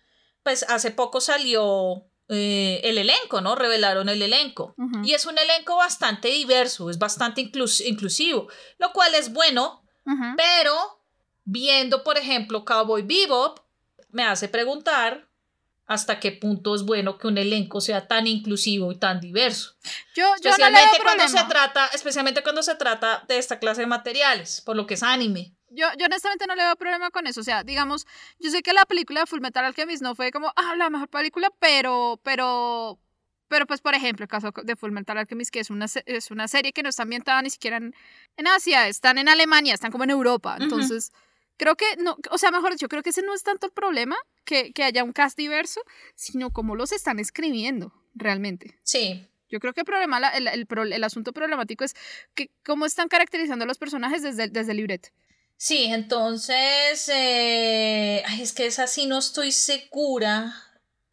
pues 0.43 0.63
hace 0.67 0.91
poco 0.91 1.21
salió 1.21 2.05
eh, 2.29 2.81
el 2.83 2.97
elenco, 2.97 3.41
¿no? 3.41 3.55
Revelaron 3.55 4.09
el 4.09 4.21
elenco. 4.21 4.75
Y 5.03 5.13
es 5.13 5.25
un 5.25 5.37
elenco 5.37 5.75
bastante 5.77 6.27
diverso, 6.29 6.89
es 6.89 6.97
bastante 6.99 7.41
inclus- 7.41 7.85
inclusivo, 7.85 8.47
lo 8.77 8.91
cual 8.93 9.13
es 9.15 9.31
bueno, 9.33 9.83
pero 10.35 10.96
viendo, 11.47 12.03
por 12.03 12.17
ejemplo, 12.17 12.65
Cowboy 12.65 13.03
Bebop, 13.03 13.61
me 14.11 14.23
hace 14.23 14.49
preguntar 14.49 15.29
hasta 15.85 16.19
qué 16.19 16.33
punto 16.33 16.75
es 16.75 16.83
bueno 16.83 17.17
que 17.17 17.27
un 17.27 17.37
elenco 17.37 17.79
sea 17.79 18.05
tan 18.07 18.27
inclusivo 18.27 18.91
y 18.91 18.99
tan 18.99 19.21
diverso. 19.21 19.75
Yo, 20.13 20.25
yo 20.43 20.51
no 20.51 20.57
le 20.57 20.71
veo 20.71 20.79
Especialmente 20.81 20.99
cuando 21.01 21.27
se 21.29 21.43
trata, 21.45 21.87
especialmente 21.93 22.43
cuando 22.43 22.61
se 22.63 22.75
trata 22.75 23.23
de 23.29 23.37
esta 23.37 23.59
clase 23.59 23.81
de 23.81 23.87
materiales, 23.87 24.61
por 24.61 24.75
lo 24.75 24.85
que 24.85 24.95
es 24.95 25.03
anime. 25.03 25.53
Yo, 25.69 25.87
yo 25.97 26.07
honestamente 26.07 26.45
no 26.47 26.55
le 26.55 26.63
veo 26.63 26.75
problema 26.75 27.09
con 27.11 27.25
eso. 27.25 27.39
O 27.39 27.43
sea, 27.43 27.63
digamos, 27.63 28.05
yo 28.39 28.51
sé 28.51 28.61
que 28.61 28.73
la 28.73 28.85
película 28.85 29.21
de 29.21 29.27
Full 29.27 29.39
Metal 29.39 29.63
Alchemist 29.63 30.01
no 30.03 30.15
fue 30.15 30.31
como, 30.31 30.51
ah, 30.57 30.75
la 30.75 30.89
mejor 30.89 31.07
película, 31.07 31.49
pero, 31.59 32.19
pero 32.23 32.99
Pero 33.47 33.65
pues, 33.65 33.79
por 33.79 33.93
ejemplo, 33.95 34.23
el 34.25 34.29
caso 34.29 34.51
de 34.51 34.75
Full 34.75 34.91
Metal 34.91 35.17
Alchemist, 35.17 35.51
que 35.51 35.61
es 35.61 35.69
una, 35.69 35.85
es 36.05 36.31
una 36.31 36.49
serie 36.49 36.73
que 36.73 36.83
no 36.83 36.89
está 36.89 37.03
ambientada 37.03 37.41
ni 37.41 37.49
siquiera 37.49 37.77
en, 37.77 37.95
en 38.35 38.47
Asia, 38.47 38.89
están 38.89 39.17
en 39.17 39.29
Alemania, 39.29 39.73
están 39.73 39.91
como 39.91 40.03
en 40.03 40.09
Europa. 40.09 40.57
Entonces, 40.59 41.13
creo 41.57 41.75
que, 41.75 41.85
no, 41.97 42.17
o 42.31 42.37
sea, 42.37 42.51
mejor 42.51 42.71
dicho, 42.71 42.87
creo 42.87 43.03
que 43.03 43.09
ese 43.09 43.21
no 43.21 43.33
es 43.33 43.43
tanto 43.43 43.65
el 43.65 43.71
problema, 43.71 44.15
que, 44.45 44.71
que 44.73 44.83
haya 44.83 45.03
un 45.03 45.13
cast 45.13 45.37
diverso, 45.37 45.81
sino 46.15 46.51
cómo 46.51 46.75
los 46.75 46.91
están 46.91 47.19
escribiendo 47.19 47.93
realmente. 48.15 48.79
Sí. 48.83 49.27
Yo 49.49 49.59
creo 49.59 49.73
que 49.73 49.81
el 49.81 49.85
problema, 49.85 50.19
el, 50.29 50.47
el, 50.47 50.93
el 50.93 51.03
asunto 51.03 51.33
problemático 51.33 51.83
es 51.83 51.95
que 52.33 52.51
cómo 52.65 52.85
están 52.85 53.07
caracterizando 53.07 53.63
a 53.63 53.67
los 53.67 53.77
personajes 53.77 54.21
desde, 54.21 54.49
desde 54.49 54.71
el 54.71 54.77
libreto. 54.77 55.09
Sí, 55.55 55.85
entonces, 55.85 57.09
eh, 57.09 58.23
es 58.39 58.53
que 58.53 58.67
es 58.67 58.77
así, 58.79 59.07
no 59.07 59.17
estoy 59.17 59.51
segura 59.51 60.53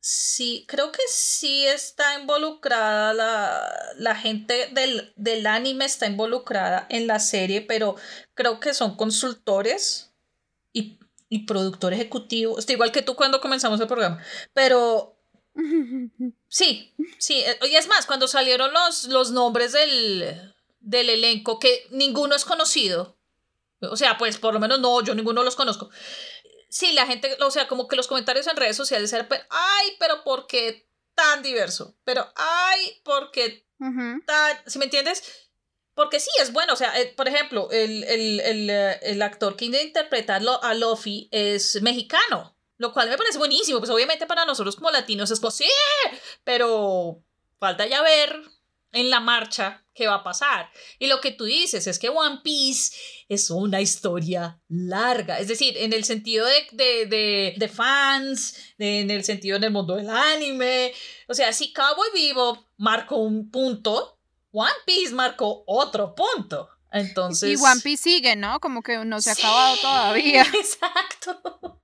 Sí, 0.06 0.66
creo 0.68 0.92
que 0.92 1.00
sí 1.08 1.64
está 1.66 2.20
involucrada 2.20 3.14
la, 3.14 3.72
la 3.96 4.14
gente 4.14 4.68
del, 4.72 5.14
del, 5.16 5.46
anime 5.46 5.86
está 5.86 6.06
involucrada 6.06 6.86
en 6.90 7.06
la 7.06 7.18
serie, 7.18 7.62
pero 7.62 7.96
creo 8.34 8.60
que 8.60 8.74
son 8.74 8.98
consultores 8.98 10.13
y, 11.34 11.46
productor 11.46 11.92
ejecutivo. 11.92 12.58
Está 12.58 12.72
igual 12.72 12.92
que 12.92 13.02
tú 13.02 13.14
cuando 13.14 13.40
comenzamos 13.40 13.80
el 13.80 13.86
programa. 13.86 14.22
Pero 14.52 15.16
sí, 16.48 16.94
sí. 17.18 17.40
Eh, 17.40 17.58
y 17.70 17.76
es 17.76 17.88
más, 17.88 18.06
cuando 18.06 18.28
salieron 18.28 18.72
los, 18.72 19.04
los 19.04 19.30
nombres 19.30 19.72
del, 19.72 20.54
del 20.80 21.10
elenco, 21.10 21.58
que 21.58 21.86
ninguno 21.90 22.34
es 22.34 22.44
conocido. 22.44 23.16
O 23.80 23.96
sea, 23.96 24.16
pues 24.16 24.38
por 24.38 24.54
lo 24.54 24.60
menos 24.60 24.80
no, 24.80 25.02
yo 25.02 25.14
ninguno 25.14 25.42
los 25.42 25.56
conozco 25.56 25.90
sí, 26.74 26.92
la 26.92 27.06
gente, 27.06 27.36
o 27.40 27.50
sea, 27.52 27.68
como 27.68 27.86
que 27.86 27.94
los 27.94 28.08
comentarios 28.08 28.48
en 28.48 28.56
redes 28.56 28.76
sociales 28.76 29.12
eran, 29.12 29.28
ay, 29.30 29.96
pero 30.00 30.24
¿por 30.24 30.48
qué 30.48 30.88
tan 31.14 31.40
diverso? 31.40 31.96
Pero, 32.02 32.26
ay, 32.34 33.00
¿por 33.04 33.30
qué 33.30 33.64
tan, 33.78 34.58
¿sí 34.66 34.80
me 34.80 34.86
entiendes? 34.86 35.43
Porque 35.94 36.18
sí, 36.18 36.30
es 36.40 36.52
bueno, 36.52 36.72
o 36.72 36.76
sea, 36.76 37.00
eh, 37.00 37.12
por 37.16 37.28
ejemplo, 37.28 37.70
el, 37.70 38.02
el, 38.04 38.40
el, 38.40 38.70
eh, 38.70 38.98
el, 39.02 39.22
actor 39.22 39.56
que 39.56 39.66
interpreta 39.66 40.36
a 40.36 40.74
Luffy 40.74 41.28
es 41.30 41.80
mexicano, 41.82 42.56
lo 42.78 42.92
cual 42.92 43.08
me 43.08 43.16
parece 43.16 43.38
buenísimo, 43.38 43.78
pues 43.78 43.90
obviamente 43.90 44.26
para 44.26 44.44
nosotros 44.44 44.74
como 44.74 44.90
latinos 44.90 45.30
es 45.30 45.38
posible, 45.38 45.72
pero 46.42 47.22
falta 47.58 47.86
ya 47.86 48.02
ver 48.02 48.42
en 48.94 49.10
la 49.10 49.20
marcha 49.20 49.84
qué 49.92 50.06
va 50.06 50.16
a 50.16 50.24
pasar. 50.24 50.70
Y 50.98 51.06
lo 51.06 51.20
que 51.20 51.32
tú 51.32 51.44
dices 51.44 51.86
es 51.86 51.98
que 51.98 52.08
One 52.08 52.40
Piece 52.42 52.96
es 53.28 53.50
una 53.50 53.80
historia 53.80 54.60
larga, 54.68 55.38
es 55.38 55.48
decir, 55.48 55.76
en 55.76 55.92
el 55.92 56.04
sentido 56.04 56.46
de, 56.46 56.66
de, 56.72 57.06
de, 57.06 57.54
de 57.56 57.68
fans, 57.68 58.56
en 58.78 59.10
el 59.10 59.24
sentido 59.24 59.56
en 59.56 59.64
el 59.64 59.70
mundo 59.70 59.96
del 59.96 60.10
anime. 60.10 60.92
O 61.28 61.34
sea, 61.34 61.52
si 61.52 61.72
Cowboy 61.72 62.08
Vivo 62.14 62.68
marcó 62.76 63.16
un 63.16 63.50
punto, 63.50 64.13
One 64.54 64.72
Piece 64.86 65.12
marcó 65.12 65.64
otro 65.66 66.14
punto. 66.14 66.68
Entonces... 66.92 67.50
Y 67.50 67.62
One 67.62 67.80
Piece 67.82 68.04
sigue, 68.04 68.36
¿no? 68.36 68.60
Como 68.60 68.82
que 68.82 68.98
no 69.04 69.20
se 69.20 69.30
ha 69.30 69.32
acabado 69.32 69.76
todavía. 69.78 70.42
Exacto. 70.54 71.80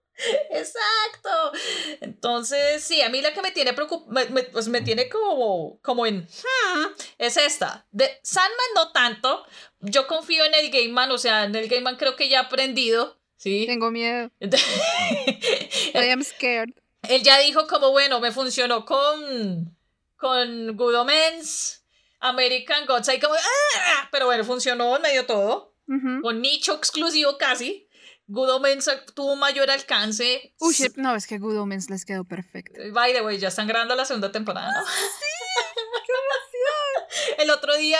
Exacto. 0.51 1.53
Entonces, 2.01 2.83
sí, 2.85 3.01
a 3.03 3.09
mí 3.09 3.21
la 3.21 3.33
que 3.33 3.43
me 3.43 3.51
tiene 3.51 3.73
preocupada, 3.73 4.29
pues 4.53 4.69
me 4.69 4.83
tiene 4.83 5.09
como, 5.09 5.81
como 5.83 6.07
en, 6.07 6.21
hmm, 6.21 6.87
es 7.19 7.37
esta. 7.37 7.87
De 7.91 8.21
Sandman 8.23 8.67
no 8.75 8.93
tanto. 8.93 9.45
Yo 9.81 10.07
confío 10.07 10.45
en 10.45 10.55
el 10.55 10.71
Game 10.71 10.91
Man, 10.91 11.11
o 11.11 11.19
sea, 11.19 11.45
en 11.45 11.55
el 11.55 11.69
Game 11.69 11.83
Man 11.83 11.97
creo 11.97 12.17
que 12.17 12.29
ya 12.29 12.41
he 12.41 12.45
aprendido. 12.45 13.19
Sí. 13.37 13.65
Tengo 13.67 13.91
miedo. 13.91 14.31
I 14.41 16.11
am 16.11 16.23
scared. 16.23 16.75
Él 17.09 17.23
ya 17.23 17.39
dijo 17.39 17.67
como, 17.67 17.91
bueno, 17.91 18.21
me 18.21 18.31
funcionó 18.31 18.85
con, 18.85 19.77
con 20.17 20.77
Good 20.77 20.95
Omens, 20.97 21.80
American 22.21 22.87
Gods, 22.87 23.09
ahí 23.09 23.19
como, 23.19 23.35
¡ah! 23.35 24.09
pero 24.13 24.27
bueno, 24.27 24.45
funcionó 24.45 24.97
en 24.97 25.03
medio 25.03 25.27
todo. 25.27 25.75
Con 26.23 26.41
nicho 26.41 26.77
exclusivo 26.77 27.37
casi. 27.37 27.89
Good 28.29 28.49
Omens 28.49 28.89
tuvo 29.15 29.35
mayor 29.35 29.73
alcance. 29.73 30.55
Uy, 30.61 30.77
no, 30.95 31.17
es 31.17 31.27
que 31.27 31.39
Good 31.39 31.59
Omens 31.59 31.91
les 31.91 32.05
quedó 32.05 32.25
perfecto. 32.25 32.81
By 32.93 33.13
the 33.13 33.23
way, 33.23 33.39
ya 33.39 33.49
están 33.49 33.67
grabando 33.67 33.97
la 33.97 34.05
segunda 34.05 34.31
temporada, 34.31 34.71
¿no? 34.71 34.87
¡Sí! 34.87 34.93
¡Qué 36.07 36.13
emoción! 36.13 37.39
el 37.39 37.51
otro 37.51 37.75
día, 37.75 37.99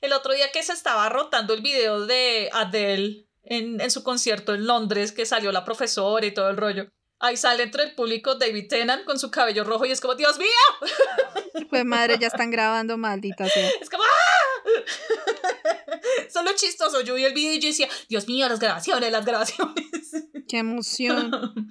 el 0.00 0.12
otro 0.12 0.32
día 0.32 0.50
que 0.50 0.64
se 0.64 0.72
estaba 0.72 1.08
rotando 1.10 1.54
el 1.54 1.62
video 1.62 2.06
de 2.06 2.50
Adele 2.52 3.28
en, 3.44 3.80
en 3.80 3.90
su 3.92 4.02
concierto 4.02 4.52
en 4.52 4.66
Londres, 4.66 5.12
que 5.12 5.26
salió 5.26 5.52
la 5.52 5.64
profesora 5.64 6.26
y 6.26 6.34
todo 6.34 6.50
el 6.50 6.56
rollo. 6.56 6.88
Ahí 7.20 7.36
sale 7.36 7.62
entre 7.64 7.84
el 7.84 7.94
público 7.94 8.34
David 8.34 8.68
Tennant 8.68 9.04
con 9.04 9.18
su 9.20 9.30
cabello 9.30 9.62
rojo 9.62 9.86
y 9.86 9.92
es 9.92 10.00
como, 10.00 10.16
¡Dios 10.16 10.38
mío! 10.38 10.48
Pues 11.68 11.84
madre, 11.84 12.18
ya 12.20 12.28
están 12.28 12.50
grabando, 12.50 12.96
maldita 12.96 13.48
sea. 13.48 13.70
Es 13.80 13.90
como, 13.90 14.02
¡ah! 14.04 14.38
Solo 16.32 16.52
chistoso. 16.54 17.00
Yo 17.00 17.14
vi 17.14 17.24
el 17.24 17.34
video 17.34 17.54
y 17.54 17.60
yo 17.60 17.68
decía, 17.68 17.88
Dios 18.08 18.28
mío, 18.28 18.48
las 18.48 18.60
grabaciones, 18.60 19.10
las 19.12 19.24
grabaciones. 19.24 20.12
¡Qué 20.48 20.58
emoción! 20.58 21.68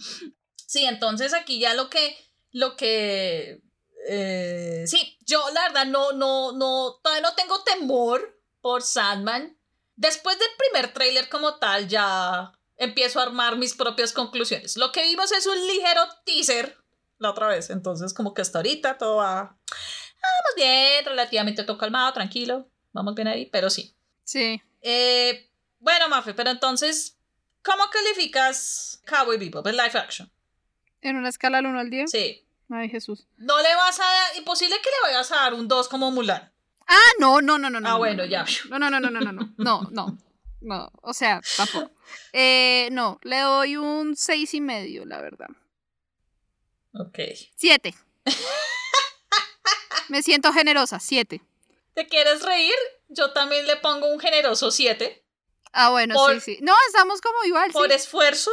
Sí, 0.66 0.84
entonces 0.86 1.34
aquí 1.34 1.60
ya 1.60 1.74
lo 1.74 1.90
que, 1.90 2.16
lo 2.52 2.76
que, 2.76 3.62
eh, 4.10 4.84
sí, 4.86 5.18
yo 5.26 5.42
la 5.54 5.64
verdad 5.64 5.86
no, 5.86 6.12
no, 6.12 6.52
no, 6.52 7.00
todavía 7.02 7.22
no 7.22 7.36
tengo 7.36 7.64
temor 7.64 8.42
por 8.62 8.84
Sandman. 8.84 9.58
Después 9.96 10.38
del 10.38 10.50
primer 10.58 10.94
tráiler 10.94 11.30
como 11.30 11.56
tal, 11.56 11.88
ya 11.88 12.52
empiezo 12.76 13.20
a 13.20 13.24
armar 13.24 13.58
mis 13.58 13.74
propias 13.74 14.14
conclusiones. 14.14 14.78
Lo 14.78 14.92
que 14.92 15.04
vimos 15.04 15.32
es 15.32 15.48
un 15.48 15.68
ligero 15.68 16.02
teaser 16.26 16.78
la 17.20 17.32
otra 17.32 17.48
vez. 17.48 17.70
Entonces, 17.70 18.14
como 18.14 18.34
que 18.34 18.42
hasta 18.42 18.60
ahorita 18.60 18.98
todo 18.98 19.18
va. 19.18 19.42
Vamos 19.42 20.56
bien, 20.56 21.06
relativamente 21.06 21.64
todo 21.64 21.78
calmado, 21.78 22.14
tranquilo. 22.14 22.68
Vamos 22.94 23.16
bien 23.16 23.28
ahí, 23.28 23.46
pero 23.48 23.70
sí. 23.70 23.96
Sí. 24.24 24.62
Eh, 24.82 25.50
bueno, 25.80 26.10
Mafe, 26.10 26.34
pero 26.34 26.50
entonces, 26.50 27.18
¿cómo 27.64 27.84
calificas 27.92 29.02
Cowboy 29.06 29.38
Bebop 29.38 29.66
en 29.68 29.78
live 29.78 30.00
action? 30.00 30.32
¿En 31.02 31.16
una 31.16 31.30
escala 31.30 31.58
del 31.58 31.68
1 31.68 31.80
al 31.80 31.90
10? 31.90 32.12
Sí. 32.12 32.44
Ay, 32.70 32.90
Jesús. 32.90 33.28
No 33.38 33.58
le 33.62 33.76
vas 33.76 34.00
a 34.00 34.04
dar. 34.04 34.38
Imposible 34.38 34.76
que 34.82 34.90
le 34.90 35.14
vayas 35.14 35.32
a 35.32 35.36
dar 35.36 35.54
un 35.54 35.68
2 35.68 35.88
como 35.88 36.12
Mulan. 36.12 36.52
Ah, 36.88 37.12
no, 37.20 37.42
no, 37.42 37.58
no, 37.58 37.70
no. 37.70 37.80
no 37.80 37.90
Ah, 37.90 37.98
bueno, 37.98 38.26
ya. 38.26 38.46
No, 38.70 38.80
no, 38.80 38.90
no, 38.90 39.00
no, 39.00 39.10
no, 39.10 39.22
no, 39.22 39.32
no. 39.32 39.54
No, 39.58 39.88
no. 39.92 40.18
No, 40.62 40.90
o 41.02 41.14
sea, 41.14 41.42
tampoco. 41.56 41.92
Eh, 42.34 42.90
no, 42.92 43.20
le 43.24 43.40
doy 43.40 43.78
un 43.78 44.16
seis 44.16 44.54
y 44.54 44.62
medio, 44.62 45.06
la 45.06 45.22
verdad. 45.22 45.50
Ok. 47.00 47.20
Siete. 47.56 47.96
Me 50.10 50.24
siento 50.24 50.54
generosa, 50.54 51.00
siete. 51.00 51.42
¿Te 51.94 52.08
quieres 52.08 52.44
reír? 52.44 52.76
Yo 53.10 53.32
también 53.32 53.66
le 53.68 53.76
pongo 53.78 54.08
un 54.08 54.20
generoso 54.20 54.72
siete. 54.72 55.24
Ah, 55.74 55.90
bueno, 55.90 56.16
sí, 56.30 56.40
sí. 56.40 56.58
No, 56.62 56.74
estamos 56.88 57.22
como 57.22 57.44
igual. 57.44 57.72
Por 57.72 57.92
esfuerzo, 57.92 58.52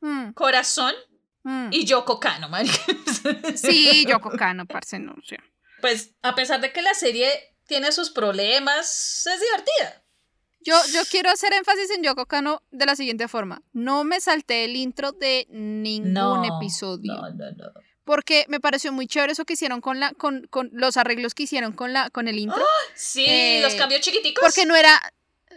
mm. 0.00 0.32
corazón 0.32 0.94
mm. 1.42 1.68
y 1.72 1.84
Yoko 1.84 2.18
Kano, 2.20 2.48
marica. 2.48 2.78
Sí, 3.56 4.06
Yoko 4.06 4.30
Kano, 4.30 4.66
parce, 4.66 4.98
no, 4.98 5.14
sea. 5.24 5.42
Pues, 5.80 6.14
a 6.22 6.34
pesar 6.34 6.60
de 6.60 6.72
que 6.72 6.82
la 6.82 6.94
serie 6.94 7.28
tiene 7.66 7.92
sus 7.92 8.10
problemas, 8.10 9.26
es 9.26 9.40
divertida. 9.40 10.02
Yo, 10.66 10.74
yo 10.92 11.02
quiero 11.08 11.30
hacer 11.30 11.52
énfasis 11.52 11.90
en 11.90 12.02
Yoko 12.02 12.26
Kano 12.26 12.60
de 12.72 12.86
la 12.86 12.96
siguiente 12.96 13.28
forma. 13.28 13.62
No 13.72 14.02
me 14.02 14.20
salté 14.20 14.64
el 14.64 14.74
intro 14.74 15.12
de 15.12 15.46
ningún 15.48 16.44
episodio. 16.44 17.14
No, 17.14 17.30
no, 17.30 17.50
no. 17.52 17.72
Porque 18.02 18.46
me 18.48 18.58
pareció 18.58 18.92
muy 18.92 19.06
chévere 19.06 19.32
eso 19.32 19.44
que 19.44 19.52
hicieron 19.52 19.80
con 19.80 20.00
la, 20.00 20.12
con, 20.14 20.48
con 20.48 20.70
los 20.72 20.96
arreglos 20.96 21.34
que 21.34 21.44
hicieron 21.44 21.72
con 21.72 21.92
la, 21.92 22.10
con 22.10 22.26
el 22.26 22.38
intro. 22.38 22.62
¡Ah! 22.62 22.92
Sí, 22.96 23.60
los 23.62 23.74
eh, 23.74 23.76
cambios 23.76 24.00
chiquiticos. 24.00 24.42
Porque 24.42 24.66
no 24.66 24.74
era. 24.74 25.00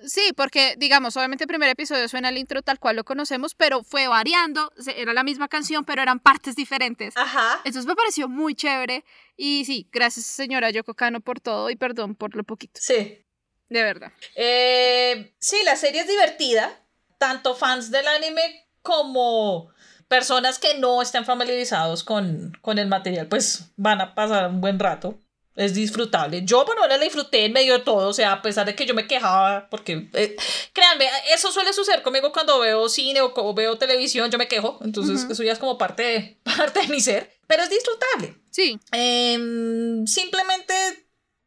Sí, 0.06 0.32
porque, 0.38 0.76
digamos, 0.78 1.18
obviamente 1.18 1.44
el 1.44 1.48
primer 1.48 1.70
episodio 1.70 2.08
suena 2.08 2.30
el 2.30 2.38
intro 2.38 2.62
tal 2.62 2.80
cual 2.80 2.96
lo 2.96 3.04
conocemos, 3.04 3.56
pero 3.56 3.84
fue 3.84 4.08
variando, 4.08 4.72
era 4.96 5.14
la 5.14 5.24
misma 5.24 5.48
canción, 5.48 5.86
pero 5.86 6.04
eran 6.04 6.20
partes 6.20 6.56
diferentes. 6.56 7.18
Ajá. 7.18 7.62
Entonces 7.66 7.88
me 7.88 7.96
pareció 7.96 8.30
muy 8.30 8.54
chévere. 8.54 9.04
Y 9.36 9.66
sí, 9.66 9.88
gracias 9.92 10.28
señora 10.28 10.70
Yoko 10.70 10.94
Kano 10.94 11.20
por 11.20 11.40
todo 11.40 11.72
y 11.72 11.76
perdón 11.76 12.16
por 12.16 12.36
lo 12.36 12.44
poquito. 12.44 12.80
Sí. 12.82 13.26
De 13.70 13.84
verdad. 13.84 14.12
Eh, 14.36 15.34
sí, 15.40 15.58
la 15.64 15.76
serie 15.76 16.02
es 16.02 16.08
divertida. 16.08 16.80
Tanto 17.18 17.56
fans 17.56 17.92
del 17.92 18.08
anime 18.08 18.68
como 18.82 19.72
personas 20.10 20.60
que 20.60 20.78
no 20.80 21.02
estén 21.02 21.24
familiarizados 21.24 22.04
con, 22.04 22.58
con 22.62 22.80
el 22.80 22.88
material, 22.88 23.28
pues 23.28 23.72
van 23.78 24.02
a 24.02 24.16
pasar 24.16 24.50
un 24.50 24.60
buen 24.60 24.80
rato. 24.80 25.18
Es 25.56 25.74
disfrutable. 25.74 26.44
Yo, 26.46 26.64
bueno, 26.66 26.88
la 26.88 26.98
disfruté 26.98 27.46
en 27.46 27.52
medio 27.52 27.74
de 27.74 27.84
todo, 27.84 28.08
o 28.08 28.14
sea, 28.14 28.32
a 28.32 28.42
pesar 28.42 28.66
de 28.66 28.76
que 28.76 28.86
yo 28.86 28.94
me 28.94 29.08
quejaba, 29.08 29.68
porque, 29.70 30.10
eh, 30.14 30.38
créanme, 30.72 31.06
eso 31.34 31.52
suele 31.52 31.74
suceder 31.74 32.02
conmigo 32.02 32.32
cuando 32.32 32.60
veo 32.60 32.88
cine 32.88 33.20
o, 33.22 33.54
veo 33.54 33.78
televisión, 33.78 34.32
yo 34.32 34.38
me 34.38 34.48
quejo, 34.48 34.80
entonces 34.82 35.28
eso 35.30 35.44
ya 35.44 35.52
es 35.52 35.60
como 35.60 35.78
parte 35.78 36.04
de, 36.04 36.38
parte 36.58 36.82
de 36.82 36.88
mi 36.88 37.02
ser, 37.02 37.30
pero 37.46 37.64
es 37.64 37.70
disfrutable. 37.70 38.36
Sí. 38.52 38.80
Em, 38.94 40.08
simplemente, 40.08 40.74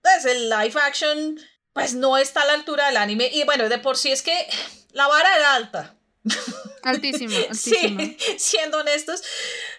pues, 0.02 0.26
el 0.26 0.50
live 0.50 0.74
action 0.84 1.40
pues 1.72 1.94
no 1.94 2.16
está 2.18 2.42
a 2.42 2.46
la 2.46 2.54
altura 2.54 2.86
del 2.86 2.96
anime. 2.96 3.30
Y 3.32 3.44
bueno, 3.44 3.68
de 3.68 3.78
por 3.78 3.96
sí 3.96 4.10
es 4.10 4.22
que 4.22 4.34
la 4.92 5.06
vara 5.06 5.36
era 5.36 5.54
alta. 5.54 5.96
Altísima, 6.82 7.36
altísima. 7.50 8.02
Sí, 8.02 8.16
siendo 8.38 8.78
honestos. 8.78 9.22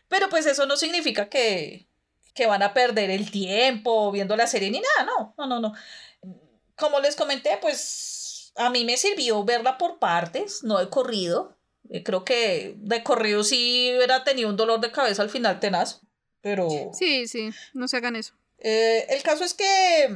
Pero 0.08 0.30
pues 0.30 0.46
eso 0.46 0.66
no 0.66 0.78
significa 0.78 1.30
que, 1.30 1.88
que 2.34 2.48
van 2.48 2.64
a 2.64 2.74
perder 2.74 3.10
el 3.10 3.32
tiempo 3.32 4.12
viendo 4.12 4.36
la 4.36 4.48
serie 4.48 4.72
ni 4.72 4.82
nada, 4.82 5.06
no, 5.06 5.34
no, 5.38 5.48
no, 5.48 5.60
no. 5.60 5.74
Como 6.76 7.00
les 7.00 7.16
comenté, 7.16 7.58
pues 7.62 8.52
a 8.56 8.70
mí 8.70 8.84
me 8.84 8.98
sirvió 8.98 9.44
verla 9.44 9.78
por 9.78 10.00
partes, 10.00 10.64
no 10.64 10.80
de 10.80 10.90
corrido. 10.90 11.58
Eh, 11.90 12.04
creo 12.04 12.24
que 12.26 12.76
de 12.78 13.04
corrido 13.04 13.44
sí 13.44 13.92
hubiera 13.96 14.24
tenido 14.24 14.50
un 14.50 14.58
dolor 14.58 14.80
de 14.80 14.92
cabeza 14.92 15.22
al 15.22 15.30
final 15.30 15.60
tenaz, 15.60 16.02
pero... 16.42 16.68
Sí, 16.94 17.28
sí, 17.28 17.50
no 17.74 17.88
se 17.88 17.98
hagan 17.98 18.16
eso. 18.16 18.34
Eh, 18.60 19.06
el 19.10 19.22
caso 19.22 19.44
es 19.44 19.54
que 19.54 20.10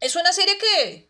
es 0.00 0.16
una 0.16 0.32
serie 0.32 0.58
que, 0.58 1.07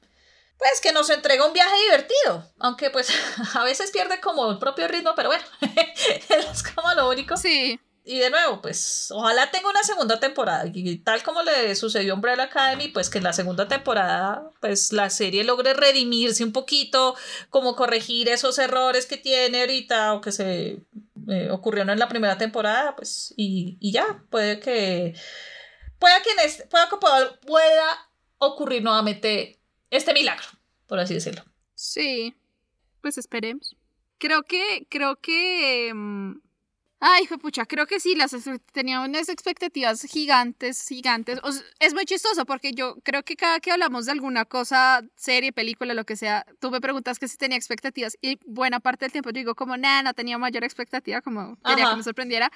pues, 0.58 0.80
que 0.80 0.92
nos 0.92 1.08
entrega 1.10 1.46
un 1.46 1.52
viaje 1.52 1.74
divertido, 1.84 2.52
aunque 2.58 2.90
pues 2.90 3.10
a 3.54 3.64
veces 3.64 3.90
pierde 3.90 4.20
como 4.20 4.50
el 4.50 4.58
propio 4.58 4.88
ritmo, 4.88 5.12
pero 5.14 5.28
bueno, 5.28 5.44
es 6.50 6.62
como 6.62 6.92
lo 6.94 7.08
único. 7.08 7.36
Sí. 7.36 7.80
Y 8.04 8.20
de 8.20 8.30
nuevo, 8.30 8.62
pues 8.62 9.10
ojalá 9.10 9.50
tenga 9.50 9.68
una 9.68 9.82
segunda 9.82 10.18
temporada. 10.18 10.64
Y 10.72 10.96
tal 11.00 11.22
como 11.22 11.42
le 11.42 11.74
sucedió 11.76 12.14
a 12.14 12.16
Umbrella 12.16 12.44
Academy, 12.44 12.88
pues 12.88 13.10
que 13.10 13.18
en 13.18 13.24
la 13.24 13.34
segunda 13.34 13.68
temporada, 13.68 14.50
pues 14.62 14.94
la 14.94 15.10
serie 15.10 15.44
logre 15.44 15.74
redimirse 15.74 16.42
un 16.42 16.52
poquito, 16.52 17.16
como 17.50 17.76
corregir 17.76 18.30
esos 18.30 18.58
errores 18.58 19.04
que 19.04 19.18
tiene 19.18 19.60
ahorita 19.60 20.14
o 20.14 20.22
que 20.22 20.32
se 20.32 20.86
eh, 21.28 21.50
ocurrieron 21.50 21.90
en 21.90 21.98
la 21.98 22.08
primera 22.08 22.38
temporada, 22.38 22.96
pues, 22.96 23.34
y, 23.36 23.76
y 23.78 23.92
ya, 23.92 24.24
puede 24.30 24.58
que, 24.58 25.14
pueda 25.98 26.22
que, 26.22 26.30
en 26.30 26.38
este, 26.38 26.66
pueda, 26.66 26.88
pueda 27.46 28.10
ocurrir 28.38 28.82
nuevamente 28.82 29.57
este 29.90 30.12
milagro, 30.12 30.46
por 30.86 30.98
así 30.98 31.14
decirlo. 31.14 31.44
Sí, 31.74 32.34
pues 33.00 33.18
esperemos. 33.18 33.76
Creo 34.18 34.42
que, 34.42 34.86
creo 34.90 35.16
que... 35.20 35.92
mm, 35.94 36.32
Ay, 37.00 37.28
pucha, 37.40 37.64
creo 37.64 37.86
que 37.86 38.00
sí, 38.00 38.16
las 38.16 38.34
tenía 38.72 39.00
unas 39.00 39.28
expectativas 39.28 40.02
gigantes, 40.02 40.84
gigantes. 40.88 41.38
O 41.44 41.50
es 41.78 41.94
muy 41.94 42.04
chistoso 42.06 42.44
porque 42.44 42.72
yo 42.72 42.96
creo 43.04 43.22
que 43.22 43.36
cada 43.36 43.60
que 43.60 43.70
hablamos 43.70 44.06
de 44.06 44.12
alguna 44.12 44.44
cosa, 44.46 45.04
serie, 45.14 45.52
película, 45.52 45.94
lo 45.94 46.04
que 46.04 46.16
sea, 46.16 46.44
tú 46.58 46.72
me 46.72 46.80
preguntas 46.80 47.20
que 47.20 47.28
si 47.28 47.36
tenía 47.36 47.56
expectativas 47.56 48.18
y 48.20 48.40
buena 48.46 48.80
parte 48.80 49.04
del 49.04 49.12
tiempo 49.12 49.30
yo 49.30 49.34
digo 49.34 49.54
como, 49.54 49.76
nada, 49.76 50.02
no 50.02 50.12
tenía 50.14 50.38
mayor 50.38 50.64
expectativa, 50.64 51.20
como 51.22 51.56
quería 51.64 51.84
Ajá. 51.84 51.92
que 51.92 51.98
me 51.98 52.02
sorprendiera. 52.02 52.50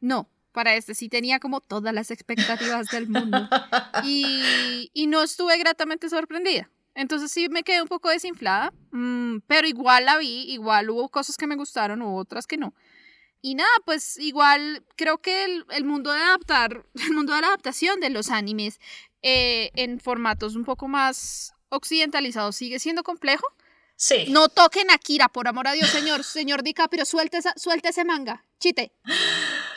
No, 0.00 0.28
para 0.54 0.76
este 0.76 0.94
sí 0.94 1.08
tenía 1.08 1.40
como 1.40 1.60
todas 1.60 1.92
las 1.92 2.10
expectativas 2.10 2.86
del 2.86 3.08
mundo 3.08 3.48
y, 4.04 4.90
y 4.94 5.06
no 5.08 5.22
estuve 5.22 5.58
gratamente 5.58 6.08
sorprendida. 6.08 6.70
Entonces 6.94 7.32
sí 7.32 7.48
me 7.48 7.64
quedé 7.64 7.82
un 7.82 7.88
poco 7.88 8.08
desinflada, 8.08 8.72
mm, 8.92 9.38
pero 9.48 9.66
igual 9.66 10.04
la 10.04 10.16
vi, 10.16 10.52
igual 10.52 10.88
hubo 10.90 11.08
cosas 11.08 11.36
que 11.36 11.48
me 11.48 11.56
gustaron, 11.56 12.00
hubo 12.02 12.16
otras 12.16 12.46
que 12.46 12.56
no. 12.56 12.72
Y 13.42 13.56
nada, 13.56 13.74
pues 13.84 14.16
igual 14.16 14.84
creo 14.96 15.18
que 15.18 15.44
el, 15.44 15.66
el 15.70 15.84
mundo 15.84 16.12
de 16.12 16.20
adaptar, 16.20 16.86
el 16.94 17.12
mundo 17.12 17.34
de 17.34 17.40
la 17.40 17.48
adaptación 17.48 17.98
de 17.98 18.10
los 18.10 18.30
animes 18.30 18.78
eh, 19.22 19.70
en 19.74 19.98
formatos 19.98 20.54
un 20.54 20.64
poco 20.64 20.86
más 20.86 21.52
occidentalizados 21.68 22.54
sigue 22.54 22.78
siendo 22.78 23.02
complejo. 23.02 23.46
Sí. 23.96 24.26
No 24.28 24.48
toquen 24.48 24.90
a 24.90 24.98
Kira, 24.98 25.28
por 25.28 25.48
amor 25.48 25.66
a 25.66 25.72
Dios, 25.72 25.88
señor, 25.88 26.24
señor 26.24 26.62
DiCaprio, 26.62 27.04
suelte, 27.04 27.38
esa, 27.38 27.54
suelte 27.56 27.88
ese 27.88 28.04
manga, 28.04 28.44
chite, 28.58 28.92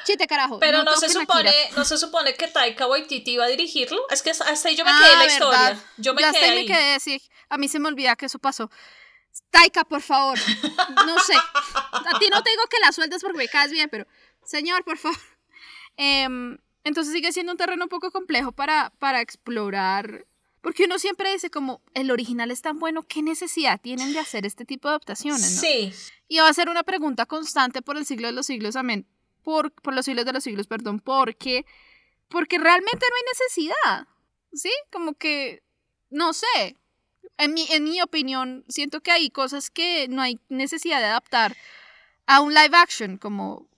chite 0.07 0.25
carajo. 0.27 0.59
Pero 0.59 0.83
no, 0.83 0.95
se 0.95 1.09
supone, 1.09 1.51
no 1.75 1.83
se 1.85 1.97
supone 1.97 2.33
que 2.35 2.47
Taika 2.47 2.87
Waititi 2.87 3.31
iba 3.33 3.43
a 3.45 3.47
dirigirlo. 3.47 4.01
Es 4.09 4.21
que 4.23 4.31
hasta 4.31 4.69
ahí 4.69 4.75
yo 4.75 4.85
me 4.85 4.91
Ah, 4.91 4.99
quedé 4.99 5.11
en 5.13 5.19
la 5.19 5.23
verdad. 5.25 5.71
historia. 5.73 5.91
Yo 5.97 6.13
me 6.13 6.21
ya 6.21 6.31
quedé 6.31 6.39
hasta 6.41 6.51
ahí 6.51 6.59
me 6.61 6.65
quedé 6.73 6.93
así. 6.95 7.21
A 7.49 7.57
mí 7.57 7.67
se 7.67 7.79
me 7.79 7.87
olvida 7.89 8.15
que 8.15 8.25
eso 8.27 8.39
pasó. 8.39 8.71
Taika, 9.51 9.83
por 9.83 10.01
favor. 10.01 10.39
No 11.05 11.19
sé. 11.19 11.33
A 11.35 12.19
ti 12.19 12.27
no 12.31 12.41
te 12.41 12.49
digo 12.49 12.63
que 12.69 12.77
la 12.83 12.91
sueltes 12.91 13.21
porque 13.21 13.37
me 13.37 13.47
caes 13.47 13.71
bien, 13.71 13.89
pero 13.89 14.07
señor, 14.45 14.83
por 14.83 14.97
favor. 14.97 15.19
Em, 15.97 16.57
entonces 16.83 17.13
sigue 17.13 17.31
siendo 17.33 17.51
un 17.51 17.57
terreno 17.57 17.83
un 17.85 17.89
poco 17.89 18.11
complejo 18.11 18.51
para, 18.51 18.91
para 18.99 19.21
explorar. 19.21 20.25
Porque 20.61 20.83
uno 20.85 20.99
siempre 20.99 21.31
dice 21.31 21.49
como, 21.49 21.81
el 21.93 22.11
original 22.11 22.51
es 22.51 22.61
tan 22.61 22.79
bueno, 22.79 23.03
¿qué 23.03 23.21
necesidad 23.21 23.79
tienen 23.79 24.13
de 24.13 24.19
hacer 24.19 24.45
este 24.45 24.65
tipo 24.65 24.87
de 24.87 24.93
adaptaciones? 24.93 25.53
no? 25.55 25.61
Sí, 25.61 25.93
Y 26.27 26.39
va 26.39 26.49
a 26.49 26.53
ser 26.53 26.69
una 26.69 26.83
pregunta 26.83 27.25
constante 27.25 27.81
por 27.81 27.95
el 27.97 28.05
siglo 28.05 28.27
de 28.27 28.33
los 28.33 28.45
siglos, 28.47 28.75
amén. 28.75 29.07
Por, 29.47 29.71
por 29.71 29.93
los 29.93 30.03
siglos 30.03 30.25
de 30.25 30.33
los 30.33 30.43
siglos, 30.43 30.67
perdón, 30.67 30.99
porque, 30.99 31.65
porque 32.27 32.57
realmente 32.57 33.05
no 33.09 33.15
hay 33.15 33.23
necesidad. 33.31 34.07
¿Sí? 34.51 34.69
Como 34.91 35.13
que, 35.13 35.63
no 36.09 36.33
sé. 36.33 36.75
En 37.37 37.53
mi, 37.53 37.65
en 37.69 37.85
mi 37.85 38.01
opinión, 38.01 38.65
siento 38.67 38.99
que 38.99 39.11
hay 39.11 39.29
cosas 39.29 39.69
que 39.69 40.09
no 40.09 40.21
hay 40.21 40.41
necesidad 40.49 40.99
de 40.99 41.05
adaptar 41.05 41.55
a 42.25 42.41
un 42.41 42.53
live 42.53 42.75
action, 42.75 43.17
como 43.17 43.69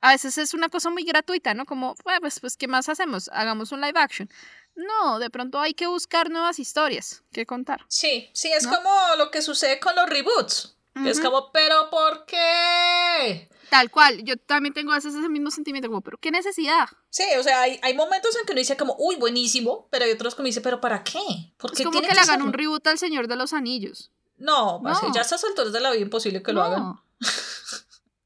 a 0.00 0.12
veces 0.12 0.38
es 0.38 0.54
una 0.54 0.68
cosa 0.68 0.88
muy 0.88 1.02
gratuita, 1.02 1.52
¿no? 1.52 1.64
Como, 1.66 1.96
"Bueno, 2.04 2.20
pues, 2.20 2.38
pues, 2.38 2.56
¿qué 2.56 2.68
más 2.68 2.88
hacemos? 2.88 3.28
Hagamos 3.32 3.72
un 3.72 3.80
live 3.80 3.98
action. 3.98 4.30
No, 4.76 5.18
de 5.18 5.30
pronto 5.30 5.58
hay 5.58 5.74
que 5.74 5.88
buscar 5.88 6.30
nuevas 6.30 6.60
historias 6.60 7.24
que 7.32 7.44
contar. 7.44 7.84
sí, 7.88 8.30
sí, 8.34 8.52
es 8.52 8.66
¿No? 8.66 8.76
como 8.76 8.90
lo 9.16 9.32
que 9.32 9.42
sucede 9.42 9.80
con 9.80 9.96
los 9.96 10.08
reboots. 10.08 10.76
que 11.02 11.10
Es 11.10 11.18
Ujú. 11.18 11.26
como, 11.26 11.50
pero 11.52 11.90
¿por 11.90 12.24
qué? 12.26 13.48
Tal 13.70 13.90
cual, 13.90 14.22
yo 14.24 14.36
también 14.36 14.72
tengo 14.74 14.92
a 14.92 14.96
veces 14.96 15.14
ese 15.14 15.28
mismo 15.28 15.50
sentimiento, 15.50 15.88
como, 15.88 16.00
pero 16.00 16.18
¿qué 16.18 16.30
necesidad? 16.30 16.88
Sí, 17.10 17.24
o 17.38 17.42
sea, 17.42 17.62
hay, 17.62 17.78
hay 17.82 17.94
momentos 17.94 18.34
en 18.36 18.46
que 18.46 18.52
uno 18.52 18.58
dice 18.60 18.76
como, 18.76 18.94
uy, 18.98 19.16
buenísimo, 19.16 19.88
pero 19.90 20.04
hay 20.04 20.12
otros 20.12 20.34
que 20.34 20.42
me 20.42 20.48
dice, 20.48 20.60
pero 20.60 20.80
¿para 20.80 21.04
qué? 21.04 21.18
¿Por 21.56 21.72
Es 21.72 21.78
qué 21.78 21.84
como 21.84 21.92
tiene 21.98 22.08
que 22.08 22.14
le 22.14 22.20
hagan 22.20 22.42
un 22.42 22.52
reboot 22.52 22.86
al 22.86 22.98
Señor 22.98 23.28
de 23.28 23.36
los 23.36 23.52
Anillos. 23.52 24.10
No, 24.36 24.80
No. 24.82 25.12
ya 25.12 25.20
a 25.20 25.22
estas 25.22 25.42
alturas 25.44 25.72
de 25.72 25.80
la 25.80 25.90
vida 25.90 26.02
imposible 26.02 26.42
que 26.42 26.52
lo 26.52 26.62
hagan. 26.62 26.80
No. 26.80 27.04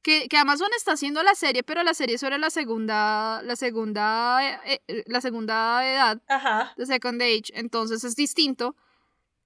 Que, 0.02 0.28
que 0.28 0.36
Amazon 0.36 0.66
está 0.76 0.94
haciendo 0.94 1.22
la 1.22 1.36
serie, 1.36 1.62
pero 1.62 1.84
la 1.84 1.94
serie 1.94 2.16
es 2.16 2.20
sobre 2.20 2.36
la 2.36 2.50
segunda, 2.50 3.40
la 3.44 3.54
segunda, 3.54 4.40
eh, 4.66 4.82
eh, 4.88 5.04
la 5.06 5.20
segunda 5.20 5.88
edad, 5.88 6.20
Ajá. 6.26 6.72
de 6.76 6.86
Second 6.86 7.22
Age, 7.22 7.44
entonces 7.54 8.02
es 8.02 8.16
distinto. 8.16 8.74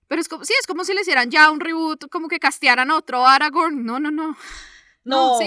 Pero 0.09 0.18
es 0.18 0.28
como, 0.31 0.47
sí, 0.47 0.55
es 0.59 0.66
como 0.66 0.85
si 0.85 0.94
le 0.94 1.02
hicieran 1.02 1.31
ya 1.31 1.51
un 1.51 1.60
reboot, 1.60 2.09
como 2.09 2.28
que 2.28 2.39
castearan 2.39 2.90
otro 2.90 3.27
Aragorn. 3.27 3.85
No, 3.85 4.01
no, 4.01 4.10
no. 4.10 4.35
No, 5.07 5.39
sí, 5.39 5.45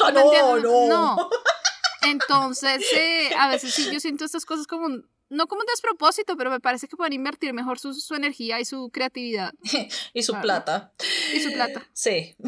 no, 0.00 0.12
¿me 0.12 0.20
entiendes? 0.20 0.62
no. 0.64 0.88
No. 0.88 1.30
Entonces, 2.02 2.82
eh, 2.94 3.30
a 3.38 3.48
veces 3.48 3.72
sí, 3.74 3.88
yo 3.92 4.00
siento 4.00 4.24
estas 4.24 4.44
cosas 4.44 4.66
como, 4.66 4.86
un- 4.86 5.08
no 5.30 5.46
como 5.46 5.60
un 5.60 5.66
despropósito, 5.66 6.36
pero 6.36 6.50
me 6.50 6.58
parece 6.58 6.88
que 6.88 6.96
pueden 6.96 7.12
invertir 7.12 7.52
mejor 7.52 7.78
su, 7.78 7.94
su 7.94 8.14
energía 8.14 8.58
y 8.60 8.64
su 8.64 8.90
creatividad 8.92 9.52
Y 10.12 10.22
su 10.22 10.32
Claro. 10.32 10.42
plata. 10.42 10.92
y 11.34 11.40
su 11.40 11.52
plata. 11.52 11.82
Sí. 11.92 12.34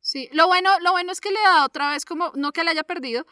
Sí, 0.00 0.28
lo 0.32 0.48
bueno, 0.48 0.70
lo 0.80 0.90
bueno 0.90 1.12
es 1.12 1.20
que 1.20 1.30
le 1.30 1.40
da 1.40 1.64
otra 1.64 1.90
vez 1.90 2.04
como, 2.04 2.32
no 2.34 2.50
que 2.52 2.64
le 2.64 2.70
haya 2.70 2.82
perdido, 2.82 3.26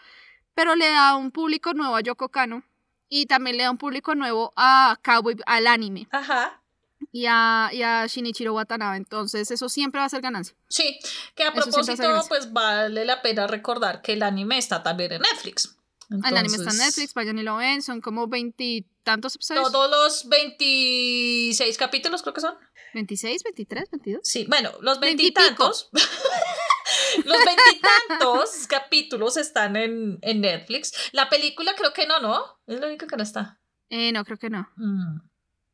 pero 0.54 0.76
le 0.76 0.86
da 0.88 1.16
un 1.16 1.32
público 1.32 1.74
nuevo 1.74 1.96
a 1.96 2.00
Yoko 2.02 2.28
Kano 2.28 2.62
y 3.08 3.26
también 3.26 3.56
le 3.56 3.64
da 3.64 3.70
un 3.72 3.78
público 3.78 4.14
nuevo 4.14 4.52
a 4.54 4.96
Cowboy, 5.02 5.36
al 5.46 5.66
anime 5.66 6.06
Ajá. 6.12 6.62
Y 7.12 7.26
a, 7.26 7.70
y 7.72 7.82
a 7.82 8.06
Shinichiro 8.06 8.54
Watanabe, 8.54 8.96
entonces 8.96 9.50
eso 9.50 9.68
siempre 9.68 10.00
va 10.00 10.06
a 10.06 10.08
ser 10.08 10.20
ganancia. 10.20 10.56
Sí, 10.68 10.98
que 11.34 11.44
a 11.44 11.52
propósito, 11.52 12.24
pues 12.28 12.52
vale 12.52 13.04
la 13.04 13.22
pena 13.22 13.46
recordar 13.46 14.02
que 14.02 14.12
el 14.12 14.22
anime 14.22 14.58
está 14.58 14.82
también 14.82 15.12
en 15.12 15.22
Netflix. 15.22 15.76
el 16.10 16.36
anime 16.36 16.56
está 16.56 16.70
en 16.70 16.78
Netflix, 16.78 17.14
vayan 17.14 17.38
y 17.38 17.42
lo 17.42 17.56
ven, 17.56 17.82
son 17.82 18.00
como 18.00 18.26
veintitantos 18.26 19.36
episodios. 19.36 19.72
Todos 19.72 19.90
los 19.90 20.28
26 20.28 21.78
capítulos 21.78 22.22
creo 22.22 22.34
que 22.34 22.40
son. 22.40 22.54
26, 22.94 23.42
23, 23.44 23.90
22. 23.90 24.20
Sí, 24.24 24.46
bueno, 24.48 24.72
los 24.80 24.98
veintitantos. 24.98 25.90
los 27.24 27.38
veintitantos 27.44 28.66
capítulos 28.68 29.36
están 29.36 29.76
en, 29.76 30.18
en 30.22 30.40
Netflix. 30.40 30.92
La 31.12 31.28
película 31.28 31.74
creo 31.76 31.92
que 31.92 32.06
no, 32.06 32.20
¿no? 32.20 32.42
Es 32.66 32.80
la 32.80 32.86
única 32.86 33.06
que 33.06 33.16
no 33.16 33.22
está. 33.22 33.60
Eh, 33.90 34.12
no, 34.12 34.24
creo 34.24 34.38
que 34.38 34.50
no. 34.50 34.68
Mm. 34.76 35.27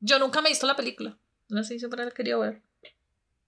Yo 0.05 0.19
nunca 0.19 0.43
me 0.43 0.51
he 0.51 0.53
visto 0.53 0.67
la 0.67 0.77
película. 0.77 1.19
No 1.49 1.65
sé, 1.65 1.79
siempre 1.79 2.05
la 2.05 2.11
querido 2.11 2.41
ver. 2.41 2.63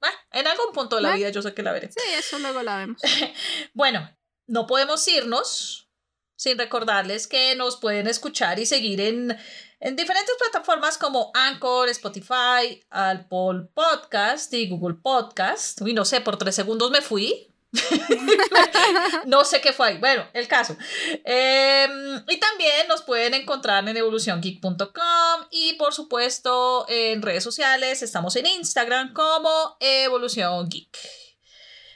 Ah, 0.00 0.12
en 0.32 0.46
algún 0.46 0.72
punto 0.72 0.96
de 0.96 1.02
la 1.02 1.14
vida 1.14 1.28
yo 1.28 1.42
sé 1.42 1.52
que 1.52 1.62
la 1.62 1.72
veré. 1.72 1.92
Sí, 1.92 2.00
eso 2.16 2.38
luego 2.38 2.62
la 2.62 2.78
vemos. 2.78 3.00
Bueno, 3.74 4.10
no 4.46 4.66
podemos 4.66 5.06
irnos 5.06 5.90
sin 6.34 6.56
recordarles 6.56 7.26
que 7.26 7.54
nos 7.56 7.76
pueden 7.76 8.06
escuchar 8.06 8.58
y 8.58 8.64
seguir 8.64 9.02
en, 9.02 9.36
en 9.80 9.96
diferentes 9.96 10.34
plataformas 10.38 10.96
como 10.96 11.30
Anchor, 11.34 11.90
Spotify, 11.90 12.82
Apple 12.88 13.68
Podcast 13.74 14.52
y 14.54 14.68
Google 14.68 14.96
Podcast. 15.02 15.78
Uy, 15.82 15.92
no 15.92 16.06
sé, 16.06 16.22
por 16.22 16.38
tres 16.38 16.54
segundos 16.54 16.90
me 16.90 17.02
fui. 17.02 17.54
no 19.26 19.44
sé 19.44 19.60
qué 19.60 19.72
fue 19.72 19.88
ahí. 19.88 19.98
Bueno, 19.98 20.24
el 20.32 20.48
caso. 20.48 20.76
Eh, 21.24 21.86
y 22.28 22.36
también 22.38 22.88
nos 22.88 23.02
pueden 23.02 23.34
encontrar 23.34 23.86
en 23.88 23.96
evoluciongeek.com 23.96 25.46
y 25.50 25.74
por 25.74 25.92
supuesto 25.92 26.86
en 26.88 27.22
redes 27.22 27.44
sociales. 27.44 28.02
Estamos 28.02 28.36
en 28.36 28.46
Instagram 28.46 29.12
como 29.12 29.76
Evolución 29.80 30.68
Geek. 30.68 30.96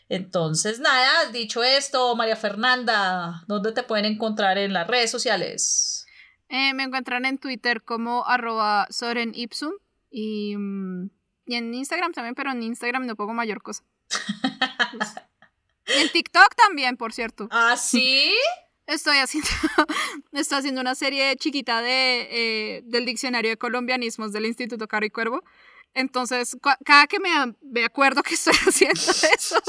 Entonces, 0.09 0.81
nada, 0.81 1.31
dicho 1.31 1.63
esto, 1.63 2.17
María 2.17 2.35
Fernanda, 2.35 3.45
¿dónde 3.47 3.71
te 3.71 3.85
pueden 3.85 4.07
encontrar 4.07 4.59
en 4.59 4.73
las 4.73 4.89
redes 4.89 5.11
sociales? 5.11 6.05
Eh, 6.49 6.75
me 6.75 6.83
encuentran 6.83 7.25
en 7.27 7.39
Twitter 7.39 7.83
como 7.83 8.27
arroba 8.27 8.89
Soren 8.91 9.31
Ipsum 9.37 9.73
y, 10.11 10.57
mm, 10.57 11.11
y 11.47 11.55
en 11.55 11.73
Instagram 11.73 12.13
también, 12.13 12.35
pero 12.35 12.51
en 12.51 12.65
Instagram 12.65 13.07
no 13.07 13.15
pongo 13.15 13.35
mayor 13.35 13.63
cosa. 13.63 13.85
Y 15.97 16.01
en 16.01 16.11
TikTok 16.11 16.55
también, 16.55 16.97
por 16.97 17.13
cierto. 17.13 17.49
¿Ah, 17.51 17.77
sí? 17.77 18.35
Estoy 18.87 19.19
haciendo, 19.19 19.49
estoy 20.33 20.59
haciendo 20.59 20.81
una 20.81 20.97
serie 20.97 21.37
chiquita 21.37 21.81
de, 21.81 22.29
eh, 22.31 22.83
del 22.87 23.07
diccionario 23.07 23.51
de 23.51 23.57
colombianismos 23.57 24.33
del 24.33 24.47
Instituto 24.47 24.89
Caro 24.89 25.07
y 25.07 25.11
Cuervo. 25.11 25.45
Entonces, 25.95 26.57
cada 26.85 27.07
que 27.07 27.19
me, 27.21 27.31
me, 27.63 27.85
acuerdo 27.85 28.23
que 28.23 28.35
estoy 28.35 28.55
haciendo 28.69 29.01
eso, 29.33 29.61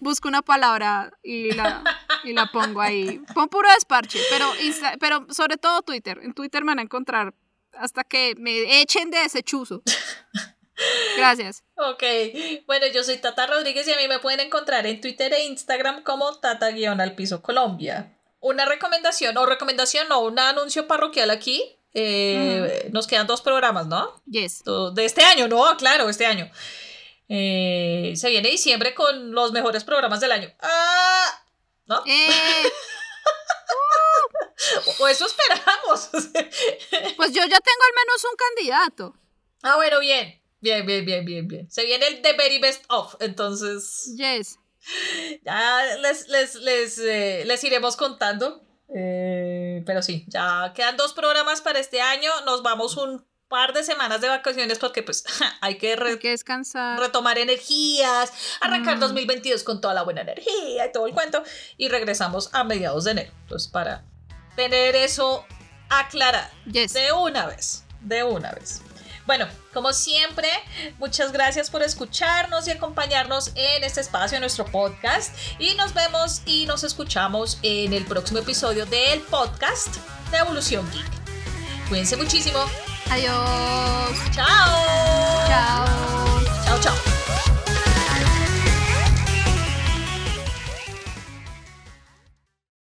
busco 0.00 0.28
una 0.28 0.40
palabra 0.40 1.12
y 1.22 1.52
la, 1.52 1.84
y 2.24 2.32
la 2.32 2.50
pongo 2.50 2.80
ahí. 2.80 3.20
Pon 3.34 3.48
puro 3.48 3.68
desparche, 3.74 4.18
pero, 4.30 4.50
pero 4.98 5.26
sobre 5.30 5.56
todo 5.56 5.82
Twitter. 5.82 6.18
En 6.22 6.32
Twitter 6.32 6.64
me 6.64 6.72
van 6.72 6.78
a 6.78 6.82
encontrar 6.82 7.34
hasta 7.72 8.04
que 8.04 8.34
me 8.38 8.80
echen 8.80 9.10
de 9.10 9.24
ese 9.24 9.42
chuzo. 9.42 9.82
Gracias. 11.16 11.62
Ok, 11.76 12.02
bueno, 12.66 12.86
yo 12.86 13.02
soy 13.04 13.18
Tata 13.18 13.46
Rodríguez 13.46 13.86
y 13.88 13.92
a 13.92 13.96
mí 13.96 14.08
me 14.08 14.18
pueden 14.18 14.40
encontrar 14.40 14.86
en 14.86 15.00
Twitter 15.00 15.32
e 15.32 15.44
Instagram 15.44 16.02
como 16.02 16.38
Tata-al 16.38 17.14
piso 17.14 17.42
Colombia. 17.42 18.16
Una 18.40 18.64
recomendación, 18.64 19.36
o 19.36 19.46
recomendación, 19.46 20.10
o 20.12 20.20
un 20.20 20.38
anuncio 20.38 20.86
parroquial 20.86 21.30
aquí. 21.30 21.76
Eh, 21.92 22.88
nos 22.92 23.06
quedan 23.06 23.26
dos 23.26 23.42
programas, 23.42 23.86
¿no? 23.86 24.22
Yes. 24.26 24.62
De 24.94 25.04
este 25.04 25.22
año, 25.22 25.48
¿no? 25.48 25.76
Claro, 25.76 26.08
este 26.08 26.26
año. 26.26 26.50
Eh, 27.28 28.14
se 28.16 28.30
viene 28.30 28.48
diciembre 28.48 28.94
con 28.94 29.32
los 29.32 29.52
mejores 29.52 29.84
programas 29.84 30.20
del 30.20 30.32
año. 30.32 30.52
¡Ah! 30.60 31.44
¿No? 31.86 32.02
Eh. 32.06 32.72
o 34.98 35.08
eso 35.08 35.26
esperamos. 35.26 36.08
pues 37.16 37.32
yo 37.32 37.42
ya 37.44 37.60
tengo 37.60 37.84
al 37.86 37.94
menos 37.94 38.24
un 38.24 38.36
candidato. 38.36 39.16
Ah, 39.62 39.76
bueno, 39.76 40.00
bien. 40.00 40.39
Bien, 40.60 40.84
bien, 40.84 41.04
bien, 41.04 41.24
bien, 41.24 41.48
bien. 41.48 41.70
Se 41.70 41.84
viene 41.84 42.06
el 42.06 42.22
The 42.22 42.34
Very 42.34 42.58
Best 42.58 42.84
Of, 42.88 43.16
entonces. 43.20 44.14
Yes. 44.16 44.58
Ya 45.44 45.96
les, 46.00 46.28
les, 46.28 46.54
les, 46.56 46.98
eh, 46.98 47.44
les 47.46 47.64
iremos 47.64 47.96
contando. 47.96 48.62
Eh, 48.94 49.82
pero 49.86 50.02
sí, 50.02 50.24
ya 50.28 50.72
quedan 50.74 50.96
dos 50.96 51.12
programas 51.12 51.60
para 51.60 51.78
este 51.78 52.00
año. 52.00 52.30
Nos 52.44 52.62
vamos 52.62 52.96
un 52.96 53.24
par 53.48 53.72
de 53.72 53.82
semanas 53.82 54.20
de 54.20 54.28
vacaciones 54.28 54.78
porque 54.78 55.02
pues 55.02 55.24
hay 55.60 55.76
que, 55.76 55.96
descansar. 56.22 56.98
retomar 56.98 57.36
energías, 57.36 58.32
arrancar 58.60 58.98
2022 58.98 59.62
mm. 59.62 59.64
con 59.66 59.80
toda 59.80 59.92
la 59.92 60.02
buena 60.02 60.22
energía 60.22 60.86
y 60.86 60.92
todo 60.92 61.06
el 61.06 61.12
cuento 61.12 61.42
y 61.76 61.88
regresamos 61.88 62.50
a 62.54 62.64
mediados 62.64 63.04
de 63.04 63.10
enero. 63.10 63.32
Entonces 63.42 63.68
para 63.68 64.04
tener 64.54 64.94
eso 64.94 65.44
aclarado 65.88 66.48
de 66.64 67.12
una 67.12 67.46
vez, 67.46 67.84
de 68.00 68.22
una 68.22 68.52
vez. 68.52 68.82
Bueno, 69.26 69.46
como 69.72 69.92
siempre, 69.92 70.48
muchas 70.98 71.32
gracias 71.32 71.70
por 71.70 71.82
escucharnos 71.82 72.66
y 72.66 72.70
acompañarnos 72.70 73.52
en 73.54 73.84
este 73.84 74.00
espacio, 74.00 74.36
en 74.36 74.40
nuestro 74.40 74.64
podcast. 74.64 75.34
Y 75.58 75.74
nos 75.74 75.94
vemos 75.94 76.42
y 76.46 76.66
nos 76.66 76.84
escuchamos 76.84 77.58
en 77.62 77.92
el 77.92 78.04
próximo 78.04 78.40
episodio 78.40 78.86
del 78.86 79.20
podcast 79.20 79.96
de 80.30 80.38
Evolución 80.38 80.90
Geek. 80.90 81.88
Cuídense 81.88 82.16
muchísimo. 82.16 82.58
Adiós. 83.10 84.18
Chao. 84.32 85.46
Chao. 85.48 86.59